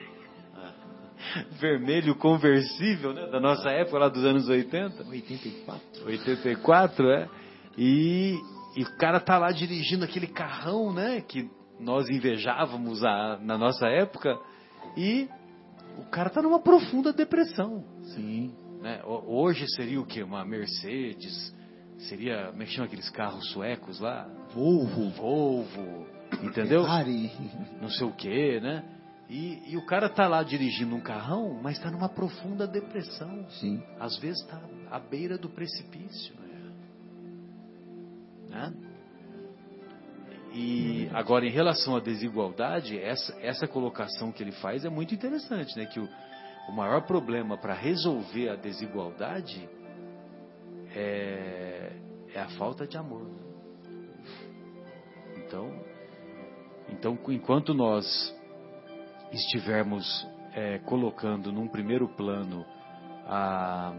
Vermelho 1.59 2.15
conversível, 2.15 3.13
né? 3.13 3.27
Da 3.27 3.39
nossa 3.39 3.69
época, 3.69 3.99
lá 3.99 4.09
dos 4.09 4.23
anos 4.23 4.47
80. 4.47 5.03
84. 5.07 6.05
84, 6.05 7.09
é. 7.11 7.29
E, 7.77 8.35
e 8.77 8.83
o 8.83 8.97
cara 8.97 9.19
tá 9.19 9.37
lá 9.37 9.51
dirigindo 9.51 10.05
aquele 10.05 10.27
carrão, 10.27 10.93
né? 10.93 11.21
Que 11.21 11.49
nós 11.79 12.09
invejávamos 12.09 13.03
a- 13.03 13.37
na 13.41 13.57
nossa 13.57 13.87
época. 13.87 14.37
E 14.95 15.27
o 15.97 16.05
cara 16.09 16.29
tá 16.29 16.41
numa 16.41 16.59
profunda 16.61 17.11
depressão. 17.11 17.83
Sim. 18.15 18.53
Né? 18.81 19.01
Ho- 19.03 19.23
Hoje 19.41 19.65
seria 19.75 19.99
o 19.99 20.05
quê? 20.05 20.23
Uma 20.23 20.45
Mercedes? 20.45 21.53
Seria, 21.97 22.47
como 22.51 22.61
é 22.61 22.65
que 22.65 22.71
chama 22.71 22.85
aqueles 22.87 23.09
carros 23.09 23.49
suecos 23.51 23.99
lá? 23.99 24.27
Volvo. 24.53 25.09
Volvo, 25.11 26.05
entendeu? 26.43 26.83
Ferrari. 26.83 27.31
Não 27.81 27.89
sei 27.89 28.05
o 28.07 28.11
quê, 28.13 28.59
né? 28.61 28.83
E, 29.29 29.71
e 29.71 29.77
o 29.77 29.85
cara 29.85 30.07
tá 30.07 30.27
lá 30.27 30.43
dirigindo 30.43 30.95
um 30.95 31.01
carrão, 31.01 31.59
mas 31.61 31.79
tá 31.79 31.89
numa 31.89 32.09
profunda 32.09 32.67
depressão. 32.67 33.49
Sim. 33.49 33.81
Às 33.99 34.17
vezes 34.17 34.41
está 34.41 34.61
à 34.91 34.99
beira 34.99 35.37
do 35.37 35.49
precipício. 35.49 36.35
Né? 38.49 38.73
E 40.53 41.09
agora, 41.13 41.45
em 41.45 41.49
relação 41.49 41.97
à 41.97 41.99
desigualdade, 41.99 42.97
essa, 42.97 43.35
essa 43.41 43.67
colocação 43.67 44.31
que 44.31 44.41
ele 44.41 44.53
faz 44.53 44.85
é 44.85 44.89
muito 44.89 45.13
interessante, 45.13 45.77
né? 45.77 45.85
Que 45.85 45.99
o, 45.99 46.07
o 46.69 46.71
maior 46.71 47.01
problema 47.01 47.57
para 47.57 47.73
resolver 47.73 48.49
a 48.49 48.55
desigualdade 48.55 49.67
é, 50.95 51.91
é 52.33 52.39
a 52.39 52.49
falta 52.57 52.87
de 52.87 52.97
amor. 52.97 53.27
Então, 55.37 55.83
então 56.89 57.19
enquanto 57.29 57.73
nós 57.73 58.05
estivermos 59.35 60.27
é, 60.53 60.79
colocando 60.79 61.51
num 61.51 61.67
primeiro 61.67 62.07
plano 62.07 62.65
a, 63.27 63.93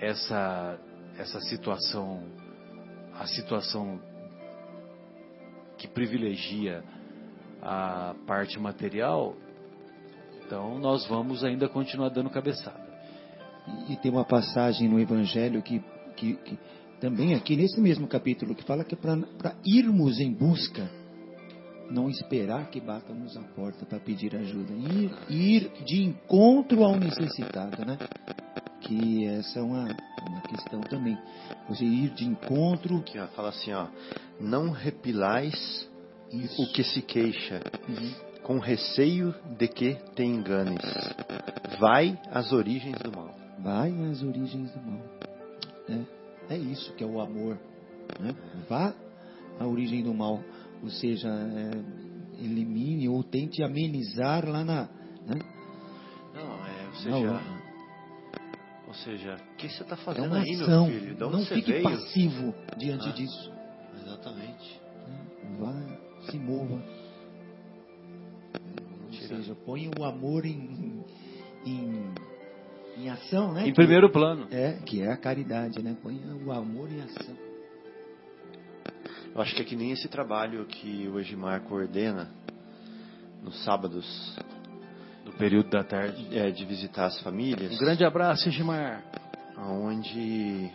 essa, 0.00 0.78
essa 1.16 1.40
situação, 1.42 2.22
a 3.14 3.26
situação 3.26 4.00
que 5.78 5.86
privilegia 5.86 6.82
a 7.62 8.14
parte 8.26 8.58
material, 8.58 9.36
então 10.44 10.78
nós 10.78 11.06
vamos 11.06 11.44
ainda 11.44 11.68
continuar 11.68 12.08
dando 12.08 12.28
cabeçada. 12.28 12.90
E, 13.88 13.92
e 13.92 13.96
tem 13.96 14.10
uma 14.10 14.24
passagem 14.24 14.88
no 14.88 14.98
Evangelho 14.98 15.62
que, 15.62 15.82
que, 16.16 16.34
que 16.34 16.58
também 17.00 17.34
aqui 17.34 17.56
nesse 17.56 17.80
mesmo 17.80 18.08
capítulo 18.08 18.54
que 18.54 18.64
fala 18.64 18.84
que 18.84 18.94
é 18.94 18.98
para 18.98 19.54
irmos 19.64 20.18
em 20.18 20.32
busca, 20.32 20.90
não 21.90 22.08
esperar 22.08 22.70
que 22.70 22.80
batamos 22.80 23.36
a 23.36 23.42
porta 23.42 23.84
para 23.84 23.98
pedir 23.98 24.34
ajuda, 24.36 24.72
ir, 24.72 25.10
ir 25.28 25.72
de 25.84 26.02
encontro 26.02 26.84
ao 26.84 26.96
necessitado, 26.96 27.84
né? 27.84 27.98
Que 28.80 29.26
essa 29.26 29.58
é 29.58 29.62
uma, 29.62 29.84
uma 30.28 30.40
questão 30.42 30.80
também. 30.80 31.18
Você 31.68 31.84
ir 31.84 32.10
de 32.10 32.24
encontro. 32.24 33.02
Ó, 33.18 33.26
fala 33.28 33.50
assim, 33.50 33.72
ó. 33.72 33.86
Não 34.40 34.70
repilais 34.70 35.88
Isso. 36.32 36.62
o 36.62 36.72
que 36.72 36.82
se 36.82 37.02
queixa, 37.02 37.60
Uhum. 37.88 38.12
com 38.42 38.58
receio 38.58 39.34
de 39.58 39.68
que 39.68 39.94
te 40.14 40.22
enganes. 40.22 40.80
Vai 41.78 42.18
às 42.30 42.52
origens 42.52 42.98
do 43.00 43.12
mal. 43.12 43.34
Vai 43.58 43.90
às 44.10 44.22
origens 44.22 44.70
do 44.72 44.80
mal. 44.80 45.00
É, 45.88 46.54
é 46.54 46.58
isso 46.58 46.92
que 46.94 47.04
é 47.04 47.06
o 47.06 47.20
amor. 47.20 47.58
Né? 48.18 48.34
Vá 48.68 48.94
à 49.58 49.66
origem 49.66 50.02
do 50.02 50.14
mal. 50.14 50.40
Ou 50.82 50.88
seja, 50.90 51.28
é, 51.28 52.42
elimine 52.44 53.08
ou 53.08 53.22
tente 53.22 53.62
amenizar 53.62 54.48
lá 54.48 54.64
na. 54.64 54.82
Né? 55.26 55.38
Não, 56.34 56.66
é, 56.66 56.86
ou 56.86 56.94
seja, 56.94 57.16
hora. 57.32 57.42
ou 58.88 58.94
seja, 58.94 59.36
o 59.52 59.56
que 59.56 59.68
você 59.68 59.82
está 59.82 59.94
É 59.94 59.98
fazendo 59.98 60.34
aí, 60.34 60.54
ação. 60.54 60.86
meu 60.88 61.00
filho? 61.00 61.14
De 61.16 61.24
onde 61.24 61.32
Não 61.36 61.44
você 61.44 61.54
fique 61.54 61.72
veio? 61.72 61.84
passivo 61.84 62.54
diante 62.78 63.08
Ah. 63.08 63.12
disso. 63.12 63.52
Exatamente. 64.02 64.80
né? 65.06 65.26
Vá, 65.58 66.30
se 66.30 66.38
mova. 66.38 66.82
Ou 69.06 69.12
seja, 69.12 69.54
põe 69.66 69.90
o 69.98 70.04
amor 70.04 70.44
em, 70.46 71.04
em, 71.66 72.14
em 72.96 73.08
ação, 73.10 73.52
né? 73.52 73.68
Em 73.68 73.74
primeiro 73.74 74.10
plano. 74.10 74.46
É, 74.50 74.74
que 74.86 75.02
é 75.02 75.12
a 75.12 75.16
caridade, 75.16 75.82
né? 75.82 75.96
Põe 76.02 76.18
o 76.44 76.50
amor 76.52 76.90
em 76.90 77.00
ação. 77.02 77.36
Eu 79.34 79.40
acho 79.40 79.54
que 79.54 79.62
é 79.62 79.64
que 79.64 79.76
nem 79.76 79.92
esse 79.92 80.08
trabalho 80.08 80.64
que 80.66 81.08
o 81.08 81.18
Egimar 81.18 81.60
coordena 81.62 82.28
nos 83.42 83.62
sábados, 83.64 84.36
No 85.24 85.32
período 85.32 85.70
da 85.70 85.84
tarde. 85.84 86.36
é, 86.36 86.50
de 86.50 86.64
visitar 86.64 87.06
as 87.06 87.20
famílias. 87.20 87.72
Um 87.72 87.78
grande 87.78 88.04
abraço, 88.04 88.48
Egimar. 88.48 89.02
onde 89.56 90.70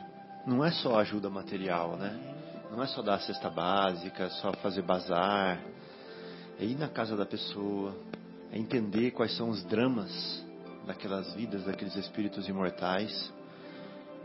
não 0.47 0.63
é 0.63 0.71
só 0.71 0.99
ajuda 0.99 1.29
material, 1.29 1.97
né? 1.97 2.17
Não 2.71 2.81
é 2.81 2.87
só 2.87 3.01
dar 3.01 3.15
a 3.15 3.19
cesta 3.19 3.49
básica, 3.49 4.29
só 4.29 4.51
fazer 4.53 4.81
bazar. 4.81 5.59
É 6.59 6.63
ir 6.65 6.77
na 6.77 6.87
casa 6.87 7.15
da 7.17 7.25
pessoa, 7.25 7.95
é 8.51 8.57
entender 8.57 9.11
quais 9.11 9.35
são 9.35 9.49
os 9.49 9.63
dramas 9.65 10.43
daquelas 10.87 11.33
vidas, 11.33 11.65
daqueles 11.65 11.95
espíritos 11.95 12.47
imortais. 12.47 13.31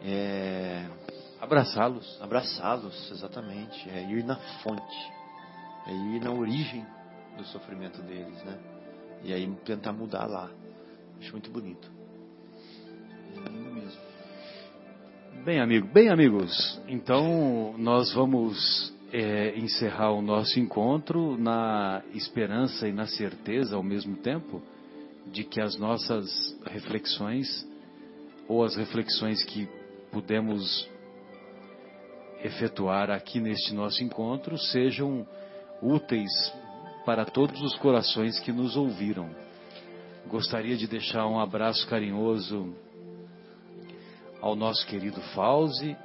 É 0.02 0.86
Abraçá-los. 1.40 2.20
abraçá-los, 2.20 3.10
exatamente. 3.10 3.88
É 3.90 4.02
ir 4.02 4.24
na 4.24 4.36
fonte. 4.62 5.12
É 5.86 5.92
ir 5.92 6.20
na 6.20 6.30
origem 6.30 6.86
do 7.36 7.44
sofrimento 7.44 8.02
deles, 8.02 8.42
né? 8.44 8.58
E 9.22 9.32
aí 9.32 9.50
tentar 9.64 9.92
mudar 9.92 10.26
lá. 10.26 10.50
Acho 11.18 11.32
muito 11.32 11.50
bonito. 11.50 11.90
Lindo 13.50 13.74
mesmo. 13.74 14.00
Bem, 15.44 15.60
amigo, 15.60 15.86
bem, 15.88 16.10
amigos. 16.10 16.80
Então, 16.86 17.74
nós 17.78 18.12
vamos 18.12 18.92
é, 19.12 19.58
encerrar 19.58 20.12
o 20.12 20.20
nosso 20.20 20.60
encontro 20.60 21.38
na 21.38 22.02
esperança 22.12 22.86
e 22.86 22.92
na 22.92 23.06
certeza 23.06 23.76
ao 23.76 23.82
mesmo 23.82 24.16
tempo 24.16 24.62
de 25.26 25.44
que 25.44 25.60
as 25.60 25.78
nossas 25.78 26.56
reflexões 26.66 27.66
ou 28.48 28.64
as 28.64 28.76
reflexões 28.76 29.42
que 29.44 29.68
pudemos 30.10 30.88
efetuar 32.42 33.10
aqui 33.10 33.40
neste 33.40 33.74
nosso 33.74 34.02
encontro 34.02 34.56
sejam 34.58 35.26
úteis 35.82 36.30
para 37.04 37.24
todos 37.24 37.60
os 37.62 37.76
corações 37.76 38.38
que 38.40 38.52
nos 38.52 38.76
ouviram. 38.76 39.30
Gostaria 40.28 40.76
de 40.76 40.86
deixar 40.86 41.26
um 41.26 41.40
abraço 41.40 41.86
carinhoso 41.88 42.74
ao 44.40 44.54
nosso 44.54 44.86
querido 44.86 45.20
Fauzi, 45.34 45.96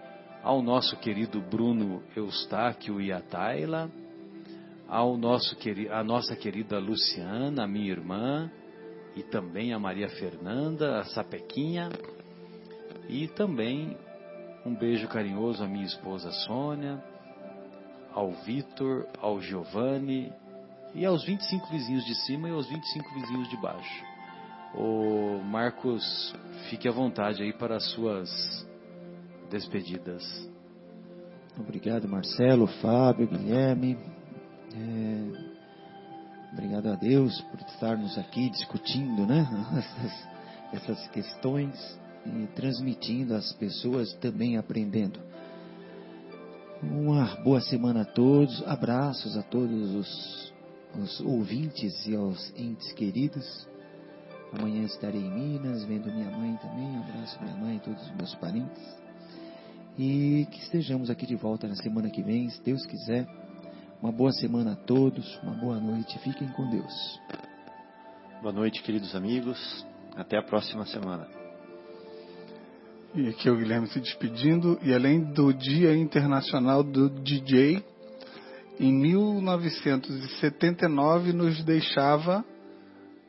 ao 0.44 0.62
nosso 0.62 0.98
querido 0.98 1.42
Bruno 1.42 2.04
Eustáquio 2.16 3.02
e 3.02 3.12
a 3.12 3.20
Taila, 3.20 3.90
ao 4.88 5.18
nosso 5.18 5.56
queri- 5.56 5.90
a 5.90 6.04
nossa 6.04 6.36
querida 6.36 6.80
Luciana, 6.80 7.64
a 7.64 7.68
minha 7.68 7.92
irmã, 7.92 8.52
e 9.16 9.24
também 9.24 9.74
a 9.74 9.80
Maria 9.80 10.10
Fernanda, 10.10 11.00
a 11.00 11.04
Sapequinha, 11.06 11.90
e 13.08 13.28
também 13.30 13.98
um 14.66 14.74
beijo 14.74 15.08
carinhoso 15.08 15.64
à 15.64 15.68
minha 15.68 15.86
esposa 15.86 16.32
Sônia, 16.32 17.02
ao 18.12 18.32
Vitor, 18.32 19.08
ao 19.22 19.40
Giovanni 19.40 20.34
e 20.96 21.06
aos 21.06 21.24
25 21.24 21.68
vizinhos 21.68 22.04
de 22.04 22.16
cima 22.26 22.50
e 22.50 22.52
aos 22.52 22.68
25 22.68 23.14
vizinhos 23.14 23.50
de 23.50 23.58
baixo. 23.58 24.04
O 24.74 25.40
Marcos, 25.44 26.34
fique 26.70 26.88
à 26.88 26.92
vontade 26.92 27.44
aí 27.44 27.54
para 27.54 27.76
as 27.76 27.92
suas 27.92 28.68
despedidas. 29.52 30.24
Obrigado, 31.58 32.08
Marcelo, 32.08 32.66
Fábio, 32.68 33.28
Guilherme. 33.28 33.98
É, 34.74 36.54
obrigado 36.54 36.88
a 36.88 36.96
Deus 36.96 37.40
por 37.42 37.60
estarmos 37.62 38.18
aqui 38.18 38.50
discutindo 38.50 39.28
né, 39.28 39.48
essas, 39.78 40.28
essas 40.74 41.08
questões 41.10 42.05
e 42.26 42.48
transmitindo 42.56 43.36
às 43.36 43.54
pessoas 43.54 44.14
também 44.16 44.58
aprendendo. 44.58 45.20
Uma 46.82 47.26
boa 47.44 47.62
semana 47.62 48.02
a 48.02 48.06
todos, 48.06 48.62
abraços 48.68 49.38
a 49.38 49.44
todos 49.44 49.96
os, 49.96 50.54
os 51.00 51.22
ouvintes 51.22 52.06
e 52.06 52.16
aos 52.16 52.54
entes 52.58 52.92
queridos. 52.94 53.68
Amanhã 54.52 54.84
estarei 54.84 55.22
em 55.22 55.30
Minas, 55.30 55.84
vendo 55.86 56.12
minha 56.12 56.30
mãe 56.30 56.56
também. 56.58 56.98
Abraço 56.98 57.42
minha 57.42 57.56
mãe 57.56 57.76
e 57.78 57.80
todos 57.80 58.02
os 58.04 58.16
meus 58.16 58.36
parentes. 58.36 58.84
E 59.98 60.48
que 60.52 60.60
estejamos 60.60 61.10
aqui 61.10 61.26
de 61.26 61.36
volta 61.36 61.68
na 61.68 61.76
semana 61.76 62.10
que 62.10 62.22
vem, 62.22 62.50
se 62.50 62.62
Deus 62.62 62.86
quiser. 62.86 63.28
Uma 64.02 64.12
boa 64.12 64.32
semana 64.34 64.74
a 64.74 64.76
todos, 64.76 65.40
uma 65.42 65.54
boa 65.54 65.80
noite. 65.80 66.20
Fiquem 66.20 66.48
com 66.50 66.70
Deus. 66.70 67.20
Boa 68.42 68.54
noite, 68.54 68.84
queridos 68.84 69.16
amigos. 69.16 69.86
Até 70.16 70.38
a 70.38 70.44
próxima 70.44 70.86
semana. 70.86 71.35
E 73.16 73.30
aqui 73.30 73.48
é 73.48 73.52
o 73.52 73.56
Guilherme 73.56 73.88
se 73.88 74.02
despedindo. 74.02 74.78
E 74.84 74.94
além 74.94 75.24
do 75.32 75.54
Dia 75.54 75.96
Internacional 75.96 76.84
do 76.84 77.10
DJ, 77.10 77.82
em 78.78 78.94
1979 78.94 81.32
nos 81.32 81.64
deixava 81.64 82.44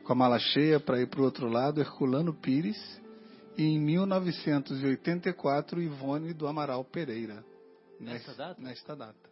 com 0.03 0.13
a 0.13 0.17
mala 0.17 0.41
cheia 0.41 0.81
para 0.81 1.01
ir 1.01 1.07
para 1.07 1.21
o 1.21 1.25
outro 1.25 1.47
lado 1.47 1.81
Herculano 1.81 2.35
Pires 2.35 3.01
e 3.57 3.63
em 3.63 3.79
1984 3.79 5.81
Ivone 5.81 6.35
do 6.35 6.49
Amaral 6.49 6.85
Pereira. 6.85 7.45
Nesta 8.01 8.35
data? 8.35 8.61
Nesta 8.61 8.97
data. 8.97 9.31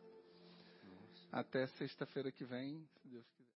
Até 1.33 1.67
sexta-feira 1.67 2.31
que 2.31 2.45
vem, 2.45 2.79
se 3.03 3.09
Deus 3.09 3.27
quiser. 3.37 3.44